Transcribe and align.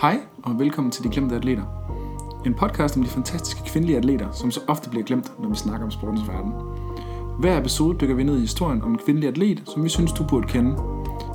Hej 0.00 0.20
og 0.42 0.58
velkommen 0.58 0.90
til 0.90 1.04
De 1.04 1.08
Glemte 1.08 1.36
Atleter. 1.36 1.62
En 2.46 2.54
podcast 2.54 2.96
om 2.96 3.02
de 3.02 3.08
fantastiske 3.08 3.60
kvindelige 3.66 3.98
atleter, 3.98 4.32
som 4.32 4.50
så 4.50 4.60
ofte 4.68 4.90
bliver 4.90 5.04
glemt, 5.04 5.32
når 5.40 5.48
vi 5.48 5.56
snakker 5.56 5.84
om 5.84 5.90
sportens 5.90 6.28
verden. 6.28 6.52
Hver 7.38 7.58
episode 7.60 7.98
dykker 7.98 8.14
vi 8.14 8.22
ned 8.22 8.36
i 8.36 8.40
historien 8.40 8.82
om 8.82 8.90
en 8.90 8.98
kvindelig 8.98 9.28
atlet, 9.28 9.62
som 9.66 9.84
vi 9.84 9.88
synes, 9.88 10.12
du 10.12 10.24
burde 10.24 10.46
kende. 10.48 10.76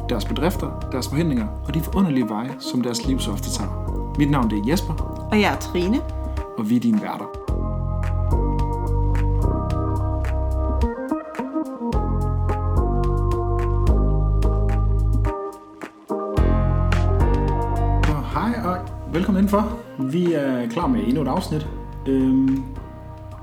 Deres 0.10 0.26
bedrifter, 0.26 0.80
deres 0.92 1.08
forhindringer 1.08 1.48
og 1.68 1.74
de 1.74 1.82
forunderlige 1.82 2.30
veje, 2.30 2.56
som 2.60 2.82
deres 2.82 3.08
liv 3.08 3.20
så 3.20 3.32
ofte 3.32 3.50
tager. 3.50 4.14
Mit 4.18 4.32
navn 4.32 4.50
det 4.50 4.60
er 4.60 4.64
Jesper, 4.68 4.94
Og 5.32 5.42
jeg 5.42 5.54
er 5.54 5.60
Trine. 5.60 6.02
og 6.58 6.70
vi 6.70 6.76
er 6.76 6.80
dine 6.80 7.02
værter. 7.02 7.45
Velkommen 19.16 19.40
indenfor. 19.40 19.80
Vi 20.12 20.34
er 20.34 20.70
klar 20.70 20.88
med 20.88 21.04
endnu 21.08 21.22
et 21.22 21.28
afsnit. 21.28 21.68
Øhm, 22.08 22.64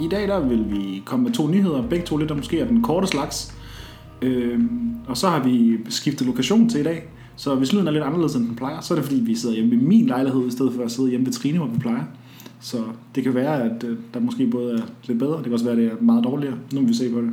I 0.01 0.09
dag 0.09 0.29
der 0.29 0.41
vil 0.49 0.71
vi 0.71 1.03
komme 1.05 1.23
med 1.25 1.33
to 1.33 1.49
nyheder. 1.49 1.89
Begge 1.89 2.07
to 2.07 2.17
lidt 2.17 2.29
der 2.29 2.35
måske 2.35 2.61
er 2.61 2.67
den 2.67 2.83
korte 2.83 3.07
slags. 3.07 3.55
Øhm, 4.23 4.95
og 5.07 5.17
så 5.17 5.29
har 5.29 5.43
vi 5.45 5.79
skiftet 5.89 6.27
lokation 6.27 6.69
til 6.69 6.81
i 6.81 6.83
dag. 6.83 7.09
Så 7.37 7.55
hvis 7.55 7.73
lyden 7.73 7.87
er 7.87 7.91
lidt 7.91 8.05
anderledes 8.05 8.35
end 8.35 8.47
den 8.47 8.57
plejer, 8.57 8.81
så 8.81 8.95
er 8.95 8.99
det 8.99 9.05
fordi 9.05 9.21
vi 9.21 9.35
sidder 9.35 9.55
hjemme 9.55 9.75
i 9.75 9.79
min 9.79 10.07
lejlighed, 10.07 10.47
i 10.47 10.51
stedet 10.51 10.73
for 10.73 10.83
at 10.83 10.91
sidde 10.91 11.11
hjemme 11.11 11.27
ved 11.27 11.33
Trine, 11.33 11.59
hvor 11.59 11.67
vi 11.67 11.79
plejer. 11.79 12.05
Så 12.61 12.77
det 13.15 13.23
kan 13.23 13.35
være, 13.35 13.63
at 13.63 13.85
øh, 13.85 13.97
der 14.15 14.21
måske 14.21 14.47
både 14.47 14.75
er 14.75 14.83
lidt 15.07 15.19
bedre, 15.19 15.37
det 15.37 15.45
kan 15.45 15.53
også 15.53 15.65
være, 15.65 15.75
at 15.75 15.79
det 15.79 15.87
er 15.87 16.03
meget 16.05 16.25
dårligere. 16.25 16.55
Nu 16.73 16.81
må 16.81 16.87
vi 16.87 16.95
se 16.95 17.13
på 17.13 17.21
det. 17.21 17.31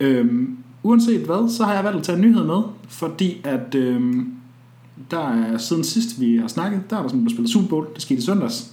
Øhm, 0.00 0.56
uanset 0.82 1.26
hvad, 1.26 1.50
så 1.50 1.64
har 1.64 1.74
jeg 1.74 1.84
valgt 1.84 1.98
at 1.98 2.04
tage 2.04 2.16
en 2.16 2.22
nyhed 2.22 2.44
med, 2.44 2.62
fordi 2.88 3.40
at 3.44 3.74
øhm, 3.74 4.32
der 5.10 5.28
er 5.28 5.58
siden 5.58 5.84
sidst 5.84 6.20
vi 6.20 6.36
har 6.36 6.48
snakket, 6.48 6.80
der 6.90 6.96
er 6.96 7.00
der 7.02 7.08
sådan 7.08 7.20
blevet 7.20 7.32
spillet 7.32 7.50
Super 7.50 7.68
Bowl, 7.68 7.86
det 7.94 8.02
skete 8.02 8.18
i 8.18 8.22
søndags. 8.22 8.72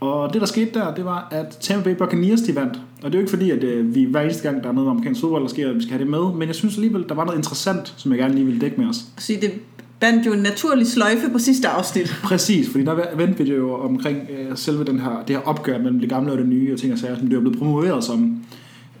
Og 0.00 0.32
det 0.32 0.40
der 0.40 0.46
skete 0.46 0.70
der, 0.74 0.94
det 0.94 1.04
var, 1.04 1.28
at 1.30 1.58
Tampa 1.60 1.84
Bay 1.84 1.96
Buccaneers 1.98 2.40
de 2.40 2.54
vandt. 2.56 2.80
Og 3.02 3.12
det 3.12 3.14
er 3.14 3.18
jo 3.18 3.18
ikke 3.18 3.30
fordi, 3.30 3.50
at 3.50 3.64
øh, 3.64 3.94
vi 3.94 4.04
hver 4.04 4.20
eneste 4.20 4.42
gang, 4.42 4.62
der 4.62 4.68
er 4.68 4.72
noget 4.72 4.88
om 4.88 4.96
amerikansk 4.96 5.20
fodbold, 5.20 5.42
der 5.42 5.48
sker, 5.48 5.68
at 5.68 5.76
vi 5.76 5.80
skal 5.80 5.90
have 5.90 6.02
det 6.02 6.10
med. 6.10 6.32
Men 6.34 6.48
jeg 6.48 6.54
synes 6.54 6.76
alligevel, 6.76 7.04
der 7.08 7.14
var 7.14 7.24
noget 7.24 7.38
interessant, 7.38 7.94
som 7.96 8.12
jeg 8.12 8.18
gerne 8.18 8.34
lige 8.34 8.44
ville 8.44 8.60
dække 8.60 8.80
med 8.80 8.88
os. 8.88 9.04
Så 9.18 9.32
det 9.40 9.52
bandt 10.00 10.26
jo 10.26 10.32
en 10.32 10.38
naturlig 10.38 10.86
sløjfe 10.86 11.30
på 11.32 11.38
sidste 11.38 11.68
afsnit. 11.68 12.16
Præcis, 12.22 12.70
fordi 12.70 12.84
der 12.84 13.16
vendte 13.16 13.38
vi 13.38 13.50
det 13.50 13.56
jo 13.56 13.74
omkring 13.74 14.18
øh, 14.30 14.56
selve 14.56 14.84
den 14.84 15.00
her, 15.00 15.24
det 15.28 15.36
her 15.36 15.42
opgør 15.42 15.78
mellem 15.78 16.00
det 16.00 16.08
gamle 16.08 16.32
og 16.32 16.38
det 16.38 16.48
nye, 16.48 16.72
og 16.72 16.78
ting 16.78 16.92
og 16.92 16.98
sager, 16.98 17.18
som 17.18 17.28
det 17.28 17.36
er 17.36 17.40
blevet 17.40 17.58
promoveret 17.58 18.04
som. 18.04 18.36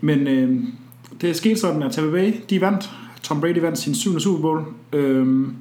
Men 0.00 0.26
øh, 0.26 0.60
det 1.20 1.36
skete 1.36 1.60
sådan, 1.60 1.82
at 1.82 1.92
Tampa 1.92 2.10
Bay, 2.10 2.32
de 2.50 2.60
vandt. 2.60 2.90
Tom 3.22 3.40
Brady 3.40 3.58
vandt 3.58 3.78
sin 3.78 3.94
syvende 3.94 4.20
Super 4.20 4.40
Bowl. 4.40 4.62
Øhm, 4.92 5.54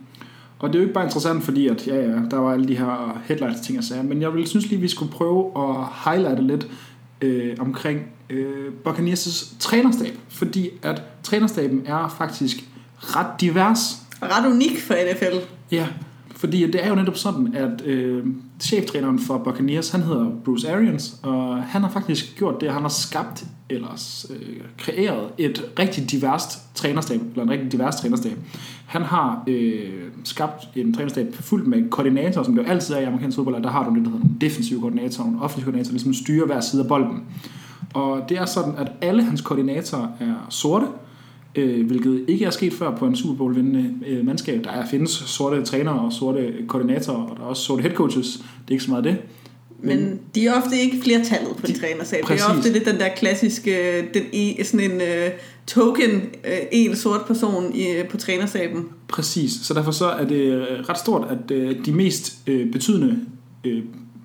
og 0.59 0.69
det 0.69 0.75
er 0.75 0.79
jo 0.79 0.83
ikke 0.83 0.93
bare 0.93 1.03
interessant, 1.03 1.43
fordi 1.43 1.67
at, 1.67 1.87
ja, 1.87 1.95
ja, 1.95 2.19
der 2.31 2.37
var 2.37 2.53
alle 2.53 2.67
de 2.67 2.77
her 2.77 3.21
headlines 3.25 3.61
ting 3.61 3.77
og 3.77 3.83
sager, 3.83 4.03
men 4.03 4.21
jeg 4.21 4.33
ville 4.33 4.47
synes 4.47 4.69
lige, 4.69 4.81
vi 4.81 4.87
skulle 4.87 5.11
prøve 5.11 5.51
at 5.55 5.85
highlighte 6.05 6.41
lidt 6.41 6.67
øh, 7.21 7.55
omkring 7.59 8.01
øh, 8.29 8.71
Buccaneers' 8.87 9.55
trænerstab, 9.59 10.17
fordi 10.29 10.69
at 10.83 11.01
trænerstaben 11.23 11.83
er 11.85 12.15
faktisk 12.17 12.57
ret 12.97 13.41
divers. 13.41 13.95
Ret 14.21 14.51
unik 14.51 14.81
for 14.81 14.93
NFL. 14.93 15.35
Ja, 15.71 15.87
fordi 16.37 16.71
det 16.71 16.85
er 16.85 16.89
jo 16.89 16.95
netop 16.95 17.17
sådan, 17.17 17.55
at 17.55 17.85
øh, 17.85 18.25
cheftræneren 18.59 19.19
for 19.19 19.37
Buccaneers, 19.37 19.89
han 19.89 20.01
hedder 20.01 20.31
Bruce 20.45 20.71
Arians, 20.71 21.19
og 21.23 21.63
han 21.63 21.81
har 21.81 21.89
faktisk 21.89 22.37
gjort 22.37 22.61
det, 22.61 22.71
han 22.71 22.81
har 22.81 22.89
skabt, 22.89 23.45
eller 23.69 24.23
øh, 24.29 24.57
kreeret 24.77 25.29
et 25.37 25.65
rigtig 25.79 26.11
diverst 26.11 26.75
trænerstab, 26.75 27.21
eller 27.31 27.43
en 27.43 27.49
rigtig 27.49 27.71
divers 27.71 27.95
trænerstab. 27.95 28.37
Han 28.85 29.01
har 29.01 29.43
øh, 29.47 29.89
skabt 30.23 30.69
en 30.75 30.93
trænerstab 30.93 31.35
fuldt 31.35 31.67
med 31.67 31.89
koordinatorer, 31.89 32.43
som 32.43 32.55
det 32.55 32.63
jo 32.63 32.67
altid 32.67 32.95
er 32.95 32.99
i 32.99 33.03
amerikansk 33.03 33.35
fodbold, 33.35 33.55
og 33.55 33.63
der 33.63 33.69
har 33.69 33.89
du 33.89 33.95
det, 33.95 34.05
der 34.05 34.09
hedder 34.09 34.23
nogle 34.23 34.35
defensive 34.41 34.79
koordinatorer, 34.79 35.25
og 35.25 35.31
nogle 35.31 35.45
offensive 35.45 35.65
koordinatorer, 35.65 35.91
ligesom 35.91 36.13
styrer 36.13 36.45
hver 36.45 36.59
side 36.59 36.81
af 36.81 36.87
bolden. 36.87 37.23
Og 37.93 38.21
det 38.29 38.37
er 38.37 38.45
sådan, 38.45 38.73
at 38.77 38.91
alle 39.01 39.23
hans 39.23 39.41
koordinatorer 39.41 40.07
er 40.19 40.47
sorte, 40.49 40.85
øh, 41.57 41.87
hvilket 41.87 42.25
ikke 42.27 42.45
er 42.45 42.49
sket 42.49 42.73
før 42.73 42.95
på 42.95 43.05
en 43.05 43.15
Super 43.15 43.33
Bowl 43.33 43.55
vindende 43.55 43.93
øh, 44.07 44.25
mandskab. 44.25 44.63
Der 44.63 44.69
er, 44.69 44.87
findes 44.87 45.11
sorte 45.11 45.63
trænere 45.63 45.99
og 45.99 46.13
sorte 46.13 46.53
koordinatorer, 46.67 47.23
og 47.23 47.37
der 47.37 47.43
er 47.43 47.47
også 47.47 47.63
sorte 47.63 47.81
head 47.81 47.93
coaches. 47.93 48.27
Det 48.37 48.67
er 48.67 48.71
ikke 48.71 48.83
så 48.83 48.91
meget 48.91 49.03
det. 49.03 49.17
Men 49.79 50.19
de 50.35 50.47
er 50.47 50.53
ofte 50.53 50.75
ikke 50.79 50.97
flertallet 51.03 51.55
på 51.57 51.67
de, 51.67 51.73
de 51.73 51.79
trænerstab. 51.79 52.23
Det 52.23 52.23
er 52.23 52.27
præcis. 52.27 52.57
ofte 52.57 52.73
lidt 52.73 52.85
den 52.85 52.95
der 52.95 53.09
klassiske, 53.17 54.01
den 54.13 54.23
e, 54.33 54.63
sådan 54.63 54.91
en 54.91 55.01
uh, 55.01 55.33
token, 55.67 56.11
uh, 56.15 56.51
en 56.71 56.95
sort 56.95 57.21
person 57.27 57.75
i, 57.75 57.85
på 58.09 58.17
trænerstaben. 58.17 58.85
Præcis, 59.07 59.51
så 59.51 59.73
derfor 59.73 59.91
så 59.91 60.05
er 60.05 60.25
det 60.25 60.41
øh, 60.41 60.61
ret 60.89 60.99
stort, 60.99 61.27
at 61.29 61.51
øh, 61.51 61.85
de 61.85 61.91
mest 61.91 62.37
øh, 62.47 62.71
betydende 62.71 63.19
øh, 63.63 63.83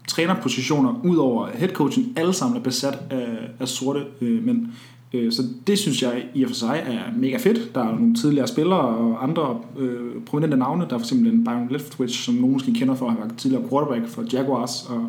trænerpositioner, 0.09 1.01
ud 1.05 1.17
over 1.17 1.49
headcoachen, 1.55 2.13
alle 2.17 2.33
sammen 2.33 2.59
er 2.59 2.63
besat 2.63 2.99
af, 3.11 3.27
af 3.61 3.69
sorte 3.69 4.01
øh, 4.21 4.45
mænd. 4.47 4.67
Øh, 5.15 5.33
så 5.33 5.43
det 5.67 5.79
synes 5.79 6.03
jeg 6.03 6.27
i 6.35 6.43
og 6.43 6.49
for 6.49 6.55
sig 6.55 6.83
er 6.87 7.19
mega 7.19 7.37
fedt. 7.37 7.75
Der 7.75 7.81
er 7.81 7.95
nogle 7.95 8.15
tidligere 8.15 8.47
spillere 8.47 8.81
og 8.81 9.25
andre 9.25 9.61
øh, 9.79 10.23
prominente 10.27 10.57
navne. 10.57 10.87
Der 10.89 10.95
er 10.95 10.99
for 10.99 11.05
eksempel 11.05 11.33
en 11.33 11.45
Byron 11.45 11.69
Leftwich, 11.71 12.25
som 12.25 12.35
nogen 12.35 12.53
måske 12.53 12.75
kender 12.75 12.95
for 12.95 13.07
at 13.07 13.13
have 13.13 13.25
været 13.25 13.39
tidligere 13.39 13.69
quarterback 13.69 14.09
for 14.09 14.25
Jaguars 14.33 14.87
og 14.89 15.07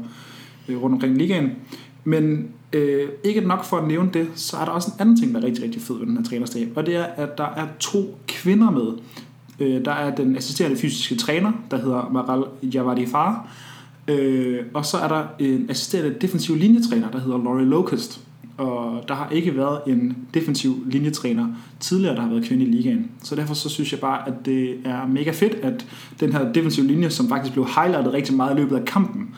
øh, 0.70 0.82
rundt 0.82 0.94
omkring 0.94 1.18
ligaen. 1.18 1.52
Men 2.04 2.48
øh, 2.74 3.10
ikke 3.24 3.42
nok 3.42 3.64
for 3.64 3.78
at 3.78 3.88
nævne 3.88 4.10
det, 4.14 4.28
så 4.36 4.58
er 4.58 4.66
der 4.66 4.72
også 4.72 4.92
en 4.96 5.02
anden 5.02 5.18
ting, 5.18 5.34
der 5.34 5.42
er 5.42 5.46
rigtig, 5.46 5.64
rigtig 5.64 5.82
fed 5.82 5.98
ved 5.98 6.06
den 6.06 6.18
her 6.18 6.24
trænerstab. 6.24 6.68
Og 6.76 6.86
det 6.86 6.96
er, 6.96 7.04
at 7.04 7.38
der 7.38 7.48
er 7.56 7.68
to 7.80 8.18
kvinder 8.28 8.72
med. 8.72 8.88
Øh, 9.60 9.86
der 9.86 9.92
er 9.92 10.16
den 10.16 10.38
assisterende 10.38 10.78
fysiske 10.78 11.16
træner, 11.16 11.52
der 11.72 11.78
hedder 11.78 12.10
Maral 12.14 12.44
Javadifar. 12.64 13.50
Øh, 14.08 14.60
og 14.74 14.86
så 14.86 14.98
er 14.98 15.08
der 15.08 15.24
en 15.40 15.70
assisterende 15.70 16.16
defensiv 16.22 16.56
linjetræner, 16.56 17.12
der 17.12 17.20
hedder 17.20 17.38
Laurie 17.38 17.66
Locust. 17.66 18.23
Og 18.58 19.04
der 19.08 19.14
har 19.14 19.30
ikke 19.30 19.56
været 19.56 19.80
en 19.88 20.18
defensiv 20.34 20.84
linjetræner 20.86 21.48
tidligere, 21.80 22.16
der 22.16 22.22
har 22.22 22.30
været 22.30 22.44
kvinde 22.44 22.66
i 22.66 22.72
ligaen. 22.72 23.12
Så 23.24 23.36
derfor 23.36 23.54
så 23.54 23.70
synes 23.70 23.92
jeg 23.92 24.00
bare, 24.00 24.28
at 24.28 24.34
det 24.46 24.78
er 24.86 25.08
mega 25.08 25.32
fedt, 25.32 25.54
at 25.54 25.86
den 26.20 26.34
her 26.34 26.52
defensive 26.52 26.88
linje, 26.88 27.10
som 27.10 27.30
faktisk 27.30 27.54
blev 27.54 27.68
highlightet 27.76 28.14
rigtig 28.14 28.36
meget 28.36 28.58
i 28.58 28.62
løbet 28.62 28.76
af 28.76 28.86
kampen, 28.86 29.36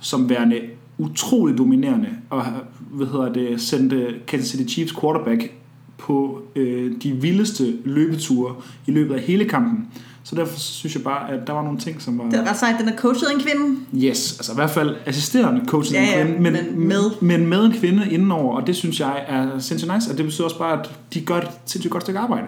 som 0.00 0.30
værende 0.30 0.60
utrolig 0.98 1.58
dominerende, 1.58 2.08
og 2.30 2.44
hvad 2.90 3.06
hedder 3.06 3.32
det, 3.32 3.60
sendte 3.60 4.14
Kansas 4.26 4.48
City 4.48 4.72
Chiefs 4.72 5.00
quarterback 5.00 5.52
på 5.98 6.42
øh, 6.56 6.92
de 7.02 7.12
vildeste 7.12 7.74
løbeture 7.84 8.54
i 8.86 8.90
løbet 8.90 9.14
af 9.14 9.20
hele 9.20 9.44
kampen. 9.44 9.88
Så 10.24 10.34
derfor 10.34 10.58
synes 10.58 10.94
jeg 10.94 11.02
bare, 11.02 11.30
at 11.30 11.46
der 11.46 11.52
var 11.52 11.62
nogle 11.62 11.78
ting, 11.78 12.02
som 12.02 12.18
var... 12.18 12.24
Det 12.24 12.40
er 12.40 12.50
ret 12.50 12.58
sejt, 12.58 12.80
den 12.80 12.88
er 12.88 12.96
coachet 12.96 13.26
af 13.26 13.34
en 13.34 13.40
kvinde. 13.40 13.76
Yes, 13.94 14.32
altså 14.38 14.52
i 14.52 14.54
hvert 14.54 14.70
fald 14.70 14.96
assisterende 15.06 15.60
coaching 15.66 16.04
Ja, 16.04 16.18
ja, 16.18 16.20
en 16.20 16.26
kvinde, 16.26 16.50
men, 16.50 16.52
men 16.52 16.88
med. 16.88 17.10
men 17.20 17.46
med 17.46 17.64
en 17.64 17.72
kvinde 17.72 18.10
indenover, 18.10 18.56
og 18.60 18.66
det 18.66 18.76
synes 18.76 19.00
jeg 19.00 19.24
er 19.28 19.58
sindssygt 19.58 19.94
nice, 19.94 20.10
og 20.10 20.16
det 20.16 20.24
betyder 20.24 20.44
også 20.44 20.58
bare, 20.58 20.80
at 20.80 20.90
de 21.14 21.20
gør 21.20 21.36
et 21.36 21.48
sindssygt 21.66 21.92
godt 21.92 22.02
stykke 22.02 22.20
arbejde. 22.20 22.46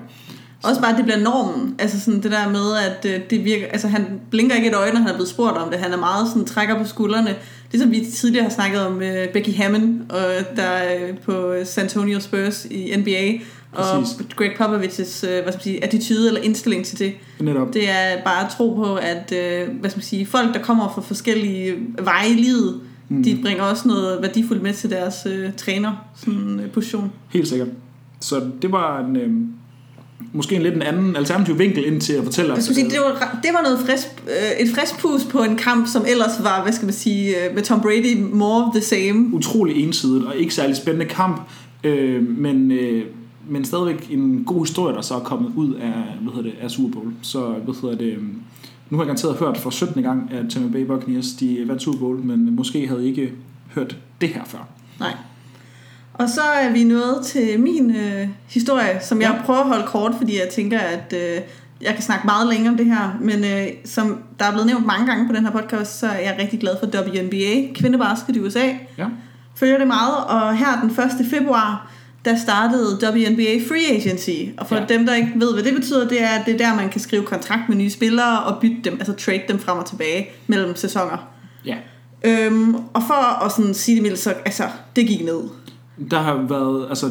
Også 0.64 0.80
bare, 0.80 0.90
at 0.90 0.96
det 0.96 1.04
bliver 1.04 1.18
normen. 1.20 1.74
Altså 1.78 2.00
sådan 2.00 2.22
det 2.22 2.30
der 2.30 2.48
med, 2.48 2.76
at 2.76 3.14
øh, 3.14 3.20
det 3.30 3.44
virker... 3.44 3.66
Altså 3.66 3.88
han 3.88 4.20
blinker 4.30 4.56
ikke 4.56 4.68
et 4.68 4.74
øje, 4.74 4.92
når 4.92 5.00
han 5.00 5.08
er 5.08 5.14
blevet 5.14 5.28
spurgt 5.28 5.56
om 5.56 5.70
det. 5.70 5.78
Han 5.78 5.92
er 5.92 5.96
meget 5.96 6.28
sådan, 6.28 6.44
trækker 6.44 6.78
på 6.78 6.84
skuldrene. 6.84 7.34
Det 7.72 7.80
som 7.80 7.90
vi 7.90 8.06
tidligere 8.14 8.42
har 8.44 8.50
snakket 8.50 8.86
om 8.86 8.96
uh, 8.96 9.32
Becky 9.32 9.56
Hammond, 9.56 10.10
og 10.10 10.56
der 10.56 10.62
er 10.62 11.12
på 11.24 11.54
San 11.64 11.84
Antonio 11.84 12.20
Spurs 12.20 12.64
i 12.64 12.96
NBA. 12.96 13.44
Præcis. 13.76 14.16
Og 14.20 14.24
Greg 14.36 14.50
Popovich's 14.50 15.26
uh, 15.26 15.42
hvad 15.42 15.52
skal 15.52 15.54
man 15.54 15.62
sige, 15.62 15.84
attitude 15.84 16.28
eller 16.28 16.40
indstilling 16.40 16.84
til 16.84 16.98
det. 16.98 17.12
Netop. 17.40 17.74
Det 17.74 17.90
er 17.90 18.22
bare 18.24 18.44
at 18.44 18.52
tro 18.56 18.74
på, 18.74 18.94
at 18.94 19.32
uh, 19.32 19.80
hvad 19.80 19.90
skal 19.90 19.98
man 19.98 20.04
sige, 20.04 20.26
folk, 20.26 20.54
der 20.54 20.62
kommer 20.62 20.92
fra 20.94 21.00
forskellige 21.00 21.74
veje 22.02 22.30
i 22.30 22.34
livet, 22.34 22.80
mm. 23.08 23.22
de 23.22 23.38
bringer 23.42 23.62
også 23.62 23.88
noget 23.88 24.22
værdifuldt 24.22 24.62
med 24.62 24.72
til 24.72 24.90
deres 24.90 25.14
uh, 25.26 25.54
træner 25.56 25.92
sådan, 26.16 26.60
uh, 26.64 26.70
position. 26.70 27.12
Helt 27.32 27.48
sikkert. 27.48 27.68
Så 28.20 28.40
det 28.62 28.72
var 28.72 29.00
en, 29.00 29.16
øh, 29.16 29.30
måske 30.32 30.56
en 30.56 30.62
lidt 30.62 30.74
en 30.74 30.82
anden 30.82 31.16
alternativ 31.16 31.58
vinkel 31.58 31.86
ind 31.86 32.00
til 32.00 32.12
at 32.12 32.24
fortælle 32.24 32.62
skulle 32.62 32.74
sige, 32.74 32.90
det 32.90 32.98
var, 33.04 33.38
det 33.42 33.50
var 33.54 33.62
noget 33.62 33.78
frisk, 33.86 34.06
øh, 34.26 34.66
et 34.66 34.74
frisk 34.74 34.98
pus 34.98 35.24
på 35.24 35.42
en 35.42 35.56
kamp, 35.56 35.88
som 35.88 36.04
ellers 36.08 36.32
var, 36.42 36.62
hvad 36.62 36.72
skal 36.72 36.86
man 36.86 36.94
sige, 36.94 37.44
øh, 37.44 37.54
med 37.54 37.62
Tom 37.62 37.80
Brady, 37.80 38.16
more 38.32 38.64
of 38.64 38.72
the 38.74 38.82
same. 38.82 39.34
utrolig 39.34 39.84
ensidigt 39.84 40.24
og 40.24 40.36
ikke 40.36 40.54
særlig 40.54 40.76
spændende 40.76 41.06
kamp, 41.06 41.48
øh, 41.84 42.28
men, 42.28 42.70
øh, 42.70 43.04
men 43.48 43.64
stadigvæk 43.64 44.06
en 44.10 44.44
god 44.44 44.60
historie, 44.66 44.94
der 44.96 45.02
så 45.02 45.14
er 45.14 45.20
kommet 45.20 45.52
ud 45.56 45.74
af, 45.74 45.92
hvad 46.22 46.32
hedder 46.34 46.50
det, 46.50 46.54
af 46.60 46.70
Super 46.70 46.92
Bowl. 47.00 47.12
Så 47.22 47.40
hvad 47.48 47.74
hedder 47.82 47.96
det, 47.96 48.12
øh, 48.12 48.22
nu 48.90 48.96
har 48.96 49.04
jeg 49.04 49.06
garanteret 49.06 49.36
hørt 49.36 49.58
for 49.58 49.70
17. 49.70 50.02
gang, 50.02 50.30
at 50.32 50.50
Tampa 50.50 50.68
Bay 50.78 50.84
Buccaneers 50.86 51.26
de 51.32 51.64
vandt 51.66 51.82
Super 51.82 51.98
Bowl, 51.98 52.18
men 52.18 52.56
måske 52.56 52.88
havde 52.88 53.04
I 53.04 53.08
ikke 53.08 53.32
hørt 53.74 53.96
det 54.20 54.28
her 54.28 54.44
før. 54.44 54.68
Nej. 55.00 55.12
Og 56.14 56.28
så 56.28 56.40
er 56.40 56.72
vi 56.72 56.84
nået 56.84 57.20
til 57.24 57.60
min 57.60 57.90
øh, 57.96 58.28
historie, 58.48 58.98
som 59.02 59.20
jeg 59.20 59.34
Ja. 59.40 59.44
prøver 59.46 59.60
at 59.60 59.66
holde 59.68 59.84
kort, 59.86 60.12
fordi 60.18 60.32
jeg 60.34 60.48
tænker, 60.54 60.78
at 60.78 61.14
øh, 61.16 61.42
jeg 61.82 61.94
kan 61.94 62.02
snakke 62.02 62.26
meget 62.26 62.48
længere 62.48 62.70
om 62.70 62.76
det 62.76 62.86
her. 62.86 63.18
Men 63.20 63.44
øh, 63.44 63.66
som 63.84 64.18
der 64.38 64.44
er 64.44 64.50
blevet 64.50 64.66
nævnt 64.66 64.86
mange 64.86 65.06
gange 65.06 65.26
på 65.28 65.32
den 65.34 65.44
her 65.44 65.52
podcast, 65.52 65.98
så 65.98 66.06
er 66.06 66.18
jeg 66.18 66.36
rigtig 66.40 66.60
glad 66.60 66.72
for 66.80 66.86
WNBA, 66.86 67.72
kvindebasket 67.74 68.36
i 68.36 68.40
USA. 68.40 68.66
Ja. 68.98 69.06
følger 69.54 69.78
det 69.78 69.86
meget, 69.86 70.14
og 70.28 70.56
her 70.56 70.80
den 70.80 70.90
1. 70.90 71.26
februar, 71.30 71.90
der 72.26 72.36
startede 72.36 72.98
WNBA 73.02 73.58
Free 73.68 73.96
Agency. 73.96 74.30
Og 74.58 74.66
for 74.66 74.76
Ja. 74.76 74.84
dem, 74.88 75.06
der 75.06 75.14
ikke 75.14 75.32
ved, 75.36 75.52
hvad 75.54 75.62
det 75.62 75.74
betyder, 75.74 76.08
det 76.08 76.22
er, 76.22 76.28
at 76.28 76.46
det 76.46 76.54
er 76.54 76.58
der, 76.58 76.74
man 76.76 76.88
kan 76.88 77.00
skrive 77.00 77.22
kontrakt 77.22 77.62
med 77.68 77.76
nye 77.76 77.90
spillere 77.90 78.40
og 78.42 78.60
bytte 78.60 78.76
dem, 78.84 78.94
altså 78.94 79.12
trade 79.12 79.42
dem 79.48 79.58
frem 79.58 79.78
og 79.78 79.86
tilbage 79.86 80.28
mellem 80.46 80.76
sæsoner. 80.76 81.28
Ja. 81.66 81.76
Øhm, 82.24 82.74
og 82.74 83.02
for 83.06 83.44
at 83.44 83.52
sådan 83.52 83.74
sige 83.74 83.94
det 83.94 84.02
mildt, 84.02 84.18
så 84.18 84.30
altså, 84.44 84.62
det 84.96 85.06
gik 85.06 85.24
ned. 85.24 85.40
Der 86.10 86.18
har 86.18 86.34
været, 86.48 86.86
altså, 86.88 87.06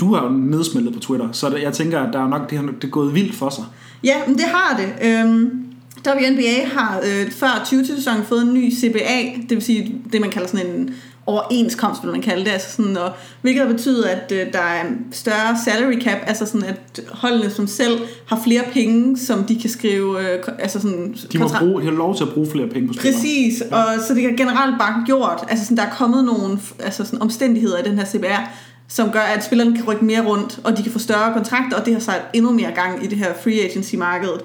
du 0.00 0.14
har 0.14 0.22
jo 0.24 0.30
nedsmeltet 0.30 0.94
på 0.94 1.00
Twitter, 1.00 1.28
så 1.32 1.56
jeg 1.56 1.72
tænker, 1.72 2.00
at 2.00 2.12
der 2.12 2.24
er 2.24 2.28
nok, 2.28 2.50
det, 2.50 2.58
har, 2.58 2.64
det 2.66 2.84
er 2.84 2.88
gået 2.88 3.14
vildt 3.14 3.34
for 3.34 3.48
sig. 3.50 3.64
Ja, 4.04 4.14
men 4.26 4.36
det 4.36 4.44
har 4.44 4.76
det. 4.76 5.08
Øhm, 5.08 5.62
WNBA 6.08 6.64
har 6.72 6.98
øh, 6.98 7.30
før 7.30 7.64
20-sæsonen 7.66 8.24
fået 8.24 8.42
en 8.42 8.54
ny 8.54 8.72
CBA, 8.72 9.22
det 9.48 9.50
vil 9.50 9.62
sige 9.62 10.00
det, 10.12 10.20
man 10.20 10.30
kalder 10.30 10.48
sådan 10.48 10.66
en 10.66 10.94
overenskomst, 11.26 12.02
vil 12.02 12.12
man 12.12 12.22
kalde 12.22 12.44
det, 12.44 12.50
altså 12.50 12.72
sådan, 12.72 12.96
og, 12.96 13.12
hvilket 13.42 13.66
har 13.66 13.72
betydet, 13.72 14.04
at 14.04 14.32
øh, 14.32 14.52
der 14.52 14.58
er 14.58 14.84
større 15.12 15.58
salary 15.64 16.00
cap, 16.00 16.18
altså 16.26 16.46
sådan, 16.46 16.64
at 16.64 17.00
holdene 17.12 17.50
som 17.50 17.66
selv 17.66 17.98
har 18.26 18.40
flere 18.44 18.62
penge, 18.72 19.18
som 19.18 19.44
de 19.44 19.60
kan 19.60 19.70
skrive, 19.70 20.20
øh, 20.20 20.44
altså 20.58 20.80
sådan, 20.80 21.16
De, 21.32 21.38
må 21.38 21.48
bruge, 21.58 21.80
de 21.80 21.86
har 21.86 21.92
lov 21.92 22.16
til 22.16 22.24
at 22.24 22.30
bruge 22.30 22.50
flere 22.50 22.66
penge 22.66 22.88
på 22.88 22.94
spillere. 22.94 23.14
Præcis, 23.14 23.60
og 23.60 23.84
så 24.08 24.14
det 24.14 24.24
er 24.24 24.36
generelt 24.36 24.78
bare 24.78 25.02
gjort, 25.06 25.44
altså 25.48 25.64
sådan, 25.64 25.76
der 25.76 25.82
er 25.82 25.90
kommet 25.90 26.24
nogle 26.24 26.58
altså 26.78 27.04
sådan, 27.04 27.22
omstændigheder 27.22 27.78
i 27.78 27.82
den 27.82 27.98
her 27.98 28.06
CBR, 28.06 28.50
som 28.88 29.10
gør, 29.10 29.20
at 29.20 29.44
spillerne 29.44 29.76
kan 29.76 29.84
rykke 29.88 30.04
mere 30.04 30.26
rundt, 30.26 30.60
og 30.64 30.78
de 30.78 30.82
kan 30.82 30.92
få 30.92 30.98
større 30.98 31.32
kontrakter, 31.32 31.76
og 31.76 31.86
det 31.86 31.92
har 31.92 32.00
sat 32.00 32.22
endnu 32.34 32.52
mere 32.52 32.70
gang 32.74 33.04
i 33.04 33.06
det 33.06 33.18
her 33.18 33.34
free 33.42 33.60
agency-markedet. 33.60 34.40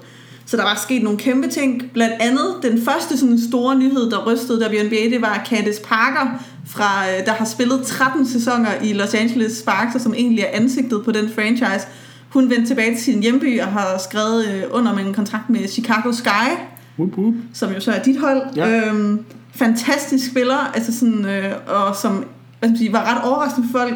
Så 0.45 0.57
der 0.57 0.63
var 0.63 0.81
sket 0.83 1.03
nogle 1.03 1.19
kæmpe 1.19 1.47
ting. 1.47 1.91
Blandt 1.93 2.15
andet, 2.19 2.47
den 2.63 2.81
første 2.81 3.17
sådan 3.17 3.39
store 3.49 3.75
nyhed, 3.75 4.11
der 4.11 4.25
rystede 4.25 4.65
WNBA, 4.65 4.95
det 4.95 5.21
var 5.21 5.47
Candice 5.49 5.81
Parker, 5.81 6.43
fra, 6.67 7.09
øh, 7.09 7.25
der 7.25 7.31
har 7.31 7.45
spillet 7.45 7.83
13 7.85 8.27
sæsoner 8.27 8.69
i 8.83 8.93
Los 8.93 9.13
Angeles 9.13 9.57
Sparks, 9.57 9.95
og 9.95 10.01
som 10.01 10.13
egentlig 10.13 10.43
er 10.43 10.49
ansigtet 10.51 11.01
på 11.05 11.11
den 11.11 11.29
franchise. 11.35 11.87
Hun 12.29 12.49
vendte 12.49 12.67
tilbage 12.67 12.95
til 12.95 13.03
sin 13.03 13.21
hjemby 13.21 13.61
og 13.61 13.67
har 13.67 14.01
skrevet 14.09 14.47
øh, 14.47 14.63
under 14.71 14.93
med 14.95 15.05
en 15.05 15.13
kontrakt 15.13 15.49
med 15.49 15.67
Chicago 15.67 16.11
Sky, 16.11 16.51
Whoop, 16.99 17.17
whoop. 17.17 17.33
som 17.53 17.71
jo 17.73 17.79
så 17.79 17.91
er 17.91 18.03
dit 18.03 18.19
hold. 18.19 18.41
Ja. 18.55 18.87
Øhm, 18.87 19.25
fantastisk 19.55 20.31
spiller, 20.31 20.71
altså 20.73 20.99
sådan, 20.99 21.25
øh, 21.25 21.53
og 21.67 21.95
som 21.95 22.25
hvad 22.59 22.69
skal 22.69 22.77
sige, 22.77 22.93
var 22.93 23.15
ret 23.15 23.31
overraskende 23.31 23.67
for 23.71 23.79
folk. 23.79 23.93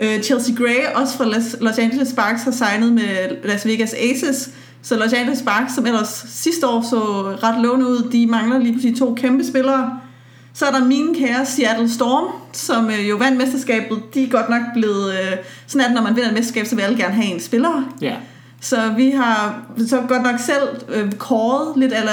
Øh, 0.00 0.22
Chelsea 0.22 0.54
Gray, 0.54 0.94
også 0.94 1.16
fra 1.16 1.24
Los, 1.24 1.56
Los 1.60 1.78
Angeles 1.78 2.08
Sparks, 2.08 2.42
har 2.42 2.50
signet 2.50 2.92
med 2.92 3.44
Las 3.44 3.66
Vegas 3.66 3.94
Aces. 3.94 4.50
Så 4.82 4.96
Los 4.96 5.12
Angeles 5.12 5.38
Sparks, 5.38 5.74
som 5.74 5.86
ellers 5.86 6.24
sidste 6.28 6.66
år 6.66 6.82
så 6.90 7.00
ret 7.42 7.62
lovende 7.62 7.86
ud, 7.86 8.08
de 8.12 8.26
mangler 8.26 8.58
lige 8.58 8.72
pludselig 8.72 8.98
to 8.98 9.14
kæmpe 9.14 9.44
spillere. 9.44 9.98
Så 10.54 10.66
er 10.66 10.70
der 10.70 10.84
mine 10.84 11.14
kære 11.14 11.46
Seattle 11.46 11.90
Storm, 11.90 12.32
som 12.52 12.90
øh, 12.90 13.08
jo 13.08 13.16
vandt 13.16 13.38
mesterskabet. 13.38 14.02
De 14.14 14.24
er 14.24 14.28
godt 14.28 14.48
nok 14.48 14.62
blevet... 14.74 15.12
Øh, 15.12 15.36
sådan 15.66 15.86
at 15.86 15.92
når 15.94 16.02
man 16.02 16.16
vinder 16.16 16.28
et 16.28 16.34
mesterskab, 16.34 16.66
så 16.66 16.74
vil 16.76 16.82
alle 16.82 16.98
gerne 16.98 17.14
have 17.14 17.26
en 17.34 17.40
spiller. 17.40 17.92
Ja. 18.00 18.14
Så 18.60 18.76
vi 18.96 19.10
har 19.10 19.62
så 19.86 20.00
godt 20.08 20.22
nok 20.22 20.38
selv 20.40 20.68
øh, 20.88 21.12
kåret 21.12 21.72
lidt 21.76 21.92
eller 21.92 22.12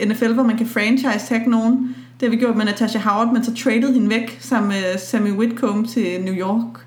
øh, 0.00 0.08
NFL, 0.08 0.32
hvor 0.32 0.42
man 0.42 0.56
kan 0.56 0.66
franchise 0.66 1.26
tag 1.28 1.42
nogen. 1.46 1.96
Det 2.20 2.28
har 2.28 2.30
vi 2.30 2.36
gjort 2.36 2.56
med 2.56 2.64
Natasha 2.64 2.98
Howard, 2.98 3.32
men 3.32 3.44
så 3.44 3.54
traded 3.54 3.94
hende 3.94 4.10
væk 4.10 4.38
sammen 4.40 4.68
med 4.68 4.98
Sammy 4.98 5.30
Whitcomb 5.32 5.88
til 5.88 6.20
New 6.24 6.34
York. 6.34 6.80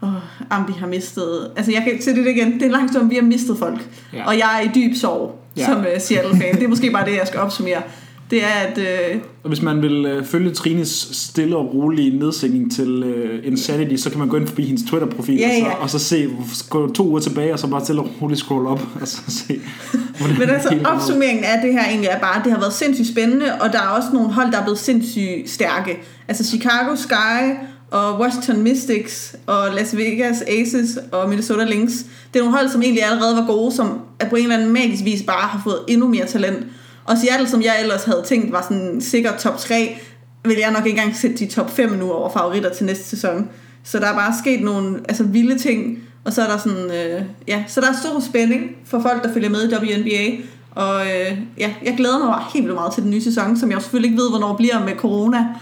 Og 0.00 0.14
Ambi 0.50 0.72
har 0.72 0.86
mistet... 0.86 1.50
Altså 1.56 1.72
jeg 1.72 1.82
kan 1.82 2.02
se 2.02 2.10
det 2.14 2.26
igen. 2.26 2.52
Det 2.54 2.62
er 2.62 2.70
langt 2.70 2.92
som 2.92 3.10
vi 3.10 3.14
har 3.14 3.22
mistet 3.22 3.58
folk. 3.58 3.88
Ja. 4.12 4.26
Og 4.26 4.38
jeg 4.38 4.60
er 4.62 4.70
i 4.70 4.70
dyb 4.74 4.96
sorg 4.96 5.42
Ja. 5.56 5.64
som 5.66 5.78
uh, 5.78 5.84
Seattle-fan. 5.98 6.54
Det 6.54 6.62
er 6.62 6.68
måske 6.68 6.90
bare 6.90 7.04
det, 7.06 7.16
jeg 7.16 7.26
skal 7.26 7.40
opsummere. 7.40 7.82
Det 8.30 8.44
er, 8.44 8.48
at 8.48 8.78
øh, 8.78 9.20
Og 9.42 9.48
hvis 9.48 9.62
man 9.62 9.82
vil 9.82 10.06
øh, 10.06 10.24
følge 10.24 10.50
Trines 10.50 11.08
stille 11.12 11.56
og 11.56 11.74
rolige 11.74 12.18
nedsætning 12.18 12.72
til 12.72 13.02
øh, 13.02 13.46
Insanity, 13.46 13.96
så 13.96 14.10
kan 14.10 14.18
man 14.18 14.28
gå 14.28 14.36
ind 14.36 14.46
forbi 14.46 14.64
hendes 14.64 14.82
Twitter-profil, 14.90 15.36
Ja, 15.36 15.48
og, 15.48 15.54
så, 15.54 15.66
ja. 15.66 15.74
og 15.74 15.90
så 15.90 15.98
se, 15.98 16.28
gå 16.70 16.92
to 16.92 17.08
uger 17.08 17.20
tilbage, 17.20 17.52
og 17.52 17.58
så 17.58 17.66
bare 17.66 17.84
stille 17.84 18.00
og 18.00 18.10
roligt 18.22 18.40
scroll 18.40 18.66
op, 18.66 18.80
og 19.00 19.08
så 19.08 19.20
se, 19.28 19.60
Men 20.38 20.50
altså 20.50 20.78
opsummeringen 20.84 21.44
af 21.44 21.60
det 21.62 21.72
her 21.72 21.84
egentlig 21.84 22.08
er 22.08 22.18
bare, 22.18 22.38
at 22.38 22.44
det 22.44 22.52
har 22.52 22.60
været 22.60 22.72
sindssygt 22.72 23.08
spændende, 23.08 23.46
og 23.60 23.72
der 23.72 23.78
er 23.78 23.88
også 23.88 24.08
nogle 24.12 24.32
hold, 24.32 24.52
der 24.52 24.58
er 24.58 24.62
blevet 24.62 24.78
sindssygt 24.78 25.50
stærke. 25.50 25.98
Altså 26.28 26.44
Chicago 26.44 26.96
Sky 26.96 27.54
og 27.90 28.20
Washington 28.20 28.62
Mystics 28.62 29.36
og 29.46 29.74
Las 29.74 29.96
Vegas 29.96 30.42
Aces 30.42 30.98
og 31.12 31.28
Minnesota 31.28 31.64
Lynx. 31.64 31.90
Det 32.32 32.40
er 32.40 32.44
nogle 32.44 32.56
hold, 32.58 32.68
som 32.68 32.82
egentlig 32.82 33.04
allerede 33.04 33.36
var 33.36 33.46
gode, 33.46 33.72
som 33.72 34.00
på 34.30 34.36
en 34.36 34.42
eller 34.42 34.56
anden 34.56 34.72
magisk 34.72 35.04
vis 35.04 35.22
bare 35.22 35.48
har 35.48 35.60
fået 35.64 35.78
endnu 35.88 36.08
mere 36.08 36.26
talent. 36.26 36.66
Og 37.06 37.18
Seattle, 37.18 37.48
som 37.48 37.62
jeg 37.62 37.76
ellers 37.82 38.04
havde 38.04 38.22
tænkt 38.26 38.52
var 38.52 38.62
sådan 38.62 39.00
sikkert 39.00 39.38
top 39.38 39.58
3, 39.58 39.96
vil 40.44 40.56
jeg 40.58 40.70
nok 40.72 40.86
ikke 40.86 40.98
engang 40.98 41.16
sætte 41.16 41.36
de 41.36 41.46
top 41.46 41.70
5 41.70 41.90
nu 41.90 42.12
over 42.12 42.30
favoritter 42.30 42.70
til 42.70 42.86
næste 42.86 43.04
sæson. 43.04 43.48
Så 43.84 43.98
der 43.98 44.06
er 44.06 44.14
bare 44.14 44.34
sket 44.42 44.60
nogle 44.60 45.00
altså, 45.08 45.24
vilde 45.24 45.58
ting, 45.58 45.98
og 46.24 46.32
så 46.32 46.42
er 46.42 46.46
der 46.46 46.58
sådan, 46.58 46.90
øh, 46.90 47.22
ja, 47.48 47.64
så 47.66 47.80
der 47.80 47.86
er 47.88 47.92
stor 47.92 48.20
spænding 48.20 48.76
for 48.84 49.00
folk, 49.00 49.24
der 49.24 49.32
følger 49.32 49.48
med 49.48 49.70
i 49.70 49.74
WNBA. 49.74 50.42
Og 50.70 51.06
øh, 51.06 51.38
ja, 51.58 51.74
jeg 51.84 51.94
glæder 51.96 52.18
mig 52.18 52.28
bare 52.28 52.44
helt 52.52 52.64
vildt 52.64 52.74
meget 52.74 52.94
til 52.94 53.02
den 53.02 53.10
nye 53.10 53.22
sæson, 53.22 53.56
som 53.56 53.70
jeg 53.70 53.82
selvfølgelig 53.82 54.08
ikke 54.10 54.22
ved, 54.22 54.30
hvornår 54.30 54.56
bliver 54.56 54.84
med 54.84 54.96
corona. 54.96 55.38
Men, 55.38 55.54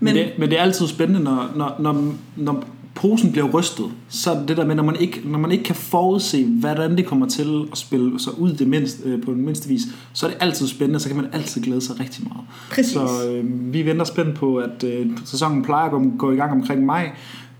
Men, 0.00 0.16
det, 0.16 0.32
men 0.38 0.50
det 0.50 0.58
er 0.58 0.62
altid 0.62 0.86
spændende, 0.86 1.20
når, 1.20 1.50
når, 1.56 1.76
når, 1.78 2.14
når 2.36 2.64
posen 2.94 3.32
bliver 3.32 3.48
rystet, 3.48 3.86
så 4.08 4.30
er 4.30 4.38
det 4.38 4.48
det 4.48 4.56
der 4.56 4.66
med, 4.66 4.74
når 4.74 4.82
man 4.82 4.96
ikke, 4.96 5.20
når 5.24 5.38
man 5.38 5.52
ikke 5.52 5.64
kan 5.64 5.74
forudse, 5.74 6.46
hvordan 6.46 6.96
det 6.96 7.06
kommer 7.06 7.28
til 7.28 7.68
at 7.72 7.78
spille 7.78 8.20
sig 8.20 8.38
ud 8.38 8.52
det 8.52 8.68
mindst, 8.68 9.00
øh, 9.04 9.22
på 9.22 9.32
den 9.32 9.44
mindste 9.44 9.68
vis, 9.68 9.82
så 10.12 10.26
er 10.26 10.30
det 10.30 10.38
altid 10.40 10.66
spændende, 10.66 11.00
så 11.00 11.08
kan 11.08 11.16
man 11.16 11.26
altid 11.32 11.62
glæde 11.62 11.80
sig 11.80 12.00
rigtig 12.00 12.24
meget. 12.24 12.44
Præcis. 12.70 12.92
Så 12.92 13.30
øh, 13.30 13.72
vi 13.72 13.86
venter 13.86 14.04
spændt 14.04 14.34
på, 14.34 14.56
at 14.56 14.84
øh, 14.84 15.06
sæsonen 15.24 15.62
plejer 15.62 15.84
at 15.84 15.90
gå, 15.90 16.02
gå 16.18 16.32
i 16.32 16.36
gang 16.36 16.52
omkring 16.52 16.86
maj. 16.86 17.10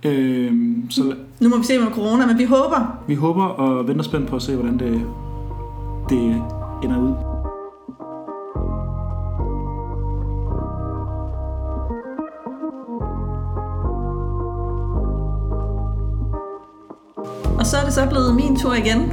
Øh, 0.05 0.53
så 0.91 1.15
nu 1.41 1.49
må 1.49 1.59
vi 1.59 1.65
se 1.65 1.79
med 1.79 1.87
corona, 1.93 2.27
men 2.27 2.39
vi 2.39 2.45
håber. 2.45 3.03
vi 3.09 3.15
håber 3.15 3.45
og 3.45 3.89
venter 3.89 4.03
spændt 4.03 4.29
på 4.29 4.37
at 4.37 4.43
se, 4.43 4.55
hvordan 4.55 4.79
det, 4.79 5.03
det 6.11 6.43
ender 6.85 6.99
ud. 6.99 7.32
Og 17.63 17.69
så 17.69 17.77
er 17.77 17.85
det 17.85 17.95
så 17.95 18.07
blevet 18.07 18.35
min 18.35 18.57
tur 18.57 18.75
igen 18.75 19.13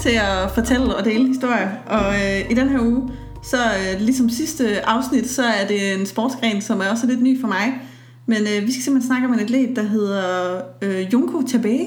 til 0.00 0.10
at 0.10 0.50
fortælle 0.54 0.96
og 0.96 1.04
dele 1.04 1.26
historier. 1.26 1.70
Og 1.86 2.14
øh, 2.14 2.50
i 2.50 2.54
den 2.54 2.68
her 2.68 2.80
uge, 2.80 3.10
så 3.42 3.56
øh, 3.56 4.00
ligesom 4.00 4.28
sidste 4.28 4.86
afsnit, 4.86 5.30
så 5.30 5.42
er 5.42 5.66
det 5.66 5.94
en 6.00 6.06
sportsgren, 6.06 6.62
som 6.62 6.80
er 6.80 6.84
også 6.90 7.06
lidt 7.06 7.22
ny 7.22 7.40
for 7.40 7.48
mig. 7.48 7.80
Men 8.26 8.38
øh, 8.38 8.66
vi 8.66 8.72
skal 8.72 8.82
simpelthen 8.82 9.06
snakke 9.06 9.26
om 9.26 9.34
en 9.34 9.40
atlet, 9.40 9.76
der 9.76 9.82
hedder 9.82 10.60
øh, 10.82 11.12
Junko 11.12 11.42
Tabe. 11.48 11.78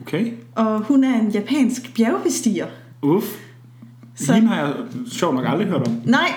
Okay. 0.00 0.32
Og 0.54 0.80
hun 0.80 1.04
er 1.04 1.20
en 1.20 1.30
japansk 1.30 1.94
bjergbestiger. 1.94 2.66
Uff. 3.02 3.26
Så-. 4.16 4.32
Hende 4.32 4.48
har 4.48 4.66
jeg 4.66 4.74
sjovt 5.12 5.34
nok 5.34 5.44
aldrig 5.48 5.66
hørt 5.66 5.88
om. 5.88 6.00
Nej, 6.04 6.32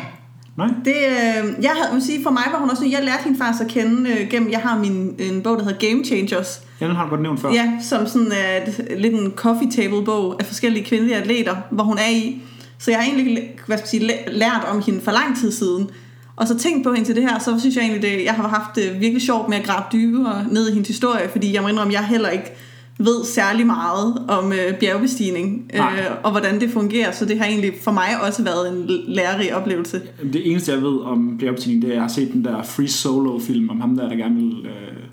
Nej. 0.58 0.68
det, 0.86 0.96
øh, 0.96 1.64
jeg 1.64 1.72
havde, 1.76 2.02
sige, 2.02 2.24
for 2.24 2.32
mig 2.32 2.44
var 2.52 2.60
hun 2.60 2.70
også, 2.70 2.86
jeg 2.86 3.04
lærte 3.04 3.24
hende 3.24 3.38
faktisk 3.38 3.64
at 3.64 3.70
kende 3.70 4.10
øh, 4.10 4.30
gennem, 4.30 4.52
jeg 4.52 4.60
har 4.60 4.80
min, 4.80 5.16
en 5.20 5.42
bog, 5.42 5.58
der 5.58 5.64
hedder 5.64 5.90
Game 5.90 6.06
Changers, 6.06 6.62
Ja, 6.84 6.88
den 6.88 6.96
har 6.96 7.04
du 7.04 7.10
godt 7.10 7.22
nævnt 7.22 7.40
før. 7.40 7.50
Ja, 7.50 7.72
som 7.82 8.08
sådan 8.08 8.32
er 8.32 8.64
et, 8.68 9.02
lidt 9.02 9.14
en 9.14 9.32
coffee 9.36 9.72
table 9.72 10.06
bog 10.06 10.36
af 10.40 10.46
forskellige 10.46 10.86
kvindelige 10.86 11.18
atleter, 11.18 11.56
hvor 11.72 11.84
hun 11.84 11.98
er 11.98 12.10
i. 12.12 12.42
Så 12.78 12.92
jeg 12.92 13.00
har 13.00 13.06
egentlig 13.06 13.50
hvad 13.68 13.78
skal 13.78 13.84
jeg 13.84 13.88
sige, 13.88 14.08
læ- 14.08 14.40
lært 14.40 14.68
om 14.72 14.82
hende 14.86 15.02
for 15.02 15.12
lang 15.12 15.38
tid 15.38 15.52
siden. 15.52 15.90
Og 16.36 16.48
så 16.48 16.58
tænkt 16.58 16.84
på 16.84 16.94
hende 16.94 17.10
til 17.10 17.16
det 17.16 17.24
her, 17.24 17.40
så 17.40 17.60
synes 17.60 17.76
jeg 17.76 17.84
egentlig, 17.84 18.02
det, 18.02 18.24
jeg 18.26 18.34
har 18.34 18.48
haft 18.48 18.76
det 18.76 19.02
virkelig 19.02 19.22
sjovt 19.22 19.50
med 19.50 19.58
at 19.58 19.66
grave 19.66 19.84
dybere 19.94 20.46
ned 20.52 20.70
i 20.70 20.74
hendes 20.74 20.88
historie, 20.88 21.30
fordi 21.32 21.54
jeg 21.54 21.62
må 21.62 21.68
indrømme, 21.68 21.94
jeg 21.94 22.06
heller 22.08 22.30
ikke 22.30 22.52
ved 23.00 23.26
særlig 23.26 23.66
meget 23.66 24.24
om 24.28 24.54
øh, 24.54 24.80
bjergbestigning 24.80 25.72
Nej. 25.74 25.94
øh, 26.00 26.16
og 26.24 26.32
hvordan 26.32 26.60
det 26.60 26.70
fungerer, 26.72 27.12
så 27.12 27.26
det 27.26 27.38
har 27.40 27.46
egentlig 27.46 27.72
for 27.82 27.92
mig 27.92 28.08
også 28.28 28.44
været 28.44 28.72
en 28.74 28.90
lærerig 29.08 29.56
oplevelse. 29.56 30.02
Det 30.34 30.52
eneste, 30.52 30.72
jeg 30.72 30.82
ved 30.82 31.00
om 31.00 31.38
bjergbestigning, 31.40 31.82
det 31.82 31.88
er, 31.88 31.92
at 31.92 31.96
jeg 31.96 32.04
har 32.04 32.10
set 32.10 32.34
den 32.34 32.46
der 32.46 32.64
Free 32.64 32.88
Solo-film 32.88 33.70
om 33.70 33.82
ham 33.82 33.96
der, 33.98 34.10
der 34.10 34.16
gerne 34.16 34.36
vil 34.36 34.66
øh, 34.66 35.04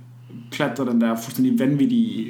klatre 0.51 0.85
den 0.87 1.01
der 1.01 1.17
fuldstændig 1.25 1.59
vanvittige 1.59 2.25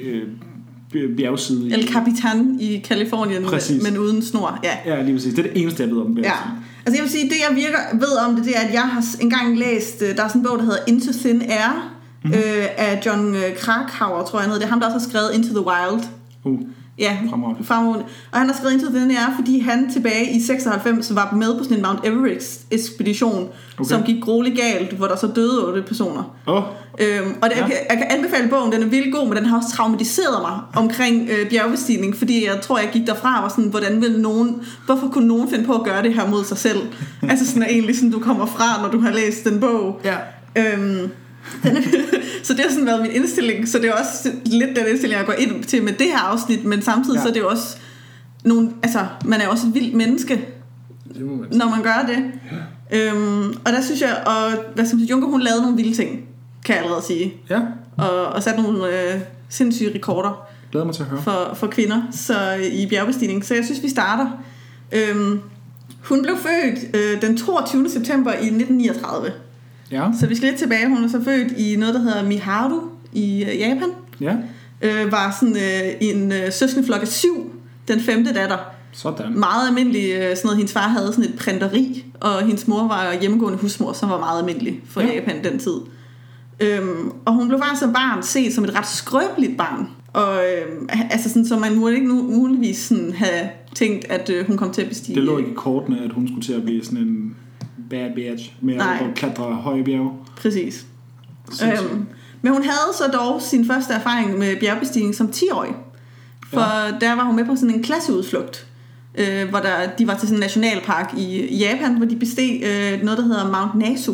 øh, 0.93 1.17
bjergside. 1.17 1.69
i- 1.69 1.73
El 1.73 1.87
Capitan 1.87 2.57
i 2.59 2.77
Kalifornien, 2.77 3.43
Præcis. 3.43 3.83
men 3.83 3.97
uden 3.97 4.21
snor. 4.21 4.59
Ja. 4.63 4.95
Ja, 4.95 5.01
lige 5.03 5.13
præcis. 5.15 5.33
Det 5.33 5.45
er 5.45 5.49
det 5.53 5.61
eneste, 5.61 5.83
jeg 5.83 5.91
ved 5.91 5.97
om 5.97 6.07
Ja. 6.07 6.13
bjergbestigning. 6.21 6.65
Altså 6.85 6.95
jeg 6.97 7.03
vil 7.03 7.11
sige, 7.11 7.23
det 7.29 7.35
jeg 7.49 7.55
virker, 7.55 7.77
ved 7.93 8.17
om 8.27 8.35
det, 8.35 8.45
det 8.45 8.53
er, 8.57 8.59
at 8.67 8.73
jeg 8.73 8.81
har 8.81 9.03
engang 9.21 9.57
læst, 9.57 10.01
øh, 10.01 10.15
der 10.15 10.23
er 10.23 10.27
sådan 10.27 10.41
en 10.41 10.45
bog, 10.47 10.57
der 10.57 10.63
hedder 10.63 10.79
Into 10.87 11.11
Thin 11.13 11.41
Air, 11.41 11.93
mm-hmm. 12.23 12.33
øh, 12.39 12.65
af 12.77 13.01
John 13.05 13.35
øh, 13.35 13.55
Krakauer, 13.57 14.23
tror 14.25 14.39
jeg 14.39 14.43
han 14.43 14.49
hedder. 14.49 14.59
Det 14.59 14.65
er 14.65 14.69
ham, 14.69 14.79
der 14.79 14.87
også 14.87 14.99
har 14.99 15.09
skrevet 15.09 15.29
Into 15.35 15.49
the 15.61 15.65
Wild. 15.67 16.03
Uh, 16.43 16.59
Ja, 16.99 17.17
Fremragende. 17.29 17.63
fremragende. 17.63 18.05
Og 18.31 18.39
han 18.39 18.47
har 18.49 18.55
skrevet 18.55 18.73
Into 18.73 18.89
Thin 18.89 19.11
Air, 19.11 19.33
fordi 19.35 19.59
han 19.59 19.89
tilbage 19.93 20.31
i 20.31 20.41
96 20.41 21.15
var 21.15 21.33
med 21.35 21.57
på 21.57 21.63
sådan 21.63 21.77
en 21.77 21.83
Mount 21.83 21.99
Everest-ekspedition. 22.03 23.49
Okay. 23.79 23.89
som 23.89 24.03
gik 24.03 24.21
grueligt 24.23 24.57
galt, 24.59 24.91
hvor 24.93 25.07
der 25.07 25.15
så 25.15 25.27
døde 25.27 25.67
otte 25.67 25.81
personer. 25.81 26.23
oh, 26.47 26.63
Øhm, 26.99 27.35
og 27.41 27.49
det, 27.49 27.55
Ja. 27.55 27.61
jeg, 27.61 27.65
kan, 27.67 27.75
jeg 27.89 27.97
kan 27.97 28.07
anbefale 28.17 28.49
bogen, 28.49 28.71
den 28.71 28.83
er 28.83 28.87
vildt 28.87 29.13
god, 29.15 29.27
men 29.27 29.37
den 29.37 29.45
har 29.45 29.57
også 29.57 29.69
traumatiseret 29.75 30.41
mig 30.41 30.59
omkring 30.75 31.29
øh, 31.29 31.49
bjergbestigning, 31.49 32.15
fordi 32.15 32.45
jeg 32.45 32.61
tror, 32.61 32.77
jeg 32.79 32.89
gik 32.93 33.07
derfra 33.07 33.37
og 33.37 33.43
var 33.43 33.49
sådan, 33.49 33.69
hvordan 33.69 34.01
vil 34.01 34.19
nogen, 34.19 34.61
hvorfor 34.85 35.07
kunne 35.07 35.27
nogen 35.27 35.49
finde 35.49 35.65
på 35.65 35.73
at 35.73 35.83
gøre 35.83 36.03
det 36.03 36.13
her 36.13 36.27
mod 36.27 36.43
sig 36.43 36.57
selv? 36.57 36.79
altså 37.29 37.45
sådan 37.47 37.63
er 37.63 37.67
egentlig 37.67 37.95
sådan, 37.95 38.11
du 38.11 38.19
kommer 38.19 38.45
fra, 38.45 38.81
når 38.81 38.89
du 38.91 38.99
har 38.99 39.11
læst 39.11 39.43
den 39.45 39.59
bog. 39.59 40.01
ja. 40.03 40.15
Øhm, 40.55 41.09
Den 41.63 41.77
er, 41.77 41.81
så 42.43 42.53
det 42.53 42.61
har 42.61 42.69
sådan 42.69 42.85
været 42.85 43.01
min 43.01 43.11
indstilling, 43.11 43.67
så 43.67 43.77
det 43.77 43.89
er 43.89 43.93
også 43.93 44.31
lidt 44.45 44.75
den 44.75 44.87
indstilling, 44.87 45.17
jeg 45.17 45.25
går 45.25 45.33
ind 45.33 45.63
til 45.63 45.83
med 45.83 45.93
det 45.93 46.07
her 46.07 46.19
afsnit, 46.19 46.65
men 46.65 46.81
samtidig 46.81 47.17
ja. 47.17 47.21
så 47.21 47.29
er 47.29 47.33
det 47.33 47.39
jo 47.39 47.49
også 47.49 47.77
nogle, 48.43 48.71
altså, 48.83 49.05
man 49.25 49.41
er 49.41 49.47
også 49.47 49.67
et 49.67 49.73
vildt 49.73 49.93
menneske, 49.95 50.45
Det 51.13 51.21
må 51.21 51.35
man 51.35 51.47
når 51.51 51.69
man 51.69 51.83
gør 51.83 52.05
det. 52.07 52.31
Ja. 52.91 53.11
Øhm, 53.11 53.49
og 53.65 53.71
der 53.71 53.81
synes 53.81 54.01
jeg, 54.01 54.23
og 54.25 54.63
hvad 54.75 54.85
som 54.85 54.99
Junker, 54.99 55.27
hun 55.27 55.41
lavede 55.41 55.61
nogle 55.61 55.77
vilde 55.77 55.95
ting, 55.95 56.25
kan 56.65 56.75
jeg 56.75 56.83
allerede 56.83 57.05
sige. 57.05 57.33
Ja, 57.49 57.61
Og, 57.97 58.25
og 58.25 58.43
satte 58.43 58.61
nogle 58.61 58.87
øh, 58.87 59.19
sindssyge 59.49 59.95
rekorder 59.95 60.47
glæder 60.71 60.85
mig 60.85 60.95
til 60.95 61.03
at 61.03 61.09
høre. 61.09 61.21
for, 61.21 61.51
for 61.53 61.67
kvinder 61.67 62.01
så 62.11 62.53
i 62.71 62.87
bjergbestigning. 62.89 63.45
Så 63.45 63.55
jeg 63.55 63.65
synes, 63.65 63.83
vi 63.83 63.89
starter. 63.89 64.27
Øhm, 64.91 65.39
hun 66.03 66.21
blev 66.23 66.37
født 66.37 66.95
øh, 66.95 67.21
den 67.21 67.37
22. 67.37 67.89
september 67.89 68.31
i 68.31 68.35
1939. 68.35 69.31
Ja, 69.91 70.09
Så 70.19 70.27
vi 70.27 70.35
skal 70.35 70.49
lidt 70.49 70.59
tilbage. 70.59 70.89
Hun 70.89 71.03
er 71.03 71.07
så 71.07 71.23
født 71.23 71.51
i 71.57 71.75
noget, 71.75 71.95
der 71.95 72.01
hedder 72.01 72.23
Miharu 72.23 72.79
i 73.13 73.43
øh, 73.43 73.59
Japan. 73.59 73.89
ja, 74.21 74.35
Øh, 74.83 75.11
var 75.11 75.37
sådan 75.39 75.55
øh, 75.55 75.93
en 76.01 76.31
øh, 76.31 76.51
søskendeflok 76.51 77.01
af 77.01 77.07
syv. 77.07 77.51
Den 77.87 77.99
femte 77.99 78.33
datter. 78.33 78.57
sådan. 78.91 79.39
Meget 79.39 79.67
almindelig. 79.67 80.11
Øh, 80.13 80.21
sådan 80.21 80.39
noget. 80.43 80.57
Hendes 80.57 80.73
far 80.73 80.87
havde 80.87 81.13
sådan 81.13 81.23
et 81.29 81.35
printeri, 81.39 82.05
og 82.19 82.41
hendes 82.41 82.67
mor 82.67 82.87
var 82.87 83.15
hjemmegående 83.21 83.57
husmor, 83.59 83.93
som 83.93 84.09
var 84.09 84.19
meget 84.19 84.39
almindelig 84.39 84.81
for 84.89 85.01
Ja. 85.01 85.07
ja. 85.07 85.13
Japan 85.13 85.43
den 85.43 85.59
tid. 85.59 85.73
Øhm, 86.59 87.11
og 87.25 87.33
hun 87.33 87.47
blev 87.47 87.59
faktisk 87.59 87.79
som 87.79 87.93
barn 87.93 88.23
set 88.23 88.53
som 88.53 88.63
et 88.63 88.75
ret 88.75 88.87
skrøbeligt 88.87 89.57
barn. 89.57 89.87
Og 90.13 90.35
øhm, 90.35 90.89
altså 91.11 91.29
sådan, 91.29 91.45
så 91.45 91.59
man 91.59 91.75
måtte 91.79 91.95
ikke 91.97 92.07
nu, 92.07 92.23
muligvis 92.23 92.77
sådan 92.77 93.13
have 93.13 93.49
tænkt, 93.75 94.05
at 94.09 94.29
øh, 94.29 94.47
hun 94.47 94.57
kom 94.57 94.71
til 94.73 94.81
at 94.81 94.89
bestige. 94.89 95.15
Det 95.15 95.23
lå 95.23 95.37
ikke 95.37 95.49
i 95.49 95.53
kortene, 95.55 95.99
at 96.05 96.11
hun 96.11 96.27
skulle 96.27 96.41
til 96.41 96.53
at 96.53 96.63
blive 96.63 96.83
sådan 96.83 96.99
en 96.99 97.35
bad 97.91 98.15
bitch 98.15 98.53
med 98.61 98.75
Nej. 98.75 98.97
at 99.09 99.15
klatre 99.15 99.43
høje 99.43 99.83
bjerge. 99.83 100.11
Præcis. 100.35 100.85
Sindssygt. 101.51 101.91
Øhm, 101.91 102.07
men 102.41 102.53
hun 102.53 102.63
havde 102.63 102.93
så 102.97 103.03
dog 103.13 103.41
sin 103.41 103.65
første 103.65 103.93
erfaring 103.93 104.37
med 104.37 104.59
bjergbestigning 104.59 105.15
som 105.15 105.27
10-årig. 105.35 105.71
For 106.53 106.85
ja. 106.85 106.97
der 107.01 107.15
var 107.15 107.23
hun 107.23 107.35
med 107.35 107.45
på 107.45 107.55
sådan 107.55 107.75
en 107.75 107.83
klasseudflugt, 107.83 108.67
øh, 109.15 109.49
hvor 109.49 109.59
der, 109.59 109.89
de 109.97 110.07
var 110.07 110.13
til 110.13 110.27
sådan 110.27 110.37
en 110.37 110.39
nationalpark 110.39 111.13
i, 111.17 111.57
Japan, 111.57 111.97
hvor 111.97 112.05
de 112.05 112.15
besteg 112.15 112.61
øh, 112.65 113.03
noget, 113.03 113.17
der 113.17 113.23
hedder 113.23 113.51
Mount 113.51 113.75
Nasu 113.75 114.13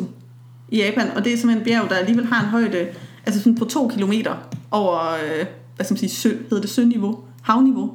i 0.69 0.77
Japan. 0.77 1.11
Og 1.15 1.25
det 1.25 1.33
er 1.33 1.37
simpelthen 1.37 1.57
en 1.57 1.65
bjerg, 1.65 1.89
der 1.89 1.95
alligevel 1.95 2.25
har 2.25 2.43
en 2.43 2.49
højde 2.49 2.87
altså 3.25 3.39
sådan 3.39 3.55
på 3.55 3.65
to 3.65 3.87
kilometer 3.87 4.35
over, 4.71 5.13
øh, 5.13 5.45
hvad 5.75 5.85
skal 5.85 5.93
man 5.93 5.99
sige, 5.99 6.09
sø, 6.09 6.29
hedder 6.29 6.61
det 6.61 6.69
søniveau? 6.69 7.19
Havniveau? 7.41 7.93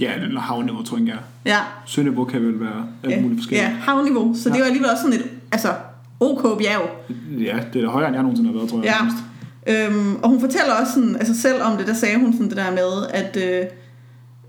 Ja, 0.00 0.12
eller 0.14 0.40
havniveau, 0.40 0.82
tror 0.82 0.98
jeg 0.98 1.08
er. 1.08 1.18
Ja, 1.46 1.58
Søniveau 1.86 2.24
kan 2.24 2.42
vel 2.42 2.60
være 2.60 2.84
alt 3.04 3.22
muligt 3.22 3.40
forskelligt. 3.40 3.68
ja 3.68 3.74
havniveau. 3.80 4.34
Så 4.34 4.48
det 4.48 4.54
Ja. 4.54 4.60
var 4.60 4.66
alligevel 4.66 4.90
også 4.90 5.02
sådan 5.02 5.18
et 5.18 5.24
altså, 5.52 5.68
OK 6.20 6.58
bjerg. 6.58 6.82
Ja, 7.40 7.58
det 7.72 7.78
er 7.78 7.84
da 7.84 7.90
højere, 7.90 8.08
end 8.08 8.16
jeg 8.16 8.22
nogensinde 8.22 8.50
har 8.50 8.56
været, 8.58 8.70
tror 8.70 8.78
jeg. 8.82 8.84
Ja. 8.86 8.94
nærmest. 9.04 9.16
Øhm, 9.66 10.16
og 10.22 10.28
hun 10.30 10.40
fortæller 10.40 10.72
også 10.80 10.92
sådan, 10.92 11.16
altså 11.16 11.40
selv 11.40 11.62
om 11.62 11.76
det, 11.76 11.86
der 11.86 11.94
sagde 11.94 12.18
hun 12.18 12.32
sådan 12.32 12.48
det 12.48 12.56
der 12.56 12.70
med, 12.70 13.06
at 13.10 13.36
øh, 13.36 13.66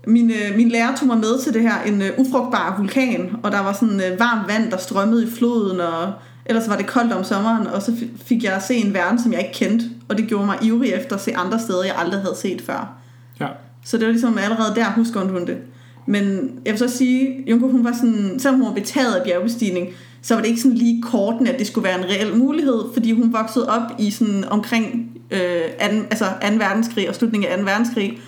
min, 0.06 0.30
øh, 0.30 0.56
min 0.56 0.68
lærer 0.68 0.96
tog 0.96 1.06
mig 1.06 1.18
med 1.18 1.38
til 1.42 1.54
det 1.54 1.62
her, 1.62 1.74
en 1.86 2.02
øh, 2.02 2.10
ufrugtbar 2.18 2.74
vulkan, 2.78 3.30
og 3.42 3.52
der 3.52 3.60
var 3.60 3.72
sådan 3.72 4.00
øh, 4.12 4.18
varmt 4.20 4.48
vand, 4.48 4.70
der 4.70 4.76
strømmede 4.76 5.24
i 5.24 5.30
floden, 5.30 5.80
og 5.80 6.12
ellers 6.46 6.68
var 6.68 6.76
det 6.76 6.86
koldt 6.86 7.12
om 7.12 7.24
sommeren, 7.24 7.66
og 7.66 7.82
så 7.82 7.92
fik 8.26 8.44
jeg 8.44 8.52
at 8.52 8.62
se 8.62 8.74
en 8.74 8.94
verden, 8.94 9.18
som 9.22 9.32
jeg 9.32 9.40
ikke 9.40 9.54
kendte, 9.54 9.86
og 10.08 10.18
det 10.18 10.26
gjorde 10.28 10.46
mig 10.46 10.56
ivrig 10.62 10.90
efter 10.92 11.16
at 11.16 11.22
se 11.22 11.36
andre 11.36 11.58
steder, 11.60 11.84
jeg 11.84 11.94
aldrig 11.98 12.20
havde 12.20 12.36
set 12.36 12.62
før. 12.66 12.92
Så 13.84 13.96
det 13.96 14.06
var 14.06 14.12
ligesom 14.12 14.38
allerede 14.38 14.74
der 14.74 14.92
husker 14.92 15.20
hun 15.20 15.46
det. 15.46 15.56
Men 16.06 16.50
jeg 16.64 16.72
vil 16.72 16.78
så 16.78 16.88
sige, 16.88 17.44
Junko, 17.50 17.68
hun 17.68 17.84
var 17.84 17.92
sådan, 17.92 18.38
selvom 18.38 18.60
hun 18.60 18.68
var 18.68 18.74
betaget 18.74 19.14
af 19.14 19.24
bjergbestigning, 19.24 19.88
så 20.22 20.34
var 20.34 20.40
det 20.42 20.48
ikke 20.48 20.60
sådan 20.60 20.76
lige 20.76 21.02
korten, 21.02 21.46
at 21.46 21.58
det 21.58 21.66
skulle 21.66 21.84
være 21.84 21.98
en 21.98 22.04
reel 22.04 22.36
mulighed, 22.36 22.84
fordi 22.92 23.12
hun 23.12 23.32
voksede 23.32 23.68
op 23.68 23.82
i 23.98 24.10
sådan 24.10 24.44
omkring 24.44 25.10
øh, 25.30 25.62
anden, 25.78 26.02
altså 26.10 26.24
2. 26.24 26.48
verdenskrig 26.56 27.08
og 27.08 27.14
slutningen 27.14 27.50
af 27.50 27.58
2. 27.58 27.64
verdenskrig, 27.64 28.18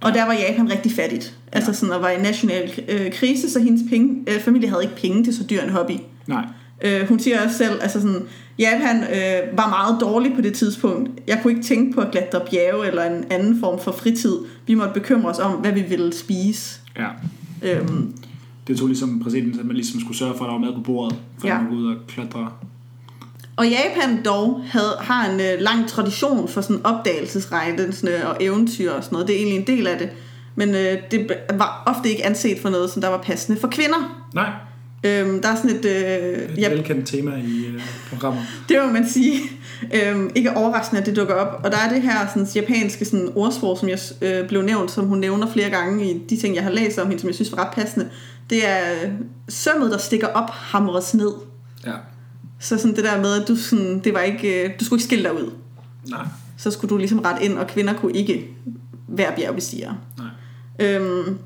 og 0.00 0.14
der 0.14 0.26
var 0.26 0.32
Japan 0.32 0.70
rigtig 0.70 0.92
fattigt. 0.92 1.36
Altså 1.52 1.72
sådan, 1.72 1.94
og 1.94 2.02
var 2.02 2.10
i 2.10 2.22
national 2.22 2.72
øh, 2.88 3.12
krise, 3.12 3.50
så 3.50 3.60
hendes 3.60 3.82
penge, 3.90 4.24
øh, 4.26 4.40
familie 4.40 4.68
havde 4.68 4.82
ikke 4.82 4.96
penge 4.96 5.24
til 5.24 5.36
så 5.36 5.44
dyr 5.50 5.60
en 5.62 5.70
hobby. 5.70 5.96
Nej. 6.26 6.44
Øh, 6.82 7.08
hun 7.08 7.18
siger 7.20 7.44
også 7.44 7.56
selv, 7.58 7.82
altså 7.82 8.00
sådan, 8.00 8.22
Japan 8.58 8.96
øh, 9.02 9.58
var 9.58 9.68
meget 9.68 10.00
dårlig 10.00 10.34
på 10.34 10.40
det 10.40 10.54
tidspunkt. 10.54 11.10
Jeg 11.26 11.38
kunne 11.42 11.52
ikke 11.52 11.64
tænke 11.66 11.94
på 11.94 12.00
at 12.00 12.10
klatre 12.10 12.40
bjerge 12.50 12.86
eller 12.86 13.04
en 13.04 13.24
anden 13.30 13.60
form 13.60 13.80
for 13.80 13.92
fritid. 13.92 14.36
Vi 14.66 14.74
måtte 14.74 14.92
bekymre 14.94 15.30
os 15.30 15.38
om, 15.38 15.52
hvad 15.52 15.72
vi 15.72 15.80
ville 15.88 16.12
spise. 16.12 16.80
Ja. 16.98 17.08
Øhm, 17.62 18.14
Det 18.66 18.78
tog 18.78 18.86
ligesom 18.88 19.20
præsidenten, 19.22 19.60
at 19.60 19.66
man 19.66 19.76
ligesom 19.76 20.00
skulle 20.00 20.18
sørge 20.18 20.34
for, 20.36 20.44
at 20.44 20.48
der 20.48 20.52
var 20.52 20.60
mad 20.60 20.74
på 20.74 20.80
bordet, 20.80 21.18
for 21.38 21.46
Ja. 21.48 21.54
ja. 21.54 21.62
man 21.62 21.72
ud 21.72 21.86
og 21.86 21.96
klatre. 22.08 22.48
og 23.56 23.66
Japan 23.68 24.24
dog 24.24 24.62
havde, 24.68 24.96
har 25.00 25.30
en 25.30 25.40
øh, 25.40 25.60
lang 25.60 25.88
tradition 25.88 26.48
for 26.48 26.60
sådan 26.60 26.86
opdagelsesrejsende 26.86 28.12
og 28.28 28.36
eventyr 28.40 28.90
og 28.92 29.04
sådan 29.04 29.14
noget. 29.14 29.28
Det 29.28 29.34
er 29.34 29.38
egentlig 29.38 29.58
en 29.58 29.66
del 29.66 29.86
af 29.86 29.98
det. 29.98 30.10
Men 30.54 30.68
øh, 30.68 30.96
det 31.10 31.30
var 31.58 31.82
ofte 31.86 32.08
ikke 32.10 32.26
anset 32.26 32.58
for 32.58 32.70
noget, 32.70 32.90
som 32.90 33.02
der 33.02 33.08
var 33.08 33.18
passende 33.22 33.60
for 33.60 33.68
kvinder. 33.68 34.26
Nej, 34.34 34.50
Øhm, 35.04 35.42
der 35.42 35.48
er 35.48 35.56
sådan 35.56 35.70
et... 35.70 35.84
Øh, 35.84 36.52
et 36.52 36.58
ja, 36.58 36.68
velkendt 36.68 37.06
tema 37.06 37.36
i 37.36 37.66
øh, 37.66 37.82
programmer. 38.10 38.42
Det 38.68 38.76
må 38.86 38.92
man 38.92 39.08
sige. 39.08 39.40
Øhm, 39.94 40.30
ikke 40.34 40.56
overraskende, 40.56 41.00
at 41.00 41.06
det 41.06 41.16
dukker 41.16 41.34
op. 41.34 41.64
Og 41.64 41.70
der 41.70 41.78
er 41.78 41.92
det 41.92 42.02
her 42.02 42.28
sådan, 42.28 42.48
japanske 42.54 43.04
sådan, 43.04 43.28
ordsprog, 43.34 43.78
som 43.78 43.88
jeg 43.88 43.98
øh, 44.22 44.48
blev 44.48 44.62
nævnt, 44.62 44.90
som 44.90 45.06
hun 45.06 45.18
nævner 45.18 45.52
flere 45.52 45.70
gange 45.70 46.10
i 46.10 46.18
de 46.30 46.36
ting, 46.36 46.54
jeg 46.54 46.62
har 46.62 46.70
læst 46.70 46.98
om 46.98 47.06
hende, 47.06 47.20
som 47.20 47.28
jeg 47.28 47.34
synes 47.34 47.52
var 47.52 47.64
ret 47.64 47.74
passende. 47.74 48.08
Det 48.50 48.68
er 48.68 48.92
øh, 49.04 49.10
sømmet, 49.48 49.90
der 49.90 49.98
stikker 49.98 50.26
op, 50.26 50.50
hamres 50.50 51.14
ned. 51.14 51.32
Ja. 51.86 51.92
Så 52.58 52.78
sådan 52.78 52.96
det 52.96 53.04
der 53.04 53.20
med, 53.20 53.42
at 53.42 53.48
du, 53.48 53.56
sådan, 53.56 53.98
det 53.98 54.14
var 54.14 54.20
ikke, 54.20 54.64
øh, 54.64 54.70
du 54.80 54.84
skulle 54.84 54.98
ikke 54.98 55.04
skille 55.04 55.24
dig 55.24 55.34
ud. 55.34 55.50
Nej. 56.08 56.26
Så 56.56 56.70
skulle 56.70 56.90
du 56.90 56.96
ligesom 56.96 57.18
ret 57.18 57.42
ind, 57.42 57.58
og 57.58 57.66
kvinder 57.66 57.92
kunne 57.92 58.16
ikke 58.16 58.48
være 59.08 59.32
bjergbestigere. 59.36 59.96
Nej. 60.18 60.26
Øhm, 60.86 61.38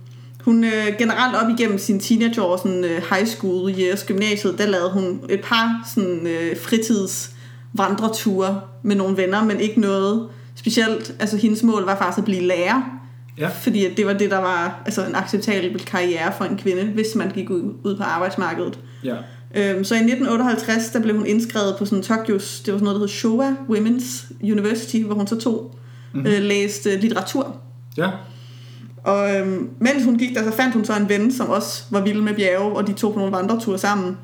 hun 0.44 0.64
øh, 0.64 0.86
generelt 0.98 1.36
op 1.36 1.50
igennem 1.58 1.78
sin 1.78 2.00
teenageår, 2.00 2.56
sådan 2.56 2.84
øh, 2.84 3.02
high 3.10 3.26
school, 3.26 3.70
yes, 3.70 4.04
gymnasiet, 4.04 4.58
der 4.58 4.66
lavede 4.66 4.90
hun 4.90 5.20
et 5.28 5.40
par 5.40 5.88
sådan 5.94 6.26
øh, 6.26 6.56
fritids 6.60 7.30
vandreture 7.72 8.60
med 8.82 8.96
nogle 8.96 9.16
venner, 9.16 9.44
men 9.44 9.60
ikke 9.60 9.80
noget 9.80 10.28
specielt. 10.54 11.14
Altså 11.20 11.36
hendes 11.36 11.62
mål 11.62 11.84
var 11.84 11.96
faktisk 11.96 12.18
at 12.18 12.24
blive 12.24 12.42
lærer, 12.42 12.82
Ja. 13.38 13.48
fordi 13.48 13.84
at 13.84 13.96
det 13.96 14.06
var 14.06 14.12
det, 14.12 14.30
der 14.30 14.38
var 14.38 14.82
altså, 14.86 15.06
en 15.06 15.14
acceptabel 15.14 15.84
karriere 15.84 16.32
for 16.38 16.44
en 16.44 16.56
kvinde, 16.56 16.82
hvis 16.84 17.14
man 17.14 17.30
gik 17.30 17.50
ud, 17.50 17.62
ud 17.84 17.96
på 17.96 18.02
arbejdsmarkedet. 18.02 18.78
Ja. 19.04 19.14
Øhm, 19.54 19.84
så 19.84 19.94
i 19.94 19.98
1958, 19.98 20.90
der 20.90 21.00
blev 21.02 21.16
hun 21.16 21.26
indskrevet 21.26 21.76
på 21.78 21.84
sådan 21.84 22.02
Tokyos, 22.02 22.60
det 22.60 22.72
var 22.72 22.78
sådan 22.78 22.84
noget, 22.84 22.94
der 22.94 23.06
hed 23.06 23.08
Showa 23.08 23.50
Women's 23.68 24.32
University, 24.42 25.02
hvor 25.02 25.14
hun 25.14 25.26
så 25.26 25.40
tog, 25.40 25.78
mm-hmm. 26.12 26.26
øh, 26.30 26.42
læste 26.42 26.96
litteratur. 26.96 27.56
Ja. 27.96 28.10
Og 29.04 29.36
øhm, 29.36 29.68
mens 29.78 30.04
hun 30.04 30.18
gik 30.18 30.34
der, 30.34 30.44
så 30.44 30.52
fandt 30.56 30.74
hun 30.74 30.84
så 30.84 30.96
en 30.96 31.08
ven, 31.08 31.32
som 31.32 31.48
også 31.48 31.82
var 31.90 32.00
vild 32.00 32.20
med 32.20 32.34
bjerge, 32.34 32.76
og 32.76 32.86
de 32.86 32.92
tog 32.92 33.12
på 33.12 33.18
nogle 33.18 33.36
vandreture 33.36 33.78
sammen. 33.78 34.16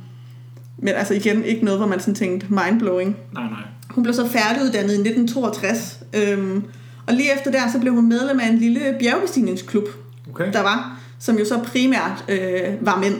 Men 0.78 0.94
altså 0.94 1.14
igen, 1.14 1.44
ikke 1.44 1.64
noget, 1.64 1.80
hvor 1.80 1.88
man 1.88 2.00
sådan 2.00 2.14
tænkte 2.14 2.46
mindblowing. 2.50 3.16
Nej, 3.34 3.42
nej. 3.42 3.62
Hun 3.90 4.02
blev 4.02 4.14
så 4.14 4.26
færdiguddannet 4.28 4.90
i 4.90 5.00
1962, 5.00 5.98
øhm, 6.14 6.64
og 7.06 7.14
lige 7.14 7.34
efter 7.34 7.50
der, 7.50 7.70
så 7.72 7.78
blev 7.80 7.94
hun 7.94 8.08
medlem 8.08 8.40
af 8.40 8.48
en 8.48 8.58
lille 8.58 8.80
bjergbestigningsklub, 9.00 9.84
Okay. 10.30 10.52
der 10.52 10.60
var, 10.60 11.00
som 11.18 11.38
jo 11.38 11.44
så 11.44 11.58
primært 11.58 12.24
øh, 12.28 12.62
var 12.80 12.98
mænd. 12.98 13.14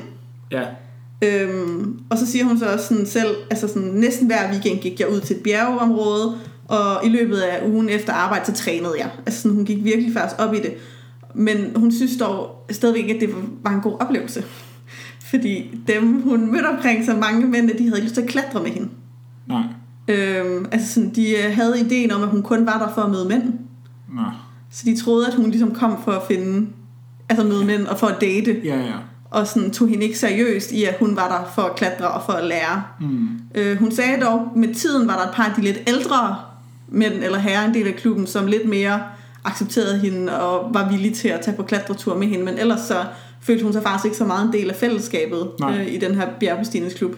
Ja. 0.50 0.62
Øhm, 1.22 1.98
og 2.10 2.18
så 2.18 2.26
siger 2.26 2.44
hun 2.44 2.58
så 2.58 2.72
også 2.72 2.86
sådan 2.86 3.06
selv, 3.06 3.36
altså 3.50 3.68
sådan, 3.68 3.88
næsten 3.88 4.26
hver 4.26 4.50
weekend 4.52 4.78
gik 4.78 5.00
jeg 5.00 5.08
ud 5.08 5.20
til 5.20 5.36
et 5.36 5.42
bjergeområde, 5.42 6.34
og 6.68 7.06
i 7.06 7.08
løbet 7.08 7.38
af 7.38 7.68
ugen 7.68 7.88
efter 7.88 8.12
arbejde, 8.12 8.46
så 8.46 8.52
trænede 8.52 8.94
jeg. 8.98 9.10
Altså 9.26 9.42
sådan, 9.42 9.56
hun 9.56 9.64
gik 9.64 9.84
virkelig 9.84 10.12
faktisk 10.12 10.40
op 10.40 10.54
i 10.54 10.58
det. 10.58 10.74
Men 11.34 11.56
hun 11.76 11.92
synes 11.92 12.16
dog 12.16 12.66
stadigvæk, 12.70 13.10
at 13.10 13.20
det 13.20 13.34
var 13.62 13.70
en 13.70 13.80
god 13.80 13.96
oplevelse. 14.00 14.44
Fordi 15.24 15.80
dem, 15.88 16.22
hun 16.22 16.52
mødte 16.52 16.66
omkring 16.66 17.04
så 17.04 17.16
mange 17.16 17.46
mænd, 17.46 17.70
at 17.70 17.78
de 17.78 17.84
havde 17.84 17.96
ikke 17.96 18.04
lyst 18.04 18.14
til 18.14 18.22
at 18.22 18.28
klatre 18.28 18.62
med 18.62 18.70
hende. 18.70 18.88
Nej. 19.46 19.62
Øhm, 20.08 20.66
altså 20.72 20.94
sådan, 20.94 21.10
de 21.10 21.30
øh, 21.30 21.54
havde 21.54 21.80
ideen 21.80 22.10
om, 22.10 22.22
at 22.22 22.28
hun 22.28 22.42
kun 22.42 22.66
var 22.66 22.78
der 22.78 22.94
for 22.94 23.02
at 23.02 23.10
møde 23.10 23.28
mænd. 23.28 23.42
Nå. 24.14 24.22
Så 24.70 24.82
de 24.84 24.96
troede, 24.96 25.26
at 25.26 25.34
hun 25.34 25.50
ligesom 25.50 25.74
kom 25.74 26.02
for 26.04 26.12
at 26.12 26.22
finde, 26.28 26.68
altså 27.28 27.46
møde 27.46 27.64
mænd 27.64 27.86
og 27.86 27.98
for 27.98 28.06
at 28.06 28.20
date. 28.20 28.60
Ja, 28.64 28.76
ja. 28.76 28.94
Og 29.30 29.46
sådan 29.46 29.70
tog 29.70 29.88
hende 29.88 30.04
ikke 30.04 30.18
seriøst 30.18 30.72
i, 30.72 30.84
at 30.84 30.96
hun 30.98 31.16
var 31.16 31.28
der 31.28 31.50
for 31.54 31.62
at 31.62 31.76
klatre 31.76 32.08
og 32.08 32.22
for 32.26 32.32
at 32.32 32.44
lære. 32.44 32.82
Mm. 33.00 33.28
Øh, 33.54 33.78
hun 33.78 33.92
sagde 33.92 34.20
dog, 34.20 34.48
med 34.56 34.74
tiden 34.74 35.08
var 35.08 35.16
der 35.16 35.22
et 35.22 35.34
par 35.34 35.44
af 35.44 35.54
de 35.56 35.62
lidt 35.62 35.78
ældre 35.86 36.36
mænd 36.88 37.14
eller 37.14 37.38
herrer, 37.38 37.68
en 37.68 37.74
del 37.74 37.86
af 37.86 37.94
klubben, 37.94 38.26
som 38.26 38.46
lidt 38.46 38.68
mere 38.68 39.00
accepterede 39.44 39.98
hende 39.98 40.40
og 40.40 40.74
var 40.74 40.88
villige 40.90 41.14
til 41.14 41.28
at 41.28 41.40
tage 41.40 41.56
på 41.56 41.62
klatretur 41.62 42.18
med 42.18 42.26
hende. 42.26 42.44
Men 42.44 42.58
ellers 42.58 42.80
så 42.80 42.94
følte 43.40 43.64
hun 43.64 43.72
sig 43.72 43.82
faktisk 43.82 44.04
ikke 44.04 44.16
så 44.16 44.24
meget 44.24 44.46
en 44.46 44.52
del 44.52 44.70
af 44.70 44.76
fællesskabet 44.76 45.50
Nej. 45.60 45.78
øh, 45.80 45.94
i 45.94 45.98
den 45.98 46.14
her 46.14 46.28
bjergbestigningsklub. 46.40 47.16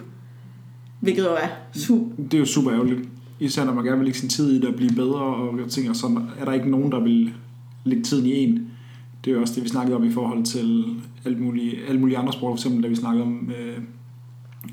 Hvilket 0.99 1.23
jo 1.23 1.29
er 1.33 1.47
su- 1.75 2.21
Det 2.23 2.33
er 2.33 2.39
jo 2.39 2.45
super 2.45 2.71
ærgerligt. 2.73 2.99
Især 3.39 3.65
når 3.65 3.73
man 3.73 3.83
gerne 3.83 3.97
vil 3.97 4.05
lægge 4.05 4.19
sin 4.19 4.29
tid 4.29 4.51
i 4.51 4.55
det 4.59 4.65
og 4.65 4.75
blive 4.75 4.91
bedre, 4.95 5.19
og 5.21 5.59
jeg 5.59 5.67
tænker, 5.69 5.93
så 5.93 6.21
er 6.39 6.45
der 6.45 6.53
ikke 6.53 6.69
nogen, 6.69 6.91
der 6.91 6.99
vil 6.99 7.33
lægge 7.83 8.03
tiden 8.03 8.25
i 8.25 8.35
en. 8.43 8.67
Det 9.25 9.31
er 9.31 9.35
jo 9.35 9.41
også 9.41 9.53
det, 9.55 9.63
vi 9.63 9.69
snakkede 9.69 9.95
om 9.95 10.03
i 10.03 10.11
forhold 10.11 10.43
til 10.43 10.85
alt 11.25 11.41
mulige, 11.41 11.75
alle 11.87 11.99
mulige 12.01 12.17
andre 12.17 12.33
sport, 12.33 12.49
for 12.51 12.57
eksempel 12.57 12.83
da 12.83 12.87
vi 12.87 12.95
snakkede 12.95 13.23
om 13.23 13.51
øh, 13.59 13.77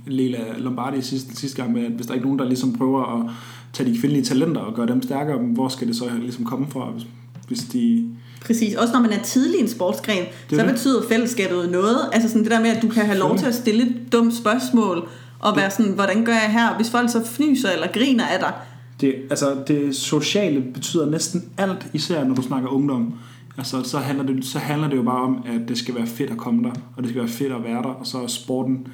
Lela 0.07 0.39
Lombardi 0.59 1.03
sidste, 1.03 1.37
sidste 1.37 1.63
gang, 1.63 1.73
med, 1.73 1.85
at 1.85 1.93
hvis 1.93 2.07
der 2.07 2.13
er 2.13 2.15
ikke 2.15 2.27
nogen, 2.27 2.39
der 2.39 2.45
ligesom 2.47 2.73
prøver 2.73 3.21
at 3.21 3.31
tage 3.73 3.93
de 3.93 3.99
kvindelige 3.99 4.25
talenter 4.25 4.61
og 4.61 4.75
gøre 4.75 4.87
dem 4.87 5.03
stærkere, 5.03 5.39
hvor 5.39 5.69
skal 5.69 5.89
det 5.89 5.97
så 5.97 6.05
ligesom 6.21 6.45
komme 6.45 6.67
fra, 6.67 6.91
hvis, 6.91 7.07
hvis 7.51 7.61
de... 7.61 8.09
Præcis. 8.47 8.75
Også 8.75 8.93
når 8.93 9.01
man 9.01 9.13
er 9.13 9.23
tidlig 9.23 9.59
i 9.59 9.63
en 9.63 9.69
sportsgren, 9.69 10.25
Det 10.51 10.59
så 10.59 10.65
det. 10.65 10.73
betyder 10.73 11.03
fællesskabet 11.09 11.71
noget. 11.71 11.99
Altså 12.13 12.29
sådan 12.29 12.43
det 12.43 12.51
der 12.51 12.61
med, 12.61 12.71
at 12.71 12.83
du 12.83 12.89
kan 12.89 13.07
have 13.07 13.19
lov 13.19 13.39
til 13.39 13.47
at 13.47 13.55
stille 13.55 13.83
et 13.83 14.13
dumt 14.13 14.35
spørgsmål, 14.35 15.09
og 15.39 15.57
være 15.57 15.71
sådan, 15.71 15.93
hvordan 15.93 16.25
gør 16.25 16.33
jeg 16.33 16.53
her? 16.53 16.77
Hvis 16.77 16.91
folk 16.91 17.11
så 17.11 17.25
fnyser 17.25 17.71
eller 17.71 17.87
griner 17.93 18.25
af 18.25 18.39
dig, 18.39 18.53
Det, 19.01 19.15
altså, 19.31 19.57
det 19.69 19.97
sociale 19.97 20.61
betyder 20.75 21.11
næsten 21.11 21.45
alt, 21.59 21.87
især 21.93 22.25
når 22.25 22.35
du 22.35 22.43
snakker 22.43 22.69
ungdom. 22.69 23.15
Altså, 23.59 23.83
så 23.83 23.99
handler, 23.99 24.25
det, 24.27 24.45
så 24.45 24.59
handler 24.59 24.89
det 24.89 24.97
jo 24.97 25.03
bare 25.03 25.23
om, 25.23 25.45
at 25.47 25.69
det 25.69 25.79
skal 25.79 25.95
være 25.95 26.07
fedt 26.07 26.31
at 26.31 26.37
komme 26.37 26.63
der, 26.63 26.73
og 26.97 27.03
det 27.03 27.09
skal 27.09 27.21
være 27.21 27.31
fedt 27.31 27.53
at 27.53 27.65
være 27.65 27.83
der, 27.83 27.89
og 27.89 28.07
så 28.07 28.19
er 28.23 28.27
sporten 28.27 28.87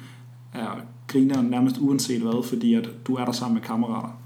er 0.53 0.81
griner 1.07 1.41
nærmest 1.41 1.75
uanset 1.79 2.21
hvad, 2.21 2.43
fordi 2.47 2.73
at 2.73 2.89
du 3.07 3.15
er 3.15 3.25
der 3.25 3.31
sammen 3.31 3.53
med 3.53 3.61
kammerater. 3.61 4.19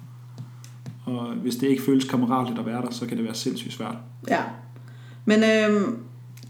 Og 1.05 1.27
hvis 1.41 1.55
det 1.55 1.67
ikke 1.67 1.83
føles 1.83 2.05
kammeratligt 2.05 2.59
at 2.59 2.65
være 2.65 2.81
der, 2.81 2.91
så 2.91 3.05
kan 3.05 3.17
det 3.17 3.25
være 3.25 3.35
sindssygt 3.35 3.73
svært. 3.73 3.95
Ja. 4.29 4.39
Men 5.25 5.43
øhm, 5.43 5.97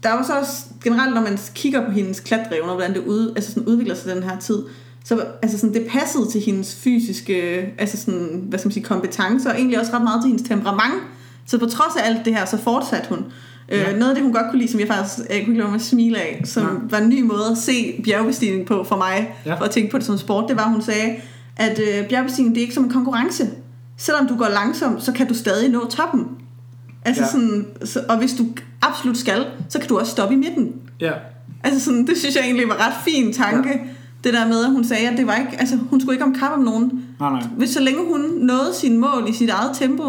der 0.02 0.12
var 0.12 0.22
så 0.22 0.38
også 0.38 0.52
generelt, 0.84 1.14
når 1.14 1.20
man 1.20 1.38
kigger 1.54 1.84
på 1.86 1.90
hendes 1.90 2.20
klatreevner, 2.20 2.72
hvordan 2.74 2.94
det 2.94 3.00
ud, 3.06 3.32
altså 3.36 3.52
sådan 3.52 3.68
udvikler 3.68 3.94
sig 3.94 4.14
den 4.14 4.22
her 4.22 4.38
tid, 4.38 4.62
så 5.04 5.24
altså 5.42 5.58
sådan, 5.58 5.74
det 5.74 5.86
passede 5.90 6.30
til 6.30 6.40
hendes 6.40 6.74
fysiske 6.74 7.34
altså 7.78 7.96
sådan, 7.96 8.44
hvad 8.48 8.58
skal 8.58 8.68
man 8.68 8.72
sige, 8.72 8.84
kompetencer, 8.84 9.50
og 9.50 9.56
egentlig 9.56 9.80
også 9.80 9.92
ret 9.94 10.02
meget 10.02 10.22
til 10.22 10.28
hendes 10.28 10.48
temperament. 10.48 11.02
Så 11.46 11.58
på 11.58 11.66
trods 11.66 11.96
af 11.96 12.06
alt 12.08 12.24
det 12.24 12.34
her, 12.36 12.44
så 12.44 12.56
fortsatte 12.58 13.08
hun. 13.08 13.18
Ja. 13.68 13.76
Ja. 13.78 13.92
Øh, 13.92 13.98
noget 13.98 14.10
af 14.10 14.14
det, 14.14 14.24
hun 14.24 14.32
godt 14.32 14.46
kunne 14.50 14.58
lide, 14.58 14.70
som 14.70 14.80
jeg 14.80 14.88
faktisk 14.88 15.18
jeg 15.18 15.26
kunne 15.28 15.38
ikke 15.38 15.54
lade 15.54 15.68
mig 15.68 15.74
at 15.74 15.82
smile 15.82 16.18
af, 16.18 16.42
som 16.44 16.62
Ja. 16.62 16.68
var 16.90 16.98
en 16.98 17.08
ny 17.08 17.22
måde 17.22 17.46
at 17.50 17.58
se 17.58 18.00
bjergbestigning 18.04 18.66
på 18.66 18.84
for 18.84 18.96
mig, 18.96 19.34
Ja. 19.46 19.54
for 19.54 19.64
at 19.64 19.70
tænke 19.70 19.90
på 19.90 19.98
det 19.98 20.06
som 20.06 20.18
sport, 20.18 20.44
det 20.48 20.56
var, 20.56 20.68
hun 20.68 20.82
sagde, 20.82 21.16
at 21.56 21.78
øh, 21.78 22.08
bjergbestigning, 22.08 22.54
det 22.54 22.60
er 22.60 22.62
ikke 22.62 22.74
som 22.74 22.84
en 22.84 22.90
konkurrence. 22.90 23.50
Selvom 23.96 24.26
du 24.26 24.36
går 24.36 24.48
langsomt, 24.48 25.02
så 25.02 25.12
kan 25.12 25.28
du 25.28 25.34
stadig 25.34 25.70
nå 25.70 25.86
toppen. 25.90 26.26
Altså 27.04 27.22
Ja. 27.22 27.28
sådan, 27.28 27.66
så, 27.84 28.00
og 28.08 28.18
hvis 28.18 28.32
du 28.34 28.46
absolut 28.82 29.18
skal, 29.18 29.46
så 29.68 29.78
kan 29.78 29.88
du 29.88 29.98
også 29.98 30.12
stoppe 30.12 30.34
i 30.34 30.38
midten. 30.38 30.72
Ja, 31.00 31.12
Altså 31.64 31.80
sådan, 31.84 32.06
det 32.06 32.16
synes 32.18 32.36
jeg 32.36 32.44
egentlig 32.44 32.68
var 32.68 32.86
ret 32.86 32.94
fin 33.04 33.32
tanke. 33.32 33.68
Ja. 33.68 33.74
Det 34.24 34.32
der 34.34 34.48
med, 34.48 34.64
at 34.64 34.70
hun 34.70 34.84
sagde, 34.84 35.08
at 35.08 35.18
det 35.18 35.26
var 35.26 35.34
ikke, 35.34 35.50
altså, 35.58 35.76
hun 35.90 36.00
skulle 36.00 36.14
ikke 36.14 36.24
om 36.24 36.34
kap 36.34 36.50
om 36.56 36.58
nogen. 36.60 37.04
nej, 37.20 37.30
nej. 37.30 37.42
Hvis 37.56 37.70
så 37.70 37.80
længe 37.80 38.00
hun 38.12 38.20
nåede 38.20 38.74
sine 38.74 38.98
mål 38.98 39.24
i 39.28 39.32
sit 39.32 39.50
eget 39.50 39.70
tempo, 39.74 40.04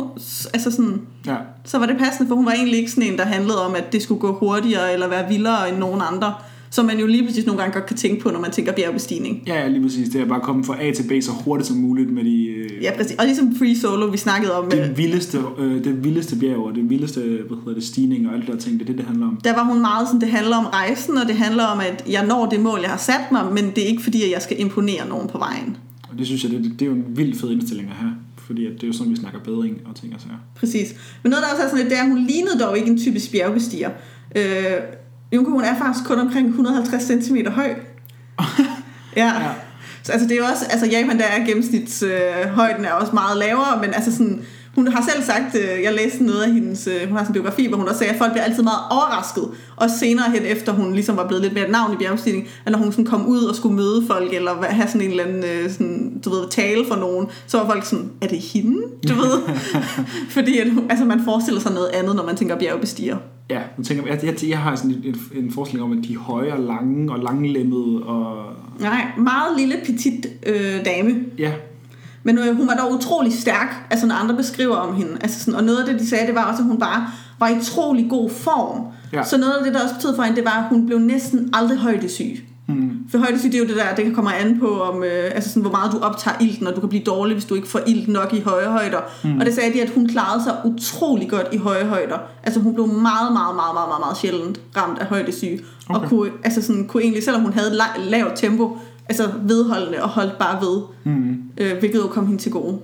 altså 0.53 0.71
sådan, 0.71 1.01
Ja. 1.25 1.35
så 1.65 1.77
var 1.77 1.85
det 1.85 1.97
passende, 1.97 2.27
for 2.27 2.35
hun 2.35 2.45
var 2.45 2.51
egentlig 2.51 2.79
ikke 2.79 2.91
sådan 2.91 3.11
en, 3.11 3.17
der 3.17 3.25
handlede 3.25 3.65
om, 3.65 3.75
at 3.75 3.93
det 3.93 4.01
skulle 4.01 4.21
gå 4.21 4.33
hurtigere 4.37 4.93
eller 4.93 5.07
være 5.07 5.27
vildere 5.29 5.69
end 5.69 5.77
nogen 5.77 6.01
andre. 6.11 6.33
Som 6.73 6.85
man 6.85 6.99
jo 6.99 7.07
lige 7.07 7.25
præcis 7.27 7.45
nogle 7.45 7.61
gange 7.61 7.73
godt 7.73 7.85
kan 7.85 7.97
tænke 7.97 8.21
på, 8.21 8.29
når 8.31 8.39
man 8.39 8.51
tænker 8.51 8.71
bjergbestigning. 8.71 9.43
Ja, 9.47 9.55
ja, 9.61 9.67
lige 9.67 9.81
præcis. 9.83 10.09
Det 10.09 10.21
er 10.21 10.25
bare 10.25 10.37
at 10.37 10.43
komme 10.43 10.63
fra 10.63 10.83
A 10.83 10.91
til 10.91 11.03
B 11.03 11.23
så 11.23 11.31
hurtigt 11.31 11.67
som 11.67 11.77
muligt 11.77 12.09
med 12.09 12.23
de, 12.23 12.45
øh, 12.45 12.83
Ja, 12.83 12.91
præcis. 12.97 13.15
Og 13.19 13.25
ligesom 13.25 13.55
free 13.55 13.75
solo, 13.77 14.05
vi 14.05 14.17
snakkede 14.17 14.53
om. 14.57 14.65
øh, 14.65 14.71
det 14.71 14.97
vildeste, 14.97 15.37
øh, 15.57 15.83
det 15.83 16.03
vildeste 16.03 16.35
bjerg 16.35 16.57
og 16.57 16.75
det 16.75 16.89
vildeste 16.89 17.19
hvad 17.19 17.57
hedder 17.57 17.73
det, 17.73 17.83
stigning 17.83 18.27
og 18.27 18.33
alt 18.33 18.45
det 18.47 18.53
der 18.53 18.59
ting. 18.59 18.73
Det 18.79 18.81
er 18.81 18.85
det, 18.85 18.97
det 18.97 19.05
handler 19.05 19.27
om. 19.27 19.37
der 19.43 19.53
var 19.55 19.63
hun 19.63 19.81
meget 19.81 20.07
sådan, 20.07 20.21
det 20.21 20.29
handler 20.29 20.57
om 20.57 20.65
rejsen, 20.65 21.17
og 21.17 21.27
det 21.27 21.35
handler 21.35 21.63
om, 21.63 21.79
at 21.79 22.03
jeg 22.09 22.25
når 22.27 22.45
det 22.49 22.59
mål, 22.59 22.79
jeg 22.81 22.89
har 22.89 22.97
sat 22.97 23.31
mig, 23.31 23.53
men 23.53 23.63
det 23.75 23.83
er 23.83 23.87
ikke 23.87 24.03
fordi, 24.03 24.23
at 24.23 24.31
jeg 24.31 24.41
skal 24.41 24.59
imponere 24.59 25.07
nogen 25.09 25.27
på 25.27 25.37
vejen. 25.37 25.77
Og 26.11 26.17
det 26.17 26.25
synes 26.25 26.43
jeg, 26.43 26.51
det, 26.51 26.63
det 26.79 26.81
er 26.81 26.85
jo 26.85 26.95
en 26.95 27.05
vild 27.09 27.35
fed 27.39 27.51
indstilling 27.51 27.89
at 27.89 27.95
have. 27.95 28.11
Fordi 28.37 28.65
at 28.65 28.71
det 28.73 28.83
er 28.83 28.87
jo 28.87 28.93
sådan, 28.93 29.11
vi 29.11 29.15
snakker 29.17 29.39
bedring 29.39 29.81
og 29.85 29.95
ting 29.95 30.13
og 30.15 30.21
sager. 30.21 30.35
Præcis. 30.55 30.95
Men 31.23 31.29
noget, 31.29 31.43
der 31.43 31.49
også 31.51 31.63
er 31.63 31.67
sådan 31.67 31.79
lidt, 31.79 31.89
det 31.89 31.97
er, 31.97 32.03
at 32.03 32.09
hun 32.09 32.17
lignede 32.27 32.59
dog 32.59 32.77
ikke 32.77 32.89
en 32.89 32.97
typisk 32.97 33.31
bjergbestiger. 33.31 33.89
Øh, 34.35 34.43
Junko, 35.33 35.51
hun 35.51 35.63
er 35.63 35.77
faktisk 35.77 36.05
kun 36.05 36.19
omkring 36.19 36.47
150 36.47 37.03
cm 37.03 37.35
høj. 37.47 37.75
ja. 39.15 39.25
Ja. 39.25 39.51
Så 40.03 40.11
altså, 40.11 40.27
det 40.27 40.33
er 40.33 40.37
jo 40.37 40.45
også, 40.45 40.65
altså 40.69 40.85
Japan, 40.85 41.19
der 41.19 41.25
er 41.25 41.45
gennemsnitshøjden 41.45 42.47
øh, 42.47 42.49
højden 42.49 42.85
er 42.85 42.91
også 42.91 43.13
meget 43.13 43.37
lavere, 43.37 43.81
men 43.81 43.93
altså 43.93 44.11
sådan, 44.11 44.45
hun 44.75 44.87
har 44.87 45.09
selv 45.11 45.23
sagt, 45.23 45.55
øh, 45.55 45.83
jeg 45.83 45.93
læste 45.93 46.23
noget 46.23 46.41
af 46.41 46.53
hendes, 46.53 46.87
øh, 46.87 47.07
hun 47.07 47.17
har 47.17 47.23
sådan 47.23 47.35
en 47.35 47.41
biografi, 47.41 47.67
hvor 47.67 47.77
hun 47.77 47.87
også 47.87 47.99
sagde, 47.99 48.13
at 48.13 48.19
folk 48.19 48.31
bliver 48.31 48.43
altid 48.43 48.63
meget 48.63 48.79
overrasket, 48.91 49.43
og 49.75 49.89
senere 49.89 50.31
hen 50.31 50.41
efter 50.45 50.71
hun 50.71 50.93
ligesom 50.93 51.17
var 51.17 51.27
blevet 51.27 51.43
lidt 51.43 51.53
mere 51.53 51.65
et 51.65 51.71
navn 51.71 51.93
i 51.93 51.95
bjergbestigning, 51.95 52.47
at 52.65 52.71
når 52.71 52.79
hun 52.79 52.91
sådan 52.91 53.05
kom 53.05 53.27
ud 53.27 53.43
og 53.43 53.55
skulle 53.55 53.75
møde 53.75 54.03
folk, 54.07 54.33
eller 54.33 54.63
have 54.63 54.87
sådan 54.87 55.01
en 55.01 55.09
eller 55.09 55.23
anden, 55.23 55.43
øh, 55.43 55.71
sådan, 55.71 56.21
du 56.25 56.29
ved, 56.29 56.49
tale 56.49 56.85
for 56.87 56.95
nogen, 56.95 57.27
så 57.47 57.57
var 57.57 57.65
folk 57.65 57.85
sådan, 57.85 58.11
er 58.21 58.27
det 58.27 58.39
hende, 58.39 58.77
du 59.09 59.13
ved? 59.13 59.41
Fordi 60.35 60.59
at, 60.59 60.67
altså, 60.89 61.05
man 61.05 61.21
forestiller 61.25 61.61
sig 61.61 61.73
noget 61.73 61.89
andet, 61.93 62.15
når 62.15 62.25
man 62.25 62.35
tænker 62.35 62.59
bjergbestiger. 62.59 63.17
Ja, 63.49 63.59
nu 63.77 63.83
tænker 63.83 64.07
jeg, 64.07 64.23
jeg, 64.23 64.49
jeg 64.49 64.59
har 64.59 64.75
sådan 64.75 64.91
en, 64.91 65.03
en, 65.03 65.43
en 65.43 65.51
forestilling 65.51 65.91
om, 65.91 65.97
at 65.97 66.03
de 66.07 66.13
er 66.13 66.19
høje 66.19 66.53
og 66.53 66.59
lange 66.59 67.11
og 67.11 67.19
langlemmede 67.19 68.03
og... 68.03 68.45
Nej, 68.79 69.05
meget 69.17 69.59
lille, 69.59 69.75
petit 69.85 70.25
øh, 70.45 70.85
dame. 70.85 71.15
Ja, 71.37 71.51
Men 72.23 72.37
øh, 72.37 72.57
hun 72.57 72.67
var 72.67 72.73
dog 72.75 72.91
utrolig 72.93 73.33
stærk, 73.41 73.87
altså 73.89 74.05
når 74.07 74.15
andre 74.15 74.35
beskriver 74.35 74.75
om 74.75 74.95
hende. 74.95 75.11
Altså 75.21 75.39
sådan, 75.39 75.55
og 75.55 75.63
noget 75.63 75.77
af 75.77 75.85
det, 75.85 75.99
de 75.99 76.09
sagde, 76.09 76.27
det 76.27 76.35
var 76.35 76.43
også, 76.43 76.61
at 76.61 76.67
hun 76.67 76.79
bare 76.79 77.07
var 77.39 77.47
i 77.47 77.57
utrolig 77.57 78.09
god 78.09 78.29
form. 78.29 78.81
Ja. 79.13 79.23
Så 79.23 79.37
noget 79.37 79.53
af 79.53 79.63
det, 79.63 79.73
der 79.73 79.83
også 79.83 79.95
betød 79.95 80.15
for 80.15 80.23
hende, 80.23 80.35
det 80.37 80.45
var, 80.45 80.51
at 80.63 80.65
hun 80.69 80.85
blev 80.85 80.99
næsten 80.99 81.49
aldrig 81.53 81.77
højdesyg. 81.77 82.45
mm, 82.67 82.91
For 83.11 83.17
højdesyg, 83.17 83.51
det 83.51 83.55
er 83.55 83.59
jo 83.59 83.65
det 83.67 83.75
der, 83.75 83.95
det 83.95 84.05
kan 84.05 84.13
komme 84.15 84.35
an 84.35 84.59
på, 84.59 84.81
om, 84.81 85.03
øh, 85.03 85.31
altså 85.35 85.49
sådan, 85.49 85.61
hvor 85.61 85.71
meget 85.71 85.91
du 85.91 85.97
optager 85.99 86.37
ilten, 86.41 86.67
og 86.67 86.75
du 86.75 86.79
kan 86.79 86.89
blive 86.89 87.03
dårlig, 87.03 87.33
hvis 87.35 87.45
du 87.45 87.55
ikke 87.55 87.67
får 87.67 87.79
ilt 87.87 88.07
nok 88.07 88.33
i 88.33 88.41
høje 88.41 88.65
højder. 88.67 88.99
Mm. 89.23 89.39
Og 89.39 89.45
det 89.45 89.53
sagde 89.53 89.73
de, 89.73 89.81
at 89.81 89.89
hun 89.89 90.07
klarede 90.07 90.43
sig 90.43 90.55
utrolig 90.65 91.29
godt 91.29 91.47
i 91.51 91.57
høje 91.57 91.85
højder. 91.85 92.17
Altså 92.43 92.59
hun 92.59 92.73
blev 92.73 92.87
meget, 92.87 93.33
meget, 93.33 93.55
meget, 93.55 93.75
meget, 93.75 93.87
meget, 93.89 93.99
meget 93.99 94.17
sjældent 94.17 94.59
ramt 94.77 94.99
af 94.99 95.05
højdesyge. 95.05 95.59
Okay. 95.89 95.99
Og 96.03 96.09
kunne, 96.09 96.29
altså 96.43 96.61
sådan, 96.61 96.87
kunne 96.87 97.03
egentlig, 97.03 97.23
selvom 97.23 97.41
hun 97.41 97.53
havde 97.53 97.71
la- 97.81 98.09
lavt 98.09 98.35
tempo, 98.35 98.77
altså 99.09 99.31
vedholdende 99.43 100.03
og 100.03 100.09
holdt 100.09 100.37
bare 100.39 100.61
ved. 100.61 100.81
mm, 101.03 101.41
Øh, 101.57 101.77
hvilket 101.79 101.99
jo 101.99 102.07
kom 102.07 102.27
hende 102.27 102.41
til 102.41 102.51
gode. 102.51 102.79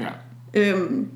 ja. 0.00 0.06
Øhm, 0.54 1.06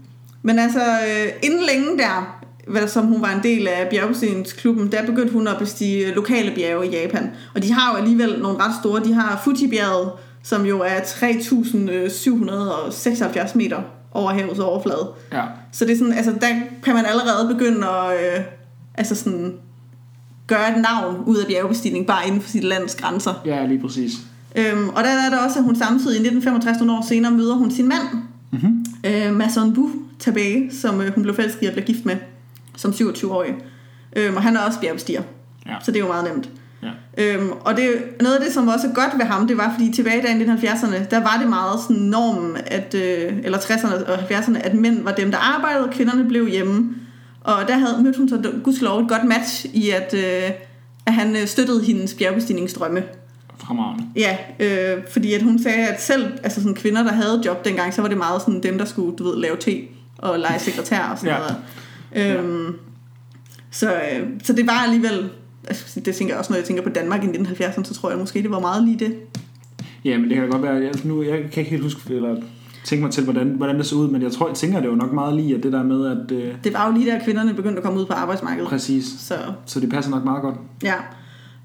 men 0.42 0.58
altså, 0.58 0.80
øh, 0.80 1.28
inden 1.42 1.60
længe 1.72 1.98
der, 1.98 2.40
hvad, 2.68 2.88
som 2.88 3.06
hun 3.06 3.22
var 3.22 3.30
en 3.36 3.42
del 3.42 3.68
af 3.68 3.88
bjergbestigningsklubben, 3.90 4.92
der 4.92 5.06
begyndte 5.06 5.32
hun 5.32 5.48
at 5.48 5.58
bestige 5.58 6.14
lokale 6.14 6.54
bjerge 6.54 6.86
i 6.86 6.90
Japan. 6.90 7.30
Og 7.54 7.62
de 7.62 7.72
har 7.72 7.92
jo 7.92 7.96
alligevel 7.98 8.38
nogle 8.42 8.58
ret 8.58 8.74
store. 8.82 9.04
De 9.04 9.12
har 9.14 9.40
Fuji-bjerget, 9.44 10.10
som 10.42 10.66
jo 10.66 10.80
er 10.80 11.00
3.776 11.00 13.56
meter 13.58 13.82
over 14.12 14.32
havets 14.32 14.58
overflade. 14.60 15.10
Ja, 15.32 15.42
Så 15.72 15.84
det 15.84 15.92
er 15.92 15.96
sådan, 15.98 16.12
altså, 16.12 16.32
der 16.40 16.48
kan 16.84 16.94
man 16.94 17.04
allerede 17.06 17.48
begynde 17.54 17.86
at 17.88 18.36
øh, 18.38 18.44
altså 18.94 19.14
sådan, 19.14 19.54
gøre 20.46 20.76
et 20.76 20.82
navn 20.82 21.16
ud 21.26 21.36
af 21.36 21.46
bjergbestigning, 21.46 22.06
bare 22.06 22.26
inden 22.26 22.40
for 22.40 22.50
sit 22.50 22.64
lands 22.64 22.94
grænser. 22.94 23.34
ja 23.46 23.66
lige 23.66 23.80
præcis. 23.80 24.12
Øhm, 24.54 24.88
og 24.88 25.04
der 25.04 25.10
er 25.10 25.30
der 25.30 25.38
også, 25.38 25.58
at 25.58 25.64
hun 25.64 25.76
samtidig 25.76 26.14
i 26.16 26.20
1965, 26.20 26.78
nogle 26.80 26.92
år 26.92 27.04
senere, 27.08 27.32
møder 27.32 27.54
hun 27.54 27.70
sin 27.70 27.88
mand, 27.88 28.02
Mm-hmm. 28.52 28.84
øh, 29.06 29.34
Mason 29.36 29.90
Tabage, 30.18 30.70
som 30.72 31.00
øh, 31.00 31.14
hun 31.14 31.22
blev 31.22 31.34
forelsket 31.34 31.62
i 31.62 31.66
og 31.66 31.72
blev 31.72 31.84
gift 31.84 32.04
med 32.06 32.16
som 32.76 32.90
27-årig. 32.90 33.54
Øhm, 34.16 34.36
og 34.36 34.42
han 34.42 34.56
er 34.56 34.60
også 34.60 34.80
bjergbestiger, 34.80 35.22
Ja. 35.66 35.74
så 35.82 35.90
det 35.90 35.96
er 35.96 36.00
jo 36.00 36.06
meget 36.12 36.24
nemt. 36.34 36.48
Ja. 36.82 36.88
Øhm, 37.18 37.50
og 37.60 37.76
det, 37.76 37.88
noget 38.20 38.34
af 38.36 38.44
det, 38.44 38.52
som 38.54 38.68
også 38.68 38.86
er 38.88 38.92
godt 38.94 39.10
ved 39.18 39.24
ham, 39.24 39.46
det 39.48 39.56
var, 39.56 39.72
fordi 39.78 39.92
tilbage 39.92 40.18
i 40.40 40.44
1970'erne, 40.44 41.04
der 41.10 41.20
var 41.20 41.36
det 41.40 41.48
meget 41.48 41.80
sådan 41.80 42.02
normen, 42.02 42.56
at, 42.66 42.94
øh, 42.94 43.32
eller 43.44 43.58
60'erne 43.58 44.10
og 44.12 44.18
70'erne, 44.18 44.58
at 44.58 44.74
mænd 44.74 45.02
var 45.04 45.12
dem, 45.12 45.30
der 45.30 45.38
arbejdede, 45.38 45.84
og 45.84 45.90
kvinderne 45.92 46.24
blev 46.28 46.48
hjemme. 46.48 46.94
Og 47.40 47.54
der 47.68 47.74
havde 47.78 48.02
mødt 48.02 48.16
hun 48.16 48.28
så 48.28 48.52
gudskelov 48.64 49.00
et 49.02 49.08
godt 49.08 49.24
match 49.24 49.66
i, 49.72 49.90
at, 49.90 50.14
øh, 50.14 50.50
at 51.06 51.12
han 51.14 51.36
øh, 51.36 51.46
støttede 51.46 51.84
hendes 51.84 52.14
bjergbestigningsdrømme. 52.14 53.02
Fremragende. 53.66 54.04
Ja, 54.16 54.36
øh, 54.60 55.02
fordi 55.10 55.32
at 55.32 55.42
hun 55.42 55.58
sagde, 55.58 55.88
at 55.88 56.02
selv 56.02 56.32
altså 56.42 56.60
sådan 56.60 56.74
kvinder, 56.74 57.02
der 57.02 57.12
havde 57.12 57.42
job 57.46 57.64
dengang, 57.64 57.94
så 57.94 58.02
var 58.02 58.08
det 58.08 58.18
meget 58.18 58.42
sådan 58.42 58.62
dem, 58.62 58.78
der 58.78 58.84
skulle 58.84 59.16
du 59.16 59.24
ved, 59.24 59.36
lave 59.36 59.56
te 59.56 59.80
og 60.18 60.38
lege 60.38 60.58
sekretær 60.58 61.04
og 61.04 61.18
sådan 61.18 61.34
Ja. 61.34 61.38
noget. 61.38 62.38
Øhm, 62.40 62.74
så, 63.70 63.92
øh, 63.94 64.26
så 64.42 64.52
det 64.52 64.66
var 64.66 64.82
alligevel, 64.86 65.30
altså, 65.68 66.00
det 66.00 66.14
tænker 66.14 66.34
jeg 66.34 66.38
også, 66.38 66.52
når 66.52 66.56
jeg 66.56 66.64
tænker 66.64 66.82
på 66.82 66.88
Danmark 66.88 67.24
i 67.24 67.26
1970'erne, 67.26 67.84
så 67.84 67.94
tror 67.94 68.10
jeg 68.10 68.18
måske, 68.18 68.42
det 68.42 68.50
var 68.50 68.60
meget 68.60 68.84
lige 68.84 68.98
det. 68.98 69.14
Ja, 70.04 70.18
men 70.18 70.28
det 70.28 70.34
kan 70.34 70.44
da 70.44 70.50
godt 70.50 70.62
være, 70.62 70.74
jeg, 70.74 70.92
nu, 71.04 71.22
jeg 71.22 71.38
kan 71.38 71.60
ikke 71.60 71.70
helt 71.70 71.82
huske, 71.82 72.14
eller 72.14 72.36
tænke 72.84 73.02
mig 73.04 73.12
til, 73.12 73.24
hvordan, 73.24 73.48
hvordan 73.48 73.76
det 73.78 73.86
så 73.86 73.96
ud, 73.96 74.08
men 74.10 74.22
jeg 74.22 74.32
tror, 74.32 74.46
jeg 74.48 74.56
tænker 74.56 74.80
det 74.80 74.86
jo 74.88 74.94
nok 74.94 75.12
meget 75.12 75.36
lige, 75.36 75.54
at 75.56 75.62
det 75.62 75.72
der 75.72 75.82
med, 75.82 76.06
at 76.06 76.32
øh, 76.32 76.54
Det 76.64 76.72
var 76.74 76.86
jo 76.86 76.92
lige 76.92 77.10
der, 77.10 77.24
kvinderne 77.24 77.54
begyndte 77.54 77.76
at 77.78 77.84
komme 77.84 78.00
ud 78.00 78.06
på 78.06 78.12
arbejdsmarkedet. 78.12 78.68
præcis, 78.68 79.04
Så 79.18 79.34
så 79.66 79.80
det 79.80 79.90
passer 79.90 80.10
nok 80.10 80.24
meget 80.24 80.42
godt. 80.42 80.54
Ja. 80.82 80.94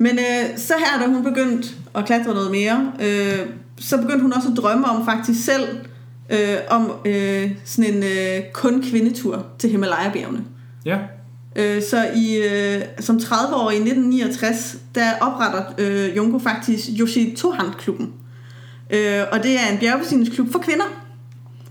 Men 0.02 0.20
øh, 0.20 0.58
så 0.58 0.74
her, 0.78 1.06
da 1.06 1.14
hun 1.14 1.24
begyndte 1.24 1.70
at 1.96 2.06
klatre 2.06 2.34
noget 2.34 2.52
mere, 2.52 2.92
øh, 3.02 3.40
så 3.80 3.98
begyndte 3.98 4.22
hun 4.22 4.34
også 4.34 4.50
at 4.50 4.58
drømme 4.58 4.86
om 4.86 5.06
faktisk 5.06 5.46
selv, 5.46 5.68
øh, 6.30 6.58
om 6.70 6.92
øh, 7.06 7.52
sådan 7.66 7.94
en 7.94 8.04
øh, 8.04 8.44
kun 8.54 8.84
kvindetur 8.84 9.46
til 9.60 9.70
Himalaya-bjergene. 9.70 10.44
Ja, 10.86 10.98
Øh, 11.56 11.84
så 11.84 12.08
i, 12.16 12.38
øh, 12.38 12.82
som 13.00 13.18
30-årig 13.18 13.76
i 13.76 13.80
1969, 13.80 14.78
der 14.96 15.12
opretter 15.22 15.64
øh, 15.78 16.18
Junko 16.18 16.40
faktisk 16.40 16.90
Yoshi 17.00 17.36
Tohan-klubben. 17.38 18.14
Øh, 18.90 19.24
og 19.32 19.44
det 19.44 19.52
er 19.52 19.72
en 19.72 19.78
bjergbestigningsklub 19.80 20.52
for 20.52 20.60
kvinder. 20.60 20.86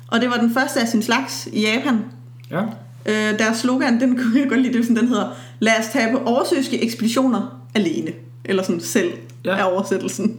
Og 0.08 0.20
det 0.20 0.30
var 0.30 0.36
den 0.36 0.54
første 0.54 0.80
af 0.80 0.88
sin 0.88 1.02
slags 1.02 1.48
i 1.52 1.60
Japan. 1.60 2.04
ja, 2.50 2.62
Øh, 3.06 3.38
deres 3.38 3.56
slogan, 3.56 4.00
den 4.00 4.16
kunne 4.16 4.40
jeg 4.40 4.48
godt 4.48 4.60
lide, 4.60 4.72
det 4.72 4.84
sådan, 4.84 4.96
den 4.96 5.08
hedder 5.08 5.36
Lad 5.60 5.72
os 5.78 5.86
tage 5.92 6.12
på 6.12 6.18
oversøiske 6.24 6.82
ekspeditioner 6.82 7.57
alene. 7.78 8.10
Eller 8.44 8.62
sådan 8.62 8.80
selv 8.80 9.10
Ja. 9.44 9.50
er 9.50 9.62
oversættelsen. 9.62 10.28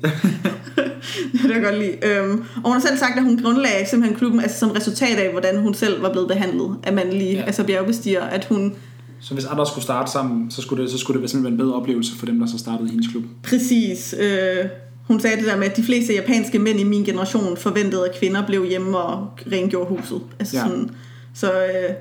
det 1.32 1.42
kan 1.42 1.52
jeg 1.52 1.62
godt 1.64 1.78
lide. 1.78 1.98
Øhm, 2.06 2.44
og 2.56 2.64
hun 2.64 2.72
har 2.74 2.80
selv 2.80 2.98
sagt, 2.98 3.18
at 3.18 3.24
hun 3.24 3.42
grundlagde 3.44 3.90
simpelthen 3.90 4.18
klubben 4.18 4.40
altså 4.40 4.60
som 4.60 4.72
resultat 4.72 5.18
af, 5.20 5.32
hvordan 5.32 5.58
hun 5.62 5.74
selv 5.74 6.02
var 6.02 6.12
blevet 6.12 6.28
behandlet 6.28 6.76
af 6.84 6.94
mandlige, 6.94 7.34
Ja. 7.36 7.42
altså 7.42 7.64
bjergbestiger, 7.64 8.22
at 8.24 8.46
hun 8.46 8.74
Så 9.22 9.34
hvis 9.34 9.46
andre 9.46 9.66
skulle 9.68 9.84
starte 9.84 10.12
sammen, 10.12 10.52
så 10.52 10.62
skulle 10.62 10.84
det, 10.84 10.92
så 10.92 10.98
skulle 10.98 11.22
det 11.22 11.30
simpelthen 11.30 11.58
være 11.58 11.64
en 11.66 11.70
bedre 11.70 11.82
oplevelse 11.82 12.16
for 12.18 12.26
dem, 12.26 12.40
der 12.40 12.48
så 12.48 12.58
startede 12.58 12.88
i 12.88 12.92
hendes 12.92 13.08
klub. 13.08 13.24
præcis, 13.44 14.16
øh, 14.20 14.66
hun 15.08 15.20
sagde 15.20 15.38
det 15.38 15.46
der 15.46 15.58
med, 15.58 15.66
at 15.66 15.78
de 15.78 15.84
fleste 15.84 16.14
japanske 16.14 16.60
mænd 16.60 16.80
i 16.80 16.84
min 16.84 17.04
generation 17.04 17.58
forventede, 17.58 18.06
at 18.10 18.16
kvinder 18.20 18.46
blev 18.48 18.66
hjemme 18.68 18.98
og 18.98 19.28
rengjorde 19.52 19.90
huset. 19.98 20.22
Altså 20.40 20.58
ja. 20.58 20.64
sådan, 20.64 20.90
så, 21.34 21.52
øh, 21.52 21.96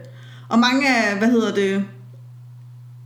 og 0.49 0.59
mange 0.59 0.89
af, 0.97 1.19
hvad 1.19 1.29
hedder 1.29 1.55
det, 1.55 1.85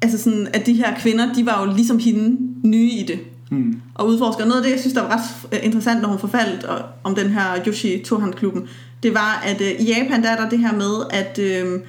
altså 0.03 0.19
sådan, 0.19 0.49
at 0.53 0.67
de 0.67 0.73
her 0.75 0.95
kvinder, 0.99 1.33
de 1.35 1.47
var 1.47 1.67
jo 1.67 1.73
ligesom 1.75 1.99
hende 1.99 2.37
nye 2.69 2.91
i 2.91 3.05
det. 3.09 3.19
Hmm. 3.51 3.81
og 3.95 4.09
udforsker. 4.09 4.45
Noget 4.45 4.61
af 4.61 4.65
det, 4.65 4.71
jeg 4.71 4.81
synes, 4.81 4.95
der 4.95 5.01
var 5.03 5.11
ret 5.17 5.49
øh, 5.59 5.67
interessant, 5.67 6.03
når 6.03 6.09
hun 6.09 6.19
forfaldt 6.19 6.65
og- 6.65 6.83
om 7.05 7.15
den 7.15 7.31
her 7.31 7.43
Yoshi 7.67 8.03
Tohan-klubben, 8.05 8.63
det 9.03 9.15
var, 9.15 9.43
at 9.47 9.61
øh, 9.61 9.71
i 9.81 9.85
Japan, 9.85 10.23
der 10.23 10.31
er 10.31 10.37
der 10.43 10.49
det 10.49 10.59
her 10.59 10.73
med, 10.73 10.93
at 11.11 11.39
øh, 11.39 11.81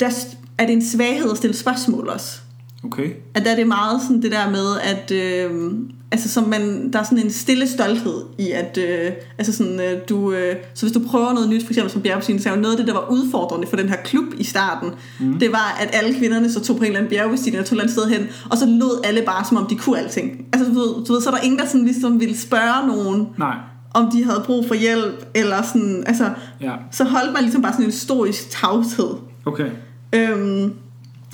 der 0.00 0.10
er 0.58 0.66
det 0.66 0.72
en 0.72 0.84
svaghed 0.84 1.30
at 1.30 1.36
stille 1.36 1.56
spørgsmål 1.56 2.08
også. 2.08 2.38
Okay. 2.84 3.10
At 3.34 3.44
der 3.44 3.50
er 3.50 3.56
det 3.56 3.66
meget 3.66 4.02
sådan 4.02 4.22
det 4.22 4.32
der 4.32 4.50
med, 4.50 4.80
at 4.82 5.10
øh, 5.10 5.72
altså, 6.12 6.28
som 6.28 6.48
man, 6.48 6.92
der 6.92 6.98
er 6.98 7.02
sådan 7.02 7.18
en 7.18 7.30
stille 7.30 7.68
stolthed 7.68 8.24
i, 8.38 8.50
at 8.50 8.78
øh, 8.78 9.12
altså 9.38 9.52
sådan, 9.52 9.80
øh, 9.80 10.00
du, 10.08 10.32
øh, 10.32 10.56
så 10.74 10.86
hvis 10.86 10.92
du 10.92 11.00
prøver 11.08 11.32
noget 11.32 11.48
nyt, 11.48 11.62
for 11.64 11.70
eksempel 11.70 11.92
som 11.92 12.02
bjergbestigning, 12.02 12.42
så 12.42 12.50
er 12.50 12.54
jo 12.54 12.60
noget 12.60 12.72
af 12.74 12.78
det, 12.78 12.86
der 12.86 12.92
var 12.92 13.10
udfordrende 13.10 13.66
for 13.66 13.76
den 13.76 13.88
her 13.88 13.96
klub 13.96 14.24
i 14.38 14.44
starten, 14.44 14.90
mm. 15.20 15.38
det 15.38 15.52
var, 15.52 15.78
at 15.80 15.90
alle 15.92 16.18
kvinderne 16.18 16.52
så 16.52 16.60
tog 16.60 16.76
på 16.76 16.82
en 16.82 16.86
eller 16.86 16.98
anden 16.98 17.10
bjergbestigning 17.10 17.60
og 17.60 17.66
tog 17.66 17.76
et 17.76 17.82
eller 17.82 17.82
andet 17.82 18.18
sted 18.18 18.18
hen, 18.18 18.50
og 18.50 18.58
så 18.58 18.66
lod 18.66 19.00
alle 19.04 19.22
bare, 19.22 19.44
som 19.44 19.56
om 19.56 19.66
de 19.66 19.76
kunne 19.76 19.98
alting. 19.98 20.46
Altså, 20.52 20.68
du 20.72 20.78
ved, 20.78 21.04
du 21.04 21.12
ved 21.12 21.20
så 21.20 21.30
er 21.30 21.34
der 21.34 21.42
ingen, 21.42 21.58
der 21.58 21.66
sådan 21.66 21.84
ligesom 21.84 22.20
ville 22.20 22.36
spørge 22.38 22.86
nogen, 22.86 23.26
Nej. 23.38 23.56
om 23.94 24.10
de 24.10 24.24
havde 24.24 24.42
brug 24.46 24.68
for 24.68 24.74
hjælp, 24.74 25.26
eller 25.34 25.62
sådan, 25.62 26.04
altså, 26.06 26.30
Ja. 26.60 26.72
så 26.92 27.04
holdt 27.04 27.32
man 27.32 27.42
ligesom 27.42 27.62
bare 27.62 27.72
sådan 27.72 27.84
en 27.84 27.90
historisk 27.90 28.50
tavshed. 28.50 29.10
Okay. 29.46 29.70
Øhm, 30.12 30.72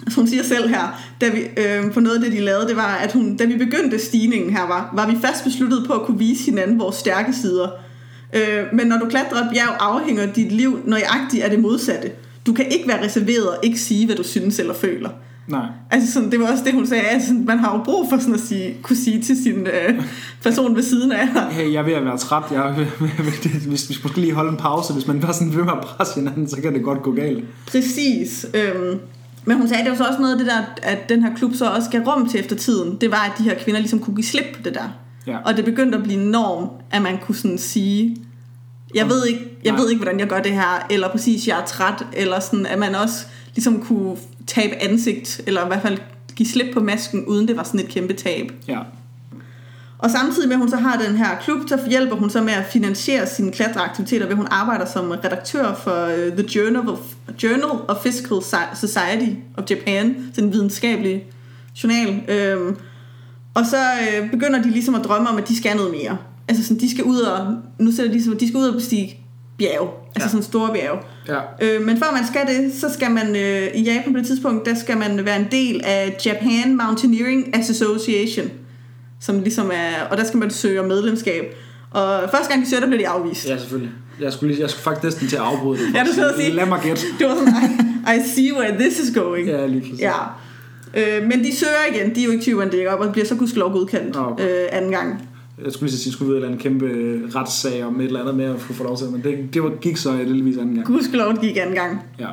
hun 0.16 0.26
siger 0.26 0.42
selv 0.42 0.68
her, 0.68 1.00
da 1.20 1.28
vi, 1.28 1.40
øhm, 1.56 1.92
på 1.92 2.00
noget 2.00 2.16
af 2.16 2.22
det, 2.22 2.32
de 2.32 2.40
lavede, 2.40 2.68
det 2.68 2.76
var, 2.76 2.94
at 2.94 3.12
hun, 3.12 3.36
da 3.36 3.44
vi 3.44 3.56
begyndte 3.56 3.98
stigningen 3.98 4.50
her, 4.50 4.66
var, 4.66 4.90
var 4.94 5.06
vi 5.06 5.16
fast 5.22 5.44
besluttet 5.44 5.84
på 5.86 5.92
at 5.92 6.02
kunne 6.02 6.18
vise 6.18 6.44
hinanden 6.44 6.78
vores 6.78 6.96
stærke 6.96 7.32
sider. 7.32 7.68
Øh, 8.32 8.64
men 8.72 8.86
når 8.86 8.98
du 8.98 9.06
klatrer 9.08 9.38
et 9.38 9.48
bjerg, 9.52 9.76
afhænger 9.80 10.32
dit 10.32 10.52
liv 10.52 10.80
nøjagtigt 10.84 11.44
af 11.44 11.50
det 11.50 11.58
modsatte. 11.58 12.10
Du 12.46 12.52
kan 12.52 12.66
ikke 12.70 12.88
være 12.88 13.04
reserveret 13.04 13.48
og 13.48 13.56
ikke 13.62 13.78
sige, 13.78 14.06
hvad 14.06 14.16
du 14.16 14.22
synes 14.22 14.58
eller 14.58 14.74
føler. 14.74 15.10
Nej. 15.50 15.66
Altså 15.90 16.12
sådan, 16.12 16.30
det 16.30 16.40
var 16.40 16.52
også 16.52 16.64
det, 16.64 16.72
hun 16.72 16.86
sagde. 16.86 17.02
Altså, 17.02 17.32
man 17.32 17.58
har 17.58 17.76
jo 17.76 17.82
brug 17.84 18.06
for 18.10 18.18
sådan 18.18 18.34
at 18.34 18.40
sige, 18.40 18.76
kunne 18.82 18.96
sige 18.96 19.22
til 19.22 19.42
sin 19.42 19.66
øh, 19.66 20.02
person 20.42 20.76
ved 20.76 20.82
siden 20.82 21.12
af. 21.12 21.28
Hey, 21.50 21.72
jeg 21.72 21.78
er 21.78 21.82
ved 21.82 21.92
at 21.92 22.04
være 22.04 22.18
træt. 22.18 22.42
Jeg 22.52 22.86
hvis 23.68 23.88
vi 23.88 23.94
skulle 23.94 24.20
lige 24.20 24.32
holde 24.32 24.50
en 24.50 24.56
pause, 24.56 24.92
hvis 24.92 25.06
man 25.06 25.20
bare 25.20 25.34
sådan 25.34 25.56
ved 25.56 25.64
med 25.64 25.72
at 25.72 25.80
presse 25.80 26.14
hinanden, 26.14 26.48
så 26.48 26.56
kan 26.62 26.74
det 26.74 26.82
godt 26.82 27.02
gå 27.02 27.12
galt. 27.12 27.44
Præcis. 27.66 28.46
Øhm, 28.54 28.98
men 29.44 29.56
hun 29.56 29.68
sagde, 29.68 29.82
det 29.82 29.90
var 29.90 29.96
så 29.96 30.04
også 30.04 30.20
noget 30.20 30.32
af 30.32 30.38
det 30.38 30.46
der, 30.46 30.62
at 30.82 31.08
den 31.08 31.22
her 31.22 31.34
klub 31.36 31.54
så 31.54 31.70
også 31.70 31.90
gav 31.90 32.00
rum 32.00 32.28
til 32.28 32.40
efter 32.40 32.56
tiden. 32.56 32.96
Det 33.00 33.10
var, 33.10 33.30
at 33.32 33.32
de 33.38 33.42
her 33.42 33.54
kvinder 33.58 33.80
ligesom 33.80 33.98
kunne 33.98 34.16
give 34.16 34.24
slip 34.24 34.56
på 34.56 34.62
det 34.62 34.74
der. 34.74 34.98
Ja. 35.26 35.38
Og 35.44 35.56
det 35.56 35.64
begyndte 35.64 35.98
at 35.98 36.04
blive 36.04 36.24
norm, 36.24 36.68
at 36.90 37.02
man 37.02 37.18
kunne 37.18 37.34
sådan 37.34 37.58
sige, 37.58 38.16
jeg 38.94 39.08
ved 39.08 39.26
ikke, 39.26 39.40
jeg 39.64 39.72
Nej. 39.72 39.80
ved 39.80 39.90
ikke, 39.90 40.02
hvordan 40.02 40.20
jeg 40.20 40.28
gør 40.28 40.40
det 40.40 40.52
her, 40.52 40.86
eller 40.90 41.08
præcis, 41.08 41.48
jeg 41.48 41.60
er 41.60 41.64
træt, 41.64 42.06
eller 42.12 42.40
sådan, 42.40 42.66
at 42.66 42.78
man 42.78 42.94
også 42.94 43.26
ligesom 43.54 43.82
kunne 43.82 44.16
tabe 44.46 44.74
ansigt, 44.74 45.40
eller 45.46 45.64
i 45.64 45.66
hvert 45.66 45.82
fald 45.82 45.98
give 46.36 46.48
slip 46.48 46.74
på 46.74 46.80
masken, 46.80 47.24
uden 47.26 47.48
det 47.48 47.56
var 47.56 47.62
sådan 47.62 47.80
et 47.80 47.88
kæmpe 47.88 48.12
tab. 48.12 48.52
Ja. 48.68 48.78
Og 50.02 50.10
samtidig 50.10 50.48
med, 50.48 50.54
at 50.56 50.60
hun 50.60 50.70
så 50.70 50.76
har 50.76 50.98
den 51.08 51.16
her 51.16 51.26
klub, 51.44 51.58
så 51.68 51.78
hjælper 51.90 52.16
hun 52.16 52.30
så 52.30 52.40
med 52.42 52.52
at 52.52 52.64
finansiere 52.72 53.26
sine 53.26 53.52
klatreaktiviteter, 53.52 54.26
ved 54.26 54.34
hun 54.34 54.46
arbejder 54.50 54.84
som 54.86 55.10
redaktør 55.10 55.74
for 55.84 56.04
uh, 56.06 56.32
The 56.36 56.46
Journal 56.56 56.88
of, 56.88 56.98
Journal 57.42 57.70
of 57.88 57.96
Physical 57.96 58.38
Society 58.74 59.30
of 59.56 59.64
Japan, 59.70 60.16
sådan 60.34 60.48
en 60.48 60.52
videnskabelig 60.54 61.24
journal. 61.82 62.20
Øhm, 62.28 62.76
og 63.54 63.66
så 63.66 63.76
øh, 63.76 64.30
begynder 64.30 64.62
de 64.62 64.70
ligesom 64.70 64.94
at 64.94 65.04
drømme 65.04 65.28
om, 65.28 65.36
at 65.36 65.48
de 65.48 65.56
skal 65.56 65.76
noget 65.76 65.90
mere. 66.02 66.16
Altså 66.48 66.64
sådan, 66.64 66.80
de 66.80 66.90
skal 66.90 67.04
ud 67.04 67.20
og, 67.20 67.54
nu 67.78 67.92
sætter 67.92 68.12
de, 68.12 68.24
så- 68.24 68.36
de 68.40 68.48
skal 68.48 68.58
ud 68.58 68.68
og 68.68 68.74
bestige 68.74 69.16
bjerge, 69.58 69.88
altså 70.14 70.22
Ja. 70.26 70.28
sådan 70.28 70.42
store 70.42 70.72
bjerge. 70.72 70.98
Ja. 71.28 71.38
Øh, 71.76 71.86
men 71.86 71.98
før 71.98 72.06
man 72.12 72.26
skal 72.26 72.40
det, 72.46 72.72
så 72.80 72.92
skal 72.92 73.10
man 73.10 73.36
øh, 73.36 73.68
i 73.74 73.82
Japan 73.82 74.12
på 74.12 74.18
det 74.18 74.26
tidspunkt, 74.26 74.66
der 74.66 74.74
skal 74.74 74.96
man 74.98 75.24
være 75.24 75.36
en 75.40 75.46
del 75.50 75.80
af 75.84 76.16
Japan 76.26 76.76
Mountaineering 76.84 77.56
Association, 77.56 78.46
som 79.20 79.40
ligesom 79.40 79.70
er, 79.74 80.04
og 80.10 80.16
der 80.16 80.24
skal 80.24 80.38
man 80.38 80.50
søge 80.50 80.80
om 80.80 80.86
medlemskab. 80.86 81.54
Og 81.90 82.20
første 82.30 82.48
gang 82.48 82.64
de 82.64 82.70
søger, 82.70 82.80
der 82.80 82.86
bliver 82.86 83.02
de 83.02 83.08
afvist. 83.08 83.48
Ja, 83.48 83.58
selvfølgelig. 83.58 83.92
Jeg 84.20 84.32
skulle, 84.32 84.52
lige, 84.52 84.62
jeg 84.62 84.70
skulle 84.70 84.82
faktisk 84.82 85.04
næsten 85.04 85.28
til 85.28 85.36
at 85.36 85.42
afbryde 85.42 85.86
det. 85.86 85.94
Ja, 85.94 86.04
du 86.04 86.12
skulle 86.12 86.32
sige. 86.36 86.50
Lad 86.50 86.66
mig 86.66 86.80
gætte. 86.82 87.02
Det 87.18 87.26
var 87.26 87.34
sådan, 87.34 87.54
I, 88.16 88.20
I 88.20 88.28
see 88.34 88.54
where 88.58 88.78
this 88.78 88.98
is 88.98 89.14
going. 89.14 89.48
Ja, 89.48 89.66
lige 89.66 89.80
præcis. 89.80 90.00
Ja. 90.00 90.12
Øh, 90.94 91.22
men 91.22 91.44
de 91.44 91.56
søger 91.56 91.94
igen, 91.94 92.14
de 92.14 92.20
er 92.20 92.24
jo 92.24 92.30
ikke 92.30 92.42
tyverne, 92.42 92.70
det 92.70 92.88
op, 92.88 93.00
og 93.00 93.12
bliver 93.12 93.26
så 93.26 93.34
gudskelov 93.34 93.72
godkendt 93.72 94.14
Nå, 94.14 94.20
okay. 94.20 94.44
øh, 94.44 94.68
anden 94.72 94.90
gang. 94.90 95.28
Jeg 95.64 95.72
skulle 95.72 95.90
lige 95.90 96.00
sige, 96.00 96.10
at 96.10 96.14
skulle 96.14 96.46
af 96.46 96.50
en 96.50 96.58
kæmpe 96.58 96.86
øh, 96.86 97.34
retssag 97.34 97.84
om 97.84 98.00
et 98.00 98.06
eller 98.06 98.20
andet 98.20 98.34
med 98.34 98.44
at 98.44 98.60
få 98.60 98.84
lov 98.84 98.96
til 98.96 99.06
men 99.06 99.22
det, 99.22 99.54
det 99.54 99.62
var, 99.62 99.70
gik 99.80 99.96
så 99.96 100.12
heldigvis 100.12 100.56
anden 100.56 100.74
gang. 100.74 100.86
Gudskelov 100.86 101.36
gik 101.40 101.56
anden 101.56 101.74
gang. 101.74 102.02
Ja. 102.18 102.26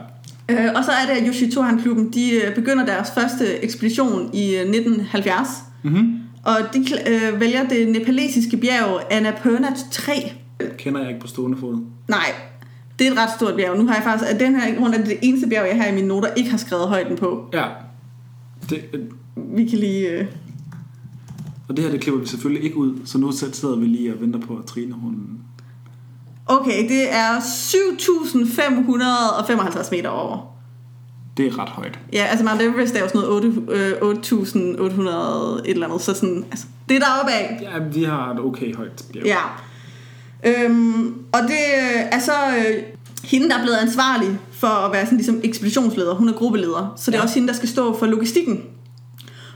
Øh, 0.50 0.72
og 0.76 0.84
så 0.84 0.92
er 0.92 1.14
det, 1.14 1.22
at 1.22 1.28
Yoshitohan-klubben, 1.28 2.14
de 2.14 2.32
øh, 2.32 2.56
begynder 2.56 2.86
deres 2.86 3.10
første 3.16 3.64
ekspedition 3.64 4.30
i 4.34 4.56
øh, 4.56 4.62
1970. 4.62 5.48
Mm-hmm. 5.84 6.20
Og 6.48 6.58
de 6.74 6.86
øh, 7.08 7.40
vælger 7.40 7.68
det 7.68 7.88
nepalesiske 7.88 8.58
bjerg 8.58 9.02
Annapurna 9.10 9.68
3. 9.92 10.34
Kender 10.78 11.00
jeg 11.00 11.10
ikke 11.10 11.22
på 11.22 11.28
stående 11.28 11.58
fod. 11.58 11.78
Nej, 12.08 12.26
det 13.00 13.08
er 13.08 13.12
et 13.12 13.18
ret 13.18 13.30
stort 13.38 13.56
bjerg. 13.56 13.78
Nu 13.78 13.88
har 13.88 13.96
jeg 13.96 14.04
faktisk, 14.04 14.32
at 14.32 14.40
den 14.40 14.56
her 14.56 14.76
grund 14.76 14.94
er 14.94 15.04
det 15.04 15.18
eneste 15.22 15.48
bjerg, 15.48 15.68
jeg 15.68 15.78
har 15.78 15.88
i 15.88 15.96
mine 15.96 16.08
noter 16.08 16.34
ikke 16.34 16.50
har 16.50 16.58
skrevet 16.58 16.88
højden 16.88 17.18
på. 17.18 17.50
Ja. 17.54 17.66
Det, 18.70 18.84
øh, 18.94 19.02
Vi 19.58 19.66
kan 19.66 19.80
lige... 19.80 20.10
Øh, 20.10 20.26
og 21.70 21.78
det 21.78 21.84
her, 21.84 21.92
det 21.92 22.02
klipper 22.02 22.22
vi 22.22 22.28
selvfølgelig 22.28 22.64
ikke 22.64 22.78
ud, 22.78 22.96
så 23.06 23.18
nu 23.18 23.32
sidder 23.32 23.76
vi 23.76 23.86
lige 23.86 24.14
og 24.14 24.22
venter 24.22 24.40
på, 24.40 24.56
at 24.56 24.66
Trine, 24.66 24.94
hun... 24.94 25.40
Okay, 26.46 26.90
det 26.90 27.16
er 27.16 27.40
7.555 27.40 29.88
meter 29.92 30.10
over. 30.10 30.57
Det 31.38 31.48
er 31.48 31.60
ret 31.60 31.70
højt. 31.70 32.00
Ja, 32.14 32.24
altså 32.26 32.46
Mount 32.46 32.62
Everest 32.62 32.96
er 32.96 33.00
jo 33.00 33.08
sådan 33.08 33.22
noget 33.22 33.34
8, 33.36 33.54
øh, 33.70 33.92
8.800 34.02 35.10
et 35.66 35.74
eller 35.74 35.88
andet, 35.88 36.02
så 36.02 36.14
sådan, 36.14 36.46
altså, 36.52 36.66
det 36.90 36.96
er 36.96 37.00
deroppe 37.00 37.32
af. 37.32 37.60
Ja, 37.62 37.84
vi 37.94 38.04
har 38.04 38.32
et 38.34 38.40
okay 38.40 38.76
højt 38.76 39.04
bjerg. 39.14 39.26
Ja. 39.26 39.38
Øhm, 40.44 41.14
og 41.32 41.40
det 41.42 41.64
øh, 41.82 42.02
er 42.12 42.20
så 42.20 42.32
øh, 42.58 42.84
hende, 43.24 43.50
der 43.50 43.58
er 43.58 43.62
blevet 43.62 43.78
ansvarlig 43.78 44.38
for 44.52 44.68
at 44.68 44.94
være 44.94 45.06
sådan 45.06 45.18
ligesom 45.18 45.40
ekspeditionsleder. 45.44 46.14
Hun 46.16 46.30
er 46.30 46.34
gruppeleder, 46.34 46.94
så 46.98 47.12
det 47.12 47.18
er 47.18 47.20
Ja. 47.20 47.24
også 47.24 47.36
hende, 47.36 47.48
der 47.48 47.54
skal 47.54 47.70
stå 47.70 47.98
for 48.00 48.06
logistikken. 48.06 48.62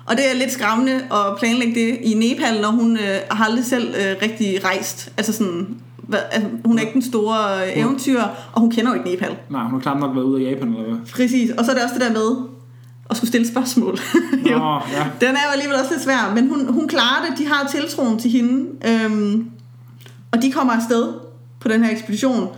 Og 0.05 0.17
det 0.17 0.31
er 0.31 0.35
lidt 0.35 0.51
skræmmende 0.51 0.93
at 0.93 1.37
planlægge 1.39 1.75
det 1.75 1.97
i 2.01 2.13
Nepal, 2.13 2.61
når 2.61 2.69
hun 2.71 2.97
øh, 2.97 3.17
har 3.31 3.45
aldrig 3.45 3.65
selv 3.65 3.87
øh, 3.95 4.15
rigtig 4.21 4.63
rejst. 4.65 5.11
Altså 5.17 5.33
sådan, 5.33 5.67
hvad, 6.11 6.19
altså, 6.31 6.49
hun 6.65 6.77
er 6.77 6.81
ikke 6.81 6.93
den 6.93 7.01
store 7.01 7.37
øh, 7.67 7.77
eventyr, 7.81 8.21
og 8.53 8.61
hun 8.61 8.71
kender 8.71 8.91
jo 8.91 8.97
ikke 8.97 9.09
Nepal. 9.09 9.35
Nej, 9.49 9.63
hun 9.63 9.73
har 9.73 9.79
klart 9.79 9.99
nok 9.99 10.15
været 10.15 10.25
ude 10.25 10.47
af 10.47 10.51
Japan, 10.51 10.67
eller 10.67 10.83
hvad? 10.83 10.97
Præcis, 11.11 11.51
og 11.51 11.65
så 11.65 11.71
er 11.71 11.75
det 11.75 11.83
også 11.83 11.95
det 11.95 12.03
der 12.07 12.13
med 12.13 12.29
at 13.09 13.17
skulle 13.17 13.27
stille 13.27 13.47
spørgsmål. 13.47 13.93
Nå, 14.45 14.79
ja. 14.95 15.03
Den 15.21 15.29
er 15.29 15.43
jo 15.47 15.51
alligevel 15.53 15.77
også 15.79 15.91
lidt 15.91 16.03
svær, 16.03 16.31
men 16.35 16.49
hun, 16.49 16.73
hun 16.73 16.87
klarer 16.87 17.25
det. 17.29 17.37
De 17.37 17.47
har 17.47 17.67
tiltroen 17.67 18.19
til 18.19 18.31
hende. 18.31 18.65
Øhm, 18.87 19.49
og 20.31 20.41
de 20.41 20.51
kommer 20.51 20.73
afsted 20.73 21.13
på 21.59 21.67
den 21.67 21.83
her 21.83 21.91
ekspedition. 21.91 22.49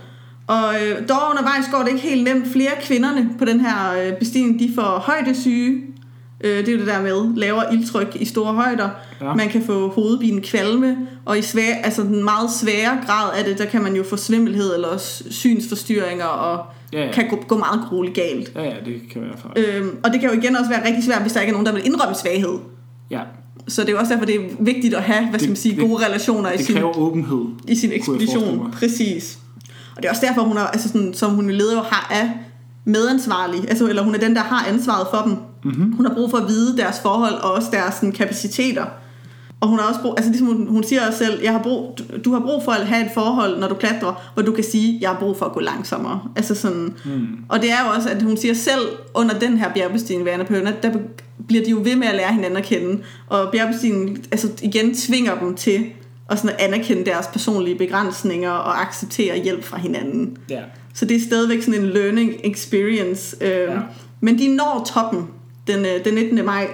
Og 0.46 0.74
øh, 0.74 1.08
dog 1.08 1.30
undervejs 1.30 1.64
går 1.72 1.78
det 1.78 1.88
ikke 1.88 2.00
helt 2.00 2.24
nemt. 2.24 2.52
Flere 2.52 2.70
kvinderne 2.82 3.30
på 3.38 3.44
den 3.44 3.60
her 3.60 3.76
øh, 4.02 4.12
bestigning, 4.18 4.58
de 4.58 4.72
får 4.74 4.98
højdesyge. 5.06 5.82
Øh, 6.40 6.58
det 6.58 6.68
er 6.68 6.72
jo 6.72 6.78
det 6.78 6.86
der 6.86 7.02
med 7.02 7.36
lavere 7.36 7.74
ildtryk 7.74 8.16
i 8.20 8.24
store 8.24 8.52
højder. 8.54 8.88
Ja. 9.20 9.34
Man 9.34 9.48
kan 9.48 9.62
få 9.66 9.88
hovedbinen 9.88 10.42
kvalme, 10.42 10.96
og 11.24 11.38
i 11.38 11.42
svær, 11.42 11.74
altså 11.84 12.02
den 12.02 12.24
meget 12.24 12.50
svære 12.50 12.98
grad 13.06 13.38
af 13.38 13.44
det, 13.44 13.58
der 13.58 13.64
kan 13.64 13.82
man 13.82 13.96
jo 13.96 14.02
få 14.02 14.16
svimmelhed 14.16 14.74
eller 14.74 14.88
også 14.88 15.24
synsforstyrringer, 15.30 16.24
og 16.24 16.64
Ja, 16.92 17.06
ja. 17.06 17.12
kan 17.12 17.28
gå, 17.28 17.36
gå 17.48 17.58
meget 17.58 17.80
grueligt 17.88 18.14
galt. 18.16 18.52
Ja, 18.54 18.62
ja, 18.62 18.74
det 18.84 19.00
kan 19.12 19.22
være 19.22 19.32
faktisk. 19.42 19.68
Øhm, 19.76 19.96
og 20.04 20.12
det 20.12 20.20
kan 20.20 20.30
jo 20.30 20.40
igen 20.40 20.56
også 20.56 20.70
være 20.70 20.86
rigtig 20.86 21.04
svært, 21.04 21.20
hvis 21.22 21.32
der 21.32 21.40
ikke 21.40 21.48
er 21.50 21.52
nogen, 21.52 21.66
der 21.66 21.72
vil 21.72 21.86
indrømme 21.86 22.14
svaghed. 22.14 22.58
Ja, 23.10 23.20
Så 23.68 23.80
det 23.82 23.88
er 23.88 23.92
jo 23.92 23.98
også 23.98 24.12
derfor, 24.12 24.26
det 24.26 24.34
er 24.34 24.40
vigtigt 24.60 24.94
at 24.94 25.02
have, 25.02 25.28
hvad 25.30 25.38
skal 25.40 25.50
man 25.50 25.56
sige, 25.56 25.76
det- 25.76 25.88
gode 25.88 26.06
relationer 26.06 26.50
i 26.52 26.56
det 26.56 26.66
sin, 26.66 26.74
kræver 26.74 26.98
åbenhed. 26.98 27.44
i 27.68 27.74
sin 27.76 27.92
ekspedition. 27.92 28.70
Præcis. 28.72 29.38
Og 29.96 30.02
det 30.02 30.04
er 30.04 30.10
også 30.10 30.26
derfor, 30.26 30.42
hun 30.42 30.56
er, 30.56 30.60
altså 30.60 30.88
sådan, 30.88 31.14
som 31.14 31.30
hun 31.30 31.50
leder 31.50 31.74
jo 31.76 31.80
har, 31.82 32.08
er 32.10 32.28
medansvarlig, 32.84 33.68
altså, 33.68 33.86
eller 33.86 34.02
hun 34.02 34.14
er 34.14 34.18
den, 34.18 34.36
der 34.36 34.42
har 34.42 34.66
ansvaret 34.66 35.06
for 35.14 35.22
dem. 35.22 35.36
Mm-hmm. 35.64 35.92
Hun 35.92 36.06
har 36.06 36.14
brug 36.14 36.30
for 36.30 36.38
at 36.38 36.48
vide 36.48 36.76
deres 36.76 37.00
forhold 37.00 37.34
og 37.34 37.52
også 37.52 37.68
deres 37.72 37.94
sådan, 37.94 38.12
kapaciteter. 38.12 38.84
Og 39.60 39.68
hun 39.68 39.78
har 39.78 39.88
også 39.88 40.00
brug, 40.00 40.14
altså 40.16 40.30
ligesom 40.30 40.46
hun, 40.46 40.66
hun 40.68 40.84
siger 40.84 41.06
også 41.06 41.18
selv, 41.18 41.42
jeg 41.42 41.52
har 41.52 41.62
brug, 41.62 41.98
du, 41.98 42.04
du 42.24 42.32
har 42.32 42.40
brug 42.40 42.64
for 42.64 42.72
at 42.72 42.86
have 42.86 43.06
et 43.06 43.10
forhold, 43.14 43.58
når 43.58 43.68
du 43.68 43.74
klatrer, 43.74 44.30
hvor 44.34 44.42
du 44.42 44.52
kan 44.52 44.64
sige, 44.64 44.98
jeg 45.00 45.10
har 45.10 45.18
brug 45.18 45.36
for 45.36 45.46
at 45.46 45.52
gå 45.52 45.60
langsommere. 45.60 46.20
Altså 46.36 46.54
sådan, 46.54 46.94
mm. 47.04 47.26
Og 47.48 47.62
det 47.62 47.70
er 47.70 47.84
jo 47.86 47.90
også, 47.96 48.08
at 48.08 48.22
hun 48.22 48.36
siger 48.36 48.54
selv, 48.54 48.80
under 49.14 49.38
den 49.38 49.58
her 49.58 49.72
bjergbestigning 49.74 50.24
ved 50.24 50.32
Annapurna, 50.32 50.72
der 50.82 50.90
bliver 51.48 51.64
de 51.64 51.70
jo 51.70 51.80
ved 51.84 51.96
med 51.96 52.06
at 52.06 52.14
lære 52.14 52.32
hinanden 52.32 52.56
at 52.56 52.64
kende. 52.64 53.02
Og 53.28 53.48
bjergbestigningen 53.52 54.24
altså 54.32 54.48
igen 54.62 54.94
tvinger 54.94 55.38
dem 55.38 55.54
til 55.54 55.84
og 56.28 56.38
sådan 56.38 56.56
at 56.58 56.66
anerkende 56.66 57.04
deres 57.04 57.26
personlige 57.26 57.78
begrænsninger 57.78 58.50
og 58.50 58.82
acceptere 58.82 59.42
hjælp 59.42 59.64
fra 59.64 59.78
hinanden. 59.78 60.36
Ja. 60.50 60.60
Så 60.94 61.04
det 61.04 61.16
er 61.16 61.20
stadigvæk 61.20 61.62
sådan 61.62 61.80
en 61.80 61.86
learning 61.90 62.32
experience. 62.44 63.36
Øh, 63.40 63.50
Ja. 63.50 63.78
Men 64.20 64.38
de 64.38 64.56
når 64.56 64.90
toppen 64.94 65.26
den, 65.66 65.78
øh, 65.86 66.04
den 66.04 66.14
19. 66.14 66.44
maj 66.44 66.66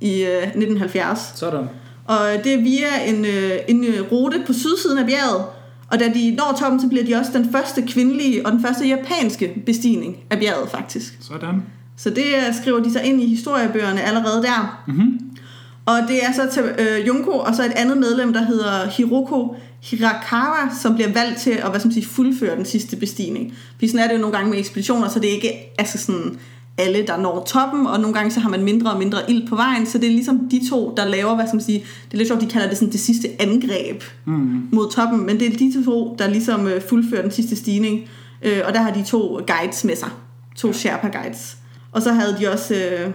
i 0.00 0.22
øh, 0.22 0.42
1970. 0.42 1.32
Sådan. 1.34 1.64
Og 2.06 2.18
det 2.44 2.54
er 2.54 2.62
via 2.62 3.04
en, 3.06 3.24
øh, 3.24 3.50
en 3.68 3.84
øh, 3.84 4.12
rute 4.12 4.42
på 4.46 4.52
sydsiden 4.52 4.98
af 4.98 5.06
bjerget. 5.06 5.44
Og 5.90 6.00
da 6.00 6.12
de 6.14 6.30
når 6.30 6.56
toppen, 6.60 6.80
så 6.80 6.88
bliver 6.88 7.04
de 7.04 7.14
også 7.14 7.30
den 7.34 7.52
første 7.52 7.82
kvindelige 7.82 8.46
og 8.46 8.52
den 8.52 8.62
første 8.62 8.86
japanske 8.88 9.62
bestigning 9.66 10.16
af 10.30 10.38
bjerget 10.38 10.68
faktisk. 10.70 11.18
Sådan. 11.20 11.62
Så 11.96 12.10
det 12.10 12.24
øh, 12.36 12.54
skriver 12.62 12.78
de 12.82 12.92
sig 12.92 13.04
ind 13.04 13.22
i 13.22 13.26
historiebøgerne 13.26 14.00
allerede 14.02 14.42
der. 14.42 14.82
Mhm. 14.88 15.20
Og 15.90 15.98
det 16.08 16.24
er 16.24 16.32
så 16.32 16.42
til 16.52 16.62
øh, 16.78 17.06
Junko 17.06 17.30
og 17.30 17.54
så 17.54 17.64
et 17.64 17.72
andet 17.76 17.98
medlem, 17.98 18.32
der 18.32 18.44
hedder 18.44 18.88
Hiroko 18.88 19.56
Hirakawa, 19.82 20.74
som 20.82 20.94
bliver 20.94 21.12
valgt 21.12 21.38
til 21.40 21.50
at 21.50 21.70
hvad 21.70 21.80
skal 21.80 21.88
man 21.88 21.92
sige, 21.94 22.06
fuldføre 22.06 22.56
den 22.56 22.64
sidste 22.64 22.96
bestigning. 22.96 23.54
Fordi 23.74 23.88
sådan 23.88 24.00
er 24.04 24.08
det 24.08 24.14
jo 24.14 24.20
nogle 24.20 24.36
gange 24.36 24.50
med 24.50 24.58
ekspeditioner, 24.58 25.08
så 25.08 25.18
det 25.20 25.30
er 25.30 25.34
ikke 25.34 25.52
altså 25.78 25.98
sådan 25.98 26.38
alle, 26.78 27.06
der 27.06 27.16
når 27.16 27.44
toppen, 27.46 27.86
og 27.86 28.00
nogle 28.00 28.14
gange 28.14 28.30
så 28.30 28.40
har 28.40 28.48
man 28.50 28.64
mindre 28.64 28.90
og 28.90 28.98
mindre 28.98 29.18
ild 29.30 29.48
på 29.48 29.56
vejen, 29.56 29.86
så 29.86 29.98
det 29.98 30.06
er 30.06 30.10
ligesom 30.10 30.48
de 30.50 30.68
to, 30.70 30.94
der 30.96 31.04
laver, 31.04 31.34
hvad 31.34 31.46
skal 31.46 31.56
man 31.56 31.64
sige, 31.64 31.78
det 31.78 32.12
er 32.12 32.16
lidt 32.16 32.28
sjovt, 32.28 32.40
de 32.40 32.46
kalder 32.46 32.68
det 32.68 32.76
sådan 32.78 32.92
det 32.92 33.00
sidste 33.00 33.28
angreb 33.38 34.02
Mm. 34.24 34.68
mod 34.72 34.90
toppen, 34.90 35.26
men 35.26 35.40
det 35.40 35.46
er 35.46 35.56
de 35.58 35.84
to, 35.84 36.16
der 36.18 36.28
ligesom 36.28 36.66
øh, 36.66 36.82
fuldfører 36.88 37.22
den 37.22 37.30
sidste 37.30 37.56
stigning, 37.56 38.00
øh, 38.42 38.60
og 38.66 38.74
der 38.74 38.80
har 38.82 38.90
de 38.90 39.04
to 39.04 39.40
guides 39.46 39.84
med 39.84 39.96
sig, 39.96 40.08
to 40.56 40.72
Sherpa 40.72 41.08
guides. 41.08 41.56
Og 41.92 42.02
så 42.02 42.12
havde 42.12 42.36
de 42.40 42.52
også, 42.52 42.74
øh, 42.74 43.10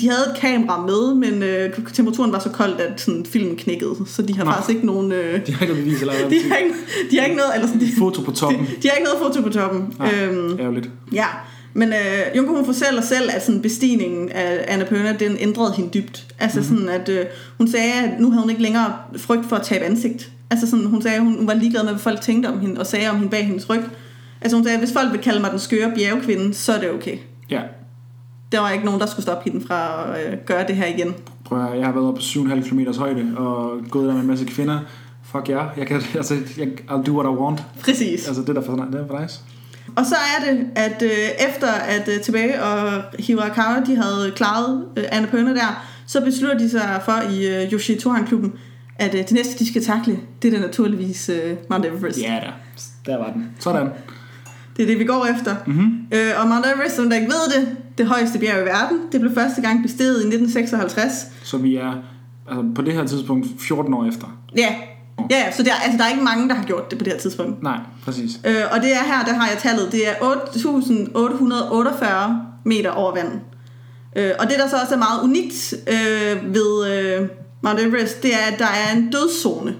de 0.00 0.08
havde 0.10 0.24
et 0.34 0.40
kamera 0.40 0.86
med, 0.86 1.14
men 1.14 1.42
øh, 1.42 1.70
temperaturen 1.94 2.32
var 2.32 2.38
så 2.38 2.48
kold, 2.48 2.80
at 2.80 3.00
sådan, 3.00 3.26
filmen 3.26 3.56
knækkede, 3.56 3.94
så 4.06 4.22
de 4.22 4.36
har 4.36 4.44
Nå. 4.44 4.50
faktisk 4.50 4.70
ikke 4.74 4.86
nogen... 4.86 5.12
Øh, 5.12 5.46
De 5.46 5.52
har 5.54 5.62
ikke 5.62 5.74
noget 5.74 5.84
bevis 5.84 6.00
eller 6.00 6.14
de, 6.30 6.48
har 6.50 6.56
ikke, 6.56 6.74
de 7.10 7.18
har 7.18 7.24
ikke 7.24 7.36
noget, 7.36 7.50
eller 7.54 7.66
sådan, 7.66 7.80
de, 7.80 7.88
foto 7.98 8.22
på 8.22 8.30
toppen. 8.30 8.60
de, 8.60 8.66
de 8.82 8.88
har 8.88 8.96
ikke 8.96 9.08
noget 9.10 9.18
foto 9.34 9.42
på 9.42 9.48
toppen. 9.52 9.94
Nej, 9.98 10.12
Øhm, 10.22 10.58
ærgerligt. 10.60 10.90
Ja, 11.12 11.26
men 11.74 11.88
øh, 11.88 12.36
Junko 12.36 12.52
hun 12.54 12.64
fortæller 12.64 13.02
selv, 13.02 13.30
at 13.34 13.44
sådan 13.46 13.62
bestigningen 13.62 14.28
af 14.28 14.64
Annapurna, 14.68 15.16
den 15.20 15.36
ændrede 15.40 15.72
hende 15.76 15.90
dybt. 15.94 16.26
Altså 16.38 16.60
Mhm. 16.60 16.68
mm-hmm. 16.70 16.86
sådan, 16.86 17.00
at 17.00 17.08
øh, 17.08 17.26
hun 17.58 17.68
sagde, 17.70 17.92
at 17.92 18.20
nu 18.20 18.30
havde 18.30 18.40
hun 18.42 18.50
ikke 18.50 18.62
længere 18.62 18.92
frygt 19.16 19.48
for 19.48 19.56
at 19.56 19.62
tabe 19.62 19.84
ansigt. 19.84 20.30
Altså 20.50 20.70
sådan, 20.70 20.84
hun 20.86 21.02
sagde, 21.02 21.16
at 21.16 21.22
hun 21.22 21.46
var 21.46 21.54
ligeglad 21.54 21.82
med, 21.82 21.90
hvad 21.92 22.00
folk 22.00 22.20
tænkte 22.20 22.46
om 22.48 22.60
hende, 22.60 22.80
og 22.80 22.86
sagde 22.86 23.10
om 23.10 23.16
hende 23.16 23.30
bag 23.30 23.46
hendes 23.46 23.70
ryg. 23.70 23.80
Altså 24.40 24.56
hun 24.56 24.64
sagde, 24.64 24.74
at 24.78 24.84
hvis 24.84 24.92
folk 24.92 25.12
vil 25.12 25.20
kalde 25.20 25.40
mig 25.40 25.50
den 25.50 25.58
skøre 25.58 25.92
bjergkvinde, 25.96 26.54
så 26.54 26.72
er 26.72 26.80
det 26.80 26.90
okay. 26.90 27.16
Ja. 27.50 27.60
Der 28.52 28.60
var 28.60 28.70
ikke 28.70 28.84
nogen, 28.84 29.00
der 29.00 29.06
skulle 29.06 29.22
stoppe 29.22 29.50
hende 29.50 29.66
fra 29.66 30.06
at 30.16 30.32
øh, 30.32 30.38
gøre 30.46 30.66
det 30.66 30.76
her 30.76 30.86
igen. 30.86 31.14
Prøv 31.44 31.58
at, 31.58 31.64
høre, 31.64 31.76
jeg 31.76 31.86
har 31.86 31.92
været 31.92 32.06
oppe 32.06 32.20
på 32.20 32.24
7,5 32.24 32.68
km 32.68 32.80
højde 32.98 33.34
og 33.36 33.80
gået 33.90 34.08
der 34.08 34.12
med 34.12 34.20
en 34.20 34.26
masse 34.26 34.44
kvinder. 34.44 34.78
Fuck 35.24 35.48
ja, 35.48 35.64
jeg 35.76 35.86
kan, 35.86 36.02
altså, 36.14 36.34
jeg, 36.58 36.68
I'll 36.90 37.02
do 37.02 37.12
what 37.12 37.24
I 37.24 37.36
want. 37.42 37.62
Præcis. 37.80 38.28
Altså, 38.28 38.42
det 38.42 38.56
er 38.56 38.62
for, 38.62 38.76
det 38.76 39.00
er 39.00 39.06
for 39.06 39.20
nice. 39.20 39.40
Og 39.96 40.06
så 40.06 40.14
er 40.14 40.52
det, 40.52 40.66
at 40.74 41.02
øh, 41.02 41.48
efter 41.48 41.72
at 41.72 42.08
øh, 42.08 42.20
tilbage 42.20 42.62
og 42.62 43.02
Hirakawa, 43.18 43.80
de 43.86 43.96
havde 43.96 44.32
klaret 44.36 44.84
øh, 44.96 45.04
Annapurna 45.12 45.54
der, 45.54 45.84
så 46.06 46.24
beslutter 46.24 46.58
de 46.58 46.70
sig 46.70 47.00
for 47.04 47.30
i 47.30 47.46
øh, 47.46 47.72
Yoshitohan-klubben, 47.72 48.52
at 48.96 49.14
øh, 49.14 49.20
det 49.20 49.32
næste, 49.32 49.58
de 49.58 49.68
skal 49.68 49.84
takle, 49.84 50.18
det 50.42 50.54
er 50.54 50.58
da 50.58 50.66
naturligvis 50.66 51.28
øh, 51.28 51.56
Mount 51.70 51.86
Everest. 51.86 52.18
Ja 52.18 52.40
da, 52.42 52.50
der 53.06 53.18
var 53.18 53.32
den. 53.32 53.50
Sådan. 53.58 53.88
Det 54.76 54.82
er 54.82 54.86
det, 54.86 54.98
vi 54.98 55.04
går 55.04 55.26
efter. 55.36 55.54
Mm-hmm. 55.66 56.06
Øh, 56.12 56.30
og 56.40 56.48
Mount 56.48 56.66
Everest, 56.66 56.96
som 56.96 57.10
der 57.10 57.16
ikke 57.16 57.32
ved 57.32 57.60
det, 57.60 57.76
det 57.98 58.06
højeste 58.06 58.38
bjerg 58.38 58.62
i 58.62 58.64
verden, 58.64 58.98
det 59.12 59.20
blev 59.20 59.34
første 59.34 59.62
gang 59.62 59.82
besteget 59.82 60.14
i 60.14 60.26
1956. 60.26 61.12
Så 61.42 61.56
vi 61.56 61.76
er 61.76 61.92
altså, 62.48 62.64
på 62.74 62.82
det 62.82 62.94
her 62.94 63.06
tidspunkt 63.06 63.46
14 63.60 63.94
år 63.94 64.04
efter. 64.04 64.26
Ja, 64.56 64.74
ja 65.30 65.32
ja, 65.36 65.52
så 65.52 65.62
der, 65.62 65.70
altså, 65.84 65.98
der 65.98 66.04
er 66.04 66.08
ikke 66.08 66.24
mange, 66.24 66.48
der 66.48 66.54
har 66.54 66.64
gjort 66.64 66.90
det 66.90 66.98
på 66.98 67.04
det 67.04 67.12
her 67.12 67.20
tidspunkt. 67.20 67.62
Nej, 67.62 67.78
præcis. 68.04 68.40
Øh, 68.44 68.62
og 68.72 68.80
det 68.80 68.92
er 68.92 69.04
her, 69.04 69.24
der 69.24 69.34
har 69.34 69.48
jeg 69.48 69.58
tallet, 69.58 69.92
det 69.92 70.08
er 70.08 70.12
8.848 70.12 72.32
meter 72.64 72.90
over 72.90 73.14
vandet. 73.14 73.40
Øh, 74.16 74.30
og 74.38 74.50
det, 74.50 74.58
der 74.58 74.68
så 74.68 74.76
også 74.76 74.94
er 74.94 74.98
meget 74.98 75.22
unikt 75.22 75.74
øh, 75.88 76.54
ved 76.54 76.92
øh, 76.92 77.28
Mount 77.62 77.80
Everest, 77.80 78.22
det 78.22 78.34
er, 78.34 78.52
at 78.52 78.58
der 78.58 78.66
er 78.66 78.92
en 78.96 79.10
dødszone. 79.10 79.74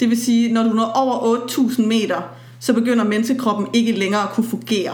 Det 0.00 0.10
vil 0.10 0.24
sige, 0.24 0.52
når 0.52 0.62
du 0.62 0.68
når 0.68 0.84
over 0.84 1.48
8.000 1.48 1.86
meter, 1.86 2.35
så 2.58 2.72
begynder 2.74 3.04
menneskekroppen 3.04 3.66
ikke 3.72 3.92
længere 3.92 4.22
at 4.22 4.28
kunne 4.30 4.46
fungere. 4.46 4.92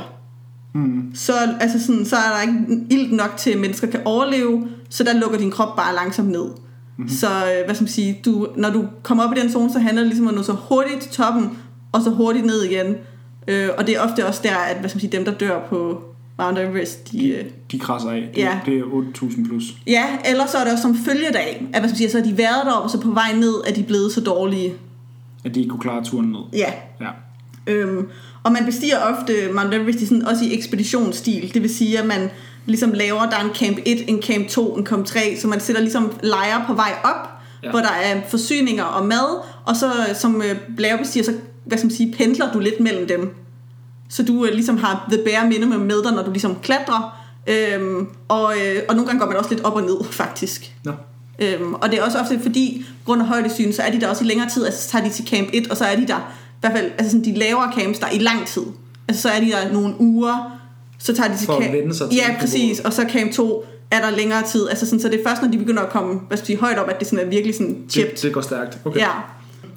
Mm. 0.75 1.03
Så, 1.15 1.33
altså 1.61 1.87
sådan, 1.87 2.05
så 2.05 2.17
er 2.17 2.31
der 2.35 2.41
ikke 2.43 2.85
ilt 2.91 3.13
nok 3.13 3.35
til, 3.37 3.51
at 3.51 3.59
mennesker 3.61 3.87
kan 3.87 4.01
overleve, 4.05 4.69
så 4.89 5.05
der 5.05 5.13
lukker 5.21 5.39
din 5.39 5.51
krop 5.51 5.77
bare 5.77 5.95
langsomt 5.95 6.29
ned. 6.31 6.45
Mm-hmm. 6.45 7.09
Så 7.09 7.27
øh, 7.27 7.65
hvad 7.65 7.75
skal 7.75 7.85
man 7.85 7.89
sige, 7.91 8.21
du, 8.25 8.47
når 8.57 8.71
du 8.71 8.85
kommer 9.03 9.25
op 9.25 9.37
i 9.37 9.41
den 9.41 9.53
zone, 9.53 9.73
så 9.73 9.79
handler 9.79 10.03
det 10.03 10.09
ligesom 10.09 10.27
om 10.27 10.31
at 10.31 10.37
nå 10.37 10.43
så 10.43 10.53
hurtigt 10.53 11.01
til 11.01 11.11
toppen, 11.11 11.59
og 11.93 12.03
så 12.03 12.11
hurtigt 12.11 12.47
ned 12.47 12.63
igen. 12.63 12.95
Øh, 13.49 13.69
og 13.79 13.87
det 13.87 13.97
er 13.97 14.01
ofte 14.01 14.27
også 14.27 14.41
der, 14.45 14.57
at 14.57 14.77
hvad 14.81 14.89
skal 14.89 14.97
man 14.97 15.01
sige, 15.01 15.13
dem, 15.13 15.25
der 15.25 15.33
dør 15.33 15.67
på 15.69 16.03
Mount 16.39 16.59
Everest, 16.59 17.13
de, 17.13 17.29
øh, 17.31 17.45
De 17.73 17.79
krasser 17.79 18.11
af. 18.11 18.31
Det, 18.35 18.41
Ja. 18.41 18.59
det 18.67 18.79
er 18.79 18.83
8.000 18.83 19.49
plus. 19.49 19.65
Ja, 19.87 20.05
eller 20.25 20.47
så 20.47 20.59
er 20.59 20.65
det 20.65 20.73
også 20.73 20.83
som 20.83 20.95
følgedag, 20.97 21.67
at 21.73 21.81
hvad 21.81 21.89
skal 21.89 21.91
man 21.91 21.97
sige, 21.97 22.11
så 22.11 22.19
har 22.19 22.25
de 22.25 22.39
været 22.39 22.65
deroppe, 22.67 22.85
og 22.85 22.91
så 22.91 23.01
på 23.01 23.11
vej 23.11 23.33
ned 23.35 23.55
er 23.69 23.73
de 23.75 23.83
blevet 23.83 24.13
så 24.13 24.21
dårlige. 24.21 24.75
At 25.45 25.55
de 25.55 25.61
ikke 25.61 25.71
kunne 25.71 25.81
klare 25.81 26.05
turen 26.05 26.27
ned. 26.29 26.41
Ja, 26.53 26.73
Ja. 27.01 27.09
Øhm, 27.67 28.09
og 28.43 28.53
man 28.53 28.65
bestiger 28.65 28.99
ofte 28.99 29.33
Mount 29.55 29.75
Everest 29.75 30.01
i 30.01 30.07
sådan, 30.07 30.27
også 30.27 30.45
i 30.45 30.55
ekspeditionsstil. 30.55 31.55
Det 31.55 31.63
vil 31.63 31.75
sige, 31.75 31.99
at 31.99 32.07
man 32.07 32.31
ligesom 32.67 32.93
laver, 32.93 33.21
der 33.31 33.37
er 33.37 33.45
en 33.45 33.55
camp 33.55 33.79
1, 33.87 34.05
en 34.09 34.23
camp 34.23 34.49
2, 34.49 34.77
en 34.77 34.87
camp 34.87 35.07
3, 35.07 35.37
så 35.41 35.49
man 35.49 35.61
sætter 35.61 35.83
ligesom 35.83 36.13
lejre 36.23 36.65
på 36.67 36.75
vej 36.75 36.93
op, 37.05 37.29
Ja. 37.63 37.67
ja. 37.67 37.71
hvor 37.71 37.81
der 37.81 37.89
er 38.05 38.21
forsyninger 38.29 38.85
og 38.85 39.07
mad, 39.07 39.43
og 39.65 39.77
så 39.77 39.93
som 40.15 40.43
øh, 40.43 40.57
bjergbestiger, 40.77 41.25
så 41.25 41.33
hvad 41.65 41.79
skal 41.79 41.87
man 41.87 41.97
sige, 41.97 42.15
pendler 42.19 42.53
du 42.53 42.59
lidt 42.59 42.81
mellem 42.81 43.09
dem. 43.09 43.35
Så 44.09 44.23
du 44.23 44.45
øh, 44.45 44.53
ligesom 44.53 44.77
har 44.79 45.09
the 45.13 45.23
bare 45.25 45.49
minimum 45.49 45.81
med 45.81 46.03
dig, 46.05 46.13
når 46.13 46.23
du 46.23 46.31
ligesom 46.31 46.57
klatrer, 46.63 47.19
øhm, 47.47 48.07
og, 48.29 48.55
øh, 48.59 48.83
og 48.89 48.95
nogle 48.95 49.07
gange 49.07 49.21
går 49.21 49.27
man 49.27 49.37
også 49.37 49.51
lidt 49.51 49.65
op 49.65 49.75
og 49.75 49.83
ned, 49.83 50.05
faktisk. 50.11 50.73
Nå. 50.85 50.93
Øhm, 51.39 51.75
og 51.75 51.91
det 51.91 51.99
er 51.99 52.03
også 52.03 52.19
ofte 52.19 52.41
fordi, 52.43 52.85
grund 53.05 53.21
af 53.21 53.27
højdesyn, 53.29 53.73
så 53.73 53.83
er 53.83 53.91
de 53.91 54.01
der 54.01 54.09
også 54.09 54.25
i 54.25 54.27
længere 54.27 54.49
tid, 54.49 54.65
altså 54.67 54.83
så 54.83 54.89
tager 54.91 55.05
de 55.05 55.11
til 55.11 55.27
camp 55.27 55.49
1, 55.53 55.71
og 55.71 55.77
så 55.77 55.85
er 55.85 55.97
de 55.97 56.07
der, 56.07 56.33
hvert 56.69 56.73
fald 56.79 56.91
altså 56.99 57.11
sådan 57.11 57.25
de 57.35 57.39
lavere 57.39 57.73
camps 57.79 57.99
der 57.99 58.07
i 58.13 58.19
lang 58.19 58.47
tid. 58.47 58.63
Altså 59.09 59.23
så 59.23 59.29
er 59.29 59.41
de 59.41 59.47
der 59.51 59.73
nogle 59.73 59.95
uger, 59.99 60.59
så 60.99 61.15
tager 61.15 61.29
de 61.33 61.37
til 61.39 61.47
For 61.47 61.53
at 61.57 61.63
camp... 61.63 61.75
vende 61.75 61.95
sig 61.95 62.11
til 62.11 62.17
Ja, 62.19 62.37
præcis, 62.41 62.81
og 62.81 62.93
så 62.93 63.05
camp 63.13 63.33
2 63.33 63.65
er 63.91 64.01
der 64.01 64.17
længere 64.17 64.43
tid. 64.43 64.69
Altså 64.69 64.87
sådan, 64.87 65.01
så 65.01 65.09
det 65.09 65.21
er 65.21 65.29
først, 65.29 65.43
når 65.43 65.51
de 65.51 65.59
begynder 65.59 65.83
at 65.83 65.91
komme 65.91 66.21
hvad 66.29 66.37
skal 66.39 66.45
jeg 66.45 66.47
sige, 66.47 66.57
højt 66.59 66.79
op, 66.79 66.89
at 66.89 66.99
det 66.99 67.07
sådan 67.09 67.27
er 67.27 67.31
virkelig 67.31 67.55
sådan 67.55 67.77
chipped. 67.89 68.15
Det, 68.15 68.23
det 68.23 68.33
går 68.33 68.41
stærkt. 68.41 68.79
Okay. 68.85 69.01
Ja. 69.01 69.09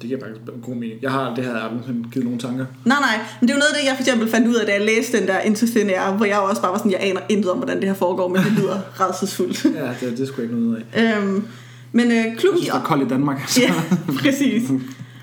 Det 0.00 0.08
giver 0.08 0.20
faktisk 0.20 0.40
god 0.64 0.74
mening. 0.74 0.92
Jeg 1.02 1.10
har, 1.10 1.34
det 1.34 1.44
jeg 1.44 1.52
aldrig 1.52 1.96
givet 2.12 2.24
nogen 2.24 2.40
tanker. 2.40 2.66
Nej, 2.84 2.98
nej, 3.00 3.18
men 3.40 3.48
det 3.48 3.54
er 3.54 3.56
jo 3.56 3.58
noget 3.58 3.72
af 3.74 3.76
det, 3.80 3.86
jeg 3.88 3.94
for 3.96 4.02
eksempel 4.02 4.28
fandt 4.30 4.48
ud 4.48 4.54
af, 4.54 4.66
da 4.66 4.72
jeg 4.72 4.80
læste 4.80 5.18
den 5.18 5.26
der 5.26 5.40
Interstellar, 5.40 6.12
hvor 6.16 6.26
jeg 6.26 6.38
også 6.38 6.62
bare 6.62 6.70
var 6.72 6.78
sådan, 6.78 6.92
jeg 6.92 7.00
aner 7.02 7.20
intet 7.28 7.50
om, 7.50 7.56
hvordan 7.56 7.76
det 7.76 7.84
her 7.84 7.94
foregår, 7.94 8.28
men 8.28 8.42
det 8.42 8.52
lyder 8.52 8.78
redselsfuldt. 9.00 9.64
Ja, 9.64 10.06
det, 10.08 10.18
det 10.18 10.28
skulle 10.28 10.48
jeg 10.48 10.56
ikke 10.56 10.66
noget 10.66 10.84
af. 10.92 11.16
øhm, 11.18 11.44
men 11.92 12.06
øh, 12.06 12.12
Jeg 12.16 12.34
klubben... 12.38 12.58
synes, 12.62 12.72
det 12.74 12.80
er 12.80 12.84
koldt 12.84 13.02
i 13.04 13.08
Danmark. 13.08 13.48
Så. 13.48 13.60
Ja, 13.60 13.72
præcis. 14.22 14.62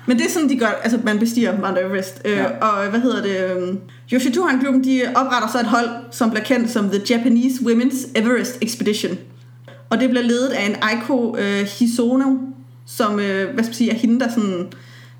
Men 0.06 0.18
det 0.18 0.26
er 0.26 0.30
sådan, 0.30 0.48
de 0.48 0.56
gør, 0.58 0.66
altså 0.66 0.98
man 1.04 1.18
bestiger 1.18 1.60
Mount 1.60 1.78
Everest. 1.78 2.22
Øh, 2.24 2.32
Ja. 2.32 2.44
Og 2.44 2.90
hvad 2.90 3.00
hedder 3.00 3.22
det? 3.22 3.56
Øh, 3.56 3.74
Yoshituhan-klubben, 4.12 4.84
de 4.84 5.02
opretter 5.14 5.48
så 5.52 5.60
et 5.60 5.66
hold, 5.66 5.88
som 6.10 6.30
bliver 6.30 6.44
kendt 6.44 6.70
som 6.70 6.88
The 6.90 7.00
Japanese 7.10 7.60
Women's 7.62 8.08
Everest 8.14 8.58
Expedition. 8.62 9.18
Og 9.90 10.00
det 10.00 10.10
bliver 10.10 10.22
ledet 10.22 10.48
af 10.48 10.66
en 10.66 10.76
Aiko 10.82 11.36
øh, 11.38 11.66
Hisono, 11.78 12.36
som, 12.86 13.20
øh, 13.20 13.44
hvad 13.54 13.64
skal 13.64 13.70
man 13.70 13.74
sige, 13.74 13.90
er 13.90 13.94
hende, 13.94 14.20
der 14.20 14.28
sådan, 14.28 14.66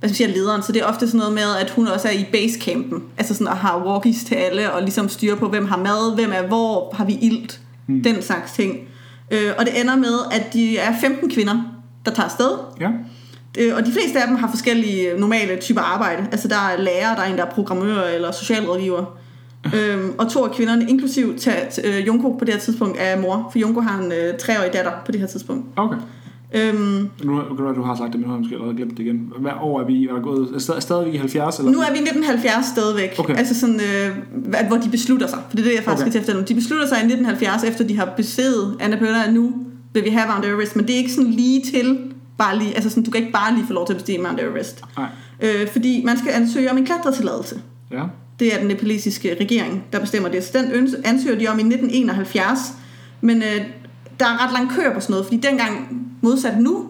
hvad 0.00 0.08
skal 0.08 0.08
man 0.08 0.14
sige, 0.14 0.28
er 0.28 0.32
lederen. 0.32 0.62
Så 0.62 0.72
det 0.72 0.82
er 0.82 0.86
ofte 0.86 1.06
sådan 1.06 1.18
noget 1.18 1.34
med, 1.34 1.56
at 1.60 1.70
hun 1.70 1.88
også 1.88 2.08
er 2.08 2.12
i 2.12 2.26
basecampen. 2.32 3.02
Altså 3.18 3.34
sådan 3.34 3.48
at 3.48 3.56
har 3.56 3.84
walkies 3.86 4.24
til 4.24 4.34
alle, 4.34 4.72
og 4.72 4.82
ligesom 4.82 5.08
styre 5.08 5.36
på, 5.36 5.48
hvem 5.48 5.66
har 5.66 5.76
mad, 5.76 6.14
hvem 6.14 6.30
er 6.34 6.46
hvor, 6.46 6.94
har 6.96 7.04
vi 7.04 7.18
ilt, 7.22 7.60
mm. 7.86 8.02
den 8.02 8.22
slags 8.22 8.52
ting. 8.52 8.76
Øh, 9.30 9.50
og 9.58 9.66
det 9.66 9.80
ender 9.80 9.96
med, 9.96 10.18
at 10.32 10.52
de 10.52 10.78
er 10.78 10.94
15 11.00 11.30
kvinder, 11.30 11.62
der 12.04 12.10
tager 12.10 12.24
afsted. 12.26 12.50
Ja. 12.80 12.88
Øh, 13.58 13.72
og 13.76 13.86
de 13.86 13.92
fleste 13.92 14.20
af 14.20 14.26
dem 14.28 14.36
har 14.36 14.50
forskellige 14.50 15.08
normale 15.18 15.56
typer 15.60 15.80
arbejde. 15.80 16.26
Altså 16.32 16.48
der 16.48 16.56
er 16.56 16.82
lærer, 16.82 17.14
der 17.14 17.22
er 17.22 17.30
en, 17.32 17.36
der 17.38 17.44
er 17.44 17.50
programmør 17.50 18.02
eller 18.02 18.32
socialrådgiver. 18.32 19.18
øhm, 19.74 20.12
og 20.18 20.30
to 20.30 20.44
af 20.44 20.50
kvinderne, 20.50 20.86
inklusiv 20.88 21.34
øh, 21.84 22.06
Junko 22.06 22.30
på 22.32 22.44
det 22.44 22.54
her 22.54 22.60
tidspunkt, 22.60 22.96
er 23.00 23.20
mor. 23.20 23.48
For 23.52 23.58
Junko 23.58 23.80
har 23.80 23.98
en 24.02 24.12
øh, 24.12 24.38
treårig 24.38 24.72
datter 24.72 24.90
på 25.06 25.12
det 25.12 25.20
her 25.20 25.26
tidspunkt. 25.26 25.66
Okay. 25.76 25.96
Øhm, 26.54 27.08
Nu 27.24 27.36
kan 27.56 27.64
du, 27.66 27.74
du 27.74 27.82
har 27.82 27.96
sagt 27.96 28.12
det, 28.12 28.14
men 28.14 28.20
nu 28.20 28.26
har 28.28 28.34
jeg 28.34 28.40
måske 28.40 28.54
allerede 28.54 28.76
glemt 28.76 28.90
det 28.90 28.98
igen. 28.98 29.32
Hvad 29.38 29.52
år 29.60 29.80
er 29.80 29.84
vi? 29.86 30.08
Er 30.08 30.12
der 30.14 30.20
gået, 30.22 30.48
er 30.54 30.58
stadig, 30.58 30.82
stadig 30.82 31.14
i 31.14 31.16
70? 31.16 31.58
Eller? 31.58 31.72
nu 31.72 31.78
er 31.78 31.90
vi 31.92 31.98
i 31.98 32.02
1970 32.02 32.66
stadigvæk. 32.66 33.14
Okay. 33.18 33.36
Altså 33.36 33.60
sådan, 33.60 33.80
øh, 33.80 34.16
hvor 34.68 34.76
de 34.76 34.88
beslutter 34.90 35.26
sig. 35.26 35.38
For 35.48 35.56
det 35.56 35.64
er 35.64 35.68
det, 35.68 35.76
jeg 35.76 35.84
faktisk 35.84 36.02
Okay. 36.02 36.10
skal 36.10 36.12
til 36.12 36.20
efter 36.20 36.34
nu. 36.40 36.46
De 36.48 36.54
beslutter 36.54 36.86
sig 36.86 36.96
i 36.96 37.04
1970, 37.06 37.64
efter 37.64 37.84
de 37.86 37.96
har 37.96 38.08
besiddet 38.16 38.76
Annapurna, 38.80 39.24
at 39.26 39.34
nu 39.34 39.52
vil 39.92 40.04
vi 40.04 40.08
have 40.10 40.26
Mount 40.30 40.44
Everest. 40.46 40.76
Men 40.76 40.86
det 40.86 40.92
er 40.94 40.98
ikke 40.98 41.12
sådan 41.12 41.30
lige 41.30 41.62
til, 41.72 41.98
bare 42.38 42.58
lige, 42.58 42.74
altså 42.74 42.90
sådan, 42.90 43.02
du 43.02 43.10
kan 43.10 43.20
ikke 43.20 43.32
bare 43.32 43.54
lige 43.54 43.66
få 43.66 43.72
lov 43.72 43.86
til 43.86 43.92
at 43.92 43.96
bestige 43.96 44.18
Mount 44.18 44.40
Everest. 44.40 44.82
Nej. 44.96 45.08
Øh, 45.40 45.68
fordi 45.68 46.02
man 46.04 46.18
skal 46.18 46.32
ansøge 46.32 46.70
om 46.70 46.78
en 46.78 46.86
klatretilladelse. 46.86 47.60
Ja. 47.90 48.02
Det 48.38 48.54
er 48.54 48.58
den 48.58 48.68
nepalesiske 48.68 49.36
regering, 49.40 49.84
der 49.92 50.00
bestemmer 50.00 50.28
det. 50.28 50.44
Så 50.44 50.58
den 50.58 50.94
ansøger 51.04 51.38
de 51.38 51.48
om 51.48 51.58
i 51.58 51.62
1971. 51.62 52.60
Men 53.20 53.36
øh, 53.36 53.60
der 54.20 54.26
er 54.26 54.46
ret 54.46 54.52
lang 54.52 54.70
kø 54.70 54.82
på 54.94 55.00
sådan 55.00 55.12
noget, 55.12 55.26
fordi 55.26 55.36
dengang, 55.36 56.00
modsat 56.20 56.60
nu, 56.60 56.88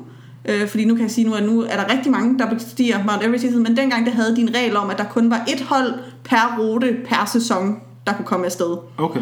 Øh, 0.48 0.68
fordi 0.68 0.85
nu 0.85 0.94
kan 0.94 1.02
jeg 1.02 1.11
sige 1.11 1.28
nu, 1.28 1.35
at 1.35 1.42
nu 1.42 1.61
er 1.62 1.76
der 1.76 1.92
rigtig 1.92 2.12
mange, 2.12 2.38
der 2.38 2.50
bestiger 2.50 3.04
Mount 3.04 3.24
Everest, 3.24 3.57
men 3.57 3.76
dengang 3.76 4.07
der 4.07 4.12
havde 4.12 4.37
de 4.37 4.40
en 4.40 4.54
regel 4.54 4.76
om, 4.76 4.90
at 4.90 4.98
der 4.98 5.04
kun 5.04 5.30
var 5.30 5.44
et 5.48 5.61
hold 5.61 5.94
per 6.24 6.57
rute 6.59 6.96
per 7.09 7.30
sæson, 7.33 7.76
der 8.07 8.12
kunne 8.12 8.26
komme 8.26 8.46
afsted. 8.46 8.76
Okay. 8.98 9.20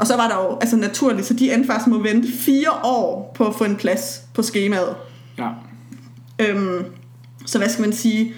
Og 0.00 0.06
så 0.06 0.16
var 0.16 0.28
der 0.28 0.36
jo 0.36 0.58
altså 0.60 0.76
naturligt, 0.76 1.26
så 1.26 1.34
de 1.34 1.52
endte 1.52 1.66
faktisk 1.66 1.94
at 1.94 2.04
vente 2.04 2.28
fire 2.32 2.70
år 2.84 3.32
på 3.36 3.46
at 3.46 3.54
få 3.54 3.64
en 3.64 3.76
plads 3.76 4.20
på 4.34 4.42
skemaet. 4.42 4.94
Ja. 5.38 5.48
Øhm, 6.38 6.84
så 7.46 7.58
hvad 7.58 7.68
skal 7.68 7.82
man 7.82 7.92
sige? 7.92 8.34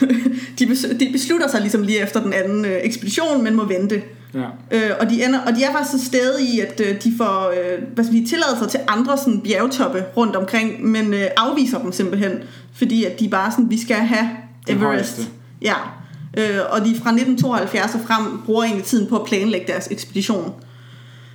de, 0.58 0.66
bes- 0.66 0.98
de 0.98 1.08
beslutter 1.12 1.48
sig 1.48 1.60
ligesom 1.60 1.82
lige 1.82 2.02
efter 2.02 2.22
den 2.22 2.32
anden 2.32 2.64
øh, 2.64 2.78
ekspedition, 2.82 3.44
men 3.44 3.54
må 3.56 3.64
vente. 3.64 4.02
Ja. 4.34 4.46
Øh, 4.70 4.90
og, 5.00 5.10
de 5.10 5.24
ender, 5.24 5.40
og 5.40 5.56
de 5.56 5.64
er 5.64 5.72
faktisk 5.72 5.90
så 5.90 6.04
stedet 6.04 6.40
i, 6.40 6.60
at 6.60 6.80
øh, 6.80 7.02
de 7.02 7.12
får 7.18 7.48
øh, 7.50 7.82
hvad 7.94 8.04
skal 8.04 8.16
vi, 8.16 8.26
tilladelser 8.26 8.66
til 8.66 8.80
andre 8.88 9.18
sådan, 9.18 9.40
bjergtoppe 9.40 10.04
rundt 10.16 10.36
omkring, 10.36 10.86
men 10.86 11.14
øh, 11.14 11.26
afviser 11.36 11.78
dem 11.78 11.92
simpelthen, 11.92 12.32
fordi 12.72 13.04
at 13.04 13.20
de 13.20 13.28
bare 13.28 13.50
sådan, 13.50 13.70
vi 13.70 13.80
skal 13.80 13.96
have 13.96 14.30
Everest. 14.68 14.84
højeste. 14.84 15.22
Ja, 15.62 15.74
øh, 16.36 16.58
og 16.70 16.80
de 16.80 16.96
fra 16.96 17.10
1972 17.10 17.94
og 17.94 18.00
frem 18.00 18.40
bruger 18.46 18.64
egentlig 18.64 18.84
tiden 18.84 19.06
på 19.06 19.18
at 19.18 19.26
planlægge 19.26 19.66
deres 19.72 19.88
ekspedition. 19.90 20.52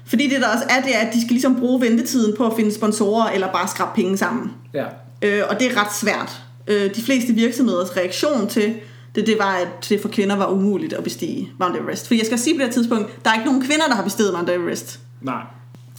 Fordi 0.06 0.28
det 0.28 0.42
der 0.42 0.48
også 0.48 0.66
er, 0.70 0.82
det 0.82 0.96
er, 0.96 1.00
at 1.00 1.14
de 1.14 1.22
skal 1.22 1.32
ligesom 1.34 1.56
bruge 1.56 1.82
ventetiden 1.82 2.38
på 2.38 2.46
at 2.46 2.54
finde 2.56 2.74
sponsorer, 2.74 3.30
eller 3.30 3.52
bare 3.52 3.68
skrabe 3.68 3.92
penge 3.96 4.18
sammen. 4.18 4.52
Ja. 4.74 4.86
Øh, 5.26 5.44
og 5.50 5.60
det 5.60 5.72
er 5.72 5.82
ret 5.82 5.94
svært. 5.94 6.42
Øh, 6.68 6.96
de 6.96 7.02
fleste 7.02 7.34
virksomheders 7.34 7.98
reaktion 7.98 8.48
til 8.48 8.76
det, 9.16 9.28
det 9.28 9.36
var, 9.40 9.54
at 9.54 9.90
det 9.90 10.02
for 10.02 10.10
kvinder 10.10 10.36
var 10.36 10.48
umuligt 10.48 10.94
at 10.94 11.04
bestige 11.04 11.52
Mount 11.60 11.78
Everest. 11.78 12.08
For 12.08 12.16
jeg 12.16 12.26
skal 12.26 12.40
sige 12.40 12.56
på 12.56 12.58
det 12.58 12.66
her 12.66 12.74
tidspunkt, 12.74 13.26
der 13.26 13.30
er 13.30 13.34
ikke 13.34 13.46
nogen 13.46 13.62
kvinder, 13.62 13.86
der 13.88 13.96
har 13.96 14.04
besteget 14.04 14.34
Mount 14.34 14.50
Everest. 14.50 15.00
Nej. 15.22 15.42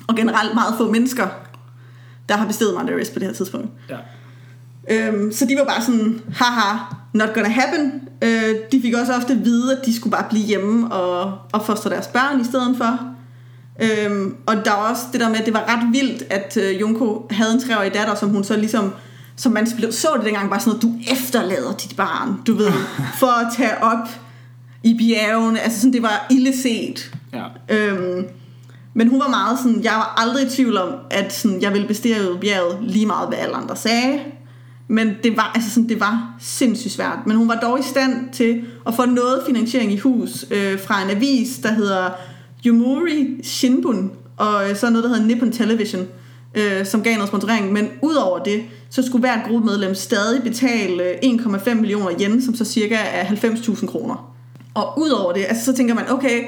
Og 0.09 0.17
generelt 0.17 0.55
meget 0.55 0.75
få 0.79 0.91
mennesker, 0.91 1.29
der 2.29 2.37
har 2.37 2.47
besteget 2.47 2.75
Mount 2.75 2.91
Everest 2.91 3.13
på 3.13 3.19
det 3.19 3.29
her 3.29 3.35
tidspunkt. 3.35 3.69
Ja. 3.91 3.97
Øhm, 4.91 5.33
så 5.33 5.47
de 5.47 5.57
var 5.59 5.65
bare 5.65 5.83
sådan, 5.83 6.21
haha, 6.35 6.79
not 7.13 7.35
gonna 7.35 7.49
happen. 7.49 8.09
Øh, 8.23 8.55
de 8.73 8.83
fik 8.83 8.95
også 8.95 9.15
ofte 9.15 9.33
at 9.33 9.45
vide, 9.45 9.77
at 9.77 9.87
de 9.87 9.97
skulle 9.97 10.11
bare 10.11 10.27
blive 10.31 10.45
hjemme 10.45 10.93
og 10.93 11.39
opfostre 11.53 11.91
deres 11.91 12.07
børn 12.07 12.41
i 12.41 12.45
stedet 12.45 12.77
for. 12.77 12.99
Øhm, 13.83 14.37
og 14.47 14.57
der 14.65 14.71
var 14.71 14.91
også 14.91 15.03
det 15.13 15.21
der 15.21 15.29
med, 15.29 15.37
at 15.37 15.47
det 15.47 15.55
var 15.55 15.65
ret 15.69 15.93
vildt, 15.93 16.23
at 16.31 16.57
øh, 16.57 16.81
Junko 16.81 17.27
havde 17.31 17.53
en 17.53 17.61
treårig 17.61 17.95
datter, 17.95 18.15
som 18.15 18.29
hun 18.29 18.45
så 18.45 18.57
ligesom, 18.57 18.93
som 19.37 19.53
man 19.53 19.67
blev- 19.77 19.93
så 19.93 20.09
det 20.17 20.25
dengang, 20.25 20.51
bare 20.51 20.61
sådan 20.61 20.71
noget, 20.81 20.83
du 20.83 21.13
efterlader 21.13 21.73
dit 21.73 21.97
barn, 21.97 22.41
du 22.47 22.55
ved, 22.55 22.73
for 23.21 23.27
at 23.47 23.47
tage 23.57 23.83
op 23.83 24.09
i 24.83 24.95
bjergene. 24.99 25.61
Altså 25.61 25.81
sådan, 25.81 25.93
det 25.93 26.03
var 26.03 26.27
ille 26.31 26.57
set. 26.57 27.15
Ja. 27.33 27.45
Øhm, 27.77 28.25
men 28.95 29.09
hun 29.09 29.21
var 29.21 29.29
meget 29.29 29.59
sådan, 29.59 29.85
jeg 29.85 29.93
var 29.93 30.15
aldrig 30.17 30.47
i 30.47 30.51
tvivl 30.51 30.77
om, 30.77 30.89
at 31.11 31.33
sådan, 31.33 31.63
jeg 31.63 31.73
ville 31.73 31.89
bestige 31.89 32.17
bjerget 32.41 32.79
lige 32.83 33.07
meget, 33.07 33.29
hvad 33.29 33.39
alle 33.39 33.55
andre 33.57 33.77
sagde. 33.77 34.19
Men 34.89 35.11
det 35.25 35.37
var, 35.37 35.53
altså 35.55 35.71
sådan, 35.71 35.89
det 35.89 36.01
var 36.01 36.35
sindssygt 36.41 36.95
svært. 36.95 37.19
Men 37.27 37.37
hun 37.37 37.49
var 37.49 37.55
dog 37.55 37.79
i 37.81 37.83
stand 37.83 38.33
til 38.33 38.65
at 38.87 38.95
få 38.95 39.05
noget 39.07 39.43
finansiering 39.47 39.93
i 39.93 39.99
hus 39.99 40.45
øh, 40.51 40.81
fra 40.81 41.03
en 41.03 41.11
avis, 41.11 41.59
der 41.63 41.73
hedder 41.73 42.11
Yumuri 42.67 43.41
Shinbun, 43.43 44.11
og 44.37 44.71
øh, 44.71 44.77
så 44.77 44.91
noget, 44.91 45.05
der 45.05 45.11
hedder 45.11 45.25
Nippon 45.27 45.53
Television, 45.53 46.07
øh, 46.57 46.87
som 46.87 47.03
gav 47.03 47.15
noget 47.15 47.29
sponsorering. 47.29 47.73
Men 47.73 47.89
udover 48.03 48.39
det, 48.39 48.63
så 48.91 49.03
skulle 49.03 49.21
hvert 49.21 49.49
gruppemedlem 49.49 49.95
stadig 49.95 50.43
betale 50.43 51.03
øh, 51.03 51.17
1,5 51.25 51.75
millioner 51.75 52.11
yen, 52.21 52.43
som 52.43 52.55
så 52.55 52.65
cirka 52.65 52.99
er 53.13 53.25
90.000 53.25 53.87
kroner. 53.87 54.33
Og 54.75 54.99
udover 54.99 55.33
det, 55.33 55.45
altså, 55.49 55.65
så 55.65 55.73
tænker 55.73 55.95
man, 55.95 56.11
okay, 56.11 56.43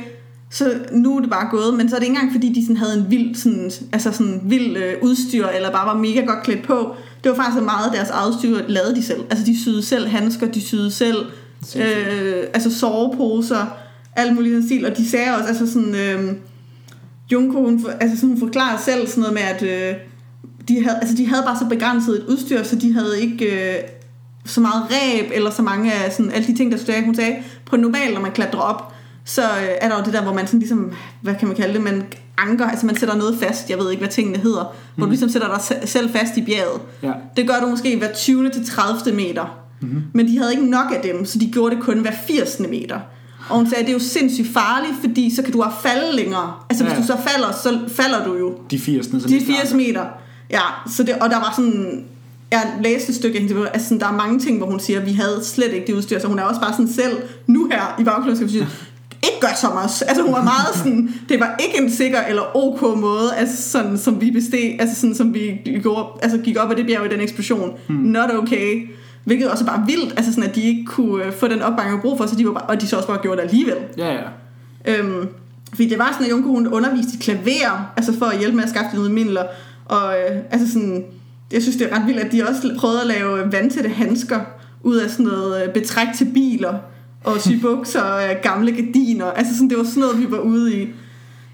så 0.51 0.75
nu 0.92 1.16
er 1.16 1.21
det 1.21 1.31
bare 1.31 1.49
gået, 1.51 1.75
men 1.75 1.88
så 1.88 1.97
er 1.97 2.01
det 2.01 2.07
ikke 2.07 2.16
engang 2.16 2.33
fordi, 2.33 2.53
de 2.53 2.62
sådan 2.62 2.77
havde 2.77 2.99
en 2.99 3.11
vild, 3.11 3.35
sådan, 3.35 3.71
altså 3.92 4.12
sådan 4.12 4.40
vild 4.44 4.77
øh, 4.77 4.94
udstyr, 5.03 5.47
eller 5.47 5.71
bare 5.71 5.87
var 5.87 6.01
mega 6.01 6.21
godt 6.21 6.42
klædt 6.42 6.62
på. 6.62 6.94
Det 7.25 7.31
var 7.31 7.37
faktisk 7.37 7.59
så 7.59 7.64
meget 7.64 7.87
af 7.87 7.92
deres 7.92 8.11
eget 8.11 8.35
udstyr, 8.35 8.59
lavede 8.68 8.94
de 8.94 9.03
selv. 9.03 9.21
Altså 9.31 9.47
de 9.47 9.61
syede 9.62 9.83
selv 9.83 10.09
handsker, 10.09 10.47
de 10.47 10.61
syede 10.61 10.90
selv 10.90 11.27
øh, 11.77 12.44
altså 12.55 12.79
soveposer, 12.79 13.66
alt 14.16 14.35
muligt 14.35 14.55
den 14.55 14.66
stil, 14.66 14.87
og 14.87 14.97
de 14.97 15.09
sagde 15.09 15.35
også, 15.35 15.49
altså 15.49 15.73
sådan, 15.73 15.94
øh, 15.94 16.35
Junko, 17.33 17.64
hun, 17.64 17.81
for- 17.81 17.91
altså 18.01 18.17
sådan, 18.17 18.29
hun 18.29 18.38
forklarer 18.38 18.79
selv 18.79 19.07
sådan 19.07 19.21
noget 19.21 19.35
med, 19.35 19.43
at 19.43 19.62
øh, 19.62 19.97
de, 20.69 20.83
havde, 20.85 20.99
altså, 21.01 21.17
de 21.17 21.27
havde 21.27 21.43
bare 21.47 21.59
så 21.59 21.67
begrænset 21.67 22.17
et 22.19 22.25
udstyr, 22.29 22.62
så 22.62 22.77
de 22.77 22.93
havde 22.93 23.21
ikke 23.23 23.45
øh, 23.75 23.75
så 24.47 24.61
meget 24.61 24.83
ræb, 24.91 25.31
eller 25.35 25.51
så 25.51 25.62
mange 25.62 25.93
af 25.93 26.12
sådan, 26.12 26.33
alle 26.33 26.47
de 26.47 26.57
ting, 26.57 26.73
der 26.73 26.79
stod 26.79 27.05
Hun 27.05 27.14
sagde, 27.14 27.37
på 27.67 27.77
normalt, 27.77 28.14
når 28.14 28.21
man 28.21 28.33
klatrer 28.33 28.61
op, 28.61 28.93
så 29.25 29.43
øh, 29.43 29.69
er 29.81 29.88
der 29.88 29.99
jo 29.99 30.05
det 30.05 30.12
der, 30.12 30.23
hvor 30.23 30.33
man 30.35 30.47
sådan 30.47 30.61
ligesom, 30.61 30.93
hvad 31.23 31.35
kan 31.35 31.49
man 31.49 31.57
kalde 31.57 31.75
det, 31.75 31.83
man 31.83 32.03
anker, 32.38 32.67
altså 32.67 32.87
man 32.87 32.97
sætter 32.97 33.17
noget 33.17 33.38
fast, 33.38 33.71
jeg 33.71 33.79
ved 33.79 33.91
ikke, 33.91 34.01
hvad 34.01 34.09
tingene 34.11 34.38
hedder, 34.38 34.75
hvor 34.97 35.05
du 35.07 35.11
ligesom 35.11 35.29
sætter 35.29 35.49
dig 35.49 35.61
se- 35.64 35.87
selv 35.87 36.11
fast 36.11 36.37
i 36.37 36.43
bjerget. 36.45 36.81
Ja. 37.03 37.12
Det 37.37 37.49
gør 37.49 37.55
du 37.61 37.67
måske 37.67 37.97
hver 37.97 38.12
20. 38.12 38.51
til 38.51 38.67
30. 38.67 39.17
meter. 39.17 39.59
Mm-hmm. 39.81 40.03
Men 40.14 40.29
de 40.29 40.38
havde 40.38 40.53
ikke 40.53 40.67
nok 40.71 40.87
af 40.97 41.01
dem, 41.03 41.25
så 41.25 41.38
de 41.38 41.51
gjorde 41.53 41.75
det 41.77 41.85
kun 41.85 41.99
hver 41.99 42.12
80. 42.27 42.61
meter. 42.71 43.01
Og 43.51 43.57
hun 43.57 43.67
sagde, 43.69 43.81
at 43.81 43.87
det 43.87 43.93
er 43.93 43.99
jo 43.99 44.05
sindssygt 44.05 44.49
farligt, 44.49 44.95
fordi 45.01 45.35
så 45.35 45.43
kan 45.43 45.53
du 45.53 45.63
have 45.63 45.75
falde 45.83 46.17
længere. 46.17 46.53
Altså 46.71 46.85
hvis 46.85 46.95
Ja. 46.95 47.01
du 47.01 47.07
så 47.07 47.17
falder, 47.29 47.53
så 47.63 47.79
falder 47.89 48.25
du 48.25 48.37
jo 48.37 48.55
De 48.71 48.79
80. 48.79 49.07
Så 49.07 49.29
de 49.29 49.37
er 49.37 49.41
80 49.61 49.75
meter. 49.75 50.05
Ja, 50.51 50.61
så 50.91 51.03
det, 51.03 51.15
og 51.21 51.31
der 51.31 51.37
var 51.37 51.53
sådan... 51.57 52.05
Jeg 52.53 52.73
læste 52.83 53.11
et 53.11 53.17
stykke 53.17 53.41
hende, 53.41 53.69
altså 53.69 53.89
sådan, 53.89 54.01
der 54.01 54.07
er 54.07 54.13
mange 54.17 54.39
ting, 54.39 54.59
hvor 54.59 54.67
hun 54.67 54.81
siger, 54.81 55.01
at 55.01 55.07
vi 55.07 55.13
havde 55.13 55.41
slet 55.45 55.73
ikke 55.73 55.87
det 55.87 55.93
udstyr, 55.93 56.19
så 56.19 56.27
hun 56.27 56.39
er 56.39 56.43
også 56.43 56.61
bare 56.61 56.73
sådan 56.73 56.89
selv, 56.89 57.13
nu 57.47 57.69
her 57.73 57.97
i 58.01 58.05
bagklodskab, 58.05 58.49
ikke 58.49 59.41
gør 59.41 59.49
som 59.61 59.73
os. 59.85 60.03
Altså 60.03 60.23
hun 60.23 60.33
var 60.33 60.43
meget 60.43 60.75
sådan, 60.75 61.15
det 61.29 61.41
var 61.41 61.57
ikke 61.67 61.83
en 61.85 61.91
sikker 61.91 62.21
eller 62.21 62.57
ok 62.57 62.83
måde, 63.01 63.35
altså 63.37 63.71
sådan, 63.71 63.99
som 63.99 64.21
vi 64.21 64.31
besteg, 64.31 64.77
altså 64.81 65.01
sådan, 65.01 65.15
som 65.15 65.35
vi 65.35 65.61
gjorde, 65.83 66.07
altså 66.23 66.39
gik 66.39 66.57
op 66.59 66.71
ad 66.71 66.77
det 66.77 66.87
bjerg 66.87 67.07
i 67.07 67.09
den 67.09 67.21
eksplosion. 67.21 67.73
Hmm. 67.87 67.97
Not 67.97 68.31
okay. 68.31 68.89
Hvilket 69.29 69.51
også 69.51 69.64
er 69.64 69.69
bare 69.69 69.87
vildt, 69.87 70.14
altså 70.17 70.33
sådan, 70.33 70.49
at 70.49 70.55
de 70.55 70.62
ikke 70.62 70.85
kunne 70.85 71.25
øh, 71.25 71.33
få 71.33 71.49
den 71.49 71.62
opbakning, 71.62 72.03
brug 72.03 72.19
for, 72.19 72.27
så 72.27 72.37
de 72.37 72.47
var 72.47 72.53
bare, 72.53 72.62
og 72.62 72.81
de 72.81 72.87
så 72.87 72.97
også 72.97 73.09
bare 73.09 73.19
gjorde 73.23 73.37
det 73.37 73.49
alligevel. 73.49 73.77
Ja, 73.99 74.12
ja. 74.12 74.21
Øhm, 74.85 75.29
fordi 75.69 75.88
det 75.88 75.99
var 75.99 76.12
sådan, 76.12 76.27
at 76.27 76.33
Junko 76.33 76.49
hun 76.49 76.67
underviste 76.67 77.11
i 77.14 77.19
klaver, 77.21 77.93
altså 77.97 78.19
for 78.19 78.27
at 78.27 78.38
hjælpe 78.38 78.57
med 78.57 78.64
at 78.64 78.71
skaffe 78.71 78.97
nogle 78.97 79.12
midler. 79.12 79.43
Og 79.85 80.14
øh, 80.14 80.37
altså 80.51 80.73
sådan, 80.73 81.05
jeg 81.53 81.62
synes 81.62 81.77
det 81.77 81.93
er 81.93 81.97
ret 81.97 82.07
vildt, 82.07 82.21
at 82.21 82.33
de 82.33 82.43
også 82.49 82.75
prøvede 82.79 83.01
at 83.01 83.07
lave 83.07 83.53
vandtætte 83.53 83.91
handsker 83.91 84.41
ud 84.83 84.97
af 84.97 85.11
sådan 85.11 85.27
noget 85.27 85.62
øh, 85.62 85.73
betræk 85.73 86.09
til 86.17 86.31
biler 86.35 86.75
og 87.25 87.41
sy 87.41 87.53
bukser 87.62 88.03
og 88.03 88.23
øh, 88.25 88.37
gamle 88.43 88.73
gardiner. 88.73 89.27
Altså 89.27 89.55
sådan, 89.55 89.71
det 89.71 89.79
var 89.79 89.85
sådan 89.85 90.01
noget, 90.01 90.21
vi 90.21 90.31
var 90.31 90.38
ude 90.38 90.83
i. 90.83 90.88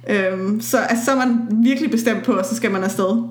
Øhm, 0.08 0.60
så 0.60 0.78
altså, 0.78 1.04
så 1.04 1.10
er 1.10 1.16
man 1.16 1.48
virkelig 1.50 1.90
bestemt 1.90 2.24
på, 2.24 2.32
at 2.32 2.46
så 2.46 2.56
skal 2.56 2.70
man 2.70 2.84
afsted. 2.84 3.22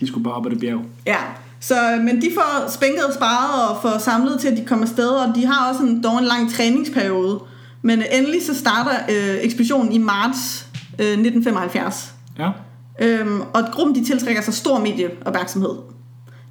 De 0.00 0.06
skulle 0.06 0.24
bare 0.24 0.34
op 0.34 0.46
ad 0.46 0.50
det 0.50 0.60
bjerg. 0.60 0.80
Ja, 1.06 1.16
så, 1.62 2.00
men 2.04 2.22
de 2.22 2.30
får 2.34 2.70
spænket 2.70 3.04
og 3.04 3.14
sparet 3.14 3.68
og 3.68 3.82
får 3.82 3.98
samlet 3.98 4.40
til, 4.40 4.48
at 4.48 4.56
de 4.56 4.64
kommer 4.64 4.84
afsted, 4.84 5.08
og 5.08 5.34
de 5.34 5.46
har 5.46 5.70
også 5.70 5.82
en, 5.82 6.02
dog 6.02 6.18
en 6.18 6.24
lang 6.24 6.52
træningsperiode. 6.52 7.40
Men 7.82 8.02
endelig 8.12 8.46
så 8.46 8.54
starter 8.54 8.92
øh, 9.08 9.36
ekspeditionen 9.40 9.92
i 9.92 9.98
marts 9.98 10.66
øh, 10.98 11.06
1975. 11.06 12.14
Ja. 12.38 12.50
Øhm, 13.00 13.40
og 13.40 13.64
gruppen 13.72 13.94
de 13.94 14.04
tiltrækker 14.04 14.42
sig 14.42 14.54
stor 14.54 14.78
medieopmærksomhed. 14.78 15.74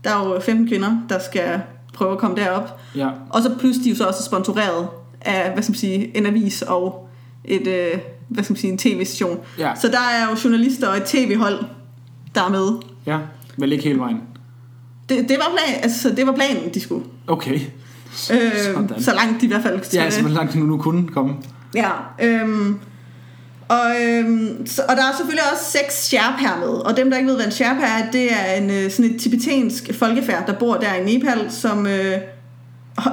Der 0.04 0.10
er 0.10 0.28
jo 0.28 0.39
15 0.39 0.67
kvinder, 0.67 0.97
der 1.10 1.19
skal 1.19 1.62
prøve 1.93 2.12
at 2.12 2.17
komme 2.17 2.38
derop. 2.38 2.80
Ja. 2.95 3.10
Og 3.30 3.41
så 3.41 3.56
plus 3.60 3.78
de 3.78 3.89
er 3.89 3.89
jo 3.89 3.97
så 3.97 4.06
også 4.06 4.24
sponsoreret 4.24 4.88
af, 5.21 5.54
hvad 5.54 5.63
skal 5.63 5.71
man 5.71 5.78
sige, 5.78 6.17
en 6.17 6.26
avis 6.26 6.62
og 6.62 7.10
et, 7.45 7.67
øh, 7.67 8.00
hvad 8.28 8.43
skal 8.43 8.54
man 8.54 8.60
sige, 8.60 8.71
en 8.71 8.78
tv-station. 8.78 9.39
Ja. 9.60 9.71
Så 9.82 9.88
der 9.88 10.00
er 10.00 10.30
jo 10.30 10.38
journalister 10.43 10.88
og 10.88 10.97
et 10.97 11.04
tv-hold, 11.04 11.65
der 12.36 12.43
er 12.43 12.50
med. 12.50 12.71
Ja. 13.06 13.17
Vel 13.58 13.71
ikke 13.71 13.84
hele 13.84 14.00
vejen. 14.00 14.21
Det, 15.12 15.30
det, 15.30 15.38
var 15.38 15.52
plan, 15.58 15.84
altså, 15.84 16.10
det 16.10 16.28
var 16.28 16.34
planen, 16.34 16.74
de 16.74 16.82
skulle. 16.82 17.06
Okay. 17.28 17.60
Øh, 18.32 18.52
Sådan. 18.63 18.89
så 19.00 19.13
langt 19.15 19.41
de 19.41 19.45
i 19.45 19.50
hvert 19.50 19.63
fald 19.63 19.93
Ja, 19.93 20.04
altså, 20.04 20.21
hvor 20.21 20.30
langt 20.30 20.54
de 20.54 20.60
nu, 20.60 20.65
nu 20.65 20.78
kunne 20.78 21.08
komme. 21.08 21.34
ja 21.76 21.89
øhm, 22.21 22.80
og, 23.67 24.02
øhm, 24.02 24.65
så, 24.65 24.82
og 24.89 24.95
der 24.95 25.02
er 25.02 25.15
selvfølgelig 25.17 25.43
også 25.54 25.63
seks 25.71 26.08
Sherpaer 26.08 26.60
med, 26.60 26.67
og 26.67 26.97
dem 26.97 27.10
der 27.10 27.17
ikke 27.17 27.30
ved, 27.30 27.36
hvad 27.36 27.45
en 27.45 27.52
Sherpa 27.52 27.86
er, 27.86 28.12
det 28.12 28.34
er 28.34 28.54
en, 28.54 28.69
øh, 28.69 28.91
sådan 28.91 29.12
et 29.12 29.21
tibetansk 29.21 29.89
folkefærd, 29.93 30.47
der 30.47 30.54
bor 30.54 30.76
der 30.76 30.93
i 30.93 31.17
Nepal, 31.17 31.52
som 31.52 31.88
øh, 31.88 32.17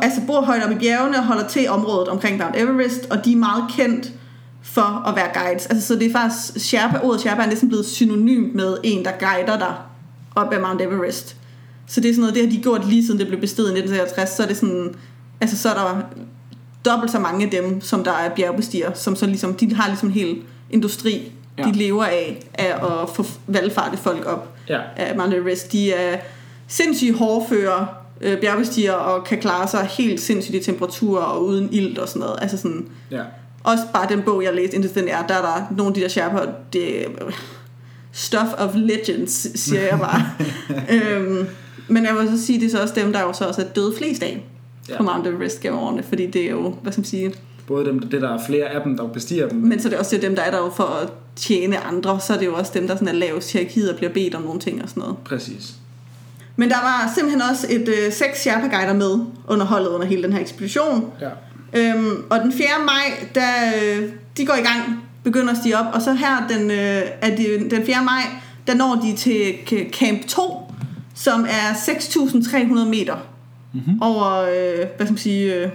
altså 0.02 0.20
bor 0.26 0.40
højt 0.40 0.62
oppe 0.62 0.74
i 0.74 0.78
bjergene 0.78 1.18
og 1.18 1.24
holder 1.24 1.48
til 1.48 1.68
området 1.68 2.08
omkring 2.08 2.38
Mount 2.38 2.56
Everest, 2.56 3.06
og 3.10 3.24
de 3.24 3.32
er 3.32 3.36
meget 3.36 3.64
kendt 3.76 4.12
for 4.62 5.08
at 5.08 5.16
være 5.16 5.28
guides. 5.34 5.66
Altså, 5.66 5.86
så 5.86 5.94
det 5.94 6.06
er 6.06 6.12
faktisk, 6.12 6.66
Sherpa, 6.68 6.98
ordet 7.02 7.20
Sherpa 7.20 7.42
er 7.42 7.46
næsten 7.46 7.68
blevet 7.68 7.86
synonymt 7.86 8.54
med 8.54 8.76
en, 8.84 9.04
der 9.04 9.10
guider 9.20 9.58
dig 9.58 9.74
op 10.34 10.52
ad 10.52 10.60
Mount 10.60 10.82
Everest. 10.82 11.36
Så 11.88 12.00
det 12.00 12.08
er 12.08 12.12
sådan 12.14 12.20
noget, 12.20 12.34
det 12.34 12.42
har 12.44 12.50
de 12.50 12.62
gjort 12.62 12.88
lige 12.88 13.06
siden 13.06 13.18
det 13.20 13.26
blev 13.28 13.40
besteget 13.40 13.68
i 13.68 13.78
1953, 13.78 14.30
så 14.36 14.42
er 14.42 14.46
det 14.46 14.56
sådan, 14.56 14.94
altså 15.40 15.56
så 15.58 15.68
er 15.68 15.74
der 15.74 16.00
dobbelt 16.84 17.12
så 17.12 17.18
mange 17.18 17.44
af 17.44 17.50
dem, 17.50 17.80
som 17.80 18.04
der 18.04 18.12
er 18.12 18.28
bjergbestiger, 18.34 18.92
som 18.94 19.16
så 19.16 19.26
ligesom, 19.26 19.54
de 19.54 19.74
har 19.74 19.88
ligesom 19.88 20.08
en 20.08 20.14
hel 20.14 20.36
industri, 20.70 21.32
Ja. 21.58 21.62
de 21.62 21.72
lever 21.72 22.04
af, 22.04 22.42
af 22.54 23.02
at 23.02 23.08
få 23.14 23.24
valgfarte 23.46 23.96
folk 23.96 24.26
op 24.26 24.54
Ja. 24.68 24.80
af 24.96 25.16
Mount 25.16 25.34
Everest. 25.34 25.72
De 25.72 25.92
er 25.92 26.18
sindssygt 26.68 27.18
hårdføre 27.18 27.86
øh, 28.20 28.40
bjergbestiger 28.40 28.92
og 28.92 29.24
kan 29.24 29.38
klare 29.38 29.68
sig 29.68 29.88
helt 29.98 30.20
sindssygt 30.20 30.54
i 30.54 30.60
temperaturer 30.60 31.22
og 31.22 31.44
uden 31.44 31.68
ilt 31.72 31.98
og 31.98 32.08
sådan 32.08 32.20
noget. 32.20 32.38
Altså 32.42 32.56
sådan, 32.58 32.86
Ja. 33.10 33.22
også 33.64 33.82
bare 33.92 34.08
den 34.08 34.22
bog, 34.22 34.44
jeg 34.44 34.54
læste, 34.54 34.76
Indtil 34.76 34.94
den 34.94 35.08
er, 35.08 35.26
der 35.26 35.34
er 35.34 35.42
der 35.42 35.74
nogle 35.76 35.90
af 35.90 35.94
de 35.94 36.00
der 36.00 36.08
sherper, 36.08 36.40
det 36.72 37.04
stuff 38.12 38.52
of 38.58 38.70
legends, 38.74 39.60
siger 39.60 39.80
jeg 39.80 39.98
bare. 39.98 40.22
øhm, 41.16 41.46
Men 41.88 42.04
jeg 42.04 42.14
vil 42.14 42.38
så 42.38 42.46
sige, 42.46 42.60
det 42.60 42.66
er 42.66 42.70
så 42.70 42.82
også 42.82 42.94
dem, 42.94 43.12
der 43.12 43.20
jo 43.20 43.32
så 43.32 43.44
også 43.44 43.60
er 43.62 43.66
døde 43.66 43.94
flest 43.98 44.22
af 44.22 44.44
Ja. 44.88 44.96
på 44.96 45.02
Mount 45.02 45.26
Everest 45.26 45.60
gennem 45.60 45.78
årene, 45.78 46.02
fordi 46.02 46.26
det 46.26 46.44
er 46.44 46.50
jo, 46.50 46.74
hvad 46.82 46.92
skal 46.92 47.00
man 47.00 47.04
sige, 47.06 47.32
Både 47.66 47.84
dem, 47.84 48.00
det 48.00 48.22
der 48.22 48.34
er 48.34 48.38
flere 48.46 48.64
af 48.66 48.80
dem, 48.84 48.96
der 48.96 49.06
bestiger 49.06 49.48
dem. 49.48 49.58
men 49.58 49.80
så 49.80 49.88
er 49.88 49.90
det 49.90 49.98
også 49.98 50.18
dem, 50.22 50.36
der 50.36 50.42
er 50.42 50.50
der 50.50 50.58
jo 50.58 50.70
for 50.76 50.84
at 50.84 51.08
tjene 51.36 51.78
andre, 51.78 52.20
så 52.20 52.32
er 52.34 52.38
det 52.38 52.46
jo 52.46 52.54
også 52.54 52.72
dem, 52.74 52.86
der 52.86 52.94
sådan 52.94 53.08
er 53.08 53.12
lavest 53.12 53.52
hierarkiet 53.52 53.90
og 53.90 53.96
bliver 53.96 54.12
bedt 54.12 54.34
om 54.34 54.42
nogle 54.42 54.60
ting 54.60 54.82
og 54.82 54.88
sådan 54.88 55.00
noget. 55.00 55.16
Præcis. 55.24 55.72
Men 56.56 56.68
der 56.68 56.74
var 56.76 57.12
simpelthen 57.14 57.42
også 57.50 57.66
et 57.70 57.88
øh, 57.88 58.12
seks 58.12 58.40
Sherpa-guider 58.40 58.92
med 58.94 59.18
under 59.48 59.66
holdet 59.66 59.88
under 59.88 60.06
hele 60.06 60.22
den 60.22 60.32
her 60.32 60.40
ekspedition. 60.40 61.12
Ja. 61.20 61.28
Øhm, 61.80 62.22
og 62.30 62.40
den 62.40 62.52
4. 62.52 62.66
maj, 62.84 63.28
der, 63.34 63.50
øh, 63.82 64.08
de 64.36 64.46
går 64.46 64.54
i 64.54 64.62
gang, 64.62 65.02
begynder 65.24 65.52
at 65.52 65.58
stige 65.58 65.78
op, 65.78 65.86
og 65.94 66.02
så 66.02 66.12
her 66.12 66.46
den, 66.48 66.70
øh, 66.70 67.02
er 67.20 67.36
de, 67.36 67.70
den 67.70 67.86
4. 67.86 67.96
maj, 68.04 68.22
der 68.66 68.74
når 68.74 69.00
de 69.04 69.16
til 69.16 69.54
Camp 69.92 70.26
2, 70.26 70.67
som 71.18 71.46
er 71.48 71.72
6.300 71.72 72.88
meter 72.88 73.16
Mm-hmm. 73.72 74.02
over, 74.02 74.42
øh, 74.42 74.86
hvad 74.96 75.06
skal 75.06 75.10
man 75.10 75.18
sige, 75.18 75.54
øh, 75.54 75.70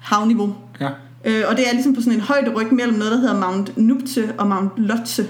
havniveau. 0.00 0.54
Ja. 0.80 0.88
Øh, 1.24 1.44
og 1.48 1.56
det 1.56 1.68
er 1.68 1.72
ligesom 1.72 1.94
på 1.94 2.00
sådan 2.00 2.12
en 2.12 2.20
højde 2.20 2.50
ryg 2.50 2.72
mellem 2.72 2.98
noget, 2.98 3.12
der 3.12 3.18
hedder 3.18 3.40
Mount 3.40 3.76
Nupte 3.76 4.34
og 4.38 4.46
Mount 4.46 4.72
Lotse. 4.76 5.26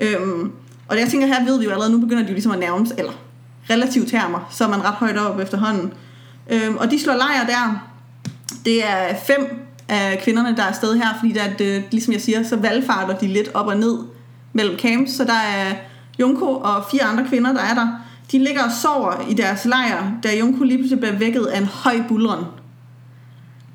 Øhm, 0.00 0.52
og 0.88 0.96
det 0.96 1.02
jeg 1.02 1.08
tænker 1.08 1.26
her, 1.26 1.44
ved 1.44 1.58
vi 1.58 1.64
jo 1.64 1.70
allerede, 1.70 1.92
nu 1.92 2.00
begynder 2.00 2.22
de 2.22 2.28
jo 2.28 2.32
ligesom 2.32 2.52
at 2.52 2.58
nærmes, 2.58 2.92
eller 2.98 3.12
relativt 3.70 4.08
termer, 4.08 4.48
så 4.50 4.64
er 4.64 4.68
man 4.68 4.84
ret 4.84 4.94
højt 4.94 5.18
op 5.18 5.40
efterhånden. 5.40 5.92
Øhm, 6.50 6.76
og 6.76 6.90
de 6.90 7.00
slår 7.00 7.14
lejr 7.14 7.46
der. 7.46 7.86
Det 8.64 8.88
er 8.88 9.14
fem 9.26 9.66
af 9.88 10.20
kvinderne, 10.24 10.56
der 10.56 10.62
er 10.62 10.66
afsted 10.66 10.96
her, 10.96 11.08
fordi 11.18 11.32
der 11.32 11.42
er 11.42 11.56
det, 11.56 11.84
ligesom 11.90 12.12
jeg 12.12 12.20
siger, 12.20 12.42
så 12.42 12.56
valgfarter 12.56 13.18
de 13.18 13.26
lidt 13.26 13.50
op 13.54 13.66
og 13.66 13.76
ned 13.76 13.98
mellem 14.52 14.78
camps, 14.78 15.12
så 15.12 15.24
der 15.24 15.32
er 15.32 15.74
Junko 16.20 16.46
og 16.46 16.84
fire 16.90 17.02
andre 17.02 17.24
kvinder, 17.28 17.52
der 17.52 17.60
er 17.60 17.74
der. 17.74 17.88
De 18.32 18.38
ligger 18.38 18.64
og 18.64 18.70
sover 18.82 19.28
i 19.30 19.34
deres 19.34 19.64
lejr, 19.64 20.12
da 20.22 20.38
Junko 20.38 20.64
lige 20.64 20.78
pludselig 20.78 21.00
bliver 21.00 21.18
vækket 21.18 21.44
af 21.44 21.58
en 21.58 21.66
høj 21.66 22.02
bulren. 22.08 22.44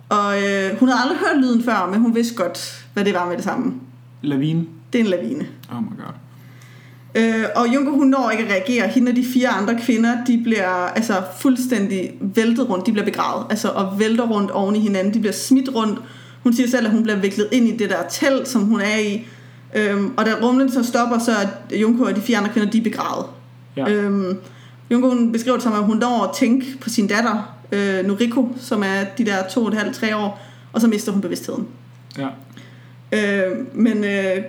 Og 0.10 0.44
øh, 0.44 0.80
hun 0.80 0.90
havde 0.90 1.02
aldrig 1.02 1.18
hørt 1.18 1.42
lyden 1.42 1.64
før, 1.64 1.90
men 1.92 2.02
hun 2.02 2.16
vidste 2.16 2.36
godt, 2.36 2.86
hvad 2.94 3.06
det 3.06 3.14
var 3.14 3.28
med 3.28 3.36
det 3.36 3.44
samme. 3.44 3.74
Lavine. 4.22 4.66
Det 4.94 5.00
er 5.00 5.04
en 5.04 5.10
lavine. 5.10 5.48
Oh 5.72 5.84
my 5.84 5.98
god. 5.98 6.14
Øh, 7.16 7.46
og 7.56 7.74
Junko, 7.74 7.92
hun 7.92 8.08
når 8.08 8.30
ikke 8.30 8.44
at 8.44 8.50
reagere. 8.50 8.88
Hende 8.88 9.10
og 9.10 9.16
de 9.16 9.26
fire 9.26 9.50
andre 9.50 9.80
kvinder, 9.82 10.26
de 10.28 10.42
bliver 10.44 10.70
altså 10.70 11.14
fuldstændig 11.40 12.12
væltet 12.22 12.70
rundt. 12.70 12.86
De 12.86 12.92
bliver 12.92 13.06
begravet, 13.06 13.46
altså 13.50 13.70
og 13.70 14.00
vælter 14.00 14.28
rundt 14.28 14.52
oven 14.52 14.76
i 14.76 14.80
hinanden. 14.80 15.14
De 15.14 15.20
bliver 15.20 15.34
smidt 15.34 15.70
rundt. 15.76 16.00
Hun 16.44 16.54
siger 16.54 16.70
selv, 16.70 16.86
at 16.86 16.92
hun 16.92 17.04
bliver 17.04 17.20
viklet 17.20 17.48
ind 17.52 17.68
i 17.68 17.78
det 17.78 17.90
der 17.90 18.04
telt, 18.10 18.48
som 18.48 18.62
hun 18.62 18.82
er 18.82 18.98
i. 18.98 19.28
Øhm, 19.76 20.14
og 20.18 20.26
da 20.26 20.34
rumlen 20.44 20.72
så 20.72 20.84
stopper, 20.84 21.20
så 21.20 21.32
er 21.32 21.78
Junko 21.78 22.04
og 22.04 22.16
de 22.16 22.22
fire 22.22 22.38
andre 22.38 22.50
kvinder, 22.50 22.72
de 22.72 22.78
er 22.78 22.84
begravet. 22.84 23.26
Ja. 23.78 23.90
Øhm, 23.90 24.38
Junko 24.92 25.10
hun 25.10 25.32
beskriver 25.32 25.58
det 25.58 25.64
som, 25.64 25.74
at 25.74 25.84
hun 25.84 25.98
når 25.98 26.24
at 26.24 26.36
tænke 26.36 26.78
på 26.82 26.90
sin 26.90 27.08
datter, 27.08 27.56
øh, 27.72 28.06
Noriko, 28.06 28.56
som 28.60 28.84
er 28.84 29.04
de 29.18 29.26
der 29.26 29.48
to 29.48 29.62
og 29.62 29.68
et 29.68 29.74
halvt, 29.74 29.96
tre 29.96 30.18
år, 30.18 30.42
og 30.74 30.82
så 30.82 30.88
mister 30.88 31.12
hun 31.12 31.22
bevidstheden. 31.22 31.68
Ja. 32.18 32.28
Øh, 33.12 33.58
men 33.74 34.04
øh, 34.04 34.44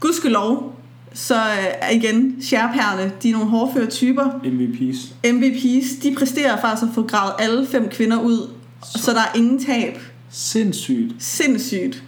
gudskelov, 0.00 0.80
så 1.12 1.34
øh, 1.34 1.66
er 1.80 1.90
igen 1.90 2.36
Sherpærne, 2.42 3.12
de 3.22 3.28
er 3.28 3.32
nogle 3.32 3.48
hårdføre 3.48 3.86
typer. 3.86 4.24
MVP's. 4.24 5.26
MVP's, 5.26 6.02
de 6.02 6.14
præsterer 6.18 6.60
faktisk 6.60 6.82
at 6.82 6.94
få 6.94 7.02
gravet 7.02 7.32
alle 7.38 7.66
fem 7.66 7.88
kvinder 7.88 8.20
ud, 8.20 8.50
så, 8.84 8.98
så 8.98 9.12
der 9.12 9.20
er 9.20 9.36
ingen 9.36 9.64
tab. 9.64 9.98
Sindssygt. 10.30 11.12
Sindssygt. 11.18 12.02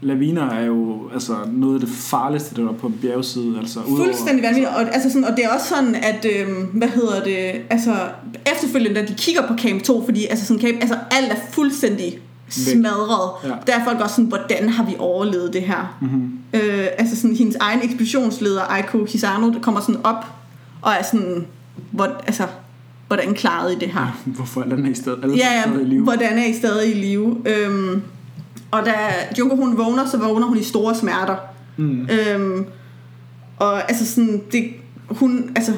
Laviner 0.00 0.50
er 0.50 0.64
jo 0.64 1.00
altså, 1.14 1.36
noget 1.52 1.74
af 1.74 1.80
det 1.80 1.88
farligste, 1.88 2.54
der 2.62 2.68
er 2.68 2.72
på 2.72 2.86
en 2.86 2.94
bjergside. 3.02 3.58
Altså, 3.58 3.80
udover- 3.80 4.04
Fuldstændig 4.04 4.42
vanvittigt. 4.42 4.68
Og, 4.76 4.94
altså 4.94 5.08
sådan, 5.10 5.24
og 5.24 5.36
det 5.36 5.44
er 5.44 5.48
også 5.48 5.68
sådan, 5.68 5.94
at, 5.94 6.26
øh, 6.36 6.48
hvad 6.72 6.88
hedder 6.88 7.24
det, 7.24 7.60
altså 7.70 7.94
efterfølgende, 8.54 9.00
da 9.00 9.06
de 9.06 9.14
kigger 9.14 9.46
på 9.48 9.54
Camp 9.58 9.82
2, 9.82 10.04
fordi 10.04 10.26
altså, 10.26 10.46
sådan, 10.46 10.62
camp, 10.62 10.76
altså, 10.80 10.96
alt 11.10 11.32
er 11.32 11.36
fuldstændig 11.52 12.18
smadret. 12.48 13.30
Ja. 13.44 13.48
Der 13.66 13.78
er 13.80 13.84
folk 13.84 14.00
også 14.00 14.14
sådan, 14.14 14.28
hvordan 14.28 14.68
har 14.68 14.84
vi 14.84 14.96
overlevet 14.98 15.52
det 15.52 15.62
her? 15.62 15.96
Mm-hmm. 16.00 16.38
Øh, 16.54 16.86
altså 16.98 17.16
sådan, 17.16 17.36
hendes 17.36 17.56
egen 17.60 17.80
ekspeditionsleder, 17.82 18.62
Aiko 18.62 19.04
Hisano, 19.04 19.52
der 19.52 19.60
kommer 19.60 19.80
sådan 19.80 20.00
op 20.04 20.24
og 20.82 20.92
er 20.92 21.02
sådan, 21.02 21.46
hvor, 21.90 22.04
altså, 22.26 22.42
hvordan 23.06 23.34
klarede 23.34 23.72
I 23.72 23.78
det 23.78 23.88
her? 23.88 24.20
Hvorfor 24.24 24.60
er 24.60 24.64
den 24.68 24.84
her 24.84 24.92
i 24.92 24.94
stedet? 24.94 25.18
Alle 25.22 25.36
Ja, 25.36 25.62
stadig 25.62 25.76
i 25.76 25.82
ja, 25.82 25.88
live? 25.88 26.02
hvordan 26.02 26.38
er 26.38 26.44
I 26.46 26.52
stadig 26.54 26.96
i 26.96 27.00
live? 27.00 27.36
Øhm, 27.46 28.02
og 28.74 28.86
da 28.86 28.94
Junko 29.38 29.56
hun 29.56 29.78
vågner, 29.78 30.06
så 30.06 30.18
vågner 30.18 30.46
hun 30.46 30.58
i 30.58 30.62
store 30.62 30.94
smerter. 30.94 31.36
Mm. 31.76 32.08
Øhm, 32.10 32.66
og 33.58 33.88
altså 33.90 34.06
sådan, 34.06 34.42
det, 34.52 34.70
hun, 35.08 35.52
altså, 35.56 35.72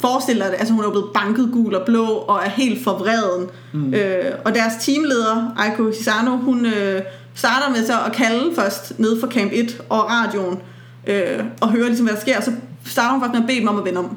forestiller 0.00 0.44
det, 0.46 0.54
altså 0.58 0.74
hun 0.74 0.84
er 0.84 0.90
blevet 0.90 1.08
banket 1.14 1.50
gul 1.52 1.74
og 1.74 1.86
blå, 1.86 2.04
og 2.06 2.40
er 2.44 2.48
helt 2.48 2.84
forvreden. 2.84 3.46
Mm. 3.72 3.94
Øh, 3.94 4.32
og 4.44 4.54
deres 4.54 4.72
teamleder, 4.80 5.54
Aiko 5.58 5.86
Hisano, 5.86 6.36
hun 6.36 6.66
øh, 6.66 7.02
starter 7.34 7.70
med 7.70 7.86
så 7.86 7.92
at 8.06 8.12
kalde 8.12 8.54
først 8.54 8.98
ned 8.98 9.20
fra 9.20 9.28
Camp 9.28 9.52
1 9.54 9.82
og 9.88 10.10
radioen, 10.10 10.58
øh, 11.06 11.44
og 11.60 11.70
høre 11.70 11.86
ligesom, 11.86 12.06
hvad 12.06 12.14
der 12.14 12.20
sker, 12.20 12.36
og 12.36 12.42
så 12.42 12.52
starter 12.84 13.12
hun 13.12 13.20
faktisk 13.20 13.40
med 13.40 13.42
at 13.42 13.46
bede 13.48 13.60
dem 13.60 13.68
om 13.68 13.78
at 13.78 13.84
vende 13.84 13.98
om. 13.98 14.16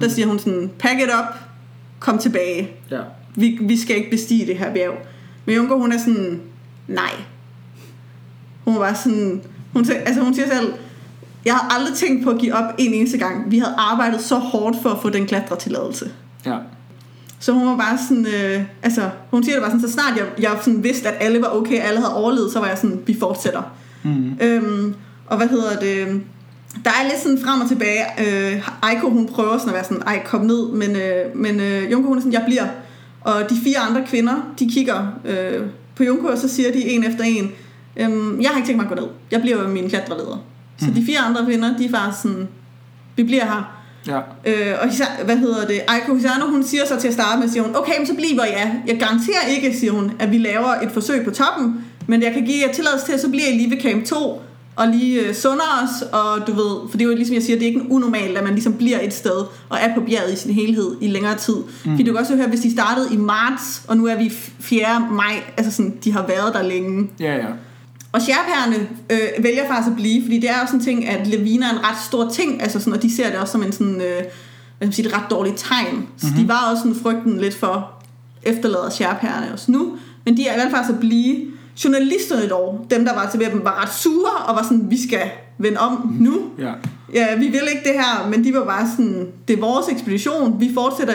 Der 0.00 0.08
siger 0.08 0.26
hun 0.26 0.38
sådan, 0.38 0.70
pack 0.78 1.00
it 1.00 1.08
up, 1.18 1.34
kom 2.00 2.18
tilbage 2.18 2.70
Ja. 2.90 3.00
vi, 3.34 3.58
vi 3.62 3.76
skal 3.76 3.96
ikke 3.96 4.10
bestige 4.10 4.46
det 4.46 4.58
her 4.58 4.72
bjerg. 4.72 4.94
Men 5.44 5.54
Junko, 5.56 5.78
hun 5.78 5.92
er 5.92 5.98
sådan, 5.98 6.40
nej. 6.88 7.10
Hun 8.66 8.78
var 8.78 8.94
sådan, 8.94 9.42
hun, 9.72 9.84
sag- 9.84 10.02
altså 10.06 10.22
hun 10.22 10.34
siger 10.34 10.48
selv, 10.48 10.72
jeg 11.44 11.54
har 11.54 11.74
aldrig 11.78 11.94
tænkt 11.94 12.24
på 12.24 12.30
at 12.30 12.38
give 12.38 12.54
op 12.54 12.74
en 12.78 12.94
eneste 12.94 13.18
gang. 13.18 13.50
Vi 13.50 13.58
havde 13.58 13.74
arbejdet 13.78 14.20
så 14.20 14.34
hårdt 14.34 14.76
for 14.82 14.90
at 14.90 14.98
få 15.02 15.10
den 15.10 15.26
klatretilladelse. 15.26 16.10
Ja. 16.46 16.56
Så 17.40 17.52
hun 17.52 17.66
var 17.66 17.76
bare 17.76 17.98
sådan, 18.08 18.26
øh, 18.26 18.62
altså 18.82 19.10
hun 19.30 19.44
siger 19.44 19.54
det 19.54 19.62
bare 19.62 19.70
sådan, 19.70 19.88
så 19.88 19.92
snart 19.92 20.16
jeg, 20.16 20.24
jeg 20.38 20.58
sådan 20.62 20.84
vidste, 20.84 21.08
at 21.08 21.14
alle 21.20 21.40
var 21.42 21.48
okay, 21.48 21.80
alle 21.80 22.00
havde 22.00 22.14
overlevet, 22.14 22.52
så 22.52 22.60
var 22.60 22.66
jeg 22.66 22.78
sådan, 22.78 23.00
vi 23.06 23.16
fortsætter. 23.20 23.62
Mm. 24.02 24.38
Øhm, 24.40 24.94
og 25.26 25.36
hvad 25.36 25.48
hedder 25.48 25.76
det? 25.78 26.22
Der 26.84 26.90
er 26.90 27.08
lidt 27.08 27.22
sådan 27.22 27.38
frem 27.44 27.60
og 27.60 27.68
tilbage. 27.68 28.04
Øh, 28.20 28.68
Aiko, 28.82 29.10
hun 29.10 29.26
prøver 29.26 29.58
sådan 29.58 29.68
at 29.68 29.74
være 29.74 29.84
sådan, 29.84 30.02
ej, 30.02 30.22
kom 30.24 30.40
ned. 30.40 30.68
Men, 30.68 30.96
øh, 30.96 31.36
men 31.36 31.60
øh, 31.60 31.92
Junko, 31.92 32.08
hun 32.08 32.16
er 32.16 32.20
sådan, 32.20 32.32
jeg 32.32 32.42
bliver. 32.46 32.66
Og 33.20 33.50
de 33.50 33.56
fire 33.64 33.78
andre 33.78 34.04
kvinder, 34.06 34.34
de 34.58 34.68
kigger 34.68 35.06
øh, 35.24 35.62
på 35.96 36.04
Junko, 36.04 36.26
og 36.26 36.38
så 36.38 36.48
siger 36.48 36.72
de 36.72 36.88
en 36.88 37.04
efter 37.04 37.24
en, 37.24 37.50
øhm, 37.96 38.40
jeg 38.40 38.50
har 38.50 38.56
ikke 38.56 38.68
tænkt 38.68 38.82
mig 38.82 38.90
at 38.90 38.96
gå 38.96 39.04
ned. 39.04 39.10
Jeg 39.30 39.40
bliver 39.40 39.62
jo 39.62 39.68
min 39.68 39.88
klatreleder. 39.88 40.44
Så 40.78 40.86
de 40.94 41.04
fire 41.06 41.18
andre 41.18 41.44
kvinder, 41.44 41.76
de 41.76 41.84
er 41.84 41.90
faktisk 41.90 42.22
sådan, 42.22 42.48
vi 43.16 43.22
bliver 43.22 43.44
her. 43.44 43.76
Ja. 44.06 44.18
Øh, 44.44 44.74
og 44.82 44.88
hvad 45.24 45.36
hedder 45.36 45.66
det? 45.66 45.80
Aiko 45.88 46.14
Hisano, 46.14 46.46
hun 46.46 46.64
siger 46.64 46.86
så 46.86 47.00
til 47.00 47.08
at 47.08 47.14
starte 47.14 47.40
med, 47.40 47.48
siger 47.48 47.62
hun, 47.62 47.76
okay, 47.76 47.92
men 47.98 48.06
så 48.06 48.14
bliver 48.14 48.44
jeg. 48.44 48.82
Jeg 48.86 48.98
garanterer 48.98 49.46
ikke, 49.48 49.78
siger 49.78 49.92
hun, 49.92 50.12
at 50.18 50.30
vi 50.30 50.38
laver 50.38 50.74
et 50.82 50.90
forsøg 50.92 51.24
på 51.24 51.30
toppen, 51.30 51.84
men 52.06 52.22
jeg 52.22 52.32
kan 52.32 52.44
give 52.44 52.66
jer 52.66 52.72
tilladelse 52.72 53.06
til, 53.06 53.12
at 53.12 53.20
så 53.20 53.28
bliver 53.28 53.48
I 53.48 53.56
lige 53.56 53.70
ved 53.70 53.80
camp 53.82 54.04
2, 54.04 54.40
og 54.76 54.88
lige 54.88 55.20
øh, 55.20 55.34
sunder 55.34 55.82
os, 55.82 56.02
og 56.12 56.46
du 56.46 56.52
ved, 56.52 56.90
for 56.90 56.98
det 56.98 57.04
er 57.04 57.08
jo 57.08 57.16
ligesom 57.16 57.34
jeg 57.34 57.42
siger, 57.42 57.58
det 57.58 57.62
er 57.62 57.68
ikke 57.68 57.90
unormalt, 57.90 58.38
at 58.38 58.44
man 58.44 58.52
ligesom 58.52 58.72
bliver 58.72 58.98
et 59.02 59.14
sted, 59.14 59.44
og 59.68 59.78
er 59.80 59.94
på 59.94 60.00
bjerget 60.00 60.32
i 60.32 60.36
sin 60.36 60.54
helhed 60.54 60.96
i 61.00 61.08
længere 61.08 61.34
tid. 61.34 61.56
Mm. 61.56 61.90
Fordi 61.90 62.02
du 62.02 62.12
kan 62.12 62.20
også 62.20 62.36
høre, 62.36 62.48
hvis 62.48 62.60
de 62.60 62.72
startede 62.72 63.08
i 63.12 63.16
marts, 63.16 63.82
og 63.88 63.96
nu 63.96 64.06
er 64.06 64.16
vi 64.16 64.32
4. 64.60 65.08
maj, 65.10 65.42
altså 65.56 65.72
sådan, 65.72 65.94
de 66.04 66.12
har 66.12 66.26
været 66.26 66.54
der 66.54 66.62
længe. 66.62 67.10
Ja, 67.20 67.34
ja. 67.34 67.46
Og 68.16 68.22
Sherpærerne 68.22 68.88
øh, 69.10 69.44
vælger 69.44 69.68
faktisk 69.68 69.90
at 69.90 69.96
blive, 69.96 70.22
fordi 70.22 70.38
det 70.38 70.50
er 70.50 70.66
sådan 70.66 70.80
en 70.80 70.84
ting, 70.84 71.08
at 71.08 71.26
laviner 71.26 71.66
er 71.66 71.72
en 71.72 71.84
ret 71.84 71.96
stor 72.06 72.30
ting, 72.30 72.62
altså 72.62 72.78
sådan, 72.78 72.92
og 72.92 73.02
de 73.02 73.16
ser 73.16 73.30
det 73.30 73.38
også 73.38 73.52
som 73.52 73.62
en 73.62 73.72
sådan, 73.72 74.00
øh, 74.00 74.22
hvad 74.78 74.88
skal 74.88 74.92
sige, 74.92 75.08
et 75.08 75.16
ret 75.16 75.30
dårligt 75.30 75.56
tegn. 75.58 76.08
Så 76.16 76.26
mm-hmm. 76.26 76.42
de 76.42 76.48
var 76.48 76.70
også 76.70 76.82
sådan 76.82 76.96
frygten 77.02 77.40
lidt 77.40 77.54
for, 77.54 77.90
efterlader 78.42 78.90
Sherpærerne 78.90 79.52
os 79.52 79.68
nu, 79.68 79.96
men 80.24 80.36
de 80.36 80.46
er 80.48 80.52
i 80.52 80.54
hvert 80.54 80.62
fald 80.62 80.74
faktisk 80.74 80.94
at 80.94 81.00
blive. 81.00 81.46
Journalisterne 81.84 82.48
dog, 82.48 82.86
dem 82.90 83.04
der 83.04 83.14
var 83.14 83.30
til 83.30 83.40
ved 83.40 83.50
dem, 83.50 83.64
var 83.64 83.82
ret 83.82 83.94
sure, 83.94 84.32
og 84.46 84.56
var 84.56 84.62
sådan, 84.62 84.90
vi 84.90 85.02
skal 85.08 85.30
vende 85.58 85.78
om 85.78 86.16
nu. 86.20 86.42
Ja. 86.58 86.72
Ja, 87.14 87.36
vi 87.36 87.44
vil 87.46 87.62
ikke 87.74 87.82
det 87.84 87.92
her, 87.92 88.28
men 88.30 88.44
de 88.44 88.54
var 88.54 88.64
bare 88.64 88.88
sådan, 88.90 89.26
det 89.48 89.56
er 89.56 89.60
vores 89.60 89.88
ekspedition, 89.88 90.60
vi 90.60 90.70
fortsætter, 90.74 91.14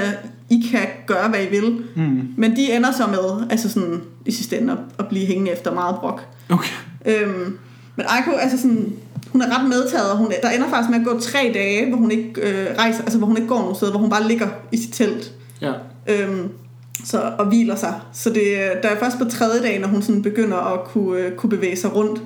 I 0.49 0.67
kan 0.71 0.87
gøre, 1.07 1.29
hvad 1.29 1.43
I 1.43 1.49
vil. 1.49 1.83
Mm. 1.95 2.33
Men 2.37 2.55
de 2.55 2.71
ender 2.71 2.91
så 2.91 3.07
med, 3.07 3.47
altså 3.49 3.69
sådan, 3.69 4.01
i 4.25 4.31
sidste 4.31 4.59
ende, 4.59 4.73
at, 4.73 4.79
at 4.99 5.07
blive 5.07 5.25
hængende 5.25 5.51
efter 5.51 5.73
meget 5.73 5.95
brok. 5.95 6.25
Okay. 6.49 6.73
Øhm, 7.05 7.57
men 7.95 8.05
Aiko, 8.09 8.31
altså 8.31 8.57
sådan, 8.57 8.93
hun 9.31 9.41
er 9.41 9.59
ret 9.59 9.69
medtaget, 9.69 10.11
og 10.11 10.17
hun, 10.17 10.31
der 10.43 10.49
ender 10.49 10.69
faktisk 10.69 10.89
med 10.89 10.99
at 10.99 11.05
gå 11.05 11.19
tre 11.19 11.51
dage, 11.53 11.89
hvor 11.89 11.97
hun 11.97 12.11
ikke 12.11 12.41
øh, 12.41 12.67
rejser, 12.77 13.01
altså 13.01 13.17
hvor 13.17 13.27
hun 13.27 13.37
ikke 13.37 13.49
går 13.49 13.59
nogen 13.59 13.75
steder, 13.75 13.91
hvor 13.91 13.99
hun 13.99 14.09
bare 14.09 14.27
ligger 14.27 14.47
i 14.71 14.77
sit 14.77 14.93
telt. 14.93 15.31
Ja. 15.61 15.71
Øhm, 16.07 16.49
så, 17.05 17.33
og 17.37 17.45
hviler 17.45 17.75
sig. 17.75 17.93
Så 18.13 18.29
det, 18.29 18.43
der 18.83 18.89
er 18.89 18.99
først 18.99 19.17
på 19.17 19.25
tredje 19.25 19.61
dag, 19.61 19.79
når 19.79 19.87
hun 19.87 20.01
sådan 20.01 20.21
begynder 20.21 20.57
at 20.57 20.83
kunne, 20.83 21.19
øh, 21.19 21.35
kunne 21.35 21.49
bevæge 21.49 21.77
sig 21.77 21.95
rundt. 21.95 22.21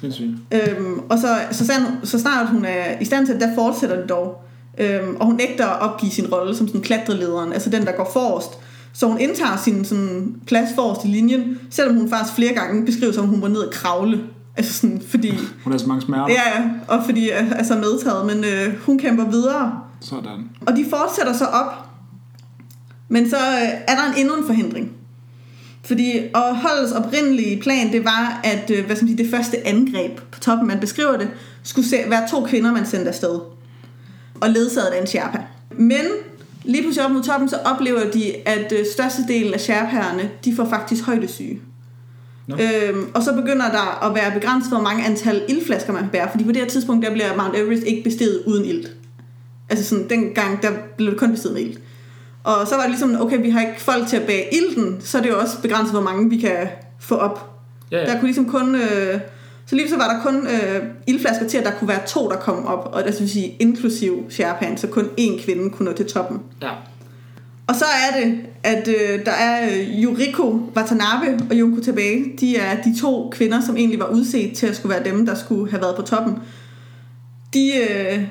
Sindssygt. 0.00 0.30
Øhm, 0.52 0.98
og 1.08 1.18
så, 1.18 1.36
så, 1.50 1.66
så, 1.66 1.72
så 2.04 2.18
snart 2.18 2.48
hun 2.48 2.64
er 2.64 3.00
i 3.00 3.04
stand 3.04 3.26
til 3.26 3.40
der 3.40 3.54
fortsætter 3.54 3.96
det 3.96 4.08
dog. 4.08 4.44
Øhm, 4.78 5.16
og 5.20 5.26
hun 5.26 5.34
nægter 5.34 5.66
at 5.66 5.80
opgive 5.80 6.12
sin 6.12 6.26
rolle 6.32 6.56
som 6.56 6.66
sådan 6.66 6.80
klatrelederen, 6.80 7.52
altså 7.52 7.70
den, 7.70 7.86
der 7.86 7.92
går 7.92 8.10
forrest. 8.12 8.50
Så 8.92 9.06
hun 9.06 9.20
indtager 9.20 9.56
sin 9.56 9.84
sådan, 9.84 10.36
plads 10.46 10.68
forrest 10.74 11.04
i 11.04 11.08
linjen, 11.08 11.58
selvom 11.70 11.96
hun 11.96 12.08
faktisk 12.08 12.34
flere 12.34 12.54
gange 12.54 12.86
beskriver, 12.86 13.12
som 13.12 13.26
hun 13.26 13.42
var 13.42 13.48
ned 13.48 13.60
og 13.60 13.72
kravle. 13.72 14.20
Altså 14.56 14.72
sådan, 14.72 15.02
fordi... 15.08 15.30
Hun 15.64 15.72
har 15.72 15.78
så 15.78 15.86
mange 15.86 16.02
smerter. 16.02 16.26
Ja, 16.28 16.70
og 16.88 17.04
fordi 17.04 17.28
altså 17.30 17.74
medtaget, 17.74 18.26
men 18.26 18.44
øh, 18.44 18.78
hun 18.86 18.98
kæmper 18.98 19.30
videre. 19.30 19.80
Sådan. 20.00 20.50
Og 20.66 20.76
de 20.76 20.86
fortsætter 20.90 21.32
så 21.32 21.44
op 21.44 21.92
Men 23.12 23.30
så 23.30 23.36
øh, 23.36 23.68
er 23.88 23.94
der 23.94 24.12
en 24.12 24.18
endnu 24.18 24.36
en 24.36 24.46
forhindring. 24.46 24.92
Fordi 25.84 26.12
og 26.34 26.56
holdets 26.56 26.92
oprindelige 26.92 27.60
plan, 27.62 27.92
det 27.92 28.04
var, 28.04 28.40
at 28.44 28.70
øh, 28.70 28.86
hvad 28.86 28.96
skal 28.96 29.06
man 29.06 29.16
sige, 29.16 29.24
det 29.24 29.34
første 29.34 29.66
angreb 29.66 30.20
på 30.30 30.40
toppen, 30.40 30.68
man 30.68 30.80
beskriver 30.80 31.16
det, 31.16 31.30
skulle 31.62 31.88
se, 31.88 31.96
være 32.08 32.28
to 32.28 32.44
kvinder, 32.44 32.72
man 32.72 32.86
sendte 32.86 33.08
afsted. 33.08 33.40
Og 34.40 34.50
ledsaget 34.50 34.86
af 34.86 35.00
en 35.00 35.06
Sherpa. 35.06 35.38
Men 35.78 36.04
lige 36.64 36.82
pludselig 36.82 37.06
op 37.06 37.12
mod 37.12 37.22
toppen, 37.22 37.48
så 37.48 37.56
oplever 37.64 38.10
de, 38.10 38.48
at 38.48 38.72
øh, 38.72 38.86
størstedelen 38.92 39.54
af 39.54 39.60
Sherpaerne, 39.60 40.30
de 40.44 40.56
får 40.56 40.64
faktisk 40.64 41.04
højdesyge. 41.04 41.60
Nå. 42.46 42.56
Øhm, 42.56 43.06
og 43.14 43.22
så 43.22 43.32
begynder 43.34 43.70
der 43.70 44.04
at 44.04 44.14
være 44.14 44.40
begrænset, 44.40 44.72
hvor 44.72 44.80
mange 44.80 45.04
antal 45.04 45.42
ildflasker 45.48 45.92
man 45.92 46.02
kan 46.02 46.10
bære, 46.10 46.28
fordi 46.30 46.44
på 46.44 46.52
det 46.52 46.60
her 46.60 46.68
tidspunkt, 46.68 47.06
der 47.06 47.12
bliver 47.12 47.36
Mount 47.36 47.56
Everest 47.56 47.82
ikke 47.82 48.02
besteget 48.04 48.42
uden 48.46 48.64
ild. 48.64 48.84
Altså 49.68 49.84
sådan, 49.84 50.08
dengang, 50.08 50.62
der 50.62 50.70
blev 50.96 51.10
det 51.10 51.18
kun 51.18 51.30
besteget 51.30 51.54
med 51.54 51.62
ild. 51.62 51.76
Og 52.44 52.66
så 52.66 52.74
var 52.74 52.82
det 52.82 52.90
ligesom, 52.90 53.20
okay, 53.20 53.42
vi 53.42 53.50
har 53.50 53.60
ikke 53.60 53.80
folk 53.80 54.08
til 54.08 54.16
at 54.16 54.26
bage 54.26 54.44
ilden, 54.52 54.96
så 55.00 55.18
er 55.18 55.22
det 55.22 55.30
jo 55.30 55.38
også 55.38 55.62
begrænset, 55.62 55.94
hvor 55.94 56.02
mange 56.02 56.30
vi 56.30 56.36
kan 56.36 56.68
få 57.00 57.14
op. 57.14 57.60
Ja, 57.90 57.98
ja. 57.98 58.06
Der 58.06 58.12
kunne 58.12 58.26
ligesom 58.26 58.48
kun... 58.48 58.74
Øh, 58.74 59.20
så 59.66 59.76
lige 59.76 59.88
så 59.88 59.96
var 59.96 60.12
der 60.14 60.22
kun 60.22 60.46
øh, 60.46 60.82
ildflasker 61.06 61.48
til, 61.48 61.58
at 61.58 61.64
der 61.64 61.70
kunne 61.70 61.88
være 61.88 62.06
to, 62.06 62.28
der 62.28 62.36
kom 62.36 62.66
op, 62.66 62.90
og 62.92 63.04
det 63.04 63.20
vil 63.20 63.30
sige 63.30 63.56
inklusiv 63.60 64.26
Sherpan, 64.30 64.76
så 64.76 64.86
kun 64.86 65.04
én 65.20 65.44
kvinde 65.44 65.70
kunne 65.70 65.90
nå 65.90 65.96
til 65.96 66.06
toppen. 66.06 66.40
Ja. 66.62 66.70
Og 67.66 67.74
så 67.74 67.84
er 67.84 68.20
det, 68.20 68.38
at 68.62 68.88
øh, 68.88 69.24
der 69.24 69.32
er 69.32 69.68
øh, 69.70 70.02
Yuriko 70.02 70.60
Watanabe 70.76 71.44
og 71.50 71.58
Junko 71.58 71.80
Tabe. 71.80 72.24
De 72.40 72.56
er 72.56 72.82
de 72.82 73.00
to 73.00 73.28
kvinder, 73.32 73.60
som 73.60 73.76
egentlig 73.76 73.98
var 73.98 74.08
udset 74.08 74.56
til 74.56 74.66
at 74.66 74.76
skulle 74.76 74.94
være 74.94 75.04
dem, 75.04 75.26
der 75.26 75.34
skulle 75.34 75.70
have 75.70 75.82
været 75.82 75.96
på 75.96 76.02
toppen. 76.02 76.34
De 77.54 77.70
øh, 77.90 78.22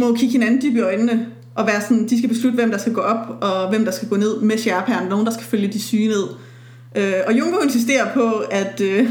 må 0.00 0.14
kigge 0.14 0.32
hinanden 0.32 0.62
dybt 0.62 0.76
i 0.76 0.80
øjnene 0.80 1.26
og 1.54 1.66
være 1.66 1.80
sådan, 1.80 2.08
de 2.08 2.18
skal 2.18 2.28
beslutte, 2.28 2.56
hvem 2.56 2.70
der 2.70 2.78
skal 2.78 2.92
gå 2.92 3.00
op 3.00 3.42
og 3.42 3.68
hvem 3.68 3.84
der 3.84 3.92
skal 3.92 4.08
gå 4.08 4.16
ned 4.16 4.40
med 4.40 4.58
Sherpaen. 4.58 5.08
Nogen, 5.08 5.26
der 5.26 5.32
skal 5.32 5.44
følge 5.44 5.68
de 5.68 5.82
syge 5.82 6.08
ned. 6.08 6.24
Øh, 6.94 7.14
og 7.26 7.38
Junko 7.38 7.60
insisterer 7.60 8.14
på, 8.14 8.30
at, 8.50 8.80
øh, 8.80 9.08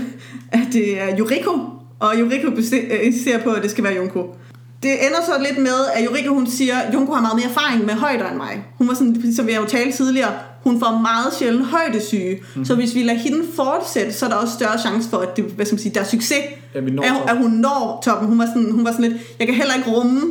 at 0.51 0.67
det 0.73 1.01
er 1.01 1.19
Yuriko, 1.19 1.51
og 1.99 2.13
Yuriko 2.17 2.47
øh, 2.47 2.99
insisterer 3.03 3.43
på, 3.43 3.49
at 3.49 3.63
det 3.63 3.71
skal 3.71 3.84
være 3.84 3.95
Junko. 3.95 4.36
Det 4.84 4.91
ender 4.91 5.21
så 5.25 5.31
lidt 5.49 5.57
med, 5.57 5.86
at 5.95 6.05
Yuriko 6.09 6.34
hun 6.34 6.47
siger, 6.47 6.77
at 6.77 6.93
Junko 6.93 7.13
har 7.13 7.21
meget 7.21 7.36
mere 7.36 7.45
erfaring 7.45 7.86
med 7.86 7.93
højder 7.93 8.27
end 8.27 8.38
mig. 8.38 8.65
Hun 8.77 8.88
var 8.88 8.93
sådan, 8.93 9.34
som 9.36 9.49
jeg 9.49 9.57
jo 9.57 9.65
talte 9.65 9.97
tidligere, 9.97 10.31
hun 10.63 10.79
får 10.79 10.99
meget 11.01 11.34
sjældent 11.39 11.65
højdesyge. 11.65 12.39
Mm. 12.55 12.65
Så 12.65 12.75
hvis 12.75 12.95
vi 12.95 13.03
lader 13.03 13.19
hende 13.19 13.43
fortsætte, 13.55 14.13
så 14.13 14.25
er 14.25 14.29
der 14.29 14.36
også 14.36 14.53
større 14.53 14.79
chance 14.79 15.09
for, 15.09 15.17
at 15.17 15.38
det, 15.38 15.45
hvad 15.45 15.65
skal 15.65 15.75
man 15.75 15.79
sige, 15.79 15.93
der 15.93 16.01
er 16.01 16.05
succes. 16.05 16.43
Ja, 16.75 16.79
vi 16.79 16.91
at, 16.91 16.97
toppen. 16.97 17.29
at 17.29 17.38
hun 17.38 17.51
når 17.51 18.01
toppen. 18.05 18.27
Hun 18.27 18.39
var, 18.39 18.45
sådan, 18.45 18.71
hun 18.71 18.86
var 18.86 18.91
sådan 18.91 19.11
lidt, 19.11 19.21
jeg 19.39 19.47
kan 19.47 19.55
heller 19.55 19.73
ikke 19.73 19.91
rumme, 19.91 20.21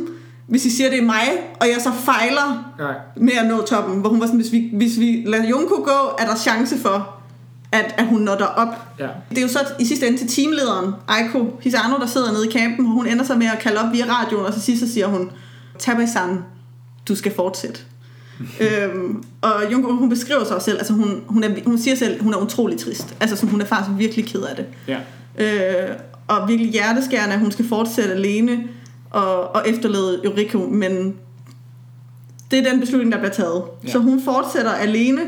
hvis 0.47 0.65
I 0.65 0.69
siger, 0.69 0.89
det 0.89 0.99
er 0.99 1.03
mig, 1.03 1.27
og 1.61 1.67
jeg 1.67 1.77
så 1.79 1.91
fejler 1.91 2.73
Nej. 2.79 2.93
med 3.17 3.33
at 3.33 3.47
nå 3.47 3.61
toppen. 3.61 3.99
Hvor 3.99 4.09
hun 4.09 4.19
var 4.19 4.25
sådan, 4.25 4.39
hvis 4.39 4.51
vi, 4.51 4.69
hvis 4.73 4.99
vi 4.99 5.23
lader 5.25 5.49
Junko 5.49 5.75
gå, 5.75 6.15
er 6.19 6.25
der 6.25 6.35
chance 6.35 6.77
for, 6.77 7.22
at, 7.73 7.95
at 7.97 8.05
hun 8.05 8.21
når 8.21 8.35
derop. 8.35 8.67
Ja. 8.99 9.07
Det 9.29 9.37
er 9.37 9.41
jo 9.41 9.47
så 9.47 9.59
i 9.79 9.85
sidste 9.85 10.07
ende 10.07 10.17
til 10.17 10.27
teamlederen, 10.27 10.93
Aiko 11.07 11.59
Hisano, 11.61 11.97
der 11.99 12.05
sidder 12.05 12.31
nede 12.31 12.47
i 12.47 12.51
campen, 12.51 12.85
og 12.85 12.91
hun 12.91 13.07
ender 13.07 13.23
så 13.23 13.35
med 13.35 13.47
at 13.47 13.59
kalde 13.59 13.79
op 13.79 13.93
via 13.93 14.05
radioen, 14.09 14.45
og 14.45 14.53
så 14.53 14.61
sidst 14.61 14.87
så 14.87 14.93
siger 14.93 15.07
hun, 15.07 15.31
Tabai-san, 15.79 16.39
du 17.07 17.15
skal 17.15 17.35
fortsætte. 17.35 17.79
øhm, 18.65 19.23
og 19.41 19.53
Junko, 19.71 19.91
hun 19.91 20.09
beskriver 20.09 20.43
sig 20.43 20.55
også 20.55 20.65
selv, 20.65 20.77
altså 20.77 20.93
hun, 20.93 21.23
hun, 21.27 21.43
er, 21.43 21.49
hun 21.65 21.77
siger 21.77 21.95
selv, 21.95 22.23
hun 22.23 22.33
er 22.33 22.37
utrolig 22.37 22.79
trist. 22.79 23.15
Altså 23.19 23.35
sådan, 23.35 23.49
hun 23.49 23.61
er 23.61 23.65
faktisk 23.65 23.97
virkelig 23.97 24.25
ked 24.25 24.41
af 24.41 24.55
det. 24.55 24.65
Ja. 24.87 24.97
Øh, 25.37 25.95
og 26.27 26.47
virkelig 26.47 26.71
hjerteskærende, 26.71 27.33
at 27.33 27.39
hun 27.39 27.51
skal 27.51 27.67
fortsætte 27.67 28.13
alene 28.13 28.63
og, 29.09 29.55
og 29.55 29.69
efterlade 29.69 30.21
Yuriko, 30.25 30.59
men 30.59 31.15
det 32.51 32.59
er 32.59 32.71
den 32.71 32.79
beslutning, 32.79 33.11
der 33.11 33.17
bliver 33.17 33.33
taget. 33.33 33.63
Ja. 33.83 33.91
Så 33.91 33.99
hun 33.99 34.21
fortsætter 34.25 34.71
alene, 34.71 35.21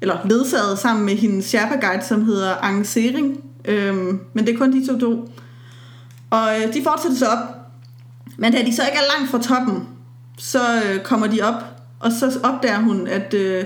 eller 0.00 0.16
ledsaget 0.24 0.78
sammen 0.78 1.04
med 1.04 1.16
hendes 1.16 1.44
Sherpa-guide, 1.44 2.04
som 2.04 2.24
hedder 2.24 2.54
Ang 2.62 2.86
Sering. 2.86 3.44
Øhm, 3.64 4.20
men 4.32 4.46
det 4.46 4.54
er 4.54 4.58
kun 4.58 4.72
de 4.72 4.86
to 4.86 4.98
to. 4.98 5.30
Og 6.30 6.48
øh, 6.56 6.74
de 6.74 6.82
fortsætter 6.82 7.18
så 7.18 7.26
op. 7.26 7.38
Men 8.38 8.52
da 8.52 8.62
de 8.62 8.74
så 8.74 8.82
ikke 8.82 8.98
er 8.98 9.18
langt 9.18 9.30
fra 9.30 9.42
toppen, 9.42 9.88
så 10.38 10.58
øh, 10.58 11.02
kommer 11.02 11.26
de 11.26 11.40
op, 11.42 11.64
og 12.00 12.12
så 12.12 12.38
opdager 12.42 12.78
hun, 12.78 13.06
at 13.06 13.34
øh, 13.34 13.64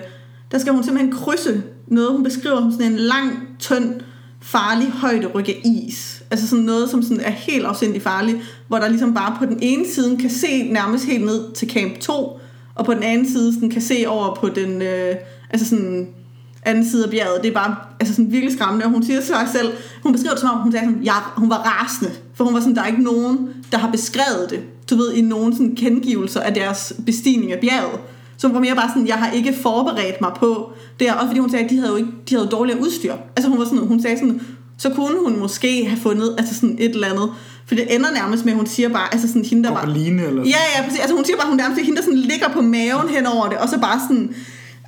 der 0.53 0.59
skal 0.59 0.72
hun 0.72 0.85
simpelthen 0.85 1.12
krydse 1.12 1.62
noget, 1.87 2.12
hun 2.12 2.24
beskriver 2.24 2.61
som 2.61 2.72
sådan 2.72 2.93
en 2.93 2.99
lang, 2.99 3.49
tynd, 3.59 4.01
farlig 4.41 4.91
højderykke 4.91 5.66
is. 5.66 6.22
Altså 6.30 6.49
sådan 6.49 6.64
noget, 6.64 6.91
som 6.91 7.03
sådan 7.03 7.20
er 7.20 7.30
helt 7.30 7.64
afsindig 7.64 8.03
farligt, 8.03 8.39
hvor 8.68 8.78
der 8.78 8.89
ligesom 8.89 9.14
bare 9.14 9.37
på 9.39 9.45
den 9.45 9.59
ene 9.62 9.85
side 9.89 10.16
kan 10.16 10.30
se 10.30 10.72
nærmest 10.72 11.05
helt 11.05 11.24
ned 11.24 11.53
til 11.53 11.70
camp 11.70 11.99
2, 11.99 12.39
og 12.74 12.85
på 12.85 12.95
den 12.95 13.03
anden 13.03 13.32
side 13.32 13.55
sådan 13.55 13.70
kan 13.70 13.82
se 13.82 14.05
over 14.07 14.35
på 14.35 14.49
den, 14.49 14.82
øh, 14.82 15.14
altså 15.51 15.68
sådan 15.68 16.09
anden 16.64 16.90
side 16.90 17.04
af 17.04 17.10
bjerget. 17.10 17.42
Det 17.42 17.48
er 17.48 17.54
bare 17.54 17.76
altså 18.00 18.14
sådan 18.14 18.32
virkelig 18.32 18.54
skræmmende, 18.54 18.84
og 18.84 18.90
hun 18.90 19.02
siger 19.02 19.20
til 19.20 19.26
sig 19.26 19.48
selv, 19.52 19.72
hun 20.02 20.12
beskriver 20.12 20.32
det 20.32 20.40
som 20.40 20.50
om, 20.50 20.58
hun, 20.58 20.72
sagde 20.72 20.86
sådan, 20.86 21.02
ja, 21.02 21.14
hun 21.36 21.50
var 21.50 21.56
rasende, 21.56 22.12
for 22.34 22.44
hun 22.44 22.54
var 22.54 22.60
sådan, 22.60 22.74
der 22.74 22.82
er 22.82 22.86
ikke 22.86 23.02
nogen, 23.02 23.48
der 23.72 23.78
har 23.78 23.90
beskrevet 23.90 24.46
det, 24.50 24.60
du 24.90 24.96
ved, 24.96 25.12
i 25.12 25.20
nogen 25.20 25.52
sådan 25.52 25.76
kengivelser 25.76 26.40
af 26.40 26.54
deres 26.54 26.92
bestigning 27.06 27.52
af 27.52 27.58
bjerget. 27.60 28.00
Så 28.36 28.46
hun 28.46 28.54
var 28.54 28.60
mere 28.60 28.74
bare 28.74 28.88
sådan, 28.88 29.08
jeg 29.08 29.16
har 29.16 29.30
ikke 29.30 29.54
forberedt 29.62 30.20
mig 30.20 30.30
på 30.36 30.72
det 30.98 31.06
her, 31.06 31.14
også 31.14 31.26
fordi 31.26 31.40
hun 31.40 31.50
sagde, 31.50 31.64
at 31.64 31.70
de 31.70 31.76
havde 31.76 31.90
jo 31.90 31.96
ikke, 31.96 32.10
de 32.30 32.34
havde 32.34 32.48
dårligere 32.48 32.80
udstyr. 32.80 33.14
Altså 33.36 33.48
hun 33.50 33.58
var 33.58 33.64
sådan, 33.64 33.78
hun 33.78 34.02
sagde 34.02 34.18
sådan, 34.18 34.40
så 34.78 34.90
kunne 34.90 35.16
hun 35.24 35.38
måske 35.38 35.86
have 35.88 36.00
fundet 36.00 36.34
altså 36.38 36.54
sådan 36.54 36.76
et 36.80 36.90
eller 36.90 37.08
andet. 37.08 37.30
For 37.66 37.74
det 37.74 37.94
ender 37.94 38.12
nærmest 38.12 38.44
med, 38.44 38.52
at 38.52 38.58
hun 38.58 38.66
siger 38.66 38.88
bare, 38.88 39.12
altså 39.12 39.28
sådan 39.28 39.44
hende, 39.44 39.64
der 39.64 39.70
var... 39.70 39.80
Gobbeline 39.80 40.22
eller 40.22 40.42
sådan. 40.42 40.46
Ja, 40.46 40.58
ja, 40.76 40.82
præcis. 40.84 41.00
Altså 41.00 41.16
hun 41.16 41.24
siger 41.24 41.36
bare, 41.36 41.48
hun 41.48 41.56
nærmest 41.56 41.80
hende, 41.80 41.96
der 41.96 42.02
sådan 42.02 42.18
ligger 42.18 42.48
på 42.48 42.60
maven 42.60 43.08
hen 43.08 43.26
over 43.26 43.48
det, 43.48 43.58
og 43.58 43.68
så 43.68 43.78
bare 43.78 44.00
sådan, 44.08 44.34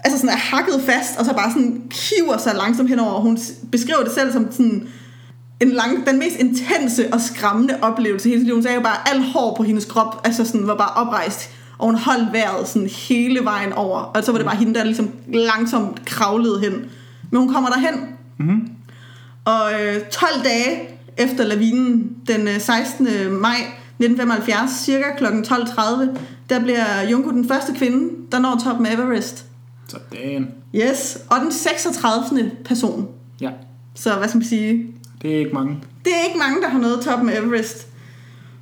altså 0.06 0.18
sådan 0.18 0.30
er 0.36 0.38
hakket 0.38 0.82
fast, 0.86 1.18
og 1.18 1.24
så 1.24 1.32
bare 1.32 1.50
sådan 1.52 1.82
kiver 1.90 2.36
sig 2.36 2.54
langsomt 2.54 2.88
henover. 2.88 3.20
Hun 3.20 3.38
beskriver 3.72 4.02
det 4.02 4.12
selv 4.12 4.32
som 4.32 4.52
sådan 4.52 4.88
en 5.60 5.68
lang, 5.70 6.06
den 6.06 6.18
mest 6.18 6.36
intense 6.36 7.12
og 7.12 7.20
skræmmende 7.20 7.74
oplevelse 7.82 8.28
hele 8.28 8.44
liv. 8.44 8.54
Hun 8.54 8.62
sagde 8.62 8.74
jo 8.74 8.80
bare, 8.82 9.08
al 9.14 9.22
hår 9.22 9.54
på 9.56 9.62
hendes 9.62 9.84
krop 9.84 10.20
altså 10.24 10.44
sådan, 10.44 10.66
var 10.66 10.74
bare 10.74 11.06
oprejst, 11.06 11.50
og 11.78 11.86
hun 11.86 11.94
holdt 11.94 12.32
vejret 12.32 12.68
sådan 12.68 12.88
hele 12.88 13.44
vejen 13.44 13.72
over. 13.72 13.98
Og 13.98 14.24
så 14.24 14.32
var 14.32 14.38
det 14.38 14.46
bare 14.46 14.56
hende, 14.56 14.74
der 14.74 14.84
ligesom 14.84 15.10
langsomt 15.28 16.04
kravlede 16.04 16.60
hen. 16.60 16.72
Men 17.30 17.40
hun 17.40 17.52
kommer 17.52 17.68
derhen, 17.70 17.94
Mm-hmm. 18.38 18.68
og 19.44 19.72
øh, 19.72 20.00
12 20.00 20.32
dage 20.44 20.88
efter 21.16 21.44
lavinen, 21.44 22.10
den 22.28 22.48
øh, 22.48 22.60
16. 22.60 23.06
maj 23.32 23.56
1975, 23.98 24.70
cirka 24.70 25.04
kl. 25.18 25.24
12.30, 25.24 25.80
der 26.50 26.60
bliver 26.60 27.08
Junko 27.10 27.30
den 27.30 27.48
første 27.48 27.72
kvinde, 27.74 28.10
der 28.32 28.38
når 28.38 28.60
toppen 28.64 28.86
af 28.86 28.94
Everest. 28.94 29.44
Sådan. 29.88 30.54
Yes, 30.74 31.18
og 31.30 31.40
den 31.40 31.52
36. 31.52 32.50
person. 32.64 33.08
Ja. 33.40 33.50
Så 33.94 34.14
hvad 34.14 34.28
skal 34.28 34.38
man 34.38 34.46
sige? 34.48 34.86
Det 35.22 35.34
er 35.34 35.38
ikke 35.38 35.54
mange. 35.54 35.82
Det 36.04 36.12
er 36.12 36.26
ikke 36.26 36.38
mange, 36.38 36.62
der 36.62 36.68
har 36.68 36.78
nået 36.78 37.00
toppen 37.00 37.28
af 37.28 37.40
Everest. 37.40 37.86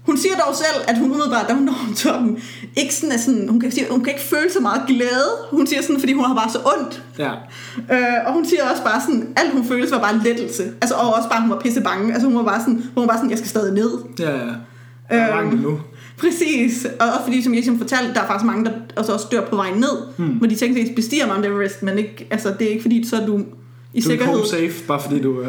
Hun 0.06 0.18
siger 0.18 0.34
dog 0.46 0.54
selv, 0.54 0.84
at 0.88 0.98
hun 0.98 1.10
umiddelbart, 1.10 1.48
da 1.48 1.54
hun 1.54 1.62
når 1.62 1.74
toppen, 2.04 2.42
ikke 2.76 2.94
sådan 2.94 3.12
er 3.12 3.18
sådan, 3.18 3.48
hun 3.48 3.60
kan, 3.60 3.70
sige, 3.70 3.86
hun 3.90 4.04
kan 4.04 4.12
ikke 4.12 4.24
føle 4.24 4.52
så 4.52 4.60
meget 4.60 4.82
glæde. 4.86 5.30
Hun 5.50 5.66
siger 5.66 5.82
sådan, 5.82 6.00
fordi 6.00 6.12
hun 6.12 6.24
har 6.24 6.34
bare 6.34 6.50
så 6.50 6.58
ondt. 6.78 7.02
Ja. 7.18 7.32
Øh, 7.94 8.26
og 8.26 8.32
hun 8.32 8.46
siger 8.46 8.70
også 8.70 8.82
bare 8.82 9.00
sådan, 9.00 9.32
alt 9.36 9.52
hun 9.52 9.64
følte 9.64 9.90
var 9.90 10.00
bare 10.00 10.20
lettelse. 10.24 10.64
Altså, 10.80 10.94
og 10.94 11.14
også 11.14 11.28
bare, 11.28 11.40
hun 11.40 11.50
var 11.50 11.60
pisse 11.60 11.80
bange. 11.80 12.12
Altså, 12.12 12.28
hun 12.28 12.36
var 12.36 12.44
bare 12.44 12.60
sådan, 12.60 12.74
hun 12.74 13.00
var 13.02 13.06
bare 13.06 13.16
sådan, 13.16 13.30
jeg 13.30 13.38
skal 13.38 13.48
stadig 13.48 13.74
ned. 13.74 13.90
Ja, 14.18 14.30
ja. 14.30 14.52
Der 15.14 15.20
er 15.22 15.28
Øhm, 15.28 15.36
langt 15.36 15.54
endnu. 15.54 15.80
Præcis. 16.18 16.86
Og 17.00 17.06
også 17.06 17.20
fordi, 17.24 17.42
som 17.42 17.52
jeg 17.52 17.56
ligesom 17.56 17.78
fortalte, 17.78 18.14
der 18.14 18.20
er 18.20 18.26
faktisk 18.26 18.44
mange, 18.46 18.64
der 18.64 18.70
også, 18.96 19.12
også 19.12 19.26
dør 19.32 19.44
på 19.50 19.56
vej 19.56 19.70
ned. 19.70 19.96
Hmm. 20.16 20.26
Hvor 20.28 20.46
de 20.46 20.54
tænker, 20.54 20.82
at 20.82 20.88
de 20.88 20.94
bestiger 20.94 21.26
Mount 21.26 21.46
Everest, 21.46 21.82
men 21.82 21.98
ikke, 21.98 22.26
altså, 22.30 22.54
det 22.58 22.66
er 22.66 22.70
ikke 22.70 22.82
fordi, 22.82 23.06
så 23.08 23.16
er 23.20 23.26
du 23.26 23.38
i 23.38 23.40
Du 23.40 23.42
er 23.42 23.94
ikke 23.94 24.08
sikkerhed. 24.08 24.34
home 24.34 24.46
safe, 24.46 24.72
bare 24.88 25.00
fordi 25.02 25.22
du 25.22 25.40
er... 25.40 25.48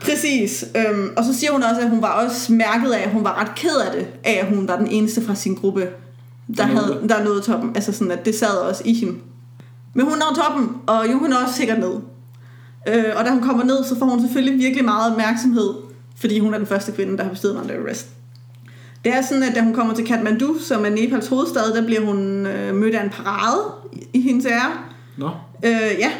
Præcis. 0.00 0.64
Øhm, 0.76 1.08
og 1.16 1.24
så 1.24 1.34
siger 1.34 1.52
hun 1.52 1.62
også, 1.62 1.80
at 1.80 1.90
hun 1.90 2.02
var 2.02 2.08
også 2.24 2.52
mærket 2.52 2.90
af, 2.90 3.02
at 3.04 3.10
hun 3.10 3.24
var 3.24 3.40
ret 3.40 3.54
ked 3.56 3.76
af 3.86 3.92
det, 3.98 4.06
af 4.24 4.38
at 4.42 4.56
hun 4.56 4.68
var 4.68 4.76
den 4.76 4.86
eneste 4.86 5.22
fra 5.22 5.34
sin 5.34 5.54
gruppe, 5.54 5.88
der, 6.56 6.66
nåede 6.66 6.80
havde, 6.80 7.08
der 7.08 7.24
nåede 7.24 7.40
toppen. 7.40 7.70
Altså 7.74 7.92
sådan, 7.92 8.10
at 8.10 8.24
det 8.26 8.34
sad 8.34 8.48
også 8.68 8.82
i 8.84 8.94
hende. 8.94 9.14
Men 9.94 10.04
hun 10.06 10.18
når 10.18 10.42
toppen, 10.44 10.68
og 10.86 11.12
jo, 11.12 11.18
hun 11.18 11.32
er 11.32 11.36
også 11.36 11.54
sikkert 11.54 11.78
ned. 11.78 11.92
Øh, 12.88 13.04
og 13.16 13.24
da 13.24 13.30
hun 13.30 13.42
kommer 13.42 13.64
ned, 13.64 13.84
så 13.84 13.98
får 13.98 14.06
hun 14.06 14.20
selvfølgelig 14.20 14.58
virkelig 14.58 14.84
meget 14.84 15.10
opmærksomhed, 15.12 15.70
fordi 16.16 16.38
hun 16.38 16.54
er 16.54 16.58
den 16.58 16.66
første 16.66 16.92
kvinde, 16.92 17.16
der 17.16 17.22
har 17.22 17.30
besteget 17.30 17.56
Mount 17.56 17.70
Everest. 17.70 18.06
Det 19.04 19.12
er 19.12 19.22
sådan, 19.22 19.42
at 19.42 19.54
da 19.54 19.60
hun 19.60 19.74
kommer 19.74 19.94
til 19.94 20.06
Kathmandu, 20.06 20.56
som 20.60 20.84
er 20.84 20.90
Nepals 20.90 21.26
hovedstad, 21.26 21.74
der 21.74 21.86
bliver 21.86 22.00
hun 22.00 22.46
øh, 22.46 22.74
mødt 22.74 22.94
af 22.94 23.04
en 23.04 23.10
parade 23.10 23.62
i, 24.12 24.20
hendes 24.20 24.46
ære. 24.46 24.72
Nå, 25.16 25.30
Øh, 25.64 25.98
ja, 25.98 26.10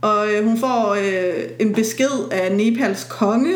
og 0.00 0.32
øh, 0.32 0.44
hun 0.44 0.58
får 0.58 0.94
øh, 0.94 1.44
en 1.58 1.72
besked 1.72 2.30
af 2.30 2.56
Nepals 2.56 3.06
konge. 3.10 3.54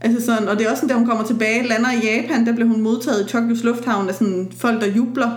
Altså 0.00 0.26
sådan, 0.26 0.48
og 0.48 0.58
det 0.58 0.66
er 0.66 0.70
også 0.70 0.80
sådan, 0.80 0.88
da 0.88 0.98
hun 0.98 1.06
kommer 1.06 1.24
tilbage, 1.24 1.68
lander 1.68 1.92
i 1.92 2.06
Japan, 2.06 2.46
der 2.46 2.52
bliver 2.54 2.68
hun 2.68 2.80
modtaget 2.80 3.24
i 3.24 3.28
Tokyos 3.28 3.64
lufthavn 3.64 4.08
af 4.08 4.14
sådan 4.14 4.52
folk, 4.58 4.80
der 4.80 4.86
jubler. 4.86 5.30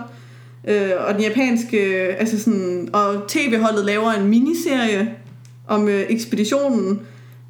Øh, 0.68 0.90
og 1.08 1.14
den 1.14 1.22
japanske, 1.22 1.78
øh, 1.78 2.14
altså 2.18 2.42
sådan, 2.42 2.88
og 2.92 3.28
tv-holdet 3.28 3.84
laver 3.84 4.10
en 4.10 4.28
miniserie 4.28 5.14
om 5.68 5.88
øh, 5.88 6.04
ekspeditionen. 6.08 7.00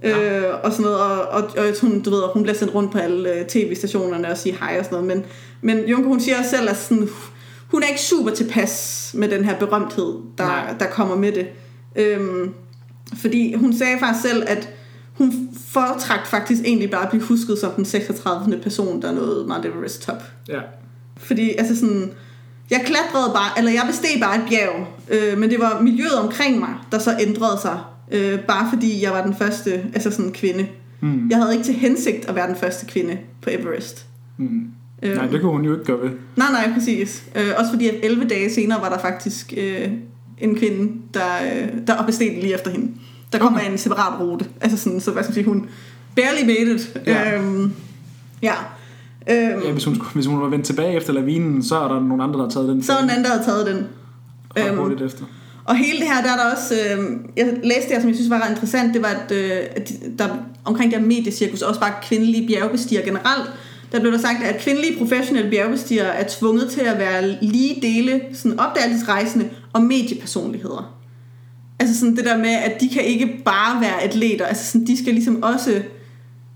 Øh, 0.03 0.42
og 0.62 0.72
sådan 0.72 0.84
noget, 0.84 1.01
og, 1.01 1.22
og, 1.28 1.42
og 1.42 1.64
hun, 1.80 2.01
du 2.01 2.11
ved, 2.11 2.22
hun 2.32 2.42
bliver 2.42 2.57
sendt 2.57 2.74
rundt 2.74 2.92
på 2.92 2.98
alle 2.98 3.32
øh, 3.32 3.46
tv-stationerne 3.46 4.28
og 4.28 4.38
siger 4.38 4.57
hej 4.57 4.76
og 4.78 4.84
sådan 4.84 5.05
noget, 5.05 5.16
men, 5.16 5.26
men 5.76 5.88
Junko, 5.88 6.09
hun 6.09 6.20
siger 6.20 6.38
også 6.38 6.51
selv, 6.51 6.68
at 6.70 6.76
sådan, 6.76 7.09
hun 7.68 7.82
er 7.82 7.86
ikke 7.86 8.01
super 8.01 8.30
tilpas 8.30 9.11
med 9.14 9.28
den 9.28 9.44
her 9.44 9.59
berømthed, 9.59 10.14
der, 10.38 10.44
Nej. 10.44 10.74
der 10.78 10.86
kommer 10.86 11.16
med 11.16 11.32
det. 11.32 11.46
Øhm, 11.96 12.55
fordi 13.20 13.55
hun 13.55 13.72
sagde 13.72 13.98
faktisk 13.98 14.28
selv, 14.28 14.44
at 14.46 14.68
hun 15.14 15.48
foretrak 15.68 16.26
faktisk 16.26 16.61
egentlig 16.64 16.90
bare 16.90 17.03
at 17.03 17.11
blive 17.11 17.22
husket 17.22 17.59
som 17.59 17.72
den 17.72 17.84
36. 17.84 18.59
person, 18.62 19.03
der 19.03 19.12
nåede 19.12 19.46
Mount 19.46 19.66
Everest 19.66 20.03
top. 20.03 20.22
Ja. 20.48 20.61
Fordi 21.16 21.55
altså 21.59 21.76
sådan, 21.76 22.12
jeg 22.70 22.82
klatrede 22.86 23.32
bare, 23.34 23.59
eller 23.59 23.70
jeg 23.70 23.82
besteg 23.86 24.20
bare 24.20 24.36
et 24.36 24.42
bjerg, 24.51 24.86
øh, 25.09 25.38
men 25.38 25.51
det 25.51 25.61
var 25.61 25.80
miljøet 25.80 26.18
omkring 26.18 26.59
mig, 26.59 26.74
der 26.92 26.98
så 26.98 27.16
ændrede 27.20 27.59
sig, 27.62 27.78
øh, 28.11 28.38
bare 28.40 28.68
fordi 28.72 29.02
jeg 29.02 29.12
var 29.12 29.22
den 29.24 29.34
første, 29.34 29.72
altså 29.94 30.11
sådan 30.11 30.32
kvinde. 30.32 30.66
Mm. 31.00 31.28
Jeg 31.30 31.38
havde 31.38 31.52
ikke 31.52 31.64
til 31.64 31.74
hensigt 31.74 32.28
at 32.28 32.34
være 32.34 32.48
den 32.48 32.56
første 32.56 32.86
kvinde 32.86 33.18
på 33.42 33.50
Everest. 33.52 34.06
Mm. 34.36 34.61
Øh, 35.02 35.16
Nej, 35.16 35.26
det 35.26 35.40
kunne 35.40 35.52
hun 35.52 35.64
jo 35.64 35.72
ikke 35.72 35.84
gøre 35.84 36.00
ved. 36.02 36.11
Nej, 36.36 36.52
nej, 36.52 36.72
præcis. 36.74 37.24
Øh, 37.36 37.46
også 37.58 37.70
fordi 37.72 37.88
at 37.88 37.94
11 38.02 38.24
dage 38.28 38.50
senere 38.50 38.80
var 38.82 38.88
der 38.88 38.98
faktisk 38.98 39.54
øh, 39.56 39.88
en 40.38 40.56
kvinde, 40.58 40.92
der, 41.14 41.26
øh, 41.54 41.68
der 41.86 42.06
besteg 42.06 42.38
lige 42.42 42.54
efter 42.54 42.70
hende. 42.70 42.90
Der 43.32 43.38
kom 43.38 43.54
Okay. 43.54 43.70
en 43.70 43.78
separat 43.78 44.20
rute. 44.20 44.44
Altså 44.61 44.78
sådan, 44.78 45.00
så 45.00 45.11
hvad 45.11 45.22
skal 45.22 45.30
man 45.30 45.34
sige, 45.34 45.44
hun 45.46 45.66
barely 46.16 46.46
made 46.46 46.74
it. 46.74 47.00
Ja. 47.06 47.38
Øhm, 47.38 47.72
ja. 48.42 48.52
Øhm, 49.30 49.62
Ja, 49.64 49.72
hvis 49.72 49.84
hun, 49.84 50.02
hvis 50.14 50.26
hun 50.26 50.40
var 50.40 50.48
vendt 50.48 50.66
tilbage 50.66 50.96
efter 50.96 51.12
lavinen, 51.12 51.62
så 51.62 51.78
er 51.80 51.88
der 51.88 52.00
nogle 52.00 52.22
andre, 52.22 52.38
der 52.38 52.44
har 52.44 52.50
taget 52.50 52.68
den. 52.68 52.82
så 52.82 52.92
var 52.92 53.00
den 53.00 53.11
anden, 53.11 53.24
der 53.24 53.30
havde 53.30 53.44
taget 53.44 53.66
den. 53.66 53.86
ret 54.56 54.92
øhm, 54.92 55.06
efter. 55.06 55.24
Og 55.64 55.76
hele 55.76 55.98
det 55.98 56.06
her, 56.06 56.22
der 56.22 56.32
er 56.32 56.36
der 56.36 56.54
også, 56.54 56.74
øh, 56.74 57.16
jeg 57.36 57.46
læste 57.62 57.88
det 57.88 57.92
her, 57.92 58.00
som 58.00 58.08
jeg 58.08 58.16
synes 58.16 58.30
var 58.30 58.44
ret 58.44 58.50
interessant, 58.50 58.94
det 58.94 59.02
var, 59.02 59.08
at, 59.08 59.32
øh, 59.32 59.50
at 59.76 59.92
der 60.18 60.28
omkring 60.64 60.92
det 60.92 61.00
her 61.00 61.06
mediecirkus, 61.06 61.62
også 61.62 61.80
bare 61.80 61.92
kvindelige 62.02 62.46
bjergbestigere 62.48 63.04
generelt, 63.04 63.50
der 63.92 64.00
blev 64.00 64.12
der 64.12 64.18
sagt, 64.18 64.42
at 64.42 64.61
kvindelige 64.61 64.98
professionelle 64.98 65.50
bjergbestigere 65.50 66.14
er 66.14 66.28
tvunget 66.28 66.70
til 66.70 66.80
at 66.80 66.98
være 66.98 67.38
lige 67.42 67.82
dele 67.82 68.20
sådan 68.32 68.61
opdagelsesrejsende 68.61 69.48
og 69.72 69.82
mediepersonligheder. 69.82 70.96
Altså 71.78 71.98
sådan 71.98 72.16
det 72.16 72.24
der 72.24 72.38
med, 72.38 72.50
at 72.50 72.80
de 72.80 72.88
kan 72.88 73.04
ikke 73.04 73.42
bare 73.44 73.80
være 73.80 74.02
atleter, 74.02 74.46
altså 74.46 74.72
sådan, 74.72 74.86
de 74.86 74.98
skal 74.98 75.14
ligesom 75.14 75.42
også 75.42 75.82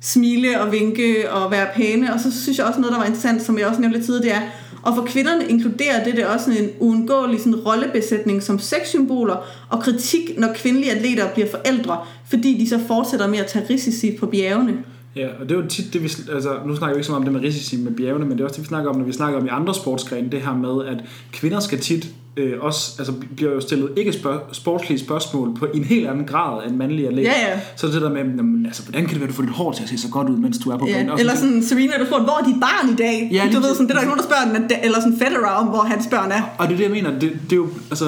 smile 0.05 0.61
og 0.61 0.73
vinke 0.73 1.33
og 1.33 1.51
være 1.51 1.67
pæne. 1.77 2.15
Og 2.15 2.21
så 2.21 2.43
synes 2.43 2.59
jeg 2.59 2.67
også 2.67 2.81
noget, 2.81 2.93
der 2.93 2.99
var 2.99 3.07
interessant, 3.07 3.43
som 3.43 3.59
jeg 3.59 3.67
også 3.67 3.81
nævnte 3.81 3.99
lidt 3.99 4.07
tidligere, 4.07 4.37
det 4.37 4.43
er, 4.43 4.51
og 4.83 4.95
for 4.97 5.05
kvinderne 5.07 5.49
inkluderer 5.49 6.05
det, 6.05 6.17
det 6.17 6.27
også 6.27 6.51
en 6.51 6.71
uundgåelig 6.79 7.39
sådan 7.39 7.55
rollebesætning 7.55 8.43
som 8.43 8.59
sexsymboler 8.59 9.37
og 9.69 9.83
kritik, 9.83 10.39
når 10.39 10.49
kvindelige 10.55 10.93
atleter 10.93 11.33
bliver 11.35 11.49
forældre, 11.51 11.99
fordi 12.29 12.59
de 12.59 12.69
så 12.69 12.81
fortsætter 12.87 13.27
med 13.29 13.39
at 13.39 13.47
tage 13.47 13.65
risici 13.71 14.17
på 14.17 14.27
bjergene. 14.27 14.73
Ja, 15.17 15.29
og 15.41 15.49
det 15.49 15.57
er 15.57 15.61
jo 15.61 15.67
tit 15.67 15.93
det, 15.93 16.03
vi, 16.03 16.13
altså, 16.33 16.57
nu 16.67 16.77
snakker 16.77 16.95
vi 16.95 16.99
ikke 16.99 17.07
så 17.07 17.13
meget 17.13 17.29
om 17.29 17.33
det 17.33 17.43
med 17.43 17.49
risici 17.49 17.77
med 17.77 17.93
bjergene, 17.93 18.25
men 18.25 18.33
det 18.33 18.41
er 18.41 18.45
også 18.45 18.57
det, 18.57 18.63
vi 18.63 18.69
snakker 18.69 18.91
om, 18.91 18.97
når 18.97 19.05
vi 19.05 19.13
snakker 19.13 19.41
om 19.41 19.47
i 19.47 19.49
andre 19.49 19.75
sportsgrene, 19.75 20.31
det 20.31 20.41
her 20.41 20.55
med, 20.55 20.87
at 20.87 21.05
kvinder 21.33 21.61
skal 21.61 21.81
tit 21.81 22.07
øh, 22.37 22.53
også, 22.61 22.95
altså 22.99 23.13
bliver 23.37 23.53
jo 23.53 23.61
stillet 23.61 23.91
ikke 23.97 24.13
spørg, 24.13 24.41
sportslige 24.53 24.99
spørgsmål 24.99 25.55
på 25.55 25.67
en 25.75 25.85
helt 25.85 26.07
anden 26.07 26.25
grad 26.25 26.69
end 26.69 26.77
mandlige 26.77 27.09
atleter. 27.09 27.31
Ja, 27.31 27.51
ja. 27.51 27.61
Så 27.77 27.87
det 27.87 28.03
der 28.03 28.11
med, 28.11 28.19
jamen, 28.19 28.67
altså, 28.67 28.83
hvordan 28.83 29.03
kan 29.07 29.11
det 29.11 29.21
være, 29.21 29.29
du 29.29 29.35
får 29.35 29.43
dit 29.43 29.53
hår 29.53 29.73
til 29.73 29.83
at 29.83 29.89
se 29.89 29.99
så 29.99 30.09
godt 30.11 30.29
ud, 30.29 30.37
mens 30.37 30.59
du 30.59 30.71
er 30.71 30.77
på 30.77 30.85
banen? 30.85 31.07
Ja, 31.07 31.13
Også 31.13 31.21
eller 31.21 31.37
sådan, 31.37 31.63
Serena, 31.63 31.93
du 31.99 32.07
spurgte, 32.07 32.25
hvor 32.25 32.41
er 32.41 32.45
dit 32.45 32.61
barn 32.61 32.91
i 32.93 32.97
dag? 32.97 33.29
Ja, 33.33 33.49
du 33.55 33.61
ved, 33.61 33.75
sådan, 33.75 33.87
det 33.87 33.91
er 33.91 33.95
der 33.95 34.01
ikke 34.01 34.15
nogen, 34.15 34.19
der 34.19 34.25
spørger 34.25 34.69
den, 34.69 34.79
eller 34.85 35.01
sådan 35.01 35.19
Federer 35.19 35.51
om, 35.51 35.67
hvor 35.67 35.83
hans 35.83 36.07
børn 36.11 36.31
er. 36.31 36.43
Og 36.59 36.67
det 36.67 36.73
er 36.73 36.77
det, 36.77 36.85
jeg 36.85 36.93
mener. 36.93 37.11
Det, 37.11 37.33
det 37.43 37.53
er 37.53 37.57
jo, 37.57 37.69
altså, 37.91 38.05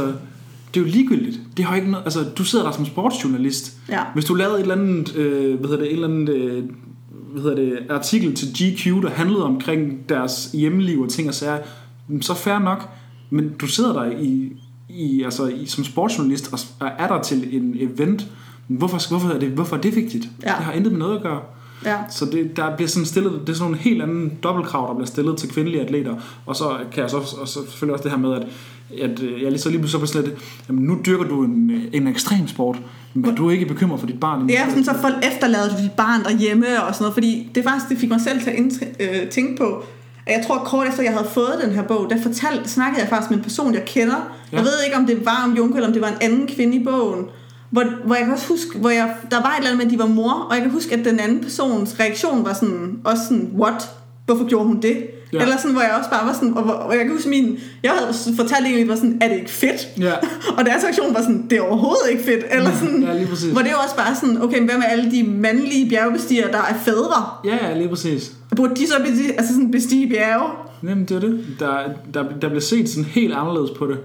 det 0.74 0.81
er 0.81 0.85
jo 0.85 0.87
ligegyldigt. 0.87 1.41
Det 1.57 1.64
har 1.64 1.77
ikke 1.77 1.91
noget, 1.91 2.05
altså, 2.05 2.24
du 2.39 2.45
sidder 2.45 2.64
der 2.64 2.72
som 2.72 2.87
sportsjournalist. 2.87 3.72
Ja. 3.89 4.01
Hvis 4.14 4.24
du 4.24 4.35
lavede 4.35 4.57
et 4.57 4.61
eller 4.61 4.74
andet, 4.74 5.16
øh, 5.16 5.59
hvad 5.59 5.70
hedder 5.70 5.83
det, 5.83 5.87
et 5.87 5.93
eller 5.93 6.09
andet, 6.09 6.29
øh, 6.29 6.64
hvad 7.33 7.43
hedder 7.43 7.57
det, 7.57 7.79
artikel 7.91 8.35
til 8.35 8.49
GQ, 8.49 9.03
der 9.03 9.11
handlede 9.11 9.45
omkring 9.45 10.09
deres 10.09 10.51
hjemmeliv 10.53 11.01
og 11.01 11.09
ting 11.09 11.29
og 11.29 11.35
sager, 11.35 11.59
så 12.20 12.35
fair 12.35 12.59
nok. 12.59 12.89
Men 13.31 13.53
du 13.61 13.66
sidder 13.66 13.93
der 13.93 14.11
i, 14.18 14.53
i, 14.89 15.22
altså, 15.22 15.47
i, 15.47 15.66
som 15.66 15.85
sportsjournalist 15.85 16.53
og 16.81 16.89
er 16.99 17.09
der 17.09 17.22
til 17.22 17.57
en 17.57 17.77
event. 17.79 18.27
Hvorfor, 18.66 19.09
hvorfor, 19.09 19.29
er, 19.29 19.39
det, 19.39 19.49
hvorfor 19.49 19.77
er 19.77 19.81
det 19.81 19.97
vigtigt? 19.97 20.29
Ja. 20.43 20.47
Det 20.47 20.64
har 20.64 20.72
intet 20.72 20.93
med 20.93 20.99
noget 20.99 21.16
at 21.16 21.22
gøre. 21.22 21.41
Ja. 21.85 21.97
Så 22.11 22.24
det, 22.24 22.57
der 22.57 22.77
bliver 22.77 22.89
sådan 22.89 23.07
stillet, 23.07 23.33
det 23.33 23.49
er 23.49 23.53
sådan 23.53 23.70
nogle 23.70 23.83
helt 23.83 24.03
anden 24.03 24.33
dobbeltkrav, 24.43 24.89
der 24.89 24.95
bliver 24.95 25.07
stillet 25.07 25.37
til 25.37 25.49
kvindelige 25.49 25.83
atleter. 25.83 26.14
Og 26.47 26.57
så 26.57 26.77
kan 26.93 27.03
jeg 27.03 27.11
så, 27.11 27.16
og 27.16 27.49
så 27.49 27.61
selvfølgelig 27.68 27.93
også 27.93 28.03
det 28.03 28.11
her 28.11 28.18
med, 28.18 28.35
at, 28.35 28.47
at 29.03 29.22
øh, 29.22 29.43
jeg 29.43 29.51
lige 29.51 29.61
så 29.61 29.70
lige 29.70 29.89
så 29.89 30.22
lidt, 30.24 30.35
jamen 30.68 30.85
nu 30.85 30.99
dyrker 31.07 31.24
du 31.24 31.45
en, 31.45 31.70
øh, 31.70 31.83
en 31.93 32.07
ekstrem 32.07 32.49
sport, 32.49 32.79
men 33.14 33.35
du 33.35 33.49
er 33.49 33.53
ikke 33.53 33.66
bekymret 33.66 34.01
for 34.01 34.07
dit 34.07 34.20
barn. 34.20 34.51
Ja, 34.51 34.68
sådan 34.68 34.85
så 34.85 34.95
for 35.01 35.27
efterlader 35.33 35.77
du 35.77 35.83
dit 35.83 35.93
barn 35.93 36.24
derhjemme 36.24 36.66
og 36.83 36.95
sådan 36.95 37.05
noget, 37.05 37.14
fordi 37.14 37.51
det 37.55 37.64
faktisk, 37.64 37.89
det 37.89 37.99
fik 37.99 38.11
mig 38.11 38.20
selv 38.20 38.41
til 38.41 38.51
at 38.99 39.22
øh, 39.22 39.29
tænke 39.29 39.57
på, 39.57 39.85
jeg 40.33 40.45
tror 40.47 40.59
kort 40.59 40.89
efter, 40.89 41.03
jeg 41.03 41.12
havde 41.12 41.29
fået 41.33 41.61
den 41.64 41.72
her 41.72 41.83
bog, 41.83 42.07
der 42.11 42.22
fortalte, 42.22 42.68
snakkede 42.68 43.01
jeg 43.01 43.09
faktisk 43.09 43.31
med 43.31 43.39
en 43.39 43.45
person, 43.45 43.74
jeg 43.74 43.85
kender. 43.85 44.16
Ja. 44.53 44.57
Jeg 44.57 44.64
ved 44.64 44.72
ikke, 44.87 44.97
om 44.97 45.07
det 45.07 45.27
var 45.27 45.43
om 45.45 45.57
Junko, 45.57 45.74
eller 45.77 45.87
om 45.87 45.93
det 45.93 46.03
var 46.03 46.09
en 46.09 46.16
anden 46.20 46.47
kvinde 46.47 46.77
i 46.77 46.85
bogen, 46.85 47.24
hvor, 47.70 47.85
hvor 48.05 48.14
jeg 48.14 48.24
kan 48.24 48.35
også 48.35 48.49
huske, 48.49 48.79
hvor 48.79 48.91
jeg, 48.91 49.14
der 49.31 49.37
var 49.43 49.51
et 49.51 49.57
eller 49.59 49.70
andet 49.70 49.77
med, 49.77 49.87
at 49.87 49.93
de 49.93 49.99
var 49.99 50.07
mor, 50.14 50.47
og 50.51 50.55
jeg 50.55 50.62
kan 50.62 50.70
huske, 50.70 50.95
at 50.95 51.05
den 51.05 51.20
anden 51.20 51.41
persons 51.41 52.01
reaktion 52.01 52.45
var 52.45 52.53
sådan, 52.53 52.99
også 53.05 53.22
sådan, 53.24 53.51
what? 53.59 53.91
Hvorfor 54.27 54.49
gjorde 54.49 54.66
hun 54.66 54.81
det? 54.83 55.07
Ja. 55.33 55.39
Eller 55.43 55.57
sådan, 55.57 55.72
hvor 55.72 55.83
jeg 55.83 55.95
også 55.99 56.11
bare 56.11 56.27
var 56.27 56.33
sådan, 56.33 56.55
og, 56.55 56.62
hvor, 56.62 56.72
og 56.72 56.97
jeg 56.97 57.05
kan 57.05 57.12
huske 57.12 57.29
min, 57.29 57.59
jeg 57.83 57.91
havde 57.91 58.14
fortalt 58.37 58.66
egentlig, 58.66 58.89
var 58.89 58.95
sådan, 58.95 59.18
er 59.20 59.29
det 59.29 59.37
ikke 59.37 59.51
fedt? 59.51 59.89
Ja. 60.01 60.12
og 60.59 60.64
deres 60.66 60.85
reaktion 60.85 61.14
var 61.14 61.20
sådan, 61.20 61.47
det 61.51 61.59
er 61.59 61.62
overhovedet 61.62 62.11
ikke 62.11 62.22
fedt. 62.24 62.45
Eller 62.51 62.70
sådan, 62.81 63.03
Ja, 63.03 63.14
lige 63.14 63.27
præcis. 63.27 63.53
hvor 63.53 63.62
det 63.62 63.70
jo 63.70 63.77
også 63.85 63.97
bare 63.97 64.14
sådan, 64.14 64.43
okay, 64.43 64.61
hvad 64.64 64.74
med 64.74 64.85
alle 64.89 65.11
de 65.11 65.22
mandlige 65.22 65.91
bjergbestigere, 65.91 66.53
der 66.53 66.59
er 66.59 66.74
fædre? 66.85 67.24
Ja, 67.45 67.66
ja, 67.66 67.74
lige 67.79 67.89
præcis. 67.89 68.33
Burde 68.57 68.75
de 68.75 68.87
så 68.87 68.95
bestige, 69.07 69.33
altså 69.33 69.53
sådan 69.55 69.71
bestige 69.71 70.09
bjerge? 70.09 70.51
Jamen, 70.83 71.05
det 71.05 71.17
er 71.17 71.21
det. 71.21 71.47
Der, 71.61 71.79
der, 72.15 72.23
der 72.43 72.49
bliver 72.49 72.61
set 72.61 72.89
sådan 72.89 73.05
helt 73.05 73.35
anderledes 73.35 73.71
på 73.79 73.87
det. 73.87 73.99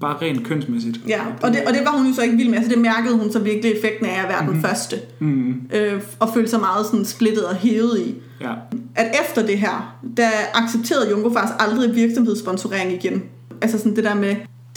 Bare 0.00 0.16
rent 0.22 0.46
kønsmæssigt. 0.46 1.00
Ja, 1.08 1.20
og 1.42 1.50
det, 1.50 1.60
og 1.66 1.72
det 1.74 1.80
var 1.84 1.98
hun 1.98 2.06
jo 2.06 2.14
så 2.14 2.22
ikke 2.22 2.36
vild 2.36 2.48
med. 2.48 2.58
Altså 2.58 2.72
det 2.72 2.78
mærkede 2.78 3.16
hun 3.16 3.32
så 3.32 3.38
virkelig 3.38 3.72
effekten 3.72 4.06
af 4.06 4.22
at 4.22 4.28
være 4.28 4.42
Mhm. 4.44 4.52
den 4.52 4.62
første. 4.62 4.96
Mm, 5.18 5.54
Øh, 5.74 6.00
og 6.18 6.30
følte 6.34 6.50
sig 6.50 6.60
meget 6.60 6.86
sådan 6.86 7.04
splittet 7.04 7.44
og 7.46 7.54
hævet 7.54 7.98
i. 8.00 8.14
ja. 8.40 8.52
At 8.94 9.16
efter 9.22 9.46
det 9.46 9.58
her, 9.58 9.94
der 10.16 10.28
accepterede 10.54 11.10
Junko 11.10 11.32
faktisk 11.32 11.54
aldrig 11.58 11.94
virksomhedssponsorering 11.94 12.92
igen. 12.92 13.22
Altså 13.62 13.78
sådan 13.78 13.96
det 13.96 14.04
der 14.04 14.14
med 14.14 14.36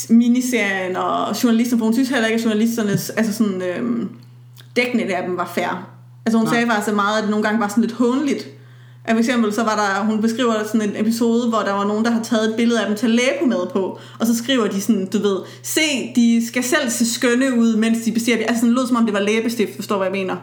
miniserien 0.10 0.96
og 0.96 1.44
journalisten, 1.44 1.78
for 1.80 1.86
hun 1.86 1.94
synes 1.94 2.10
heller 2.10 2.28
ikke, 2.28 2.40
at 2.40 2.46
journalisternes 2.46 3.10
altså 3.10 3.34
sådan, 3.34 3.62
øhm, 3.62 4.10
dækning 4.76 5.12
af 5.14 5.28
dem 5.28 5.38
var 5.38 5.52
fair. 5.56 5.88
Altså 6.26 6.38
hun 6.38 6.46
Nej. 6.48 6.54
sagde 6.56 6.68
faktisk 6.70 6.96
meget, 6.96 7.18
at 7.18 7.22
det 7.24 7.30
nogle 7.32 7.44
gange 7.46 7.60
var 7.60 7.68
sådan 7.68 7.82
lidt 7.82 7.94
hånligt. 7.94 8.48
At 9.06 9.14
for 9.14 9.20
eksempel 9.20 9.54
så 9.54 9.64
var 9.64 9.76
der, 9.76 10.06
hun 10.06 10.22
beskriver 10.22 10.54
sådan 10.66 10.82
en 10.90 10.96
episode, 10.96 11.50
hvor 11.50 11.60
der 11.60 11.74
var 11.74 11.88
nogen, 11.88 12.06
der 12.06 12.12
har 12.12 12.24
taget 12.24 12.50
et 12.50 12.56
billede 12.56 12.82
af 12.82 12.88
dem 12.88 12.96
til 12.96 13.06
at 13.06 13.12
læbe 13.12 13.46
med 13.48 13.58
på, 13.74 14.00
og 14.20 14.28
så 14.28 14.36
skriver 14.38 14.68
de 14.68 14.82
sådan, 14.82 15.06
du 15.14 15.18
ved, 15.18 15.38
se, 15.64 15.82
de 16.16 16.48
skal 16.48 16.64
selv 16.64 16.90
se 16.90 17.14
skønne 17.14 17.60
ud, 17.60 17.76
mens 17.76 18.04
de 18.06 18.12
bestiger. 18.12 18.38
Altså 18.38 18.56
sådan 18.60 18.76
lød 18.76 18.88
som 18.88 18.96
om 18.98 19.06
det 19.06 19.14
var 19.14 19.20
læbestift, 19.20 19.76
forstår 19.76 19.98
hvad 19.98 20.08
jeg 20.08 20.12
mener? 20.12 20.36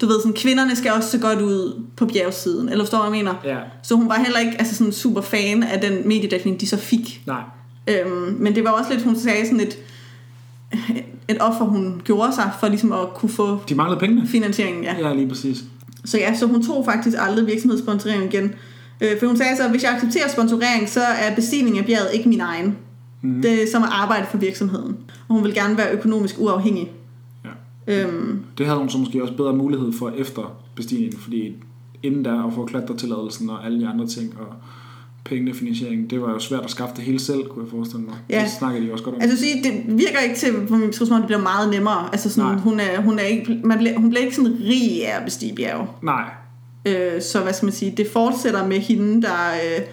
Du 0.00 0.06
ved, 0.06 0.20
sådan, 0.20 0.32
kvinderne 0.32 0.76
skal 0.76 0.92
også 0.92 1.10
se 1.10 1.18
godt 1.18 1.40
ud 1.40 1.82
på 1.96 2.06
bjergsiden, 2.06 2.68
eller 2.68 2.84
forstår 2.84 2.98
hvad 2.98 3.18
jeg 3.18 3.24
mener? 3.24 3.34
Ja. 3.44 3.58
Så 3.82 3.94
hun 3.94 4.08
var 4.08 4.14
heller 4.18 4.38
ikke 4.38 4.52
altså 4.58 4.74
sådan 4.74 4.92
super 4.92 5.20
fan 5.20 5.62
af 5.62 5.80
den 5.80 6.08
mediedækning, 6.08 6.60
de 6.60 6.66
så 6.66 6.76
fik. 6.76 7.22
Nej. 7.26 7.42
Øhm, 7.86 8.36
men 8.38 8.54
det 8.54 8.64
var 8.64 8.70
også 8.70 8.92
lidt, 8.92 9.02
hun 9.04 9.16
sagde 9.16 9.44
sådan 9.44 9.60
et, 9.60 9.78
et 11.28 11.36
offer, 11.40 11.64
hun 11.64 12.02
gjorde 12.04 12.32
sig 12.34 12.50
for 12.60 12.68
ligesom 12.68 12.92
at 12.92 13.14
kunne 13.14 13.28
få 13.28 13.58
De 13.68 13.74
manglede 13.74 14.00
pengene. 14.00 14.26
finansieringen, 14.26 14.84
ja. 14.84 14.94
Ja, 15.08 15.14
lige 15.14 15.28
præcis. 15.28 15.58
Så 16.04 16.18
ja, 16.18 16.34
så 16.34 16.46
hun 16.46 16.62
tog 16.62 16.84
faktisk 16.84 17.16
aldrig 17.20 17.46
virksomhedssponsorering 17.46 18.34
igen. 18.34 18.54
Øh, 19.00 19.18
for 19.18 19.26
hun 19.26 19.36
sagde 19.36 19.56
så, 19.56 19.64
at 19.64 19.70
hvis 19.70 19.82
jeg 19.82 19.92
accepterer 19.92 20.28
sponsorering, 20.28 20.88
så 20.88 21.00
er 21.00 21.34
bestigningen 21.34 21.80
af 21.80 21.86
bjerget 21.86 22.08
ikke 22.14 22.28
min 22.28 22.40
egen. 22.40 22.76
Mm. 23.22 23.42
Det 23.42 23.62
er 23.62 23.66
som 23.72 23.82
at 23.82 23.88
arbejde 23.92 24.26
for 24.30 24.38
virksomheden. 24.38 24.96
Og 25.28 25.34
hun 25.34 25.44
vil 25.44 25.54
gerne 25.54 25.76
være 25.78 25.92
økonomisk 25.92 26.36
uafhængig. 26.38 26.92
Ja. 27.44 28.04
Øhm, 28.04 28.40
Det 28.58 28.66
havde 28.66 28.78
hun 28.78 28.88
så 28.88 28.98
måske 28.98 29.22
også 29.22 29.34
bedre 29.34 29.56
mulighed 29.56 29.92
for 29.92 30.12
efter 30.16 30.56
bestigningen, 30.76 31.18
fordi 31.18 31.54
inden 32.02 32.24
der 32.24 32.46
at 32.46 32.52
få 32.54 32.66
klatretilladelsen 32.66 33.50
og 33.50 33.66
alle 33.66 33.80
de 33.80 33.86
andre 33.86 34.06
ting 34.06 34.34
og 34.40 34.46
pengene, 35.24 35.54
finansiering, 35.54 36.10
det 36.10 36.22
var 36.22 36.30
jo 36.30 36.38
svært 36.38 36.64
at 36.64 36.70
skaffe 36.70 36.94
det 36.96 37.04
hele 37.04 37.20
selv, 37.20 37.48
kunne 37.48 37.64
jeg 37.64 37.70
forestille 37.70 38.04
mig. 38.04 38.14
Ja. 38.30 38.42
Det 38.42 38.50
snakker 38.50 38.80
de 38.80 38.92
også 38.92 39.04
godt 39.04 39.14
om. 39.14 39.20
altså 39.22 39.38
sige, 39.38 39.62
det 39.62 39.98
virker 39.98 40.18
ikke 40.18 40.36
til, 40.36 40.48
for 40.68 40.76
min 40.76 40.92
som 40.92 41.12
om 41.12 41.18
det 41.18 41.26
bliver 41.26 41.42
meget 41.42 41.70
nemmere. 41.70 42.08
Altså 42.12 42.30
sådan, 42.30 42.50
Nej. 42.50 42.60
hun, 42.60 42.80
er, 42.80 43.00
hun, 43.00 43.18
er 43.18 43.22
ikke, 43.22 43.60
man 43.64 43.78
bliver, 43.78 43.98
hun 43.98 44.10
bliver 44.10 44.24
ikke 44.24 44.36
sådan 44.36 44.56
rig 44.60 45.06
af 45.06 45.16
at 45.18 45.24
bestige 45.24 45.54
bjerge. 45.54 45.86
Nej. 46.02 46.24
Øh, 46.86 47.22
så 47.22 47.40
hvad 47.40 47.52
skal 47.52 47.66
man 47.66 47.72
sige, 47.72 47.94
det 47.96 48.06
fortsætter 48.12 48.66
med 48.66 48.78
hende, 48.78 49.22
der 49.22 49.52
øh, 49.64 49.84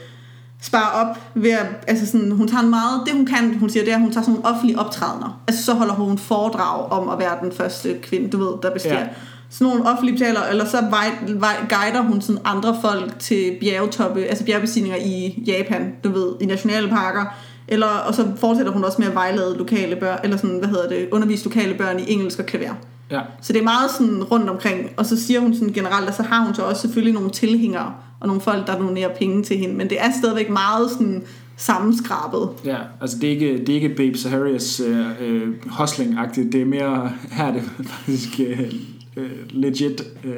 sparer 0.61 1.05
op 1.05 1.19
ved 1.35 1.51
at, 1.51 1.65
altså 1.87 2.05
sådan, 2.05 2.31
hun 2.31 2.47
tager 2.47 2.63
en 2.63 2.69
meget, 2.69 3.01
det 3.05 3.13
hun 3.13 3.25
kan, 3.25 3.57
hun 3.59 3.69
siger, 3.69 3.83
det 3.83 3.91
er, 3.91 3.95
at 3.95 4.01
hun 4.01 4.11
tager 4.11 4.23
sådan 4.23 4.33
nogle 4.33 4.55
offentlige 4.55 4.79
optrædener. 4.79 5.41
Altså 5.47 5.63
så 5.63 5.73
holder 5.73 5.93
hun 5.93 6.17
foredrag 6.17 6.91
om 6.91 7.09
at 7.09 7.19
være 7.19 7.37
den 7.41 7.51
første 7.51 7.99
kvinde, 8.01 8.29
du 8.29 8.37
ved, 8.37 8.53
der 8.61 8.73
bestiger. 8.73 8.99
Ja. 8.99 9.07
Sådan 9.51 9.67
nogle 9.67 9.89
offentlige 9.89 10.17
betaler, 10.17 10.41
eller 10.49 10.65
så 10.65 10.81
vej, 10.89 11.11
vej, 11.27 11.55
guider 11.69 12.01
hun 12.01 12.21
sådan 12.21 12.41
andre 12.45 12.77
folk 12.81 13.19
til 13.19 13.57
bjergtoppe, 13.61 14.23
altså 14.23 14.45
bjergbestigninger 14.45 14.97
i 14.97 15.43
Japan, 15.47 15.93
du 16.03 16.11
ved, 16.11 16.33
i 16.41 16.45
nationale 16.45 16.89
parker. 16.89 17.25
Eller, 17.67 17.87
og 17.87 18.15
så 18.15 18.27
fortsætter 18.37 18.71
hun 18.71 18.83
også 18.83 18.97
med 19.01 19.07
at 19.07 19.15
vejlede 19.15 19.57
lokale 19.57 19.95
børn, 19.95 20.19
eller 20.23 20.37
sådan, 20.37 20.57
hvad 20.57 20.69
hedder 20.69 20.89
det, 20.89 21.09
undervise 21.11 21.43
lokale 21.43 21.73
børn 21.73 21.99
i 21.99 22.03
engelsk 22.07 22.39
og 22.39 22.45
klaver. 22.45 22.73
Ja. 23.11 23.21
Så 23.41 23.53
det 23.53 23.59
er 23.59 23.63
meget 23.63 23.91
sådan 23.91 24.23
rundt 24.23 24.49
omkring. 24.49 24.89
Og 24.97 25.05
så 25.05 25.21
siger 25.23 25.39
hun 25.39 25.53
sådan 25.53 25.73
generelt, 25.73 26.09
at 26.09 26.15
så 26.15 26.23
har 26.23 26.45
hun 26.45 26.55
så 26.55 26.61
også 26.61 26.81
selvfølgelig 26.81 27.13
nogle 27.13 27.29
tilhængere, 27.29 27.93
og 28.19 28.27
nogle 28.27 28.41
folk, 28.41 28.67
der 28.67 28.77
donerer 28.77 29.15
penge 29.15 29.43
til 29.43 29.57
hende. 29.57 29.75
Men 29.75 29.89
det 29.89 30.01
er 30.01 30.11
stadigvæk 30.19 30.49
meget 30.49 30.91
sådan 30.91 31.23
sammenskrabet. 31.57 32.49
Ja, 32.65 32.77
altså 33.01 33.17
det 33.17 33.27
er 33.27 33.31
ikke, 33.31 33.57
det 33.59 33.69
er 33.69 33.73
ikke 33.73 33.89
Babe 33.89 34.17
Saharias 34.17 34.79
øh, 34.79 35.05
øh, 35.21 35.47
hustling-agtigt. 35.65 36.51
Det 36.51 36.61
er 36.61 36.65
mere, 36.65 37.11
her 37.31 37.45
er 37.45 37.51
det 37.51 37.63
faktisk 37.85 38.39
øh, 38.39 38.73
øh, 39.17 39.31
legit 39.49 40.01
øh, 40.23 40.33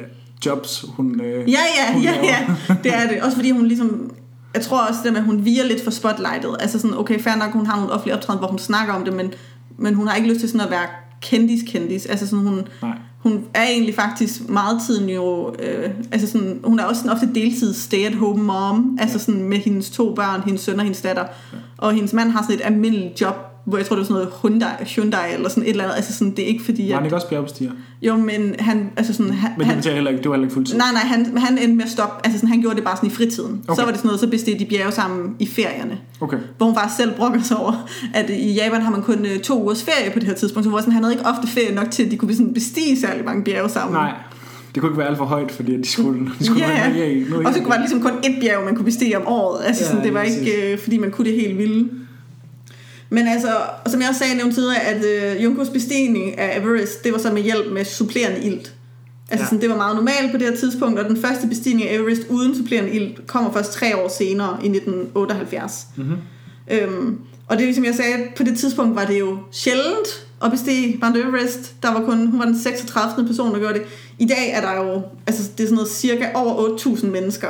jobs, 0.46 0.84
hun 0.88 1.20
øh, 1.20 1.50
Ja, 1.50 1.58
ja, 1.78 1.92
hun 1.92 2.02
ja, 2.02 2.10
laver. 2.10 2.24
ja. 2.24 2.46
Det 2.84 2.94
er 2.94 3.08
det. 3.08 3.22
Også 3.22 3.36
fordi 3.36 3.50
hun 3.50 3.66
ligesom... 3.66 4.10
Jeg 4.54 4.62
tror 4.62 4.78
også, 4.86 5.00
det 5.04 5.12
med, 5.12 5.20
at 5.20 5.26
hun 5.26 5.44
virer 5.44 5.64
lidt 5.66 5.84
for 5.84 5.90
spotlightet. 5.90 6.56
Altså 6.60 6.78
sådan, 6.78 6.98
okay, 6.98 7.20
fair 7.20 7.34
nok, 7.36 7.52
hun 7.52 7.66
har 7.66 7.76
nogle 7.76 7.92
offentlige 7.92 8.14
optræden, 8.14 8.38
hvor 8.38 8.48
hun 8.48 8.58
snakker 8.58 8.94
om 8.94 9.04
det, 9.04 9.12
men, 9.14 9.32
men 9.78 9.94
hun 9.94 10.06
har 10.08 10.16
ikke 10.16 10.28
lyst 10.28 10.40
til 10.40 10.48
sådan 10.48 10.66
at 10.66 10.70
være 10.70 10.86
kendis-kendis. 11.22 12.06
Altså 12.06 12.26
sådan, 12.26 12.46
hun, 12.46 12.62
Nej. 12.82 12.96
hun 13.18 13.44
er 13.54 13.64
egentlig 13.64 13.94
faktisk 13.94 14.48
meget 14.48 14.80
tiden 14.86 15.08
jo... 15.08 15.54
Øh, 15.58 15.90
altså 16.12 16.30
sådan, 16.30 16.60
hun 16.64 16.78
er 16.78 16.84
også 16.84 17.00
sådan 17.02 17.12
ofte 17.12 17.28
deltids 17.34 17.76
stay-at-home 17.76 18.42
mom. 18.42 18.98
Altså 19.00 19.18
sådan 19.18 19.42
med 19.42 19.58
hendes 19.58 19.90
to 19.90 20.14
børn, 20.14 20.42
hendes 20.42 20.60
søn 20.60 20.76
og 20.78 20.82
hendes 20.82 21.00
datter. 21.00 21.24
Og 21.78 21.92
hendes 21.92 22.12
mand 22.12 22.30
har 22.30 22.42
sådan 22.42 22.56
et 22.56 22.62
almindeligt 22.64 23.20
job, 23.20 23.36
hvor 23.64 23.76
jeg 23.76 23.86
tror, 23.86 23.96
det 23.96 24.00
var 24.00 24.06
sådan 24.06 24.14
noget 24.14 24.32
Hyundai, 24.42 24.84
Hyundai 24.96 25.34
eller 25.34 25.48
sådan 25.48 25.62
et 25.62 25.70
eller 25.70 25.84
andet. 25.84 25.96
Altså 25.96 26.12
sådan, 26.12 26.30
det 26.30 26.42
er 26.44 26.46
ikke 26.46 26.64
fordi, 26.64 26.88
Var 26.88 26.96
han 26.96 27.04
ikke 27.04 27.16
også 27.16 27.28
bjergbestiger? 27.28 27.70
Jo, 28.02 28.16
men 28.16 28.54
han... 28.58 28.90
Altså 28.96 29.12
sådan, 29.14 29.32
han, 29.32 29.50
Men 29.58 29.66
han, 29.66 29.76
betaler 29.76 29.94
heller 29.94 30.10
ikke, 30.10 30.22
det 30.22 30.28
var 30.28 30.34
heller 30.36 30.46
ikke 30.46 30.54
fuldtid. 30.54 30.76
Nej, 30.76 30.86
nej, 30.92 31.02
han, 31.02 31.38
han 31.38 31.58
endte 31.58 31.76
med 31.76 31.84
at 31.84 31.90
stoppe. 31.90 32.14
Altså 32.26 32.38
sådan, 32.38 32.48
han 32.48 32.60
gjorde 32.60 32.76
det 32.76 32.84
bare 32.84 32.96
sådan 32.96 33.10
i 33.10 33.12
fritiden. 33.12 33.62
Okay. 33.68 33.80
Så 33.80 33.84
var 33.84 33.90
det 33.90 33.98
sådan 33.98 34.08
noget, 34.08 34.20
så 34.20 34.28
bestilte 34.28 34.64
de 34.64 34.68
bjerge 34.70 34.92
sammen 34.92 35.36
i 35.38 35.46
ferierne. 35.46 35.98
Okay. 36.20 36.36
Hvor 36.56 36.66
hun 36.66 36.74
faktisk 36.74 36.96
selv 36.96 37.14
brokker 37.16 37.42
sig 37.42 37.56
over, 37.56 37.88
at 38.14 38.30
i 38.30 38.52
Japan 38.54 38.80
har 38.82 38.90
man 38.90 39.02
kun 39.02 39.26
øh, 39.26 39.38
to 39.40 39.62
ugers 39.62 39.82
ferie 39.82 40.10
på 40.12 40.18
det 40.18 40.28
her 40.28 40.34
tidspunkt. 40.34 40.64
Så 40.64 40.70
hvor 40.70 40.78
sådan, 40.78 40.92
han 40.92 41.02
havde 41.02 41.14
ikke 41.14 41.26
ofte 41.26 41.46
ferie 41.48 41.74
nok 41.74 41.90
til, 41.90 42.02
at 42.04 42.10
de 42.10 42.16
kunne 42.16 42.34
sådan 42.34 42.54
bestige 42.54 43.00
særlig 43.00 43.24
mange 43.24 43.44
bjerge 43.44 43.68
sammen. 43.68 43.92
Nej, 43.94 44.12
det 44.74 44.80
kunne 44.80 44.90
ikke 44.90 44.98
være 44.98 45.08
alt 45.08 45.18
for 45.18 45.24
højt, 45.24 45.50
fordi 45.52 45.76
de 45.76 45.88
skulle, 45.88 46.30
de 46.38 46.44
skulle 46.44 46.66
Ja, 46.66 46.72
være 46.72 46.92
ja. 46.96 47.04
i. 47.04 47.24
Nu 47.30 47.36
Og 47.36 47.54
så 47.54 47.60
var 47.62 47.70
det 47.70 47.80
ligesom 47.80 48.00
kun 48.00 48.10
ét 48.10 48.40
bjerg, 48.40 48.64
man 48.64 48.74
kunne 48.74 48.84
bestige 48.84 49.18
om 49.18 49.26
året. 49.26 49.60
Altså 49.64 49.84
Ja, 49.84 49.90
sådan, 49.90 50.04
det 50.04 50.14
var 50.14 50.22
ikke, 50.22 50.72
øh, 50.72 50.78
fordi 50.78 50.98
man 50.98 51.10
kunne 51.10 51.30
det 51.30 51.40
helt 51.40 51.58
vilde. 51.58 51.90
Men 53.10 53.28
altså, 53.28 53.48
som 53.86 54.00
jeg 54.00 54.08
også 54.08 54.18
sagde 54.18 54.34
nævnt 54.36 54.54
tidligere, 54.54 54.80
at 54.80 55.04
øh, 55.04 55.44
Junkos 55.44 55.68
bestigning 55.68 56.38
af 56.38 56.60
Everest, 56.60 57.04
det 57.04 57.12
var 57.12 57.18
så 57.18 57.32
med 57.32 57.42
hjælp 57.42 57.72
med 57.72 57.84
supplerende 57.84 58.40
ilt. 58.46 58.74
Altså 59.30 59.42
Ja. 59.42 59.46
sådan, 59.46 59.60
det 59.60 59.70
var 59.70 59.76
meget 59.76 59.96
normalt 59.96 60.32
på 60.32 60.38
det 60.38 60.46
her 60.48 60.56
tidspunkt, 60.56 60.98
og 60.98 61.04
den 61.08 61.16
første 61.16 61.46
bestigning 61.46 61.88
af 61.88 61.94
Everest 61.94 62.22
uden 62.30 62.56
supplerende 62.56 62.90
ilt 62.90 63.26
kommer 63.26 63.52
først 63.52 63.72
tre 63.72 63.96
år 63.96 64.08
senere 64.08 64.58
i 64.64 64.68
1978. 64.68 65.86
Mhm. 65.96 66.12
Øhm, 66.70 67.18
og 67.48 67.56
det 67.56 67.62
er 67.62 67.66
ligesom 67.66 67.84
jeg 67.84 67.94
sagde, 67.94 68.16
på 68.36 68.42
det 68.42 68.58
tidspunkt 68.58 68.96
var 68.96 69.04
det 69.04 69.18
jo 69.20 69.38
sjældent 69.52 70.26
at 70.44 70.50
bestige 70.50 70.98
Mount 71.02 71.16
Everest. 71.16 71.82
Der 71.82 71.92
var 71.92 72.04
kun, 72.04 72.26
hun 72.26 72.38
var 72.38 72.44
den 72.46 72.58
36. 72.58 73.26
person, 73.26 73.52
der 73.54 73.58
gjorde 73.58 73.74
det. 73.74 73.82
I 74.18 74.26
dag 74.26 74.50
er 74.52 74.60
der 74.60 74.72
jo, 74.84 75.02
altså 75.26 75.42
det 75.58 75.64
er 75.64 75.66
sådan 75.66 75.74
noget 75.74 75.90
cirka 75.90 76.26
over 76.34 76.78
8.000 76.78 77.06
mennesker, 77.06 77.48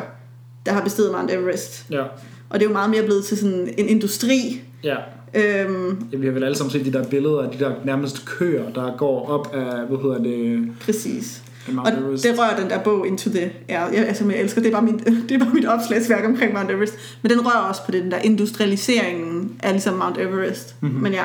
der 0.67 0.73
har 0.73 0.81
besteget 0.81 1.13
Mount 1.13 1.31
Everest. 1.31 1.85
Ja, 1.91 2.03
Og 2.51 2.61
det 2.61 2.63
er 2.63 2.69
jo 2.69 2.73
meget 2.73 2.91
mere 2.91 3.03
blevet 3.03 3.25
til 3.25 3.39
sådan 3.39 3.75
en 3.79 3.89
industri. 3.89 4.61
ja. 4.85 4.97
Øhm, 5.35 6.07
Ja, 6.13 6.17
vi 6.19 6.27
har 6.27 6.33
vel 6.33 6.45
alle 6.45 6.57
sammen 6.57 6.71
set 6.73 6.85
de 6.85 6.93
der 6.93 7.05
billeder 7.05 7.43
af 7.43 7.51
de 7.51 7.65
der 7.65 7.73
nærmest 7.85 8.25
køer, 8.27 8.71
der 8.71 8.97
går 8.97 9.29
op 9.29 9.55
af, 9.55 9.87
hvad 9.87 9.99
hedder 10.03 10.19
det, 10.23 10.69
præcis. 10.81 11.43
Og 11.77 11.93
Everest. 11.93 12.25
det 12.25 12.39
rører 12.39 12.61
den 12.61 12.71
der 12.71 12.79
bog 12.79 13.07
Into 13.07 13.31
the 13.31 13.53
Air. 13.69 13.93
Jeg, 13.93 14.07
altså, 14.07 14.25
jeg 14.25 14.41
elsker, 14.41 14.61
det 14.61 14.69
er, 14.69 14.73
bare 14.73 14.83
min, 14.83 14.99
det 15.29 15.33
er 15.33 15.39
bare 15.39 15.55
mit 15.55 15.67
opslagsværk 15.67 16.25
omkring 16.25 16.53
Mount 16.53 16.71
Everest. 16.71 16.95
Men 17.23 17.31
den 17.31 17.47
rører 17.47 17.69
også 17.69 17.85
på 17.85 17.91
den 17.91 18.11
der 18.11 18.19
industrialiseringen 18.19 19.53
af 19.63 19.73
ligesom 19.73 19.95
Mount 19.95 20.19
Everest. 20.19 20.75
Mhm. 20.81 20.91
Mm-hmm. 20.91 21.03
Men 21.03 21.13
ja. 21.13 21.25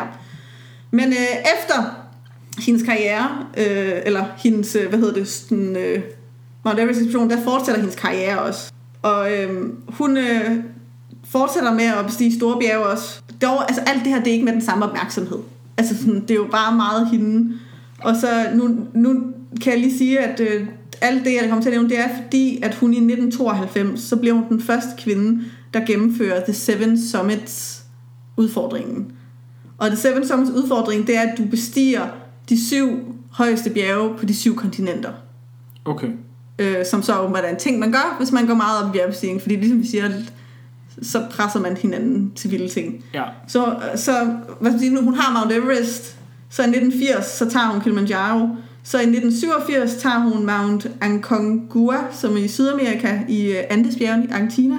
Men 0.92 1.10
øh, 1.10 1.54
efter 1.56 2.08
hendes 2.60 2.84
karriere, 2.84 3.30
øh, 3.58 4.02
eller 4.06 4.26
hendes, 4.38 4.76
øh, 4.76 4.90
hvad 4.90 5.00
hedder 5.00 5.14
det, 5.14 5.28
sådan, 5.28 5.76
øh, 5.78 6.02
Mount 6.66 6.80
Everest 6.80 7.00
ekspedition, 7.00 7.30
der 7.30 7.44
fortsætter 7.44 7.82
hendes 7.82 7.96
karriere 7.96 8.42
også. 8.42 8.72
Og 9.02 9.38
øh, 9.38 9.70
hun 9.88 10.18
øh, 10.18 10.52
fortsætter 11.32 11.74
med 11.74 11.86
at 11.86 12.06
bestige 12.06 12.36
store 12.38 12.60
bjerge 12.60 12.86
også. 12.86 13.19
Dog, 13.42 13.62
altså 13.70 13.82
alt 13.82 14.04
det 14.04 14.08
her, 14.08 14.20
det 14.20 14.28
er 14.28 14.32
ikke 14.32 14.46
med 14.46 14.54
den 14.54 14.62
samme 14.62 14.86
opmærksomhed. 14.86 15.38
Altså 15.78 15.98
sådan, 15.98 16.22
det 16.22 16.32
er 16.32 16.36
jo 16.36 16.48
bare 16.52 16.76
meget 16.76 17.10
hende. 17.10 17.54
Og 18.04 18.16
så 18.16 18.28
nu, 18.54 18.78
nu 18.94 19.22
kan 19.62 19.74
jeg 19.74 19.82
lige 19.82 19.98
sige, 19.98 20.20
at 20.20 20.40
øh, 20.40 20.68
alt 21.02 21.26
det, 21.26 21.34
jeg 21.34 21.50
kommer 21.50 21.62
til 21.62 21.70
at 21.70 21.74
nævne, 21.74 21.90
det 21.90 22.00
er 22.00 22.08
fordi, 22.24 22.60
at 22.64 22.76
hun 22.76 22.94
i 22.94 22.98
1992, 22.98 24.02
så 24.02 24.16
blev 24.16 24.34
hun 24.34 24.50
den 24.50 24.62
første 24.62 24.90
kvinde, 24.98 25.44
der 25.74 25.86
gennemfører 25.86 26.44
The 26.44 26.54
Seven 26.54 27.02
Summits 27.02 27.84
udfordringen. 28.38 29.12
Og 29.78 29.88
The 29.88 29.98
Seven 29.98 30.28
Summits 30.28 30.52
udfordring, 30.52 31.08
det 31.08 31.18
er, 31.18 31.22
at 31.22 31.38
du 31.38 31.46
bestiger 31.46 32.08
de 32.50 32.68
syv 32.68 33.16
højeste 33.32 33.70
bjerge 33.70 34.18
på 34.18 34.26
de 34.26 34.36
syv 34.36 34.56
kontinenter. 34.56 35.12
Okay. 35.86 36.08
Øh, 36.60 36.86
som 36.86 37.04
så 37.04 37.20
åbenbart 37.20 37.44
er 37.46 37.50
en 37.50 37.60
ting, 37.60 37.80
man 37.80 37.92
gør, 37.92 38.16
hvis 38.18 38.32
man 38.32 38.48
går 38.48 38.54
meget 38.54 38.84
op 38.84 38.90
i 38.90 38.98
bjergbestigning. 38.98 39.42
Fordi 39.42 39.56
ligesom 39.56 39.82
vi 39.82 39.88
siger, 39.88 40.10
så 41.02 41.26
presser 41.32 41.60
man 41.60 41.78
hinanden 41.78 42.32
til 42.36 42.52
vilde 42.52 42.70
ting. 42.70 43.06
Ja. 43.14 43.24
Så, 43.48 43.76
så 43.96 44.12
hvad 44.60 44.72
skal 44.72 44.72
jeg 44.72 44.80
sige, 44.80 44.94
nu 44.94 45.02
hun 45.02 45.16
har 45.16 45.40
Mount 45.40 45.64
Everest, 45.64 46.16
så 46.50 46.62
i 46.62 46.66
1980, 46.66 47.26
så 47.26 47.50
tager 47.50 47.68
hun 47.68 47.82
Kilimanjaro. 47.82 48.48
Så 48.84 48.98
i 48.98 49.02
1987 49.02 49.96
tager 49.96 50.20
hun 50.20 50.46
Mount 50.46 50.88
Aconcagua, 51.02 51.98
som 52.12 52.38
er 52.38 52.42
i 52.42 52.48
Sydamerika, 52.48 53.20
i 53.30 53.52
øh, 53.52 53.64
Andesbjergene 53.70 54.26
i 54.26 54.30
Argentina. 54.32 54.76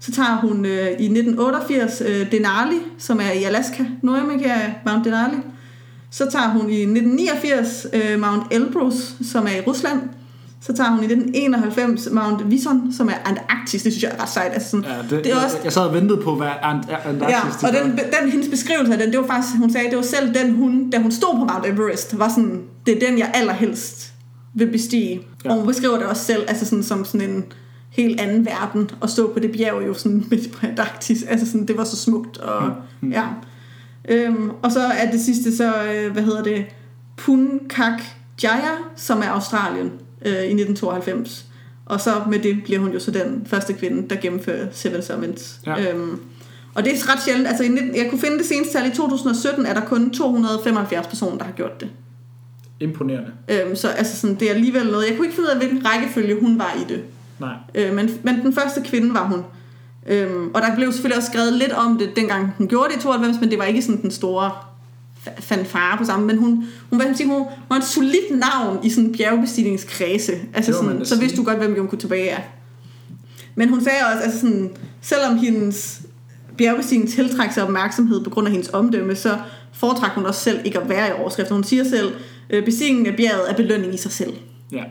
Så 0.00 0.12
tager 0.12 0.36
hun 0.40 0.66
øh, 0.66 0.86
i 0.86 1.04
1988 1.04 2.02
øh, 2.06 2.32
Denali, 2.32 2.76
som 2.98 3.20
er 3.20 3.30
i 3.30 3.42
Alaska, 3.42 3.84
Nordamerika, 4.02 4.54
Mount 4.86 5.04
Denali. 5.04 5.36
Så 6.10 6.30
tager 6.30 6.48
hun 6.48 6.70
i 6.70 6.82
1989 6.82 7.86
øh, 7.92 8.20
Mount 8.20 8.42
Elbrus, 8.50 9.14
som 9.22 9.46
er 9.46 9.56
i 9.56 9.60
Rusland. 9.60 10.00
Så 10.66 10.72
tager 10.72 10.90
hun 10.90 10.98
i 11.00 11.04
1991 11.04 12.08
Mount 12.12 12.50
Vison, 12.50 12.92
som 12.92 13.08
er 13.08 13.12
Antarktis. 13.24 13.82
Det 13.82 13.92
synes 13.92 14.02
jeg 14.02 14.12
er 14.18 14.22
ret 14.22 14.28
sejt. 14.28 14.52
Altså 14.54 14.70
sådan, 14.70 14.84
Ja, 14.84 14.98
det, 15.02 15.10
det 15.10 15.26
er 15.32 15.36
jeg, 15.36 15.44
også, 15.44 15.56
jeg 15.64 15.72
sad 15.72 15.82
og 15.82 15.94
ventede 15.94 16.20
på, 16.22 16.34
hvad 16.34 16.46
Ant- 16.46 17.08
Antarktis 17.08 17.62
Ja, 17.62 17.68
og 17.68 17.74
den, 17.74 17.90
den, 18.22 18.30
hendes 18.30 18.48
beskrivelse 18.48 18.92
af 18.92 18.98
den, 18.98 19.10
det 19.12 19.20
var 19.20 19.26
faktisk, 19.26 19.56
hun 19.58 19.70
sagde, 19.72 19.88
det 19.88 19.96
var 19.96 20.02
selv 20.02 20.34
den 20.34 20.54
hun, 20.54 20.90
da 20.90 20.98
hun 20.98 21.12
stod 21.12 21.30
på 21.32 21.44
Mount 21.52 21.66
Everest, 21.66 22.18
var 22.18 22.28
sådan, 22.28 22.62
det 22.86 23.02
er 23.02 23.08
den, 23.08 23.18
jeg 23.18 23.30
allerhelst 23.34 24.12
vil 24.54 24.66
bestige. 24.66 25.14
Ja. 25.14 25.20
Ja. 25.44 25.50
Og 25.50 25.56
hun 25.56 25.66
beskriver 25.66 25.96
det 25.98 26.06
også 26.06 26.24
selv, 26.24 26.44
altså 26.48 26.64
sådan, 26.66 26.82
som 26.82 27.04
sådan 27.04 27.30
en 27.30 27.44
helt 27.90 28.20
anden 28.20 28.46
verden, 28.46 28.90
at 29.02 29.10
stå 29.10 29.32
på 29.32 29.38
det 29.38 29.52
bjerg 29.52 29.86
jo 29.86 29.94
sådan 29.94 30.24
midt 30.30 30.52
på 30.52 30.66
Antarktis. 30.66 31.22
Altså 31.22 31.46
sådan, 31.46 31.66
det 31.66 31.76
var 31.76 31.84
så 31.84 31.96
smukt, 31.96 32.38
og 32.38 32.72
Mm. 33.00 33.12
ja. 33.12 33.24
Øhm, 34.08 34.50
og 34.62 34.72
så 34.72 34.80
er 34.80 35.10
det 35.10 35.20
sidste 35.20 35.56
så, 35.56 35.72
øh, 35.94 36.12
hvad 36.12 36.22
hedder 36.22 36.42
det, 36.42 36.64
Punkak 37.16 38.02
Jaya, 38.42 38.72
som 38.96 39.18
er 39.18 39.28
Australien 39.28 39.90
øh, 40.26 40.32
i 40.32 40.52
1992. 40.52 41.46
Og 41.86 42.00
så 42.00 42.10
med 42.30 42.38
det 42.38 42.62
bliver 42.64 42.80
hun 42.80 42.92
jo 42.92 43.00
så 43.00 43.10
den 43.10 43.46
første 43.46 43.72
kvinde, 43.72 44.08
der 44.08 44.20
gennemfører 44.20 44.66
Seven 44.72 45.02
Summits. 45.02 45.60
Ja. 45.66 45.92
Øhm, 45.92 46.20
og 46.74 46.84
det 46.84 46.92
er 46.92 47.12
ret 47.12 47.22
sjældent. 47.22 47.48
Altså, 47.48 47.64
i 47.64 47.68
19, 47.68 47.96
jeg 47.96 48.06
kunne 48.10 48.20
finde 48.20 48.38
det 48.38 48.46
seneste 48.46 48.72
tal. 48.72 48.90
I 48.90 48.94
2017 48.94 49.66
er 49.66 49.74
der 49.74 49.80
kun 49.80 50.10
275 50.10 51.06
personer, 51.06 51.38
der 51.38 51.44
har 51.44 51.52
gjort 51.52 51.80
det. 51.80 51.88
Imponerende. 52.80 53.30
Øhm, 53.48 53.76
så 53.76 53.88
altså, 53.88 54.16
sådan, 54.16 54.36
det 54.36 54.50
er 54.50 54.54
alligevel 54.54 54.86
noget. 54.86 55.08
Jeg 55.08 55.16
kunne 55.16 55.26
ikke 55.26 55.36
finde 55.36 55.48
ud 55.48 55.54
af, 55.54 55.58
hvilken 55.58 55.86
rækkefølge 55.86 56.40
hun 56.40 56.58
var 56.58 56.76
i 56.80 56.92
det. 56.92 57.02
Nej. 57.38 57.54
Øh, 57.74 57.94
men, 57.94 58.10
men 58.22 58.40
den 58.42 58.52
første 58.52 58.82
kvinde 58.84 59.14
var 59.14 59.26
hun. 59.26 59.44
Øhm, 60.06 60.50
og 60.54 60.62
der 60.62 60.76
blev 60.76 60.92
selvfølgelig 60.92 61.16
også 61.16 61.30
skrevet 61.30 61.52
lidt 61.52 61.72
om 61.72 61.98
det, 61.98 62.16
dengang 62.16 62.54
hun 62.58 62.68
gjorde 62.68 62.88
det 62.88 62.96
i 62.96 63.02
92, 63.02 63.40
men 63.40 63.50
det 63.50 63.58
var 63.58 63.64
ikke 63.64 63.82
sådan 63.82 64.02
den 64.02 64.10
store 64.10 64.50
fanfare 65.38 65.98
på 65.98 66.04
sammen. 66.04 66.26
Men 66.26 66.38
hun, 66.38 66.64
hun, 66.90 67.00
hvad 67.00 67.14
sige, 67.14 67.28
hun, 67.28 67.38
hun 67.38 67.46
var 67.68 67.76
et 67.76 67.84
solidt 67.84 68.30
navn 68.30 68.78
i 68.84 68.90
sådan 68.90 69.04
en 69.04 69.16
bjergbestigningskredse. 69.16 70.32
Altså 70.54 70.70
man 70.70 70.82
sådan, 70.82 70.98
da 70.98 71.04
så 71.04 71.20
vidste 71.20 71.36
du 71.36 71.44
godt, 71.44 71.58
hvem 71.58 71.76
Junko 71.76 71.96
tilbage 71.96 72.28
er. 72.28 72.40
Men 73.54 73.68
hun 73.68 73.80
sagde 73.80 73.98
også, 74.12 74.24
altså 74.24 74.40
sådan, 74.40 74.70
selvom 75.00 75.38
hendes 75.38 76.00
bjergbestigning 76.58 77.10
tiltrækker 77.10 77.54
sig 77.54 77.62
opmærksomhed 77.62 78.24
på 78.24 78.30
grund 78.30 78.46
af 78.46 78.52
hendes 78.52 78.68
omdømme, 78.68 79.16
så 79.16 79.38
foretrækker 79.72 80.14
hun 80.14 80.26
også 80.26 80.40
selv 80.40 80.60
ikke 80.64 80.80
at 80.80 80.88
være 80.88 81.08
i 81.08 81.12
overskriften. 81.12 81.54
Hun 81.54 81.64
siger 81.64 81.84
selv, 81.84 82.12
øh, 82.50 82.64
bestigningen 82.64 83.06
af 83.06 83.16
bjerget 83.16 83.50
er 83.50 83.54
belønning 83.54 83.94
i 83.94 83.96
sig 83.96 84.12
selv. 84.12 84.32
Ja. 84.72 84.82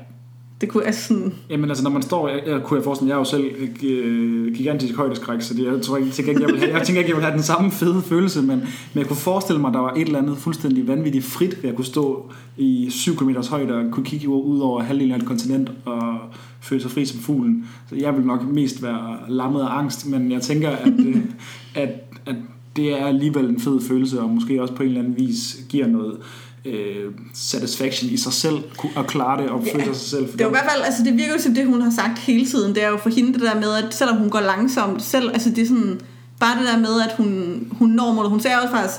Det 0.62 0.70
kunne 0.70 0.86
altså 0.86 1.08
sådan, 1.08 1.34
Jamen 1.50 1.70
altså, 1.70 1.84
når 1.84 1.92
man 1.92 2.02
står, 2.02 2.30
jeg, 2.30 2.42
jeg 2.48 2.62
kunne 2.64 2.78
jeg 2.78 2.84
forestille 2.84 3.06
mig, 3.06 3.10
jeg 3.10 3.16
er 3.16 3.20
jo 3.20 3.26
selv 3.26 3.84
øh, 3.84 4.54
gigantisk 4.56 4.96
højdeskræk, 4.96 5.42
så 5.42 5.54
det, 5.54 5.66
jeg 5.66 5.82
tror 5.82 5.98
ikke, 5.98 6.12
tænker 6.12 6.32
ikke, 6.32 6.42
jeg, 6.42 6.52
vil 6.52 6.60
have, 6.60 6.74
jeg 6.78 6.86
tænker 6.86 7.00
ikke, 7.00 7.10
jeg 7.10 7.18
vil 7.18 7.26
have 7.26 7.36
den 7.36 7.44
samme 7.44 7.72
fede 7.72 8.02
følelse, 8.02 8.42
men, 8.42 8.58
men 8.58 8.66
jeg 8.96 9.06
kunne 9.06 9.18
forestille 9.18 9.62
mig, 9.62 9.74
der 9.74 9.80
var 9.80 9.94
et 9.94 10.02
eller 10.02 10.20
andet 10.20 10.38
fuldstændig 10.38 10.88
vanvittigt 10.88 11.26
frit, 11.26 11.60
at 11.64 11.76
kunne 11.76 11.86
stå 11.86 12.32
i 12.58 12.88
7 12.90 13.16
km 13.16 13.30
højde 13.50 13.74
og 13.74 13.92
kunne 13.92 14.06
kigge 14.06 14.30
ud 14.30 14.60
over 14.60 14.82
halvdelen 14.84 15.14
af 15.14 15.18
et 15.18 15.26
kontinent 15.26 15.72
og 15.86 16.18
føle 16.62 16.82
sig 16.82 16.92
fri 16.92 17.06
som 17.06 17.20
fuglen. 17.20 17.68
Så 17.90 17.96
jeg 17.96 18.16
vil 18.18 18.26
nok 18.26 18.48
mest 18.48 18.84
være 18.84 19.18
lammet 19.28 19.62
af 19.62 19.78
angst, 19.78 20.10
men 20.10 20.32
jeg 20.32 20.42
tænker, 20.42 20.70
at, 20.70 20.94
øh, 21.06 21.18
at, 21.84 21.90
at 22.26 22.36
det 22.76 23.02
er 23.02 23.06
alligevel 23.06 23.46
en 23.46 23.60
fed 23.60 23.82
følelse, 23.82 24.22
og 24.22 24.30
måske 24.30 24.62
også 24.62 24.74
på 24.74 24.84
en 24.84 24.90
eller 24.90 25.02
anden 25.02 25.18
vis 25.18 25.58
giver 25.70 25.88
noget 25.88 26.18
øh, 26.66 27.12
satisfaction 27.34 28.10
i 28.12 28.18
sig 28.18 28.34
selv 28.34 28.56
at 28.98 29.08
klare 29.08 29.42
det 29.42 29.50
og 29.50 29.64
Ja. 29.66 29.74
føle 29.74 29.86
sig 29.96 30.10
selv. 30.10 30.32
Det 30.32 30.42
er 30.42 30.48
i 30.48 30.50
hvert 30.50 30.68
fald, 30.72 30.84
altså 30.86 31.04
det 31.04 31.14
virker 31.18 31.34
jo 31.34 31.40
som 31.40 31.54
det, 31.54 31.66
hun 31.66 31.82
har 31.82 31.92
sagt 31.92 32.20
hele 32.20 32.46
tiden. 32.46 32.76
Det 32.76 32.84
er 32.84 32.88
jo 32.90 32.98
for 32.98 33.10
hende 33.10 33.34
det 33.34 33.42
der 33.42 33.56
med, 33.56 33.74
at 33.84 33.94
selvom 33.94 34.18
hun 34.18 34.30
går 34.30 34.40
langsomt, 34.42 35.02
selv, 35.04 35.30
altså 35.34 35.50
det 35.50 35.58
er 35.62 35.66
sådan, 35.68 36.00
bare 36.40 36.60
det 36.60 36.68
der 36.68 36.78
med, 36.80 37.02
at 37.10 37.16
hun, 37.18 37.60
hun 37.72 37.90
når 37.90 38.14
målet. 38.14 38.30
Hun 38.32 38.40
sagde 38.40 38.58
også 38.64 38.74
faktisk, 38.76 38.96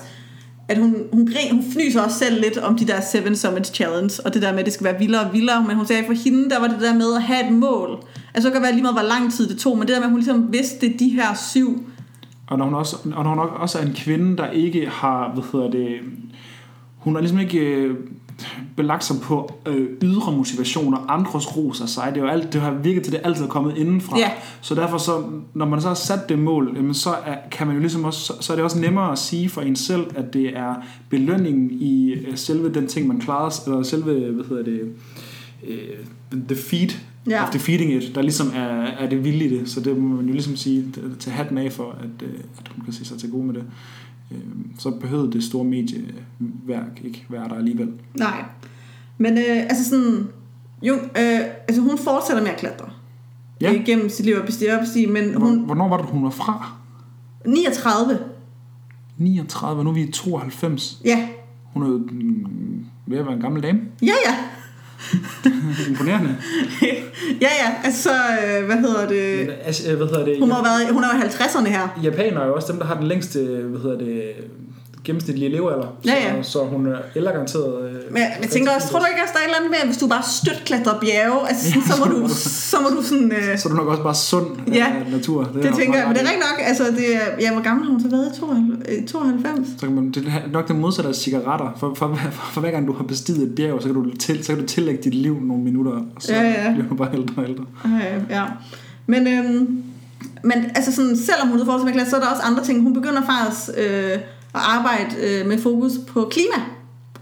at 0.68 0.78
hun, 0.78 0.96
hun, 1.12 1.26
grin, 1.26 1.54
hun 1.54 1.64
fnyser 1.72 2.02
også 2.02 2.18
selv 2.18 2.40
lidt 2.40 2.58
om 2.58 2.78
de 2.78 2.86
der 2.86 3.00
Seven 3.00 3.36
Summits 3.36 3.74
Challenge, 3.74 4.14
og 4.24 4.34
det 4.34 4.42
der 4.42 4.50
med, 4.52 4.58
at 4.58 4.64
det 4.66 4.72
skal 4.74 4.84
være 4.84 4.98
vildere 4.98 5.26
og 5.26 5.32
vildere, 5.32 5.64
men 5.66 5.76
hun 5.76 5.86
sagde, 5.86 6.00
at 6.00 6.06
for 6.06 6.14
hende, 6.24 6.50
der 6.50 6.60
var 6.60 6.66
det 6.68 6.80
der 6.80 6.94
med 6.94 7.14
at 7.16 7.22
have 7.22 7.46
et 7.46 7.52
mål. 7.52 7.98
Altså 8.34 8.48
det 8.48 8.52
kan 8.54 8.62
være 8.62 8.72
lige 8.72 8.82
meget, 8.82 8.94
hvor 8.94 9.08
lang 9.08 9.32
tid 9.32 9.48
det 9.48 9.58
tog, 9.58 9.78
men 9.78 9.88
det 9.88 9.94
der 9.94 10.00
med, 10.00 10.04
at 10.04 10.10
hun 10.10 10.18
ligesom 10.18 10.52
vidste, 10.52 10.80
det 10.88 11.00
de 11.00 11.08
her 11.08 11.34
syv 11.50 11.86
Og 12.46 12.58
når 12.58 12.64
hun 12.64 12.74
også, 12.74 12.96
og 13.14 13.24
når 13.24 13.30
hun 13.30 13.38
også 13.38 13.78
er 13.78 13.82
en 13.82 13.94
kvinde, 13.94 14.36
der 14.36 14.50
ikke 14.50 14.88
har, 14.92 15.30
hvad 15.34 15.44
hedder 15.52 15.70
det, 15.70 15.96
hun 17.06 17.14
har 17.14 17.20
ligesom 17.20 17.38
ikke 17.38 17.58
øh, 17.58 17.96
belagt 18.76 19.04
sig 19.04 19.16
på 19.22 19.54
øh, 19.66 19.88
ydre 20.02 20.32
motivation 20.32 20.94
og 20.94 21.14
andres 21.14 21.56
ros 21.56 21.80
af 21.80 21.88
sig. 21.88 22.10
Det, 22.14 22.20
er 22.20 22.24
jo 22.24 22.30
alt, 22.30 22.52
det 22.52 22.60
har 22.60 22.72
virket 22.72 23.02
til, 23.02 23.12
det 23.12 23.20
altid 23.24 23.44
er 23.44 23.48
kommet 23.48 23.76
indenfra. 23.76 24.18
Ja. 24.18 24.30
Så 24.60 24.74
derfor, 24.74 24.98
så, 24.98 25.22
når 25.54 25.66
man 25.66 25.80
så 25.80 25.88
har 25.88 25.94
sat 25.94 26.28
det 26.28 26.38
mål, 26.38 26.72
jamen, 26.76 26.94
så 26.94 27.10
er, 27.10 27.36
kan 27.50 27.66
man 27.66 27.76
jo 27.76 27.80
ligesom 27.80 28.04
også, 28.04 28.32
så, 28.40 28.52
er 28.52 28.54
det 28.54 28.64
også 28.64 28.80
nemmere 28.80 29.12
at 29.12 29.18
sige 29.18 29.48
for 29.48 29.60
en 29.60 29.76
selv, 29.76 30.06
at 30.14 30.32
det 30.32 30.56
er 30.56 30.74
belønningen 31.10 31.70
i 31.70 32.12
øh, 32.12 32.36
selve 32.36 32.74
den 32.74 32.86
ting, 32.86 33.06
man 33.06 33.20
klarer, 33.20 33.60
eller 33.66 33.82
selve, 33.82 34.32
hvad 34.32 34.44
hedder 34.44 34.62
det, 34.62 34.80
øh, 35.68 35.78
the 36.48 36.56
feat 36.56 37.00
Ja. 37.30 37.46
of 37.46 37.52
defeating 37.52 37.92
it, 37.92 38.14
der 38.14 38.22
ligesom 38.22 38.52
er, 38.54 38.82
er 38.82 39.08
det 39.08 39.24
vilde 39.24 39.44
i 39.44 39.58
det. 39.58 39.68
Så 39.68 39.80
det 39.80 39.98
må 39.98 40.16
man 40.16 40.26
jo 40.26 40.32
ligesom 40.32 40.56
sige, 40.56 40.84
til 41.18 41.32
hatten 41.32 41.58
af 41.58 41.72
for, 41.72 41.96
at, 42.00 42.26
øh, 42.28 42.34
at 42.58 42.68
hun 42.76 42.84
kan 42.84 42.92
se 42.92 43.04
sig 43.04 43.18
til 43.18 43.30
gode 43.30 43.46
med 43.46 43.54
det. 43.54 43.64
Øh, 44.30 44.38
Så 44.78 44.90
behøvede 44.90 45.32
det 45.32 45.44
store 45.44 45.64
medieværk 45.64 47.00
ikke 47.04 47.26
være 47.28 47.48
der 47.48 47.54
alligevel. 47.54 47.92
Nej. 48.14 48.44
Men 49.18 49.38
øh, 49.38 49.44
altså 49.62 49.84
sådan... 49.88 50.26
Jo, 50.82 50.94
øh, 50.94 51.40
altså 51.68 51.82
hun 51.82 51.98
fortsætter 51.98 52.42
med 52.42 52.50
at 52.50 52.56
klatre. 52.58 52.88
Ja. 53.60 53.72
Ja. 53.72 53.82
Gennem 53.86 54.08
sit 54.08 54.24
liv 54.26 54.36
og 54.36 54.46
bestige 54.46 54.74
op 54.74 54.80
bestige, 54.80 55.06
men 55.06 55.30
Hvor- 55.30 55.40
hun... 55.40 55.58
Hvornår 55.64 55.88
var 55.88 55.96
det, 55.96 56.06
hun 56.06 56.24
var 56.24 56.30
fra? 56.30 56.72
39. 57.46 58.18
39, 59.18 59.84
nu 59.84 59.90
er 59.90 59.94
vi 59.94 60.02
i 60.02 60.10
92. 60.10 61.00
Ja. 61.04 61.28
Hun 61.64 61.82
er 61.82 61.86
jo 61.86 61.94
ved 63.06 63.18
at 63.18 63.24
være 63.26 63.34
en 63.34 63.40
gammel 63.40 63.62
dame. 63.62 63.80
Ja, 64.02 64.06
ja. 64.26 64.36
Imponerende. 65.88 66.36
ja, 67.40 67.50
ja. 67.62 67.74
Altså, 67.84 68.10
øh, 68.10 68.64
hvad 68.66 68.76
hedder 68.76 69.08
det? 69.08 69.46
Men, 69.46 69.56
altså, 69.64 69.90
øh, 69.90 69.96
hvad 69.96 70.06
hedder 70.06 70.24
det? 70.24 70.38
Hun, 70.38 70.48
må 70.48 70.54
have 70.54 70.64
været, 70.64 70.92
hun 70.92 71.04
er 71.04 71.08
jo 71.14 71.22
i 71.22 71.28
50'erne 71.28 71.68
her. 71.68 72.00
Japanere 72.02 72.42
er 72.42 72.46
jo 72.46 72.54
også 72.54 72.72
dem, 72.72 72.78
der 72.80 72.86
har 72.86 72.94
den 72.94 73.06
længste, 73.06 73.38
hvad 73.44 73.80
hedder 73.80 73.98
det, 73.98 74.32
gennemsnitlige 75.06 75.50
levealder. 75.56 75.88
Ja, 76.04 76.14
ja. 76.26 76.42
Så, 76.42 76.50
så 76.50 76.58
hun 76.64 76.86
er 76.86 76.98
elgaranteret... 77.14 77.72
Øh, 77.88 77.94
Men 78.12 78.22
jeg, 78.22 78.30
jeg 78.42 78.50
tænker 78.50 78.70
også, 78.76 78.88
tror 78.88 78.98
du 78.98 79.04
ikke 79.12 79.22
også, 79.24 79.34
der 79.34 79.40
er 79.40 79.44
et 79.44 79.48
eller 79.50 79.58
andet 79.58 79.70
med, 79.74 79.78
at 79.82 79.86
hvis 79.90 79.96
du 80.02 80.06
bare 80.14 80.22
støt 80.40 80.60
klatrer 80.64 81.00
bjerge, 81.00 81.48
altså 81.48 81.62
sådan, 81.68 81.82
Ja, 81.82 81.92
så, 81.94 81.94
må 82.00 82.04
du, 82.14 82.18
så 82.72 82.76
må 82.84 82.88
du 82.96 83.02
sådan... 83.10 83.32
Øh, 83.32 83.58
så 83.58 83.62
er 83.68 83.70
du 83.72 83.76
nok 83.76 83.88
også 83.88 84.02
bare 84.02 84.14
sund 84.14 84.46
Ja, 84.80 84.86
af 85.06 85.12
natur. 85.12 85.40
det 85.44 85.54
du 85.54 85.76
tænker 85.80 85.98
jeg, 85.98 86.06
men 86.08 86.16
det 86.16 86.22
er 86.22 86.26
ret 86.26 86.32
i. 86.32 86.34
rigtig 86.34 86.44
nok, 86.50 86.58
altså 86.70 86.84
det 86.98 87.08
er, 87.20 87.26
ja, 87.40 87.52
hvor 87.52 87.62
gammel 87.68 87.84
har 87.86 87.92
hun 87.92 88.00
så 88.00 88.08
været? 88.08 88.28
92? 88.40 89.10
92? 89.12 89.68
Så 89.80 89.86
kan 89.86 89.94
man, 89.94 90.10
det 90.10 90.22
er 90.26 90.50
nok 90.52 90.68
det 90.68 90.76
modsatte 90.76 91.08
af 91.08 91.14
cigaretter. 91.14 91.68
For, 91.80 91.94
for, 91.94 92.06
for, 92.32 92.42
for 92.54 92.60
hver 92.60 92.70
gang 92.70 92.86
du 92.86 92.92
har 92.92 93.04
bestiget 93.04 93.42
et 93.48 93.54
bjerg, 93.54 93.82
så 93.82 93.88
kan 93.88 93.94
du, 93.94 94.16
til, 94.16 94.44
så 94.44 94.52
kan 94.52 94.60
du 94.62 94.66
tillægge 94.66 95.02
dit 95.04 95.14
liv 95.14 95.36
nogle 95.42 95.62
minutter, 95.64 95.92
og 95.92 96.04
så 96.18 96.32
Ja, 96.34 96.42
ja. 96.42 96.72
bliver 96.72 96.88
du 96.88 96.94
bare 96.94 97.10
ældre 97.14 97.34
og 97.42 97.48
ældre. 97.48 97.64
Øh, 97.86 98.20
ja. 98.30 98.42
Men, 99.06 99.26
øhm, 99.26 99.82
men 100.44 100.58
altså 100.74 100.92
sådan, 100.92 101.16
selvom 101.16 101.48
hun 101.48 101.60
er 101.60 101.92
klasse, 101.92 102.10
så 102.10 102.16
er 102.16 102.20
der 102.20 102.26
også 102.28 102.42
andre 102.42 102.64
ting. 102.64 102.82
Hun 102.82 102.94
begynder 102.94 103.22
faktisk 103.22 103.70
øh, 103.78 104.10
at 104.54 104.60
arbejde 104.64 105.16
øh, 105.22 105.46
med 105.46 105.58
fokus 105.58 105.92
på 106.08 106.28
klima. 106.30 106.62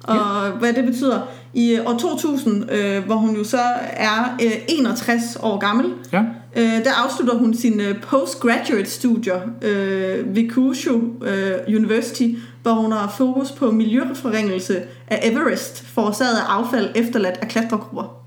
Og 0.02 0.46
ja. 0.46 0.50
hvad 0.50 0.72
det 0.72 0.84
betyder. 0.84 1.20
I 1.54 1.72
øh, 1.72 1.86
år 1.86 1.98
2000, 1.98 2.72
øh, 2.72 3.04
hvor 3.04 3.14
hun 3.14 3.36
jo 3.36 3.44
så 3.44 3.62
er 3.82 4.36
øh, 4.42 4.52
61 4.68 5.22
år 5.42 5.58
gammel, 5.58 5.86
Ja, 6.12 6.22
øh, 6.56 6.84
der 6.84 7.04
afslutter 7.04 7.34
hun 7.38 7.54
sine 7.54 7.94
postgraduate 8.02 8.90
studier 8.90 9.40
øh, 9.62 10.34
ved 10.36 10.50
Kyushu 10.50 11.00
øh, 11.24 11.52
University, 11.76 12.28
hvor 12.62 12.72
hun 12.72 12.92
har 12.92 13.14
fokus 13.16 13.52
på 13.52 13.70
miljøforringelse 13.70 14.82
af 15.08 15.20
Everest, 15.22 15.86
forårsaget 15.86 16.36
af 16.36 16.44
affald 16.48 16.90
efterladt 16.94 17.36
af 17.42 17.48
klatregrupper. 17.48 18.24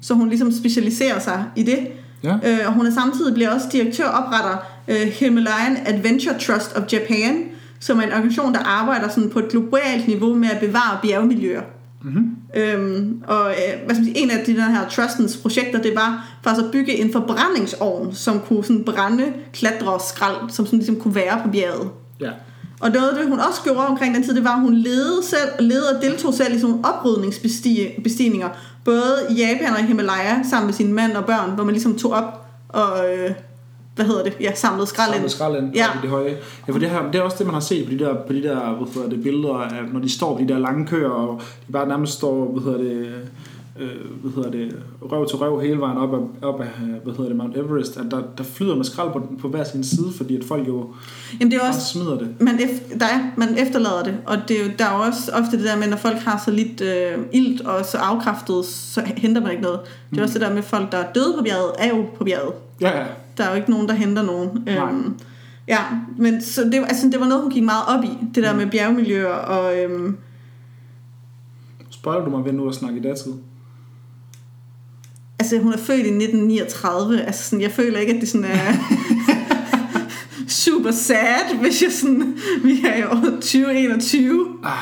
Så 0.00 0.14
hun 0.14 0.28
ligesom 0.28 0.52
specialiserer 0.52 1.18
sig 1.18 1.44
i 1.56 1.62
det. 1.62 1.78
ja. 2.22 2.34
Øh, 2.44 2.58
og 2.66 2.72
hun 2.72 2.86
er 2.86 2.90
samtidig 2.90 3.34
bliver 3.34 3.54
også 3.54 3.66
direktør 3.72 4.04
og 4.04 4.24
opretter 4.24 4.56
øh, 4.88 5.08
Himalayan 5.12 5.76
Adventure 5.86 6.38
Trust 6.38 6.76
of 6.76 6.92
Japan, 6.92 7.44
som 7.80 7.98
er 7.98 8.02
en 8.02 8.12
organisation, 8.12 8.54
der 8.54 8.60
arbejder 8.60 9.08
sådan 9.08 9.30
på 9.30 9.38
et 9.38 9.48
globalt 9.48 10.08
niveau 10.08 10.34
med 10.34 10.48
at 10.48 10.60
bevare 10.60 10.98
bjergmiljøer. 11.02 11.62
Mm-hmm. 12.02 12.36
Øhm, 12.56 13.22
og 13.26 13.50
øh, 13.50 13.84
hvad 13.84 13.94
skal 13.94 14.04
man 14.04 14.14
sige, 14.14 14.18
en 14.18 14.30
af 14.30 14.44
de 14.46 14.56
der 14.56 14.70
her 14.70 14.88
trustens 14.88 15.36
projekter, 15.36 15.82
det 15.82 15.92
var 15.96 16.28
faktisk 16.44 16.64
at 16.66 16.72
bygge 16.72 16.92
en 16.98 17.12
forbrændingsovn, 17.12 18.14
som 18.14 18.40
kunne 18.40 18.64
sådan 18.64 18.84
brænde 18.84 19.32
klatre 19.52 19.92
og 19.92 20.00
skrald, 20.00 20.50
som 20.50 20.66
sådan 20.66 20.78
ligesom 20.78 20.96
kunne 20.96 21.14
være 21.14 21.40
på 21.44 21.50
bjerget. 21.50 21.90
ja. 22.20 22.30
Og 22.80 22.90
noget 22.90 23.08
af 23.08 23.16
det, 23.18 23.28
hun 23.28 23.40
også 23.40 23.62
gjorde 23.64 23.86
omkring 23.86 24.14
den 24.14 24.22
tid, 24.22 24.34
det 24.34 24.44
var, 24.44 24.54
at 24.54 24.60
hun 24.60 24.74
ledede, 24.74 25.22
selv, 25.24 25.48
ledede 25.60 25.96
og 25.96 26.02
deltog 26.02 26.34
selv 26.34 26.56
i 26.56 26.58
sådan 26.58 26.74
nogle 26.74 26.88
oprydningsbestigninger, 26.88 28.48
både 28.84 29.26
i 29.30 29.34
Japan 29.34 29.74
og 29.74 29.80
i 29.80 29.82
Himalaya, 29.82 30.42
sammen 30.50 30.66
med 30.66 30.74
sin 30.74 30.92
mand 30.92 31.12
og 31.12 31.24
børn, 31.24 31.50
hvor 31.50 31.64
man 31.64 31.74
ligesom 31.74 31.98
tog 31.98 32.12
op 32.12 32.46
og, 32.68 33.14
øh, 33.14 33.30
hvad 33.98 34.06
hedder 34.06 34.22
det, 34.24 34.32
ja, 34.40 34.54
samlede 34.54 34.86
skrald 34.86 35.08
Samlet 35.12 35.22
ind. 35.22 35.30
skrald 35.30 35.56
ind 35.56 35.74
Ja. 35.74 35.86
på 35.94 35.98
det 36.02 36.10
høje. 36.10 36.36
Ja, 36.68 36.72
for 36.72 36.78
det, 36.78 36.90
her, 36.90 37.10
det 37.12 37.18
er 37.18 37.22
også 37.22 37.36
det, 37.38 37.46
man 37.46 37.54
har 37.54 37.60
set 37.60 37.84
på 37.86 37.90
de 37.92 37.98
der, 37.98 38.14
på 38.26 38.32
de 38.32 38.42
der 38.42 38.74
hvad 38.76 38.94
hedder 38.94 39.08
det, 39.08 39.22
billeder, 39.22 39.54
af, 39.54 39.70
når 39.92 40.00
de 40.00 40.08
står 40.08 40.36
på 40.36 40.42
de 40.42 40.48
der 40.48 40.58
lange 40.58 40.86
køer, 40.86 41.08
og 41.10 41.40
de 41.66 41.72
bare 41.72 41.88
nærmest 41.88 42.12
står, 42.12 42.44
hvad 42.52 42.62
hedder 42.62 42.78
det, 42.78 43.12
øh, 43.80 44.22
hvad 44.22 44.32
hedder 44.34 44.50
det, 44.50 44.76
røv 45.12 45.28
til 45.28 45.36
røv 45.38 45.60
hele 45.60 45.78
vejen 45.80 45.98
op 45.98 46.14
ad, 46.14 46.18
op 46.42 46.60
af, 46.60 46.66
hvad 47.04 47.12
hedder 47.14 47.28
det, 47.28 47.36
Mount 47.36 47.56
Everest, 47.56 47.96
at 47.96 48.04
der, 48.10 48.22
der 48.38 48.44
flyder 48.44 48.76
med 48.76 48.84
skrald 48.84 49.12
på, 49.12 49.22
på 49.40 49.48
hver 49.48 49.64
sin 49.64 49.84
side, 49.84 50.12
fordi 50.16 50.36
at 50.36 50.44
folk 50.44 50.68
jo 50.68 50.86
Jamen 51.40 51.50
det 51.52 51.60
er 51.62 51.68
også, 51.68 51.80
smider 51.80 52.18
det. 52.18 52.28
man, 52.40 52.54
ef- 52.54 52.98
der 52.98 53.06
er, 53.06 53.18
man 53.36 53.58
efterlader 53.58 54.02
det, 54.02 54.14
og 54.26 54.36
det 54.48 54.60
er 54.60 54.64
jo, 54.64 54.70
der 54.78 54.84
er 54.84 54.96
jo 54.98 55.02
også 55.04 55.32
ofte 55.34 55.56
det 55.56 55.64
der 55.64 55.76
med, 55.76 55.88
når 55.88 55.96
folk 55.96 56.16
har 56.16 56.42
så 56.44 56.50
lidt 56.50 56.80
øh, 56.80 57.12
ilt 57.32 57.60
og 57.60 57.84
så 57.86 57.96
afkræftet, 57.98 58.64
så 58.64 59.02
henter 59.16 59.40
man 59.40 59.50
ikke 59.50 59.62
noget. 59.62 59.80
Det 60.10 60.16
er 60.16 60.20
Mm. 60.20 60.22
også 60.22 60.38
det 60.38 60.48
der 60.48 60.54
med, 60.54 60.62
folk 60.62 60.92
der 60.92 60.98
er 60.98 61.12
døde 61.12 61.34
på 61.38 61.42
bjerget, 61.44 61.70
er 61.78 61.88
jo 61.88 62.04
på 62.18 62.24
bjerget. 62.24 62.52
Ja, 62.80 62.98
ja. 62.98 63.04
Der 63.38 63.44
er 63.44 63.50
jo 63.50 63.56
ikke 63.56 63.70
nogen, 63.70 63.88
der 63.88 63.94
henter 63.94 64.22
nogen. 64.22 64.62
Nej. 64.66 64.76
Øhm, 64.90 65.14
ja, 65.68 65.78
men 66.18 66.42
så 66.42 66.64
det, 66.64 66.74
altså, 66.74 67.06
det 67.12 67.20
var 67.20 67.26
noget, 67.28 67.42
hun 67.42 67.52
gik 67.52 67.64
meget 67.64 67.84
op 67.98 68.04
i, 68.04 68.10
det 68.34 68.42
der 68.42 68.52
Mm. 68.52 68.58
med 68.58 68.66
bjergmiljøer, 68.70 69.34
og 69.34 69.78
øhm, 69.78 70.16
Spoiler 71.90 72.24
du 72.24 72.30
mig 72.30 72.44
ved 72.44 72.52
nu 72.52 72.68
at 72.68 72.74
snakke 72.74 72.98
i 72.98 73.02
datid? 73.02 73.32
altså 75.40 75.58
hun 75.58 75.72
er 75.72 75.76
født 75.78 76.06
i 76.06 76.10
1939, 76.10 77.22
altså 77.22 77.44
sådan, 77.44 77.60
jeg 77.60 77.70
føler 77.70 77.98
ikke, 77.98 78.14
at 78.14 78.20
det 78.20 78.28
sådan 78.28 78.46
er 78.50 78.72
super 80.48 80.90
sad, 80.90 81.56
hvis 81.60 81.82
jeg 81.82 81.92
sådan, 81.92 82.36
vi 82.64 82.84
er 82.86 82.96
i 82.96 83.02
år 83.02 83.30
2021. 83.30 84.46
Ah, 84.64 84.72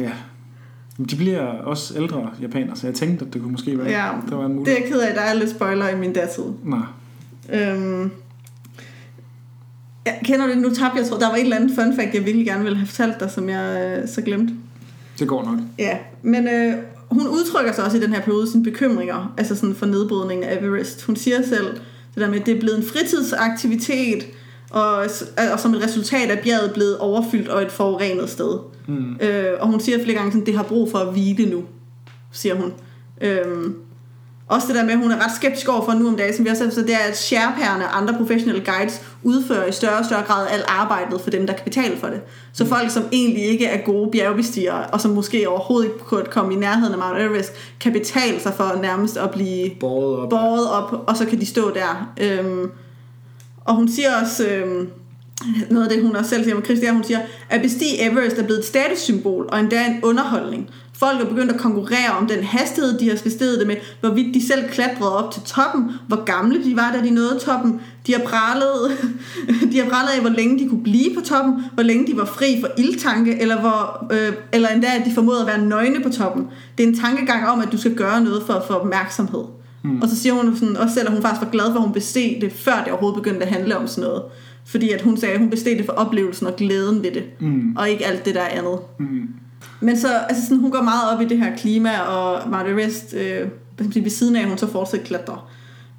ja. 0.00 0.10
Men 0.98 1.06
De 1.06 1.16
bliver 1.16 1.40
også 1.46 1.94
ældre 1.96 2.30
japanere, 2.40 2.76
så 2.76 2.86
jeg 2.86 2.94
tænkte, 2.94 3.24
at 3.26 3.32
det 3.34 3.42
kunne 3.42 3.52
måske 3.52 3.78
være, 3.78 3.88
Ja, 3.88 4.08
der 4.30 4.36
var 4.36 4.44
en 4.44 4.50
Det 4.50 4.56
mulighed. 4.56 4.76
er 4.78 4.82
jeg 4.82 4.90
ked 4.92 5.00
af, 5.00 5.14
der 5.14 5.20
er 5.20 5.34
lidt 5.34 5.50
spoiler 5.50 5.88
i 5.88 5.98
min 5.98 6.12
datid. 6.12 6.42
Nej. 6.64 6.78
Øhm, 7.52 8.10
jeg 10.06 10.20
kender 10.24 10.46
det, 10.46 10.58
nu 10.58 10.74
tabte 10.74 10.98
jeg, 10.98 11.06
tror, 11.06 11.18
der 11.18 11.28
var 11.28 11.34
et 11.34 11.42
eller 11.42 11.56
andet 11.56 11.72
fun 11.74 11.96
fact, 11.96 12.14
jeg 12.14 12.24
virkelig 12.24 12.46
gerne 12.46 12.62
ville 12.62 12.78
have 12.78 12.86
fortalt 12.86 13.20
dig, 13.20 13.30
som 13.30 13.48
jeg 13.48 13.98
øh, 14.02 14.08
så 14.08 14.22
glemte. 14.22 14.54
Det 15.18 15.28
går 15.28 15.44
nok. 15.44 15.58
Ja, 15.78 15.98
men 16.22 16.48
øh, 16.48 16.74
hun 17.10 17.28
udtrykker 17.28 17.72
sig 17.72 17.84
også 17.84 17.96
i 17.96 18.00
den 18.00 18.12
her 18.12 18.20
periode 18.20 18.50
sine 18.50 18.64
bekymringer, 18.64 19.34
altså 19.38 19.56
sådan 19.56 19.74
for 19.74 19.86
nedbrydningen 19.86 20.48
af 20.48 20.58
Everest. 20.60 21.02
Hun 21.02 21.16
siger 21.16 21.42
selv 21.42 21.66
det 22.14 22.22
der 22.22 22.30
med, 22.30 22.40
at 22.40 22.46
det 22.46 22.56
er 22.56 22.60
blevet 22.60 22.78
en 22.78 22.84
fritidsaktivitet, 22.84 24.26
og, 24.70 24.94
og 25.52 25.60
som 25.60 25.74
et 25.74 25.82
resultat 25.82 26.30
af 26.30 26.38
bjerget 26.38 26.68
er 26.68 26.74
blevet 26.74 26.98
overfyldt 26.98 27.48
og 27.48 27.62
et 27.62 27.72
forurenet 27.72 28.30
sted. 28.30 28.58
Mm. 28.88 29.16
Øh, 29.20 29.52
og 29.60 29.68
hun 29.68 29.80
siger 29.80 30.04
flere 30.04 30.18
gange, 30.18 30.40
at 30.40 30.46
det 30.46 30.56
har 30.56 30.62
brug 30.62 30.90
for 30.90 30.98
at 30.98 31.12
hvile 31.12 31.50
nu, 31.50 31.64
siger 32.32 32.54
hun. 32.54 32.72
Øhm, 33.20 33.74
også 34.48 34.66
det 34.66 34.76
der 34.76 34.84
med, 34.84 34.92
at 34.92 34.98
hun 34.98 35.10
er 35.10 35.24
ret 35.24 35.36
skeptisk 35.36 35.68
over 35.68 35.84
for 35.84 35.92
nu 35.92 36.08
om 36.08 36.16
dagen, 36.16 36.34
som 36.34 36.44
vi 36.44 36.50
også 36.50 36.64
har 36.64 36.70
sagt, 36.70 36.86
det 36.86 36.94
er, 36.94 36.98
at 36.98 37.18
Sherpaerne 37.18 37.84
og 37.84 37.98
andre 37.98 38.14
professionelle 38.14 38.64
guides 38.64 39.02
udfører 39.22 39.66
i 39.66 39.72
større 39.72 39.98
og 39.98 40.04
større 40.04 40.22
grad 40.22 40.46
alt 40.50 40.64
arbejdet 40.68 41.20
for 41.20 41.30
dem, 41.30 41.46
der 41.46 41.54
kan 41.54 41.64
betale 41.64 41.96
for 41.96 42.06
det. 42.06 42.20
Så 42.52 42.66
folk, 42.66 42.90
som 42.90 43.02
egentlig 43.12 43.44
ikke 43.44 43.66
er 43.66 43.84
gode 43.84 44.10
bjergbestigere, 44.10 44.86
og 44.86 45.00
som 45.00 45.10
måske 45.10 45.48
overhovedet 45.48 45.88
ikke 45.88 45.98
kunne 45.98 46.24
komme 46.24 46.54
i 46.54 46.56
nærheden 46.56 46.92
af 46.92 46.98
Mount 46.98 47.22
Everest, 47.22 47.52
kan 47.80 47.92
betale 47.92 48.40
sig 48.40 48.54
for 48.54 48.78
nærmest 48.82 49.16
at 49.16 49.30
blive 49.30 49.70
Båret 49.80 50.18
op. 50.18 50.28
båret 50.30 50.70
op, 50.70 51.04
og 51.06 51.16
så 51.16 51.26
kan 51.26 51.40
de 51.40 51.46
stå 51.46 51.70
der. 51.74 52.12
Øhm, 52.20 52.70
og 53.64 53.74
hun 53.74 53.88
siger 53.88 54.20
også, 54.22 54.46
øhm, 54.46 54.88
noget 55.70 55.84
af 55.84 55.90
det, 55.90 56.02
hun 56.02 56.16
også 56.16 56.30
selv 56.30 56.44
siger 56.44 56.54
med 56.54 56.64
Chris, 56.64 56.78
det 56.78 56.86
at 56.86 56.94
hun 56.94 57.04
siger, 57.04 57.20
at 57.50 57.62
bestige 57.62 58.10
Everest 58.10 58.38
er 58.38 58.42
blevet 58.42 58.58
et 58.58 58.66
statussymbol, 58.66 59.48
og 59.52 59.60
endda 59.60 59.86
en 59.86 60.04
underholdning. 60.04 60.70
Folk 61.04 61.20
er 61.20 61.24
begyndt 61.24 61.52
at 61.52 61.60
konkurrere 61.60 62.10
om 62.20 62.26
den 62.26 62.44
hastighed, 62.44 62.98
de 62.98 63.08
har 63.08 63.18
bestedet 63.24 63.58
det 63.58 63.66
med, 63.66 63.76
hvorvidt 64.00 64.34
de 64.34 64.46
selv 64.46 64.68
klatrede 64.68 65.16
op 65.18 65.32
til 65.32 65.42
toppen, 65.42 65.90
hvor 66.08 66.24
gamle 66.24 66.64
de 66.64 66.76
var, 66.76 66.92
da 66.94 67.06
de 67.06 67.10
nåede 67.10 67.38
toppen. 67.38 67.80
De 68.06 68.12
har 68.12 68.20
pralet, 68.20 68.74
de 69.72 69.78
har 69.78 69.90
pralet 69.90 70.08
af, 70.16 70.20
hvor 70.20 70.30
længe 70.30 70.64
de 70.64 70.68
kunne 70.68 70.82
blive 70.82 71.14
på 71.14 71.20
toppen, 71.20 71.54
hvor 71.74 71.82
længe 71.82 72.06
de 72.06 72.16
var 72.16 72.24
fri 72.24 72.60
for 72.60 72.68
ildtanke, 72.78 73.40
eller, 73.40 73.60
hvor, 73.60 74.06
øh, 74.12 74.32
eller 74.52 74.68
endda, 74.68 74.86
at 75.00 75.06
de 75.06 75.14
formåede 75.14 75.40
at 75.40 75.46
være 75.46 75.64
nøgne 75.64 76.00
på 76.02 76.08
toppen. 76.08 76.46
Det 76.78 76.84
er 76.84 76.88
en 76.88 76.98
tankegang 76.98 77.48
om, 77.48 77.60
at 77.60 77.72
du 77.72 77.78
skal 77.78 77.94
gøre 77.94 78.20
noget 78.20 78.42
for 78.46 78.52
at 78.52 78.62
få 78.66 78.74
opmærksomhed. 78.74 79.44
Mm. 79.84 80.02
Og 80.02 80.08
så 80.08 80.16
siger 80.16 80.32
hun 80.32 80.56
sådan, 80.56 80.76
også 80.76 80.94
selv, 80.94 81.06
at 81.06 81.12
hun 81.12 81.22
faktisk 81.22 81.42
var 81.42 81.50
glad 81.50 81.64
for, 81.64 81.74
at 81.74 81.82
hun 81.82 81.92
besteg 81.92 82.38
det, 82.40 82.52
før 82.52 82.82
det 82.84 82.92
overhovedet 82.92 83.22
begyndte 83.22 83.46
at 83.46 83.52
handle 83.52 83.76
om 83.76 83.86
sådan 83.86 84.08
noget. 84.08 84.22
Fordi 84.66 84.90
at 84.90 85.02
hun 85.02 85.16
sagde, 85.16 85.34
at 85.34 85.40
hun 85.40 85.50
besteg 85.50 85.78
det 85.78 85.86
for 85.86 85.92
oplevelsen 85.92 86.46
og 86.46 86.56
glæden 86.56 87.02
ved 87.02 87.10
det. 87.10 87.24
Mm. 87.40 87.76
Og 87.76 87.90
ikke 87.90 88.06
alt 88.06 88.24
det 88.24 88.34
der 88.34 88.44
andet. 88.44 88.78
Mm. 88.98 89.28
Men 89.82 89.98
så, 89.98 90.08
altså 90.28 90.42
sådan, 90.42 90.58
hun 90.58 90.70
går 90.70 90.82
meget 90.82 91.14
op 91.14 91.20
i 91.20 91.24
det 91.24 91.38
her 91.38 91.56
klima, 91.56 92.00
og 92.00 92.50
Mount 92.50 92.68
Everest, 92.68 93.14
øh, 93.14 93.48
ved 93.78 94.10
siden 94.10 94.36
af, 94.36 94.44
hun 94.48 94.58
så 94.58 94.66
fortsat 94.66 95.04
klatrer. 95.04 95.48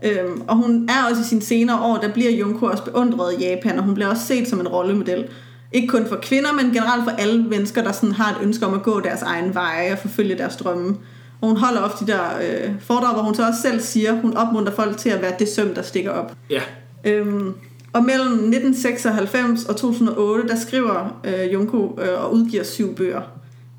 Øhm, 0.03 0.41
og 0.47 0.55
hun 0.55 0.89
er 0.89 1.09
også 1.09 1.21
i 1.21 1.25
sine 1.25 1.41
senere 1.41 1.79
år, 1.79 1.97
der 1.97 2.13
bliver 2.13 2.31
Junko 2.31 2.65
også 2.65 2.83
beundret 2.83 3.33
i 3.39 3.43
Japan, 3.43 3.77
og 3.77 3.83
hun 3.83 3.93
bliver 3.93 4.07
også 4.07 4.25
set 4.25 4.47
som 4.47 4.59
en 4.59 4.67
rollemodel. 4.67 5.27
Ikke 5.71 5.87
kun 5.87 6.05
for 6.05 6.15
kvinder, 6.15 6.53
men 6.53 6.73
generelt 6.73 7.03
for 7.03 7.11
alle 7.11 7.43
mennesker, 7.43 7.83
der 7.83 7.91
sådan 7.91 8.11
har 8.11 8.31
et 8.31 8.37
ønske 8.43 8.65
om 8.65 8.73
at 8.73 8.83
gå 8.83 8.99
deres 8.99 9.21
egen 9.21 9.53
veje 9.53 9.91
og 9.91 9.97
forfølge 9.97 10.37
deres 10.37 10.55
drømme. 10.55 10.97
Og 11.41 11.47
hun 11.47 11.57
holder 11.57 11.81
ofte 11.81 12.05
de 12.05 12.11
der 12.11 12.21
øh, 12.41 12.73
foredrag, 12.79 13.13
hvor 13.13 13.23
hun 13.23 13.35
så 13.35 13.47
også 13.47 13.61
selv 13.61 13.81
siger, 13.81 14.13
hun 14.13 14.37
opmuntrer 14.37 14.75
folk 14.75 14.97
til 14.97 15.09
at 15.09 15.21
være 15.21 15.33
det 15.39 15.49
søm, 15.49 15.73
der 15.73 15.81
stikker 15.81 16.11
op. 16.11 16.33
Ja. 16.49 16.61
Øhm, 17.05 17.53
og 17.93 18.03
mellem 18.03 18.31
1996 18.31 19.65
og 19.65 19.75
2008, 19.75 20.47
der 20.47 20.55
skriver 20.55 21.21
øh, 21.23 21.53
Junko 21.53 21.99
øh, 22.01 22.23
og 22.23 22.33
udgiver 22.33 22.63
syv 22.63 22.95
bøger. 22.95 23.21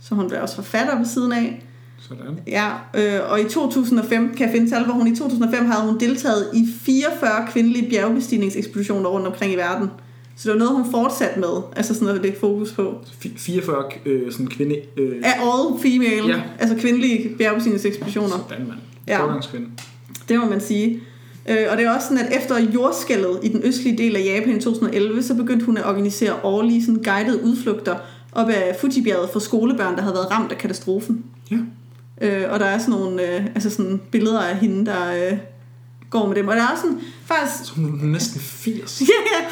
Så 0.09 0.15
hun 0.15 0.27
bliver 0.29 0.41
også 0.41 0.55
forfatter 0.55 0.99
ved 0.99 1.07
siden 1.07 1.33
af. 1.33 1.63
Sådan. 2.09 2.39
Ja, 2.47 2.69
øh, 2.95 3.31
og 3.33 3.41
i 3.41 3.45
2005, 3.45 4.35
kan 4.37 4.47
jeg 4.47 4.55
finde 4.57 4.71
tal, 4.71 4.85
hvor 4.85 4.95
hun 4.95 5.07
i 5.13 5.17
2005 5.17 5.67
havde 5.67 5.87
hun 5.91 6.01
deltaget 6.01 6.47
i 6.55 6.67
44 6.81 7.31
kvindelige 7.53 7.91
bjergbestigningsekspeditioner 7.91 9.11
rundt 9.11 9.27
omkring 9.27 9.53
i 9.53 9.57
verden. 9.57 9.89
Så 10.37 10.43
det 10.53 10.53
var 10.53 10.65
noget, 10.65 10.83
hun 10.83 10.91
fortsatte 10.91 11.41
med, 11.41 11.63
altså 11.77 11.95
sådan 11.95 12.07
noget, 12.07 12.23
det 12.23 12.37
fokus 12.41 12.73
på. 12.73 12.95
Fi- 13.25 13.39
44 13.39 13.85
øh, 14.07 14.33
sådan 14.33 14.47
kvinde... 14.47 14.77
Øh, 14.97 15.13
Af 15.25 15.33
all 15.33 15.81
female, 15.83 16.29
Ja. 16.37 16.43
altså 16.59 16.77
kvindelige 16.77 17.35
bjergbestigningsekspeditioner. 17.39 18.47
Sådan, 18.49 18.67
mand. 18.67 18.79
Ja. 19.09 19.19
Det 20.29 20.39
må 20.41 20.47
man 20.47 20.61
sige. 20.61 21.01
Øh, 21.49 21.57
og 21.71 21.77
det 21.77 21.87
er 21.87 21.95
også 21.95 22.09
sådan, 22.09 22.25
at 22.27 22.37
efter 22.37 22.59
jordskælvet 22.75 23.39
i 23.43 23.49
den 23.49 23.61
østlige 23.65 23.99
del 23.99 24.17
af 24.17 24.25
Japan 24.25 24.57
i 24.57 24.61
2011, 24.61 25.23
så 25.23 25.35
begyndte 25.35 25.67
hun 25.67 25.77
at 25.77 25.87
organisere 25.87 26.33
årlige 26.43 26.85
sådan 26.85 27.03
guidede 27.03 27.45
udflugter 27.45 27.95
op 28.35 28.49
ad 28.49 28.75
Fujibjerget 28.81 29.31
for 29.31 29.41
skolebørn, 29.41 29.97
der 29.97 30.03
havde 30.03 30.15
været 30.15 30.31
ramt 30.31 30.53
af 30.53 30.59
katastrofen. 30.59 31.25
Ja. 31.51 31.57
Øh, 32.21 32.53
og 32.53 32.61
der 32.61 32.67
er 32.67 32.79
sådan 32.79 32.95
nogle 32.95 33.23
øh, 33.23 33.45
altså 33.47 33.71
sådan 33.71 34.01
billeder 34.11 34.41
af 34.41 34.57
hende, 34.57 34.87
der 34.87 35.31
øh, 35.31 35.39
går 36.11 36.27
med 36.29 36.37
dem. 36.37 36.49
Og 36.49 36.57
der 36.57 36.63
er 36.63 36.77
sådan, 36.77 37.01
faktisk... 37.27 37.65
Så 37.65 37.75
hun 37.75 38.01
er 38.01 38.05
næsten 38.05 38.41
80. 38.41 39.01
Ja, 39.01 39.07
ja. 39.07 39.47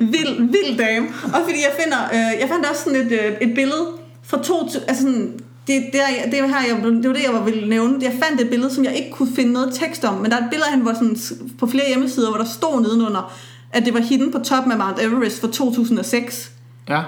Vild, 0.00 0.40
vild 0.40 0.78
dame. 0.78 1.08
Og 1.24 1.40
fordi 1.44 1.58
jeg 1.58 1.72
finder... 1.82 1.98
Øh, 2.12 2.40
jeg 2.40 2.48
fandt 2.48 2.66
også 2.66 2.82
sådan 2.84 3.06
et, 3.06 3.12
øh, 3.12 3.48
et 3.48 3.54
billede 3.54 3.86
fra 4.22 4.42
to... 4.42 4.60
Altså 4.88 5.02
sådan, 5.02 5.40
det, 5.66 5.84
det, 5.92 6.00
er, 6.00 6.30
det, 6.30 6.38
er 6.38 6.46
her, 6.46 6.74
jeg, 6.74 6.82
det 6.84 7.08
var 7.08 7.14
det, 7.14 7.22
jeg 7.22 7.44
ville 7.44 7.68
nævne. 7.68 7.98
Jeg 8.02 8.12
fandt 8.22 8.40
et 8.40 8.50
billede, 8.50 8.74
som 8.74 8.84
jeg 8.84 8.94
ikke 8.94 9.10
kunne 9.10 9.34
finde 9.36 9.52
noget 9.52 9.74
tekst 9.74 10.04
om. 10.04 10.14
Men 10.14 10.30
der 10.30 10.36
er 10.36 10.44
et 10.44 10.50
billede 10.50 10.66
af 10.66 10.72
hende, 10.72 10.84
hvor 10.84 10.94
sådan, 10.94 11.46
på 11.58 11.66
flere 11.66 11.86
hjemmesider, 11.86 12.28
hvor 12.30 12.38
der 12.38 12.44
stod 12.44 12.82
nedenunder, 12.82 13.32
at 13.72 13.84
det 13.84 13.94
var 13.94 14.00
hende 14.00 14.32
på 14.32 14.38
toppen 14.38 14.72
af 14.72 14.78
Mount 14.78 15.00
Everest 15.00 15.40
for 15.40 15.48
2006. 15.48 16.52
Ja. 16.88 17.02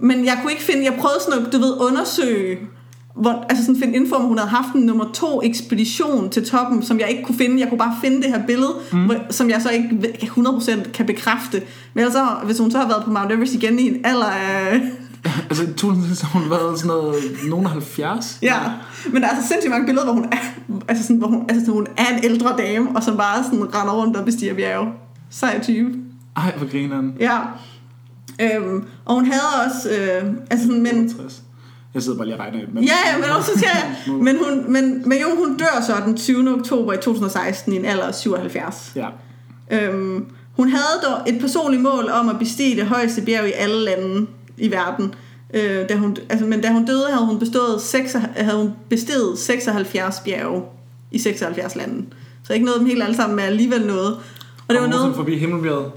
Men 0.00 0.24
jeg 0.24 0.38
kunne 0.42 0.52
ikke 0.52 0.64
finde, 0.64 0.84
jeg 0.84 0.94
prøvede 1.00 1.18
sådan 1.28 1.46
at, 1.46 1.52
du 1.52 1.58
ved, 1.58 1.74
undersøge, 1.80 2.58
hvor, 3.14 3.46
altså 3.48 3.64
sådan 3.64 3.80
finde 3.80 3.94
info 3.96 4.14
om, 4.14 4.22
hun 4.22 4.38
havde 4.38 4.50
haft 4.50 4.74
en 4.74 4.80
nummer 4.80 5.04
to 5.14 5.40
ekspedition 5.42 6.30
til 6.30 6.44
toppen, 6.48 6.82
som 6.82 7.00
jeg 7.00 7.08
ikke 7.10 7.22
kunne 7.22 7.38
finde. 7.38 7.60
Jeg 7.60 7.68
kunne 7.68 7.78
bare 7.78 7.96
finde 8.02 8.16
det 8.22 8.30
her 8.30 8.46
billede, 8.46 8.72
mm. 8.92 9.04
hvor, 9.04 9.16
som 9.30 9.50
jeg 9.50 9.62
så 9.62 9.70
ikke 9.70 9.88
ved- 9.92 10.82
100% 10.84 10.90
kan 10.92 11.06
bekræfte. 11.06 11.62
Men 11.94 12.00
ellers, 12.04 12.12
så, 12.12 12.26
hvis 12.44 12.58
hun 12.58 12.70
så 12.70 12.78
har 12.78 12.88
været 12.88 13.04
på 13.04 13.10
Mount 13.10 13.32
Everest 13.32 13.54
igen 13.54 13.78
i 13.78 13.88
en 13.88 13.96
alder 14.04 14.26
af... 14.26 14.80
Altså 15.50 15.62
i 15.64 15.66
2006 15.66 16.20
har 16.20 16.40
hun 16.40 16.50
været 16.50 16.78
sådan 16.78 16.88
noget... 16.88 17.14
Nogen 17.48 17.64
af 17.66 17.70
70. 17.72 18.38
Ja, 18.42 18.58
men 19.12 19.22
der 19.22 19.28
er 19.28 19.32
altså 19.32 19.48
sindssygt 19.48 19.70
mange 19.70 19.86
billeder, 19.86 20.04
hvor 20.04 20.14
hun 20.14 20.24
er, 20.32 20.36
altså 20.88 21.02
sådan, 21.04 21.16
hvor 21.16 21.28
hun, 21.28 21.44
altså 21.48 21.60
sådan, 21.60 21.74
hun 21.74 21.86
er 21.96 22.06
en 22.16 22.24
ældre 22.24 22.54
dame, 22.58 22.88
og 22.96 23.02
som 23.02 23.16
bare 23.16 23.44
sådan 23.44 23.74
render 23.74 23.92
rundt 23.92 24.16
og 24.16 24.24
bestiger 24.24 24.54
bjerge. 24.54 24.88
Sej 25.30 25.60
type. 25.62 25.90
Ej, 26.36 26.52
hvor 26.56 26.70
grineren. 26.70 27.14
Ja. 27.20 27.38
Øhm, 28.40 28.84
og 29.04 29.14
hun 29.14 29.26
havde 29.26 29.66
også, 29.66 29.90
øh, 29.90 30.32
altså 30.50 30.68
men, 30.68 31.14
60. 31.16 31.42
Jeg 31.94 32.02
sidder 32.02 32.18
bare 32.18 32.26
lige 32.26 32.36
og 32.36 32.40
regner. 32.40 32.58
Men... 32.72 32.84
Ja, 32.84 32.94
ja, 33.12 33.18
men 33.18 33.30
også 33.30 33.50
skal 33.56 33.68
jeg, 33.74 33.96
men 34.26 34.36
hun, 34.44 34.72
men, 34.72 35.08
men 35.08 35.18
jo, 35.20 35.26
hun 35.44 35.56
dør 35.56 35.82
så 35.86 35.92
den 36.06 36.16
20. 36.16 36.54
oktober 36.54 36.92
i 36.92 36.96
2016 36.96 37.72
i 37.72 37.76
en 37.76 37.84
alder 37.84 38.04
af 38.04 38.14
77. 38.14 38.92
Ja. 38.96 39.08
Øhm, 39.70 40.26
hun 40.56 40.68
havde 40.68 41.00
dog 41.04 41.34
et 41.34 41.40
personligt 41.40 41.82
mål 41.82 42.08
om 42.10 42.28
at 42.28 42.38
bestige 42.38 42.76
det 42.76 42.86
højeste 42.86 43.22
bjerg 43.22 43.48
i 43.48 43.52
alle 43.52 43.84
lande 43.84 44.26
i 44.56 44.70
verden. 44.70 45.14
Øh, 45.54 45.88
da 45.88 45.96
hun, 45.96 46.16
altså, 46.28 46.46
men 46.46 46.60
da 46.60 46.72
hun 46.72 46.84
døde, 46.84 47.06
havde 47.10 47.26
hun, 47.26 47.38
bestået 47.38 47.80
6, 47.80 48.16
havde 48.36 48.58
hun 48.58 48.72
besteget 48.88 49.38
76 49.38 50.20
bjerge 50.20 50.62
i 51.10 51.18
76 51.18 51.76
lande. 51.76 52.06
Så 52.44 52.52
ikke 52.52 52.66
noget 52.66 52.80
dem 52.80 52.88
helt 52.88 53.02
alle 53.02 53.16
sammen, 53.16 53.36
men 53.36 53.44
alligevel 53.44 53.86
noget. 53.86 54.16
Og 54.68 54.74
det 54.74 54.80
var 54.80 54.88
noget, 54.88 55.16
forbi 55.16 55.38
Himmelbjerget. 55.38 55.92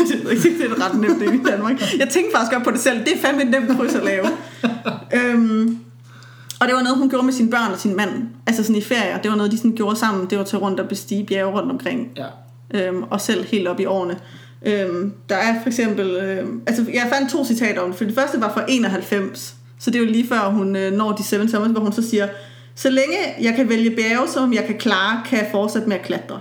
det 0.08 0.26
er 0.26 0.30
ikke 0.30 0.58
det 0.58 0.70
er 0.70 0.84
ret 0.86 1.00
nemt 1.00 1.20
det 1.20 1.34
i 1.34 1.42
Danmark. 1.50 1.80
Jeg 1.98 2.08
tænkte 2.08 2.36
faktisk 2.36 2.52
godt 2.52 2.64
på 2.64 2.70
det 2.70 2.80
selv. 2.80 2.98
Det 2.98 3.12
er 3.14 3.18
fandme 3.18 3.42
et 3.42 3.50
nemt 3.50 3.78
kryds 3.78 3.94
at 3.94 4.04
lave. 4.04 4.26
øhm, 5.14 5.78
og 6.60 6.66
det 6.66 6.74
var 6.74 6.82
noget, 6.82 6.98
hun 6.98 7.10
gjorde 7.10 7.24
med 7.24 7.32
sine 7.32 7.50
børn 7.50 7.72
og 7.72 7.78
sin 7.78 7.96
mand. 7.96 8.10
Altså 8.46 8.62
sådan 8.62 8.76
i 8.76 8.82
ferier. 8.82 9.18
Det 9.18 9.30
var 9.30 9.36
noget, 9.36 9.52
de 9.52 9.56
sådan 9.56 9.72
gjorde 9.76 9.96
sammen. 9.96 10.30
Det 10.30 10.38
var 10.38 10.44
til 10.44 10.58
rundt 10.58 10.80
og 10.80 10.88
bestige 10.88 11.24
bjerge 11.26 11.52
rundt 11.52 11.70
omkring. 11.72 12.08
Ja. 12.16 12.26
Øhm, 12.74 13.02
og 13.02 13.20
selv 13.20 13.44
helt 13.44 13.68
op 13.68 13.80
i 13.80 13.84
årene. 13.84 14.16
Øhm, 14.66 15.12
der 15.28 15.36
er 15.36 15.62
for 15.62 15.68
eksempel... 15.68 16.10
Øhm, 16.10 16.62
altså 16.66 16.84
jeg 16.94 17.06
fandt 17.14 17.32
to 17.32 17.44
citater 17.44 17.80
om 17.80 17.88
det. 17.88 17.98
For 17.98 18.04
det 18.04 18.14
første 18.14 18.40
var 18.40 18.52
fra 18.52 18.64
91. 18.68 19.54
Så 19.78 19.90
det 19.90 19.98
er 19.98 20.04
jo 20.04 20.10
lige 20.10 20.28
før 20.28 20.50
hun 20.50 20.76
øh, 20.76 20.92
når 20.92 21.12
de 21.12 21.24
7 21.24 21.48
summers, 21.48 21.70
hvor 21.70 21.80
hun 21.80 21.92
så 21.92 22.08
siger... 22.10 22.28
Så 22.74 22.90
længe 22.90 23.16
jeg 23.40 23.54
kan 23.54 23.68
vælge 23.68 23.90
bjerge, 23.90 24.28
som 24.28 24.52
jeg 24.52 24.64
kan 24.64 24.78
klare, 24.78 25.22
kan 25.26 25.38
jeg 25.38 25.48
fortsætte 25.52 25.88
med 25.88 25.96
at 25.96 26.02
klatre. 26.02 26.40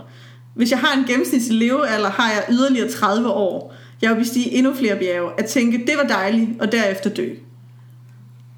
Hvis 0.59 0.71
jeg 0.71 0.79
har 0.79 0.97
en 0.99 1.05
gennemsnitlig 1.07 1.57
levealder, 1.59 2.09
har 2.09 2.31
jeg 2.31 2.43
yderligere 2.51 2.89
30 2.91 3.29
år. 3.29 3.73
Jeg 4.01 4.09
vil 4.11 4.17
bestige 4.17 4.51
endnu 4.51 4.73
flere 4.73 4.95
bjerge. 4.95 5.29
At 5.37 5.45
tænke, 5.45 5.77
det 5.77 5.93
var 6.01 6.07
dejligt, 6.07 6.49
og 6.61 6.71
derefter 6.71 7.09
dø. 7.09 7.27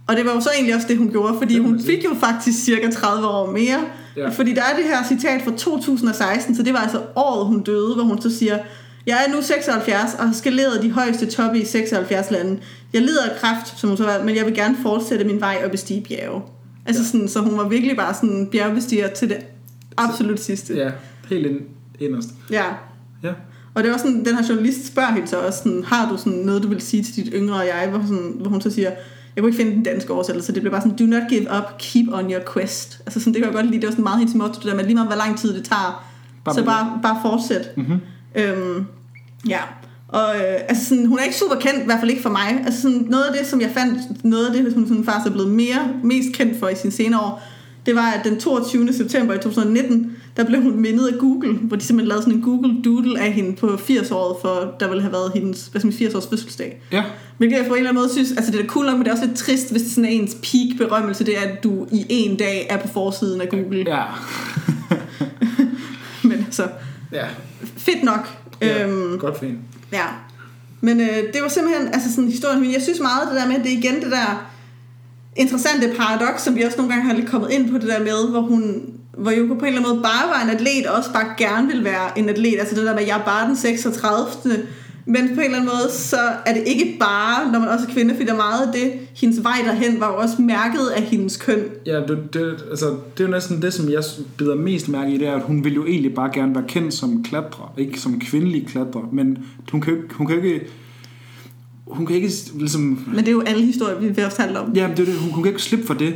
Og 0.07 0.15
det 0.17 0.25
var 0.25 0.33
jo 0.33 0.41
så 0.41 0.49
egentlig 0.55 0.75
også 0.75 0.87
det, 0.87 0.97
hun 0.97 1.11
gjorde, 1.11 1.35
fordi 1.37 1.57
hun 1.57 1.79
fik 1.81 2.03
jo 2.05 2.09
faktisk 2.19 2.63
cirka 2.63 2.89
30 2.91 3.27
år 3.27 3.51
mere. 3.51 3.79
Ja. 4.17 4.29
Fordi 4.29 4.53
der 4.53 4.61
er 4.61 4.75
det 4.75 4.85
her 4.85 5.03
citat 5.07 5.41
fra 5.41 5.51
2016, 5.57 6.55
så 6.55 6.63
det 6.63 6.73
var 6.73 6.79
altså 6.79 7.01
året, 7.15 7.47
hun 7.47 7.61
døde, 7.63 7.95
hvor 7.95 8.03
hun 8.03 8.21
så 8.21 8.37
siger, 8.37 8.57
jeg 9.05 9.17
er 9.27 9.35
nu 9.35 9.41
76 9.41 10.13
og 10.19 10.25
har 10.27 10.33
skaleret 10.33 10.83
de 10.83 10.91
højeste 10.91 11.25
toppe 11.25 11.59
i 11.59 11.65
76 11.65 12.31
lande. 12.31 12.59
Jeg 12.93 13.01
lider 13.01 13.23
af 13.29 13.39
kræft, 13.39 13.79
som 13.79 13.89
hun 13.89 13.97
så 13.97 14.03
var, 14.03 14.23
men 14.23 14.35
jeg 14.35 14.45
vil 14.45 14.55
gerne 14.55 14.77
fortsætte 14.81 15.25
min 15.25 15.39
vej 15.41 15.61
og 15.65 15.71
bestige 15.71 16.01
bjerge. 16.01 16.41
Altså 16.85 17.01
Ja. 17.03 17.07
sådan, 17.07 17.27
så 17.27 17.39
hun 17.39 17.57
var 17.57 17.67
virkelig 17.67 17.97
bare 17.97 18.13
sådan 18.13 18.47
bjergbestiger 18.51 19.07
til 19.07 19.29
det 19.29 19.37
absolut 19.97 20.39
sidste. 20.39 20.73
Ja, 20.73 20.89
helt 21.29 21.45
ind, 21.45 21.59
inderst. 22.01 22.29
ja. 22.51 22.63
Ja. 23.23 23.33
Og 23.73 23.83
det 23.83 23.91
var 23.91 23.97
sådan, 23.97 24.25
den 24.25 24.35
her 24.35 24.43
journalist 24.49 24.87
spørger 24.87 25.11
hende 25.11 25.27
så 25.27 25.37
også, 25.37 25.59
sådan, 25.63 25.83
har 25.83 26.09
du 26.11 26.17
sådan 26.17 26.33
noget, 26.33 26.63
du 26.63 26.67
vil 26.67 26.81
sige 26.81 27.03
til 27.03 27.15
dit 27.15 27.33
yngre 27.35 27.57
jeg, 27.57 27.87
hvor, 27.89 28.01
sådan, 28.01 28.33
hvor 28.39 28.49
hun 28.49 28.61
så 28.61 28.71
siger, 28.71 28.91
jeg 29.35 29.41
kunne 29.41 29.49
ikke 29.49 29.63
finde 29.63 29.75
den 29.75 29.83
danske 29.83 30.13
oversættelse, 30.13 30.53
det 30.53 30.61
blev 30.61 30.71
bare 30.71 30.81
sådan, 30.81 30.97
do 30.97 31.05
not 31.05 31.23
give 31.29 31.41
up, 31.57 31.77
keep 31.79 32.07
on 32.11 32.31
your 32.31 32.41
quest. 32.53 33.01
Altså 33.05 33.19
sådan, 33.19 33.33
det 33.33 33.41
kan 33.41 33.51
jeg 33.51 33.55
godt 33.55 33.65
lide, 33.65 33.81
det 33.81 33.87
var 33.87 33.91
sådan 33.91 34.03
meget 34.03 34.19
hendes 34.19 34.35
motto, 34.35 34.53
det 34.53 34.65
der 34.65 34.75
med 34.75 34.83
lige 34.83 34.95
meget, 34.95 35.07
hvor 35.07 35.17
lang 35.17 35.37
tid 35.37 35.53
det 35.53 35.63
tager, 35.63 36.11
Bare 36.45 36.55
så 36.55 36.63
bare, 36.63 36.99
bare 37.03 37.19
fortsæt. 37.21 37.77
Mm-hmm. 37.77 37.99
Øhm, 38.35 38.85
ja, 39.47 39.59
og 40.07 40.35
øh, 40.35 40.59
altså 40.67 40.85
sådan, 40.85 41.05
hun 41.05 41.19
er 41.19 41.23
ikke 41.23 41.35
super 41.35 41.55
kendt, 41.55 41.81
i 41.81 41.85
hvert 41.85 41.99
fald 41.99 42.09
ikke 42.09 42.21
for 42.21 42.29
mig. 42.29 42.61
Altså 42.65 42.81
sådan, 42.81 43.05
noget 43.09 43.23
af 43.23 43.37
det, 43.37 43.47
som 43.47 43.61
jeg 43.61 43.71
fandt, 43.73 44.25
noget 44.25 44.45
af 44.45 44.53
det, 44.53 44.73
som 44.73 44.83
hun 44.83 45.05
faktisk 45.05 45.27
er 45.27 45.31
blevet 45.31 45.51
mere, 45.51 45.93
mest 46.03 46.33
kendt 46.33 46.59
for 46.59 46.69
i 46.69 46.75
sine 46.75 46.91
senere 46.91 47.21
år, 47.21 47.41
det 47.85 47.95
var, 47.95 48.11
at 48.11 48.23
den 48.25 48.39
22. 48.39 48.93
september 48.93 49.33
i 49.33 49.37
2019, 49.37 50.17
der 50.37 50.43
blev 50.43 50.61
hun 50.61 50.79
mindet 50.79 51.07
af 51.07 51.19
Google, 51.19 51.53
hvor 51.53 51.75
de 51.77 51.83
simpelthen 51.83 52.07
lavede 52.07 52.23
sådan 52.23 52.37
en 52.37 52.41
Google 52.43 52.81
Doodle 52.85 53.19
af 53.19 53.31
hende 53.31 53.55
på 53.55 53.67
80-året, 53.67 54.35
for 54.41 54.73
der 54.79 54.87
ville 54.87 55.01
have 55.01 55.13
været 55.13 55.31
hendes 55.35 55.67
hvad 55.67 55.79
skal 55.81 55.87
man 55.87 55.93
sige, 55.97 56.09
80-års 56.09 56.27
fødselsdag. 56.29 56.81
Ja. 56.91 57.03
Hvilket 57.37 57.57
jeg 57.57 57.65
på 57.65 57.73
en 57.73 57.77
eller 57.77 57.89
anden 57.89 58.01
måde 58.01 58.13
synes, 58.13 58.31
altså 58.31 58.51
det 58.51 58.59
er 58.61 58.65
cool 58.65 58.85
nok, 58.85 58.93
men 58.97 59.01
det 59.05 59.07
er 59.07 59.11
også 59.13 59.25
lidt 59.25 59.37
trist, 59.37 59.71
hvis 59.71 59.81
det 59.81 59.91
sådan 59.91 60.05
er 60.05 60.09
ens 60.09 60.35
peak 60.35 60.77
berømmelse, 60.89 61.23
det 61.25 61.37
er, 61.37 61.41
at 61.41 61.63
du 61.63 61.87
i 61.91 62.05
en 62.09 62.37
dag 62.37 62.67
er 62.69 62.77
på 62.77 62.87
forsiden 62.87 63.41
af 63.41 63.49
Google. 63.49 63.83
Ja. 63.87 64.03
Men 66.23 66.31
altså, 66.45 66.67
Ja. 67.13 67.25
fedt 67.77 68.03
nok. 68.03 68.29
ja. 68.61 68.87
Øhm, 68.87 69.19
Godt 69.19 69.37
for 69.37 69.45
hende. 69.45 69.59
Ja. 69.91 70.05
Men 70.81 70.99
øh, 71.01 71.07
det 71.33 71.41
var 71.41 71.47
simpelthen 71.47 71.87
altså 71.93 72.11
sådan 72.15 72.29
historien. 72.31 72.61
Men 72.61 72.73
jeg 72.73 72.81
synes 72.81 72.99
meget 72.99 73.27
det 73.31 73.41
der 73.41 73.47
med, 73.47 73.55
det 73.63 73.73
er 73.73 73.77
igen 73.77 73.95
det 74.01 74.11
der 74.11 74.51
interessante 75.35 75.93
paradoks, 75.97 76.41
som 76.43 76.55
vi 76.55 76.61
også 76.61 76.77
nogle 76.77 76.93
gange 76.93 77.07
har 77.07 77.15
lidt 77.15 77.29
kommet 77.29 77.51
ind 77.51 77.71
på 77.71 77.77
det 77.77 77.87
der 77.87 77.99
med, 77.99 78.29
hvor 78.29 78.41
hun 78.41 78.83
hvor 79.17 79.31
Yuko 79.37 79.53
på 79.53 79.59
en 79.59 79.65
eller 79.65 79.79
anden 79.79 79.93
måde 79.93 80.03
bare 80.03 80.29
var 80.29 80.43
en 80.43 80.55
atlet, 80.55 80.87
og 80.87 80.97
også 80.97 81.13
bare 81.13 81.25
gerne 81.37 81.67
vil 81.67 81.83
være 81.83 82.19
en 82.19 82.29
atlet. 82.29 82.59
Altså 82.59 82.75
det 82.75 82.85
der 82.85 82.93
med, 82.93 83.01
at 83.01 83.07
jeg 83.07 83.19
er 83.19 83.23
bare 83.25 83.47
den 83.47 83.55
36. 83.55 84.27
Men 85.05 85.27
på 85.27 85.39
en 85.39 85.45
eller 85.45 85.57
anden 85.57 85.65
måde, 85.65 85.91
så 85.91 86.17
er 86.45 86.53
det 86.53 86.63
ikke 86.65 86.97
bare, 86.99 87.51
når 87.51 87.59
man 87.59 87.67
også 87.67 87.85
er 87.89 87.93
kvinde, 87.93 88.13
fordi 88.13 88.25
der 88.25 88.33
er 88.33 88.37
meget 88.37 88.67
af 88.67 88.73
det, 88.73 88.91
hendes 89.15 89.43
vej 89.43 89.61
derhen 89.65 89.99
var 89.99 90.07
jo 90.07 90.17
også 90.17 90.41
mærket 90.41 90.87
af 90.95 91.01
hendes 91.01 91.37
køn. 91.37 91.59
Ja, 91.85 91.99
det, 91.99 92.33
det, 92.33 92.65
altså, 92.69 92.85
det 92.85 93.23
er 93.23 93.27
jo 93.27 93.31
næsten 93.31 93.61
det, 93.61 93.73
som 93.73 93.89
jeg 93.89 94.03
bider 94.37 94.55
mest 94.55 94.89
mærke 94.89 95.11
i, 95.11 95.17
det 95.17 95.27
er, 95.27 95.35
at 95.35 95.41
hun 95.41 95.63
vil 95.63 95.73
jo 95.73 95.85
egentlig 95.85 96.13
bare 96.13 96.29
gerne 96.33 96.55
være 96.55 96.63
kendt 96.67 96.93
som 96.93 97.23
klatrer, 97.23 97.73
ikke 97.77 97.99
som 97.99 98.19
kvindelig 98.19 98.67
klatrer, 98.67 99.09
men 99.11 99.37
hun 99.71 99.81
kan 99.81 99.93
jo 99.93 100.01
ikke, 100.01 100.13
hun 100.15 100.27
kan 100.27 100.35
jo 100.35 100.43
ikke 100.43 100.67
hun 101.91 102.05
kan 102.05 102.15
ikke 102.15 102.29
ligesom, 102.55 102.81
Men 103.07 103.17
det 103.17 103.27
er 103.27 103.31
jo 103.31 103.41
alle 103.41 103.65
historier, 103.65 104.11
vi 104.13 104.21
også 104.21 104.41
handle 104.41 104.59
om. 104.59 104.73
ja, 104.75 104.87
det 104.97 104.99
er 104.99 105.05
det, 105.05 105.19
hun, 105.19 105.31
hun 105.31 105.43
kan 105.43 105.49
ikke 105.51 105.63
slippe 105.63 105.85
for 105.87 105.93
det, 105.93 106.13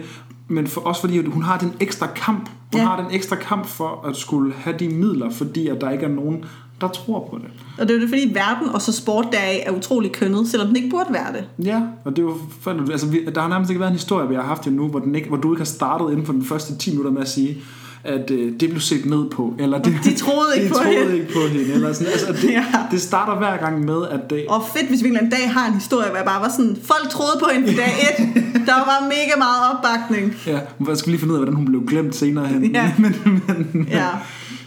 men 0.47 0.67
for, 0.67 0.81
også 0.81 1.01
fordi 1.01 1.17
at 1.19 1.25
hun 1.25 1.43
har 1.43 1.57
den 1.57 1.73
ekstra 1.79 2.07
kamp, 2.15 2.49
hun 2.73 2.81
Ja. 2.81 2.87
har 2.87 3.01
den 3.03 3.15
ekstra 3.15 3.35
kamp 3.35 3.65
for 3.65 4.05
at 4.07 4.15
skulle 4.15 4.53
have 4.53 4.75
de 4.79 4.89
midler, 4.89 5.29
fordi 5.29 5.67
at 5.67 5.81
der 5.81 5.89
ikke 5.91 6.05
er 6.05 6.09
nogen 6.09 6.45
der 6.81 6.87
tror 6.87 7.27
på 7.31 7.37
det. 7.37 7.45
Og 7.79 7.87
det 7.87 7.89
er 7.89 7.95
jo 7.95 8.01
det, 8.01 8.09
fordi 8.09 8.31
verden 8.33 8.69
og 8.69 8.81
så 8.81 8.91
sport 8.91 9.25
deraf 9.31 9.63
er 9.65 9.71
utrolig 9.71 10.11
kønnet, 10.11 10.47
selvom 10.47 10.67
den 10.67 10.75
ikke 10.75 10.89
burde 10.89 11.13
være 11.13 11.33
det. 11.33 11.65
Ja, 11.65 11.81
og 12.05 12.11
det 12.15 12.19
er 12.19 12.23
jo 12.23 12.37
for, 12.61 12.91
altså, 12.91 13.07
vi, 13.07 13.25
der 13.35 13.41
har 13.41 13.47
nærmest 13.49 13.69
ikke 13.71 13.79
været 13.79 13.89
en 13.91 13.95
historie, 13.97 14.29
vi 14.29 14.35
har 14.35 14.41
haft 14.41 14.71
nu, 14.71 14.87
hvor, 14.87 14.99
den 14.99 15.15
ikke, 15.15 15.27
hvor 15.27 15.37
du 15.37 15.53
ikke 15.53 15.59
har 15.59 15.65
startet 15.65 16.11
inden 16.11 16.25
for 16.25 16.33
den 16.33 16.43
første 16.45 16.77
10 16.77 16.89
minutter 16.89 17.11
med 17.11 17.21
at 17.21 17.29
sige, 17.29 17.57
at 18.05 18.31
øh, 18.31 18.51
det 18.59 18.69
blev 18.69 18.79
set 18.79 19.05
ned 19.05 19.29
på, 19.29 19.53
eller 19.59 19.77
det, 19.81 19.93
De 20.03 20.15
troede 20.15 20.47
ikke 20.55 20.67
de 20.69 20.69
på 20.73 20.75
troede 20.83 20.97
hende. 20.99 21.17
ikke 21.17 21.33
på 21.33 21.39
hende, 21.51 21.73
eller 21.73 21.93
sådan, 21.93 22.11
altså, 22.11 22.31
det, 22.47 22.51
Ja. 22.53 22.65
det 22.91 23.01
starter 23.01 23.35
hver 23.37 23.57
gang 23.57 23.85
med, 23.85 24.07
at 24.11 24.29
det, 24.29 24.45
Og 24.49 24.61
fedt, 24.75 24.89
hvis 24.89 25.03
vi 25.03 25.07
en 25.09 25.15
dag 25.29 25.51
har 25.53 25.67
en 25.67 25.73
historie, 25.73 26.07
hvor 26.07 26.15
jeg 26.17 26.25
bare 26.25 26.41
var 26.41 26.49
sådan, 26.49 26.77
folk 26.83 27.09
troede 27.09 27.35
på 27.39 27.45
hende 27.53 27.67
på 27.67 27.73
dag 27.77 27.91
1. 28.19 28.43
Der 28.69 28.73
var 28.73 29.03
mega 29.03 29.37
meget 29.37 29.61
opbakning. 29.73 30.33
ja, 30.47 30.59
jeg 30.87 30.97
skulle 30.97 31.11
lige 31.11 31.19
finde 31.19 31.33
ud 31.33 31.37
af, 31.39 31.43
hvordan 31.43 31.55
hun 31.55 31.65
blev 31.65 31.85
glemt 31.87 32.15
senere 32.15 32.47
hen, 32.47 32.71
Ja. 32.75 32.93
men, 32.99 33.15
men, 33.47 33.87
Ja. 33.91 34.07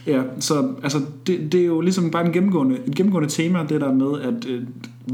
Ja, 0.07 0.21
så 0.39 0.67
altså, 0.83 1.01
det, 1.27 1.51
det 1.51 1.61
er 1.61 1.65
jo 1.65 1.81
ligesom 1.81 2.11
bare 2.11 2.25
en 2.25 2.31
gennemgående, 2.31 2.77
et 2.87 2.95
gennemgående 2.95 3.29
tema, 3.29 3.59
det 3.69 3.81
der 3.81 3.93
med, 3.93 4.21
at 4.21 4.45
øh, 4.47 4.61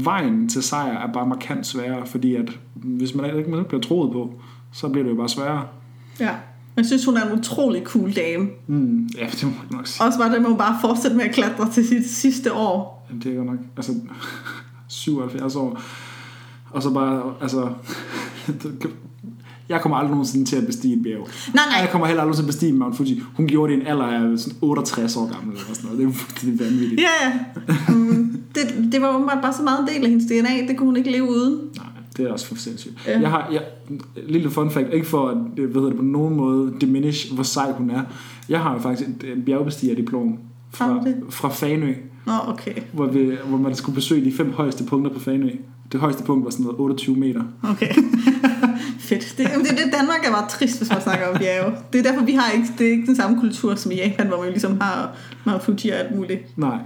vejen 0.04 0.48
til 0.48 0.62
sejr 0.62 1.08
er 1.08 1.12
bare 1.12 1.26
markant 1.26 1.66
sværere, 1.66 2.06
fordi 2.06 2.34
at 2.36 2.48
hvis 2.74 3.14
man 3.14 3.36
ikke 3.36 3.50
man 3.50 3.58
ikke 3.58 3.68
bliver 3.68 3.82
troet 3.82 4.12
på, 4.12 4.34
så 4.72 4.88
bliver 4.88 5.04
det 5.04 5.10
jo 5.10 5.16
bare 5.16 5.28
sværere. 5.28 5.62
ja. 6.20 6.30
Jeg 6.76 6.86
synes, 6.86 7.04
hun 7.04 7.16
er 7.16 7.30
en 7.32 7.38
utrolig 7.38 7.82
cool 7.84 8.12
dame. 8.16 8.48
Mm, 8.66 9.08
ja, 9.18 9.26
det 9.26 9.42
må 9.44 9.50
man 9.50 9.56
nok 9.70 9.86
sige. 9.86 10.02
Også 10.06 10.18
bare 10.18 10.28
det 10.32 10.38
med, 10.40 10.46
at 10.46 10.50
hun 10.50 10.58
bare 10.58 10.78
fortsætte 10.80 11.16
med 11.16 11.24
at 11.24 11.34
klatre 11.34 11.70
til 11.72 11.88
sit 11.88 12.10
sidste 12.10 12.52
år. 12.52 13.06
Jamen, 13.08 13.22
Det 13.22 13.32
er 13.32 13.36
godt 13.36 13.46
nok, 13.46 13.58
altså 13.76 13.92
77 14.88 15.56
år, 15.56 15.80
og 16.70 16.82
så 16.82 16.90
bare, 16.90 17.34
altså, 17.40 17.68
jeg 19.68 19.80
kommer 19.80 19.96
aldrig 19.96 20.10
nogensinde 20.10 20.44
til 20.46 20.56
at 20.56 20.66
bestige 20.66 20.96
et 20.96 21.02
bjerg. 21.02 21.18
Nej, 21.18 21.64
Og 21.66 21.72
jeg 21.76 21.82
nej. 21.82 21.90
kommer 21.90 22.06
heller 22.06 22.22
aldrig 22.22 22.36
til 22.36 22.42
at 22.42 22.46
bestige 22.46 22.72
Mount 22.72 22.96
Fuji. 22.96 23.22
Hun 23.36 23.46
gjorde 23.46 23.72
det 23.72 23.78
i 23.78 23.80
en 23.80 23.86
alder 23.86 24.04
af 24.04 24.38
sådan 24.38 24.58
68 24.60 25.16
år 25.16 25.32
gammel, 25.34 25.56
eller 25.56 25.74
sådan 25.74 25.90
noget. 25.90 25.98
Det 25.98 26.08
er 26.08 26.12
fuldstændig 26.12 26.60
vanvittigt. 26.60 27.00
Ja, 27.00 27.28
ja. 27.28 27.74
Um, 27.94 28.36
det, 28.54 28.92
det 28.92 29.02
var 29.02 29.14
åbenbart 29.16 29.38
bare 29.42 29.52
så 29.52 29.62
meget 29.62 29.80
en 29.80 29.86
del 29.94 30.04
af 30.04 30.10
hendes 30.10 30.26
DNA. 30.26 30.66
Det 30.68 30.76
kunne 30.78 30.86
hun 30.86 30.96
ikke 30.96 31.10
leve 31.10 31.30
uden. 31.30 31.54
Nej, 31.76 31.86
det 32.16 32.26
er 32.26 32.32
også 32.32 32.46
for 32.46 32.54
sindssygt. 32.54 32.94
Ja. 33.06 33.20
Jeg 33.20 33.30
har, 33.30 33.48
jeg, 33.52 33.62
lille 34.26 34.50
fun 34.50 34.70
fact, 34.70 34.86
ikke 34.92 35.06
for 35.06 35.28
at 35.28 35.36
øh, 35.56 35.70
hvad 35.70 35.74
hedder 35.74 35.88
det, 35.88 35.96
på 35.96 36.04
nogen 36.04 36.36
måde 36.36 36.74
diminish, 36.80 37.34
hvor 37.34 37.42
sej 37.42 37.72
hun 37.72 37.90
er. 37.90 38.02
Jeg 38.48 38.60
har 38.60 38.74
jo 38.74 38.78
faktisk 38.78 39.08
et 39.08 39.44
bjergbestigerdiplom 39.46 40.38
Har 40.74 40.88
fra, 40.88 41.04
fra 41.30 41.48
Fanø, 41.48 41.94
Nå, 42.26 42.32
okay. 42.48 42.74
hvor, 42.92 43.06
vi, 43.06 43.36
hvor 43.48 43.58
man 43.58 43.74
skulle 43.74 43.94
besøge 43.94 44.24
de 44.24 44.32
fem 44.32 44.52
højeste 44.52 44.84
punkter 44.84 45.12
på 45.12 45.20
Fanø. 45.20 45.50
Det 45.92 46.00
højeste 46.00 46.22
punkt 46.22 46.44
var 46.44 46.50
sådan 46.50 46.64
noget 46.64 46.80
28 46.80 47.16
meter. 47.16 47.42
Okay. 47.62 47.94
Fedt. 48.98 49.34
Det, 49.38 49.46
det 49.46 49.70
det, 49.70 49.92
Danmark 49.92 50.26
er 50.26 50.30
meget 50.30 50.48
trist, 50.48 50.78
hvis 50.78 50.90
man 50.90 51.00
snakker 51.00 51.26
om 51.26 51.38
bjerge. 51.38 51.72
Det 51.92 51.98
er 51.98 52.02
derfor, 52.02 52.24
vi 52.24 52.32
har 52.32 52.50
ikke, 52.52 52.68
det 52.78 52.86
er 52.86 52.90
ikke 52.90 53.06
den 53.06 53.16
samme 53.16 53.40
kultur 53.40 53.74
som 53.74 53.92
i 53.92 53.94
Japan, 53.94 54.26
hvor 54.26 54.40
man 54.40 54.48
ligesom 54.48 54.80
har 54.80 55.16
Mount 55.44 55.62
Fuji 55.62 55.90
og 55.90 55.98
alt 55.98 56.16
muligt. 56.16 56.58
Nej. 56.58 56.78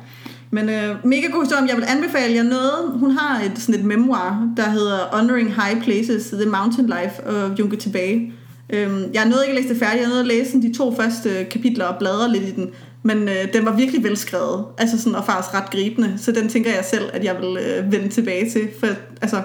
Men 0.50 0.68
øh, 0.68 1.06
mega 1.06 1.26
god 1.26 1.42
historie. 1.42 1.68
Jeg 1.68 1.76
vil 1.76 1.84
anbefale 1.88 2.34
jer 2.34 2.42
noget. 2.42 2.92
Hun 2.94 3.10
har 3.10 3.42
et, 3.44 3.58
sådan 3.58 3.80
et 3.80 3.84
memoir, 3.84 4.52
der 4.56 4.70
hedder 4.70 4.98
Honoring 5.12 5.54
High 5.54 5.82
Places, 5.82 6.26
The 6.26 6.50
Mountain 6.50 6.86
Life 6.86 7.26
of 7.26 7.58
Junke 7.58 7.76
tilbage. 7.76 8.32
Øhm, 8.72 9.04
jeg 9.14 9.24
nåede 9.24 9.44
ikke 9.46 9.58
at 9.58 9.62
læse 9.62 9.74
det 9.74 9.82
færdigt. 9.82 10.00
Jeg 10.00 10.08
nåede 10.08 10.20
at 10.20 10.26
læse 10.26 10.62
de 10.62 10.74
to 10.74 10.96
første 10.96 11.44
kapitler 11.50 11.84
og 11.84 11.98
bladre 11.98 12.32
lidt 12.32 12.44
i 12.44 12.50
den. 12.50 12.70
Men 13.02 13.28
øh, 13.28 13.52
den 13.52 13.64
var 13.64 13.76
virkelig 13.76 14.04
velskrevet. 14.04 14.64
Altså 14.78 14.98
sådan, 14.98 15.14
og 15.14 15.24
faktisk 15.24 15.54
ret 15.54 15.70
gribende. 15.70 16.14
Så 16.16 16.32
den 16.32 16.48
tænker 16.48 16.70
jeg 16.70 16.84
selv, 16.84 17.04
at 17.12 17.24
jeg 17.24 17.36
vil 17.40 17.58
øh, 17.58 17.92
vende 17.92 18.08
tilbage 18.08 18.50
til. 18.50 18.68
For 18.80 18.86
altså, 19.22 19.42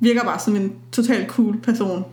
virker 0.00 0.22
bare 0.22 0.40
som 0.40 0.56
en 0.56 0.72
total 0.92 1.26
cool 1.26 1.60
person. 1.60 2.04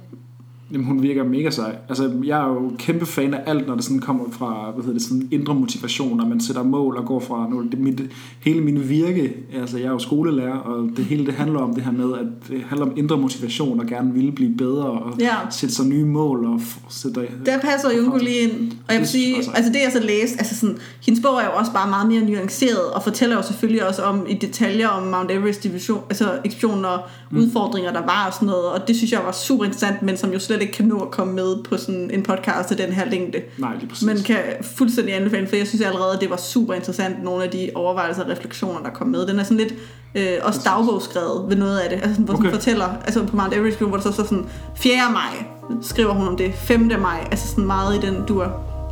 Jamen, 0.71 0.85
hun 0.87 1.01
virker 1.01 1.23
mega 1.23 1.49
sej. 1.49 1.75
Altså, 1.89 2.11
jeg 2.23 2.41
er 2.41 2.47
jo 2.47 2.71
kæmpe 2.79 3.05
fan 3.05 3.33
af 3.33 3.43
alt, 3.45 3.67
når 3.67 3.75
det 3.75 3.83
sådan 3.83 3.99
kommer 3.99 4.23
fra, 4.31 4.71
hvad 4.71 4.83
hedder 4.83 4.99
det, 4.99 5.07
sådan 5.07 5.27
indre 5.31 5.55
motivation, 5.55 6.17
når 6.17 6.25
man 6.27 6.39
sætter 6.39 6.63
mål 6.63 6.97
og 6.97 7.05
går 7.05 7.19
fra, 7.19 7.47
nu, 7.49 7.63
det, 7.63 7.79
mit, 7.79 8.01
hele 8.39 8.61
min 8.61 8.89
virke, 8.89 9.33
altså 9.59 9.77
jeg 9.77 9.85
er 9.85 9.91
jo 9.91 9.99
skolelærer, 9.99 10.57
og 10.57 10.89
det 10.97 11.05
hele 11.05 11.25
det 11.25 11.33
handler 11.33 11.59
om 11.59 11.73
det 11.73 11.83
her 11.83 11.91
med, 11.91 12.13
at 12.13 12.27
det 12.49 12.63
handler 12.69 12.85
om 12.85 12.93
indre 12.97 13.17
motivation 13.17 13.79
og 13.79 13.85
gerne 13.85 14.13
ville 14.13 14.31
blive 14.31 14.57
bedre 14.57 14.85
og 14.85 15.13
Ja. 15.19 15.35
sætte 15.49 15.75
sig 15.75 15.85
nye 15.85 16.05
mål 16.05 16.45
og 16.45 16.61
sætte 16.89 17.27
Der 17.45 17.59
passer 17.59 17.89
Junko 17.97 18.17
lige 18.17 18.39
ind. 18.39 18.71
Og 18.87 18.93
jeg 18.93 18.99
vil 18.99 19.07
sige, 19.07 19.35
altså 19.35 19.71
det 19.73 19.79
jeg 19.83 19.91
så 19.93 19.99
læste, 19.99 20.37
altså 20.37 20.55
sådan, 20.55 20.77
hendes 21.05 21.21
bog 21.23 21.37
er 21.37 21.45
jo 21.45 21.51
også 21.55 21.71
bare 21.73 21.89
meget 21.89 22.07
mere 22.07 22.21
nuanceret, 22.21 22.85
og 22.93 23.03
fortæller 23.03 23.35
jo 23.35 23.41
selvfølgelig 23.41 23.87
også 23.87 24.01
om 24.01 24.25
i 24.29 24.33
detaljer 24.33 24.87
om 24.87 25.07
Mount 25.07 25.31
Everest 25.31 25.63
division, 25.63 26.01
altså 26.09 26.25
ekspeditionen 26.45 26.85
og 26.85 26.99
mm. 27.31 27.37
udfordringer, 27.37 27.91
der 27.93 28.01
var 28.01 28.25
og 28.27 28.33
sådan 28.33 28.45
noget, 28.45 28.65
og 28.65 28.87
det 28.87 28.95
synes 28.95 29.11
jeg 29.11 29.21
var 29.25 29.31
super 29.31 29.65
interessant, 29.65 30.01
men 30.01 30.17
som 30.17 30.31
jo 30.31 30.39
slet 30.39 30.54
ikke 30.61 30.73
kan 30.73 30.85
nå 30.85 30.99
at 30.99 31.11
komme 31.11 31.33
med 31.33 31.63
på 31.63 31.77
sådan 31.77 32.11
en 32.13 32.23
podcast 32.23 32.71
af 32.71 32.77
den 32.77 32.91
her 32.91 33.05
længde. 33.05 33.41
Nej, 33.57 33.75
lige 33.75 33.89
præcis. 33.89 34.05
Men 34.05 34.17
kan 34.17 34.37
fuldstændig 34.61 35.15
anbefale, 35.15 35.47
for 35.47 35.55
jeg 35.55 35.67
synes 35.67 35.81
allerede, 35.81 36.13
at 36.13 36.21
det 36.21 36.29
var 36.29 36.37
super 36.37 36.73
interessant, 36.73 37.23
nogle 37.23 37.43
af 37.43 37.49
de 37.49 37.69
overvejelser 37.75 38.23
og 38.23 38.29
refleksioner, 38.29 38.83
der 38.83 38.89
kom 38.89 39.07
med. 39.07 39.27
Den 39.27 39.39
er 39.39 39.43
sådan 39.43 39.57
lidt 39.57 39.73
øh, 40.15 40.37
også 40.41 40.61
dagbogsskrevet 40.65 41.49
ved 41.49 41.55
noget 41.55 41.79
af 41.79 41.89
det, 41.89 41.99
altså 42.03 42.21
hvor 42.21 42.33
okay. 42.33 42.43
Hun 42.43 42.51
fortæller, 42.51 42.89
altså 43.05 43.23
på 43.23 43.35
Mount 43.35 43.53
Everest, 43.53 43.79
hvor 43.79 43.97
der 43.97 44.03
så 44.03 44.11
står 44.11 44.23
sådan 44.23 44.49
4. 44.75 44.93
maj, 45.11 45.45
skriver 45.81 46.13
hun 46.13 46.27
om 46.27 46.37
det, 46.37 46.53
5. 46.55 46.91
maj, 46.99 47.27
altså 47.31 47.47
sådan 47.47 47.65
meget 47.65 48.03
i 48.03 48.07
den 48.07 48.25
dur. 48.27 48.43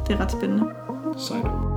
Det 0.07 0.16
er 0.16 0.22
ret 0.22 0.32
spændende. 0.32 0.64
Sejt. 1.18 1.72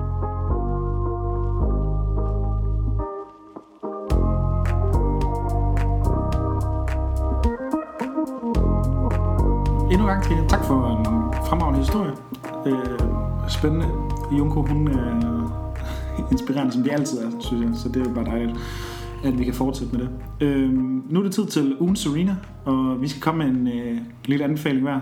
Endnu 9.90 10.06
en 10.06 10.06
gang, 10.06 10.24
Trine. 10.24 10.48
Tak 10.48 10.64
for 10.64 10.98
en 10.98 11.04
fremragende 11.48 11.78
historie. 11.78 12.12
Øh, 12.66 12.98
spændende. 13.48 13.86
Junko, 14.38 14.62
hun 14.62 14.88
er 14.88 15.72
inspirerende, 16.32 16.72
som 16.72 16.82
de 16.82 16.92
altid 16.92 17.18
er, 17.18 17.30
synes 17.40 17.64
jeg. 17.64 17.70
Så 17.74 17.88
det 17.88 17.96
er 17.96 18.08
jo 18.08 18.14
bare 18.14 18.24
dejligt, 18.24 18.58
at 19.24 19.38
vi 19.38 19.44
kan 19.44 19.54
fortsætte 19.54 19.96
med 19.96 20.06
det. 20.06 20.10
Øh, 20.40 20.72
nu 21.10 21.18
er 21.18 21.22
det 21.22 21.32
tid 21.32 21.46
til 21.46 21.76
ugen 21.80 21.96
Serena, 21.96 22.36
og 22.64 23.02
vi 23.02 23.08
skal 23.08 23.22
komme 23.22 23.44
med 23.44 23.54
en 23.54 23.68
øh, 23.68 23.98
lille 24.24 24.44
anbefaling 24.44 24.82
hver. 24.82 25.00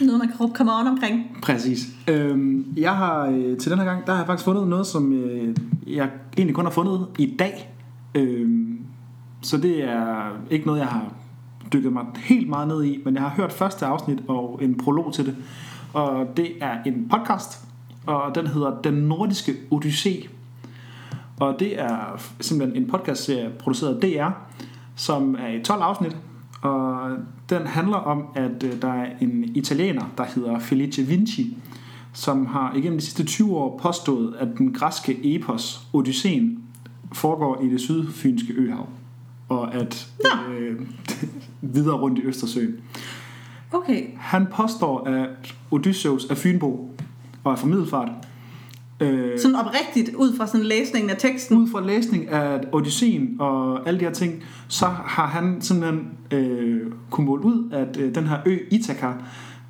Noget, 0.00 0.18
man 0.18 0.28
kan 0.28 0.36
råbe 0.40 0.52
come 0.56 0.72
on 0.72 0.86
omkring. 0.86 1.38
Præcis. 1.42 1.80
Øhm, 2.08 2.74
jeg 2.76 2.96
har 2.96 3.26
øh, 3.26 3.56
til 3.56 3.70
den 3.70 3.78
her 3.78 3.86
gang, 3.86 4.06
der 4.06 4.12
har 4.12 4.18
jeg 4.18 4.26
faktisk 4.26 4.44
fundet 4.44 4.68
noget, 4.68 4.86
som 4.86 5.12
øh, 5.12 5.56
jeg 5.86 6.10
egentlig 6.36 6.54
kun 6.54 6.64
har 6.64 6.72
fundet 6.72 7.06
i 7.18 7.36
dag. 7.38 7.74
Øhm, 8.14 8.78
så 9.42 9.56
det 9.56 9.84
er 9.84 10.30
ikke 10.50 10.66
noget, 10.66 10.80
jeg 10.80 10.88
har 10.88 11.12
dykket 11.72 11.92
mig 11.92 12.04
helt 12.16 12.48
meget 12.48 12.68
ned 12.68 12.84
i, 12.84 13.00
men 13.04 13.14
jeg 13.14 13.22
har 13.22 13.30
hørt 13.30 13.52
første 13.52 13.86
afsnit 13.86 14.18
og 14.28 14.58
en 14.62 14.78
prolog 14.78 15.14
til 15.14 15.26
det. 15.26 15.36
Og 15.92 16.26
det 16.36 16.52
er 16.60 16.82
en 16.86 17.08
podcast, 17.10 17.64
og 18.06 18.34
den 18.34 18.46
hedder 18.46 18.82
Den 18.82 18.94
Nordiske 18.94 19.52
Odyssé. 19.74 20.28
Og 21.40 21.56
det 21.60 21.80
er 21.80 22.22
simpelthen 22.40 22.82
en 22.82 22.90
podcastserie 22.90 23.50
produceret 23.58 23.94
af 23.94 24.00
DR, 24.00 24.30
som 24.94 25.36
er 25.38 25.48
i 25.48 25.62
12 25.62 25.82
afsnit. 25.82 26.16
Og 26.62 27.10
den 27.50 27.66
handler 27.66 27.96
om, 27.96 28.24
at 28.34 28.62
øh, 28.64 28.82
der 28.82 28.92
er 28.92 29.10
en 29.20 29.44
italiener, 29.44 30.04
der 30.18 30.24
hedder 30.24 30.58
Felice 30.58 31.02
Vinci, 31.02 31.56
som 32.12 32.46
har 32.46 32.74
igennem 32.76 32.98
de 32.98 33.04
sidste 33.04 33.24
20 33.24 33.56
år 33.56 33.78
påstået, 33.82 34.34
at 34.38 34.48
den 34.58 34.72
græske 34.72 35.34
epos 35.34 35.80
Odysseen 35.92 36.58
foregår 37.12 37.62
i 37.62 37.68
det 37.68 37.80
sydfynske 37.80 38.52
øhav. 38.52 38.88
Og 39.48 39.74
at 39.74 40.08
øh, 40.50 40.80
videre 41.62 41.96
rundt 41.96 42.18
i 42.18 42.22
Østersøen. 42.22 42.74
Okay. 43.72 44.02
Han 44.16 44.46
påstår, 44.52 45.04
at 45.08 45.54
Odysseus 45.70 46.24
er 46.30 46.34
fynbo 46.34 46.90
og 47.44 47.52
er 47.52 47.56
fra 47.56 47.66
Middelfart. 47.66 48.08
Øh, 49.00 49.38
Sådan 49.38 49.56
oprigtigt, 49.56 50.14
ud 50.16 50.36
fra 50.36 50.46
sådan 50.46 50.66
læsningen 50.66 51.10
af 51.10 51.16
teksten. 51.18 51.56
ud 51.56 51.68
fra 51.70 51.80
læsning 51.86 52.28
af 52.28 52.60
Odysseen 52.72 53.36
og 53.38 53.88
alle 53.88 54.00
de 54.00 54.04
her 54.04 54.12
ting, 54.12 54.42
så 54.68 54.86
har 54.86 55.26
han 55.26 55.56
simpelthen 55.60 56.08
øh, 56.30 56.80
kunnet 57.10 57.26
måle 57.26 57.44
ud, 57.44 57.70
at 57.72 57.96
øh, 57.96 58.14
den 58.14 58.26
her 58.26 58.36
ø 58.46 58.58
Ithaka 58.70 59.12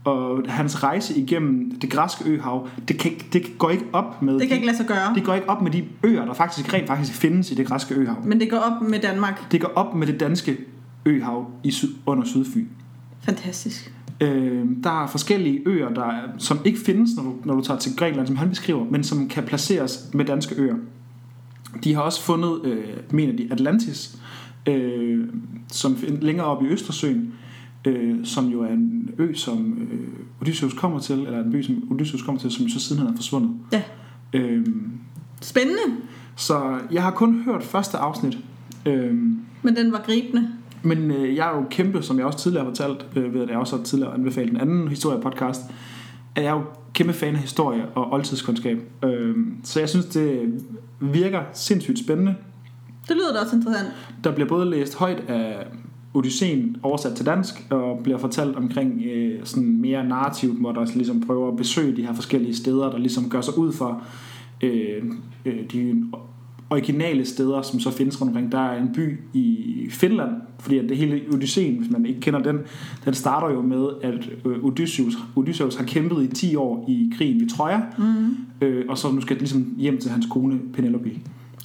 og 0.04 0.42
hans 0.48 0.82
rejse 0.84 1.18
igennem 1.18 1.78
det 1.80 1.90
græske 1.90 2.24
øhav, 2.30 2.68
det, 2.88 2.98
kan, 2.98 3.12
det 3.32 3.42
går 3.58 3.70
ikke 3.70 3.84
op 3.92 4.22
med 4.22 4.38
Det 4.38 4.48
kan 4.48 4.54
ikke 4.54 4.66
lade 4.66 4.76
sig 4.76 4.86
gøre. 4.86 5.14
det 5.14 5.24
går 5.24 5.34
ikke 5.34 5.48
op 5.48 5.62
med 5.62 5.70
de 5.70 5.84
øer, 6.02 6.24
der 6.24 6.32
faktisk 6.34 6.72
rent 6.74 6.86
faktisk 6.86 7.12
findes 7.12 7.50
i 7.50 7.54
det 7.54 7.66
græske 7.66 7.94
øhav. 7.94 8.16
Men 8.24 8.40
det 8.40 8.50
går 8.50 8.56
op 8.56 8.82
med 8.88 8.98
Danmark. 8.98 9.52
Det 9.52 9.60
går 9.60 9.72
op 9.74 9.94
med 9.94 10.06
det 10.06 10.20
danske 10.20 10.56
øhav 11.08 11.50
i 11.64 11.70
syd, 11.70 11.88
under 12.06 12.24
Sydfyn. 12.24 12.66
Fantastisk. 13.20 13.94
Øh, 14.20 14.64
der 14.84 15.02
er 15.02 15.06
forskellige 15.06 15.60
øer, 15.66 15.88
der 15.88 16.04
er, 16.04 16.22
som 16.38 16.58
ikke 16.64 16.78
findes, 16.78 17.10
når 17.16 17.22
du, 17.22 17.34
når 17.44 17.54
du 17.54 17.60
tager 17.60 17.80
til 17.80 17.96
Grækenland, 17.96 18.26
som 18.26 18.36
han 18.36 18.48
beskriver, 18.48 18.84
men 18.84 19.04
som 19.04 19.28
kan 19.28 19.44
placeres 19.44 20.10
med 20.14 20.24
danske 20.24 20.54
øer. 20.54 20.76
De 21.84 21.94
har 21.94 22.02
også 22.02 22.22
fundet, 22.22 22.64
øh, 22.64 22.84
mener 23.10 23.36
de, 23.36 23.48
Atlantis, 23.50 24.18
øh, 24.68 25.28
som 25.68 25.96
længere 26.20 26.46
oppe 26.46 26.66
i 26.66 26.68
Østersøen, 26.68 27.32
øh, 27.84 28.24
som 28.24 28.46
jo 28.46 28.62
er 28.62 28.72
en 28.72 29.10
ø, 29.18 29.34
som 29.34 29.88
øh, 29.92 30.08
Odysseus 30.40 30.72
kommer 30.72 30.98
til, 30.98 31.18
eller 31.18 31.44
en 31.44 31.52
by, 31.52 31.62
som 31.62 31.92
Odysseus 31.92 32.22
kommer 32.22 32.40
til, 32.40 32.50
som 32.50 32.68
så 32.68 32.80
siden 32.80 33.02
han 33.02 33.12
er 33.12 33.16
forsvundet. 33.16 33.50
Ja. 33.72 33.82
Øh, 34.32 34.66
Spændende, 35.40 35.82
så 36.36 36.78
jeg 36.92 37.02
har 37.02 37.10
kun 37.10 37.42
hørt 37.42 37.62
første 37.62 37.96
afsnit, 37.98 38.38
øh, 38.86 39.14
men 39.62 39.76
den 39.76 39.92
var 39.92 40.02
gribende. 40.06 40.48
Men 40.82 41.10
øh, 41.10 41.36
jeg 41.36 41.50
er 41.50 41.56
jo 41.56 41.64
kæmpe, 41.70 42.02
som 42.02 42.18
jeg 42.18 42.26
også 42.26 42.38
tidligere 42.38 42.64
har 42.64 42.70
fortalt, 42.70 43.06
øh, 43.16 43.34
ved 43.34 43.42
at 43.42 43.48
jeg 43.48 43.58
også 43.58 43.76
har 43.76 43.84
tidligere 43.84 44.14
anbefalet 44.14 44.50
en 44.50 44.60
anden 44.60 44.88
historiepodcast, 44.88 45.60
er 46.36 46.42
jeg 46.42 46.50
jo 46.50 46.62
kæmpe 46.92 47.12
fan 47.12 47.34
af 47.34 47.40
historie 47.40 47.86
og 47.94 48.12
oldtidskundskab. 48.12 48.78
Øh, 49.04 49.36
så 49.64 49.80
jeg 49.80 49.88
synes, 49.88 50.06
det 50.06 50.62
virker 51.00 51.42
sindssygt 51.52 51.98
spændende. 51.98 52.34
Det 53.08 53.16
lyder 53.16 53.32
da 53.32 53.38
også 53.38 53.56
interessant. 53.56 53.88
Der 54.24 54.32
bliver 54.34 54.48
både 54.48 54.70
læst 54.70 54.94
højt 54.94 55.20
af 55.28 55.66
Odysseen 56.14 56.76
oversat 56.82 57.14
til 57.16 57.26
dansk, 57.26 57.66
og 57.70 58.00
bliver 58.02 58.18
fortalt 58.18 58.56
omkring 58.56 59.02
øh, 59.02 59.40
sådan 59.44 59.80
mere 59.80 60.04
narrativt, 60.04 60.60
hvor 60.60 60.72
der 60.72 60.86
ligesom 60.94 61.20
prøver 61.20 61.48
at 61.48 61.56
besøge 61.56 61.96
de 61.96 62.06
her 62.06 62.14
forskellige 62.14 62.56
steder, 62.56 62.90
der 62.90 62.98
ligesom 62.98 63.30
gør 63.30 63.40
sig 63.40 63.58
ud 63.58 63.72
for 63.72 64.02
øh, 64.62 65.02
øh, 65.44 65.70
de 65.72 66.04
originale 66.70 67.26
steder, 67.26 67.62
som 67.62 67.80
så 67.80 67.90
findes 67.90 68.20
rundt 68.20 68.30
omkring. 68.30 68.52
Der 68.52 68.58
er 68.58 68.82
en 68.82 68.92
by 68.94 69.20
i 69.32 69.86
Finland, 69.90 70.30
fordi 70.58 70.78
at 70.78 70.88
det 70.88 70.96
hele 70.96 71.22
Odysseen, 71.32 71.78
hvis 71.78 71.90
man 71.90 72.06
ikke 72.06 72.20
kender 72.20 72.42
den, 72.42 72.58
den 73.04 73.14
starter 73.14 73.50
jo 73.54 73.62
med, 73.62 73.88
at 74.02 74.30
øh, 74.44 74.64
Odysseus, 74.64 75.18
Odysseus 75.36 75.76
har 75.76 75.84
kæmpet 75.84 76.24
i 76.24 76.34
10 76.34 76.56
år 76.56 76.84
i 76.88 77.12
krigen 77.18 77.40
i 77.40 77.48
Troja, 77.48 77.80
mm. 77.98 78.36
øh, 78.60 78.84
og 78.88 78.98
så 78.98 79.10
nu 79.10 79.20
skal 79.20 79.36
det 79.36 79.42
ligesom 79.42 79.74
hjem 79.78 79.98
til 79.98 80.10
hans 80.10 80.26
kone 80.30 80.58
Penelope. 80.74 81.10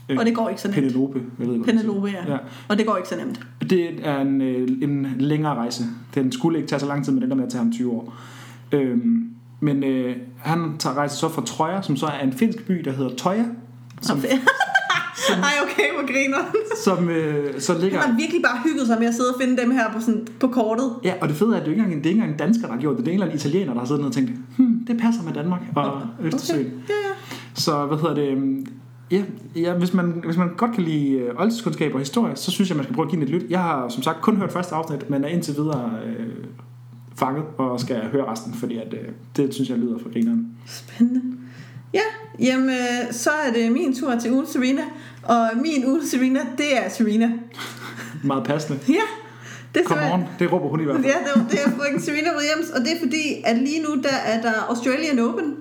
Øh, 0.09 0.17
og 0.19 0.25
det 0.25 0.35
går 0.35 0.49
ikke 0.49 0.61
så 0.61 0.67
nemt. 0.67 0.75
Penelope, 0.75 1.21
jeg 1.39 1.47
ved 1.47 1.53
ikke, 1.53 1.65
Penelope, 1.65 2.07
ja. 2.07 2.31
ja. 2.31 2.37
Og 2.67 2.77
det 2.77 2.85
går 2.85 2.97
ikke 2.97 3.09
så 3.09 3.15
nemt. 3.15 3.47
Det 3.69 4.07
er 4.07 4.21
en, 4.21 4.41
øh, 4.41 4.67
en 4.81 5.07
længere 5.19 5.55
rejse. 5.55 5.83
Den 6.15 6.31
skulle 6.31 6.57
ikke 6.57 6.69
tage 6.69 6.79
så 6.79 6.85
lang 6.85 7.05
tid, 7.05 7.13
men 7.13 7.21
den 7.21 7.29
der 7.29 7.35
med 7.35 7.43
at 7.43 7.49
tage 7.49 7.63
ham 7.63 7.71
20 7.71 7.91
år. 7.91 8.13
Øhm, 8.71 9.29
men 9.59 9.83
øh, 9.83 10.15
han 10.37 10.77
tager 10.79 10.95
rejse 10.95 11.15
så 11.15 11.29
fra 11.29 11.45
Troja, 11.45 11.81
som 11.81 11.97
så 11.97 12.05
er 12.05 12.19
en 12.19 12.33
finsk 12.33 12.67
by, 12.67 12.73
der 12.73 12.91
hedder 12.91 13.15
Toja. 13.15 13.45
Som, 14.01 14.17
som, 15.15 15.39
Ej, 15.39 15.53
okay, 15.63 15.89
hvor 15.93 16.13
griner 16.13 16.37
Som 16.85 17.09
øh, 17.09 17.59
så 17.59 17.77
ligger... 17.79 17.99
Han 17.99 18.09
har 18.09 18.17
virkelig 18.17 18.41
bare 18.41 18.59
hygget 18.63 18.87
sig 18.87 18.99
med 18.99 19.07
at 19.07 19.15
sidde 19.15 19.29
og 19.29 19.41
finde 19.41 19.61
dem 19.61 19.71
her 19.71 19.91
på, 19.93 19.99
sådan, 19.99 20.27
på 20.39 20.47
kortet. 20.47 20.93
Ja, 21.03 21.13
og 21.21 21.27
det 21.29 21.37
fede 21.37 21.51
er, 21.55 21.59
at 21.59 21.61
det 21.61 21.67
er 21.67 21.71
ikke 21.71 21.83
engang, 21.83 22.03
det 22.03 22.09
er 22.09 22.09
ikke 22.09 22.21
engang 22.21 22.31
en 22.31 22.37
dansker, 22.37 22.67
der 22.67 22.73
har 22.73 22.81
gjort 22.81 22.97
det. 22.97 23.05
Det 23.05 23.11
er 23.11 23.13
en 23.13 23.15
eller 23.15 23.25
anden 23.25 23.39
italiener, 23.39 23.73
der 23.73 23.79
har 23.79 23.87
siddet 23.87 24.01
ned 24.01 24.07
og 24.07 24.13
tænkt, 24.13 24.31
hmm, 24.57 24.85
det 24.87 24.97
passer 24.97 25.23
med 25.23 25.33
Danmark 25.33 25.61
og. 25.75 26.01
Østersøen. 26.23 26.59
Okay. 26.59 26.69
Ja, 26.89 26.93
ja. 26.93 27.37
Så 27.53 27.85
hvad 27.85 27.97
hedder 27.97 28.15
det... 28.15 28.27
Øhm, 28.27 28.65
ja, 29.11 29.23
ja 29.55 29.73
hvis, 29.73 29.93
man, 29.93 30.21
hvis 30.25 30.37
man 30.37 30.49
godt 30.57 30.71
kan 30.71 30.83
lide 30.83 31.11
øh, 31.11 31.41
oldtidskundskab 31.41 31.93
og 31.93 31.99
historie, 31.99 32.35
så 32.35 32.51
synes 32.51 32.69
jeg, 32.69 32.77
man 32.77 32.83
skal 32.83 32.95
prøve 32.95 33.05
at 33.05 33.11
give 33.11 33.21
det 33.21 33.29
et 33.29 33.41
lyt. 33.41 33.49
Jeg 33.49 33.59
har 33.59 33.89
som 33.89 34.03
sagt 34.03 34.21
kun 34.21 34.37
hørt 34.37 34.51
første 34.51 34.75
afsnit, 34.75 35.09
men 35.09 35.23
er 35.23 35.27
indtil 35.27 35.55
videre 35.55 35.91
øh, 36.05 36.27
fanget 37.15 37.43
og 37.57 37.79
skal 37.79 38.01
høre 38.11 38.31
resten, 38.31 38.53
fordi 38.53 38.77
at, 38.77 38.93
øh, 38.93 39.09
det 39.37 39.53
synes 39.53 39.69
jeg 39.69 39.77
lyder 39.77 39.97
for 39.99 40.13
grineren. 40.13 40.47
Spændende. 40.65 41.21
Ja, 41.93 41.99
jamen 42.39 42.75
så 43.11 43.29
er 43.29 43.53
det 43.53 43.71
min 43.71 43.95
tur 43.95 44.15
til 44.19 44.31
ugen 44.31 44.47
Serena. 44.47 44.81
Og 45.23 45.49
min 45.55 45.85
ugen 45.85 46.07
Serena, 46.07 46.39
det 46.57 46.77
er 46.77 46.89
Serena. 46.89 47.31
Meget 48.23 48.43
passende. 48.43 48.79
Ja. 48.89 49.03
Det 49.73 49.81
er 49.81 49.85
Come 49.85 50.13
on, 50.13 50.23
det 50.39 50.51
råber 50.51 50.69
hun 50.69 50.81
i 50.81 50.83
hvert 50.83 50.95
fald. 50.95 51.05
Ja, 51.05 51.11
det 51.19 51.41
er, 51.41 51.47
det 51.49 51.59
er 51.65 51.69
frøken 51.77 52.01
Serena 52.01 52.29
Williams, 52.37 52.69
og 52.69 52.81
det 52.81 52.91
er 52.91 52.99
fordi, 52.99 53.41
at 53.45 53.57
lige 53.57 53.81
nu 53.81 54.01
der 54.03 54.15
er 54.25 54.41
der 54.41 54.53
Australian 54.69 55.19
Open, 55.19 55.55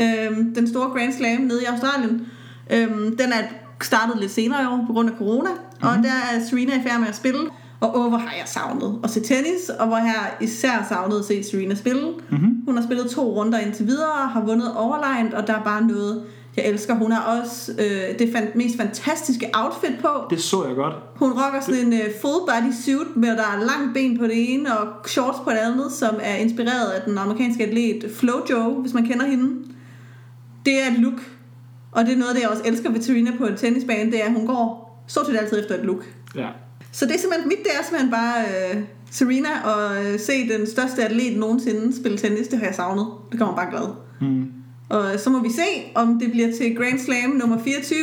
øhm, 0.00 0.54
den 0.54 0.68
store 0.68 0.90
Grand 0.90 1.12
Slam 1.12 1.40
nede 1.40 1.62
i 1.62 1.64
Australien. 1.64 2.26
Øhm, 2.70 3.16
den 3.16 3.32
er 3.32 3.42
startet 3.82 4.18
lidt 4.20 4.32
senere 4.32 4.62
i 4.62 4.66
år 4.66 4.84
på 4.86 4.92
grund 4.92 5.10
af 5.10 5.16
corona, 5.18 5.50
mm-hmm. 5.50 5.88
og 5.88 6.04
der 6.04 6.10
er 6.32 6.44
Serena 6.50 6.80
i 6.80 6.82
færd 6.88 7.00
med 7.00 7.08
at 7.08 7.16
spille. 7.16 7.40
Og 7.80 7.98
åh, 7.98 8.08
hvor 8.08 8.18
har 8.18 8.34
jeg 8.38 8.44
savnet 8.46 9.00
at 9.04 9.10
se 9.10 9.20
tennis, 9.20 9.68
og 9.78 9.86
hvor 9.86 9.96
jeg 9.96 10.32
især 10.40 10.86
savnet 10.88 11.18
at 11.18 11.24
se 11.24 11.42
Serena 11.44 11.74
spille. 11.74 12.08
Mm-hmm. 12.30 12.62
Hun 12.66 12.76
har 12.76 12.84
spillet 12.84 13.10
to 13.10 13.22
runder 13.22 13.58
indtil 13.58 13.86
videre, 13.86 14.28
har 14.28 14.40
vundet 14.40 14.74
overlegnet, 14.76 15.34
og 15.34 15.46
der 15.46 15.54
er 15.54 15.64
bare 15.64 15.86
noget, 15.86 16.24
jeg 16.56 16.66
elsker. 16.66 16.94
Hun 16.94 17.12
har 17.12 17.40
også 17.40 17.72
øh, 17.72 18.18
det 18.18 18.32
fan- 18.36 18.56
mest 18.58 18.76
fantastiske 18.76 19.50
outfit 19.54 19.98
på. 20.00 20.08
Det 20.30 20.40
så 20.40 20.64
jeg 20.66 20.76
godt. 20.76 20.94
Hun 21.16 21.30
rocker 21.30 21.60
sådan 21.60 21.92
det... 21.92 21.94
en 21.94 22.06
uh, 22.06 22.20
full 22.20 22.40
body 22.48 22.72
suit, 22.84 23.16
med 23.16 23.28
der 23.28 23.42
er 23.42 23.58
lang 23.58 23.94
ben 23.94 24.18
på 24.18 24.24
det 24.24 24.54
ene, 24.54 24.78
og 24.78 24.86
shorts 25.06 25.38
på 25.38 25.50
det 25.50 25.56
andet, 25.56 25.92
som 25.92 26.14
er 26.22 26.34
inspireret 26.34 26.90
af 26.90 27.02
den 27.02 27.18
amerikanske 27.18 27.64
atlet 27.64 28.10
Flojo, 28.16 28.80
hvis 28.80 28.94
man 28.94 29.06
kender 29.06 29.26
hende. 29.26 29.64
Det 30.66 30.82
er 30.82 30.86
et 30.92 30.98
look, 30.98 31.20
og 31.92 32.04
det 32.04 32.12
er 32.12 32.18
noget, 32.18 32.34
det 32.34 32.42
jeg 32.42 32.50
også 32.50 32.62
elsker 32.64 32.90
ved 32.90 33.00
Serena 33.00 33.30
på 33.38 33.46
en 33.46 33.56
tennisbane, 33.56 34.10
det 34.10 34.20
er, 34.22 34.26
at 34.26 34.32
hun 34.32 34.46
går 34.46 34.88
stort 35.06 35.26
set 35.26 35.36
altid 35.36 35.60
efter 35.60 35.74
et 35.74 35.84
look. 35.84 36.04
Ja. 36.34 36.48
Så 36.92 37.06
det 37.06 37.14
er 37.14 37.18
simpelthen, 37.18 37.48
mit 37.48 37.58
det 37.58 37.72
er 37.78 37.84
simpelthen 37.84 38.10
bare 38.10 38.44
uh, 38.44 38.82
Serena, 39.10 39.48
og 39.64 40.00
uh, 40.00 40.20
se 40.20 40.48
den 40.48 40.66
største 40.66 41.04
atlet 41.04 41.38
nogensinde 41.38 41.96
spille 41.96 42.18
tennis, 42.18 42.48
det 42.48 42.58
har 42.58 42.66
jeg 42.66 42.74
savnet. 42.74 43.06
Det 43.30 43.38
kommer 43.38 43.56
bare 43.56 43.70
glad. 43.70 43.88
Mm. 44.20 44.46
Og 44.88 45.20
så 45.20 45.30
må 45.30 45.42
vi 45.42 45.50
se, 45.52 45.92
om 45.94 46.18
det 46.20 46.30
bliver 46.30 46.52
til 46.56 46.76
Grand 46.76 46.98
Slam 46.98 47.30
nummer 47.30 47.58
24. 47.64 47.98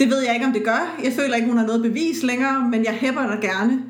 Det 0.00 0.10
ved 0.10 0.20
jeg 0.26 0.34
ikke, 0.34 0.46
om 0.46 0.52
det 0.52 0.64
gør. 0.64 1.00
Jeg 1.04 1.12
føler 1.12 1.34
ikke, 1.34 1.48
hun 1.48 1.58
har 1.58 1.66
noget 1.66 1.82
bevis 1.82 2.22
længere, 2.22 2.68
men 2.70 2.84
jeg 2.84 2.92
hæpper 2.92 3.22
der 3.22 3.40
gerne. 3.40 3.82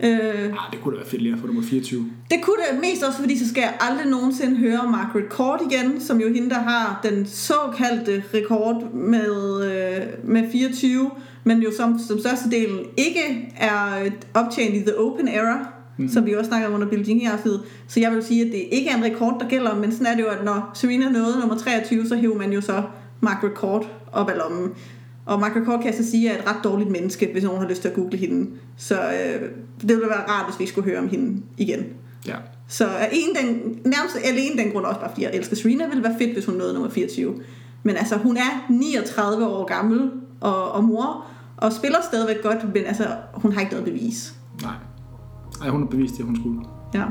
Øh, 0.00 0.44
ah, 0.44 0.72
det 0.72 0.80
kunne 0.82 0.94
da 0.94 1.00
være 1.00 1.08
fedt 1.08 1.22
lige 1.22 1.34
at 1.34 1.40
få 1.40 1.46
nummer 1.46 1.62
24. 1.62 2.10
Det 2.30 2.38
kunne 2.42 2.56
det 2.70 2.80
mest 2.80 3.02
også, 3.02 3.18
fordi 3.18 3.38
så 3.38 3.48
skal 3.48 3.60
jeg 3.60 3.74
aldrig 3.80 4.06
nogensinde 4.06 4.56
høre 4.56 4.90
Margaret 4.90 5.28
Court 5.28 5.60
igen, 5.70 6.00
som 6.00 6.20
jo 6.20 6.32
hende, 6.32 6.50
der 6.50 6.58
har 6.58 7.00
den 7.02 7.26
såkaldte 7.26 8.24
rekord 8.34 8.92
med, 8.92 9.64
øh, 9.64 10.02
med 10.24 10.52
24, 10.52 11.10
men 11.44 11.62
jo 11.62 11.72
som, 11.76 11.98
som 11.98 12.50
del 12.50 12.68
ikke 12.96 13.52
er 13.56 14.10
optjent 14.34 14.74
i 14.74 14.80
The 14.80 14.98
Open 14.98 15.28
Era, 15.28 15.66
mm. 15.96 16.08
som 16.08 16.26
vi 16.26 16.34
også 16.34 16.48
snakker 16.48 16.68
om 16.68 16.74
under 16.74 16.88
Billie 16.88 17.14
Jean 17.14 17.32
afsnit. 17.32 17.60
Så 17.88 18.00
jeg 18.00 18.12
vil 18.12 18.22
sige, 18.22 18.46
at 18.46 18.52
det 18.52 18.64
ikke 18.70 18.90
er 18.90 18.96
en 18.96 19.04
rekord, 19.04 19.40
der 19.40 19.48
gælder, 19.48 19.74
men 19.74 19.92
sådan 19.92 20.06
er 20.06 20.14
det 20.14 20.22
jo, 20.22 20.28
at 20.28 20.44
når 20.44 20.70
Serena 20.74 21.08
nåede 21.08 21.40
nummer 21.40 21.58
23, 21.58 22.06
så 22.06 22.16
hæver 22.16 22.38
man 22.38 22.52
jo 22.52 22.60
så 22.60 22.82
Margaret 23.20 23.54
Court 23.54 23.88
op 24.12 24.28
af 24.28 24.36
lommen. 24.38 24.70
Og 25.26 25.40
Margaret 25.40 25.66
Court 25.66 25.80
kan 25.80 25.94
jeg 25.94 26.04
så 26.04 26.10
sige 26.10 26.28
er 26.28 26.38
et 26.38 26.46
ret 26.46 26.64
dårligt 26.64 26.90
menneske, 26.90 27.28
hvis 27.32 27.44
nogen 27.44 27.60
har 27.60 27.68
lyst 27.68 27.80
til 27.80 27.88
at 27.88 27.94
google 27.94 28.18
hende. 28.18 28.50
Så 28.76 28.94
øh, 28.94 29.48
det 29.80 29.88
ville 29.88 30.08
være 30.08 30.28
rart, 30.28 30.46
hvis 30.50 30.60
vi 30.60 30.66
skulle 30.66 30.90
høre 30.90 30.98
om 30.98 31.08
hende 31.08 31.42
igen. 31.56 31.84
Ja. 32.26 32.34
Så 32.68 32.84
er 32.84 33.08
en 33.12 33.36
den, 33.36 33.78
nærmest 33.84 34.16
alene 34.24 34.62
den 34.62 34.72
grund 34.72 34.86
også 34.86 35.00
bare, 35.00 35.10
fordi 35.10 35.22
jeg 35.22 35.30
elsker 35.34 35.56
Serena, 35.56 35.88
ville 35.88 36.02
være 36.02 36.14
fedt, 36.18 36.32
hvis 36.32 36.44
hun 36.44 36.54
nåede 36.54 36.74
nummer 36.74 36.90
24. 36.90 37.34
Men 37.82 37.96
altså, 37.96 38.16
hun 38.16 38.36
er 38.36 38.66
39 38.70 39.46
år 39.46 39.64
gammel 39.64 40.10
og, 40.40 40.72
og 40.72 40.84
mor, 40.84 41.26
og 41.62 41.72
spiller 41.72 41.98
stadigvæk 42.02 42.42
godt, 42.42 42.74
men 42.74 42.84
altså, 42.86 43.04
hun 43.34 43.52
har 43.52 43.60
ikke 43.60 43.72
noget 43.72 43.84
bevis. 43.84 44.34
Nej. 44.62 44.74
Ej, 45.62 45.68
hun 45.68 45.80
har 45.80 45.88
bevist 45.88 46.16
det, 46.16 46.24
hun 46.24 46.36
skulle. 46.36 46.60
Ja. 46.94 47.04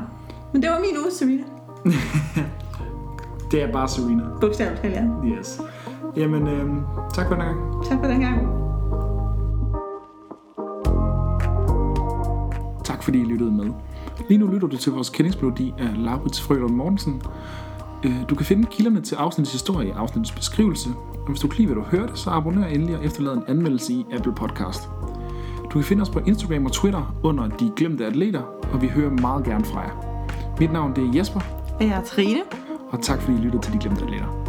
Men 0.54 0.62
det 0.62 0.70
var 0.70 0.80
min 0.80 0.98
uge, 1.04 1.12
Serena. 1.12 1.44
det 3.52 3.64
er 3.64 3.72
bare 3.72 3.88
Serena. 3.88 4.24
Bogstaveligt, 4.42 4.84
ja. 4.84 5.04
Yes. 5.26 5.62
Jamen, 6.16 6.48
øhm, 6.48 6.82
tak 7.14 7.28
for 7.28 7.36
den 7.36 7.44
gang. 7.46 7.86
Tak 7.86 8.00
for 8.00 8.08
den 8.08 8.20
gang. 8.20 8.62
Tak 12.84 13.04
fordi 13.04 13.20
I 13.20 13.24
lyttede 13.24 13.52
med. 13.52 13.72
Lige 14.30 14.38
nu 14.38 14.48
lytter 14.48 14.68
du 14.68 14.78
til 14.78 14.92
vores 14.92 15.10
kendingsmelodi 15.10 15.74
af 15.80 16.04
Laurits 16.04 16.42
Frølund 16.42 16.76
Mortensen. 16.76 17.22
Øh, 18.04 18.16
du 18.30 18.36
kan 18.36 18.46
finde 18.46 18.68
kilderne 18.72 19.02
til 19.02 19.16
afsnittets 19.16 19.54
historie 19.54 19.88
i 19.88 19.92
afsnittets 19.92 20.32
beskrivelse. 20.36 20.90
Og 21.22 21.28
hvis 21.28 21.40
du 21.40 21.48
kan 21.48 21.58
lide, 21.58 21.74
hvad 21.74 21.84
du 21.84 21.90
hørte, 21.98 22.16
så 22.16 22.30
abonner 22.30 22.68
endelig 22.68 22.98
og 22.98 23.06
efterlad 23.06 23.34
en 23.34 23.44
anmeldelse 23.48 23.94
i 23.94 24.06
Apple 24.14 24.34
Podcast. 24.34 24.90
Du 25.64 25.70
kan 25.70 25.84
finde 25.84 26.02
os 26.02 26.10
på 26.10 26.20
Instagram 26.20 26.66
og 26.66 26.72
Twitter 26.72 27.16
under 27.24 27.48
De 27.48 27.72
Glemte 27.76 28.06
Atleter, 28.06 28.42
og 28.74 28.82
vi 28.82 28.88
hører 28.88 29.10
meget 29.10 29.46
gerne 29.46 29.66
fra 29.66 29.80
jer. 29.80 30.26
Mit 30.60 30.74
navn 30.74 30.96
det 30.96 31.04
er 31.04 31.12
Jesper. 31.16 31.40
Og 31.80 31.88
jeg 31.88 31.98
er 31.98 32.04
Trine. 32.04 32.40
Og 32.90 33.02
tak 33.02 33.22
fordi 33.22 33.38
I 33.38 33.42
lyttede 33.42 33.64
til 33.64 33.74
De 33.74 33.80
Glemte 33.80 34.04
Atleter. 34.04 34.41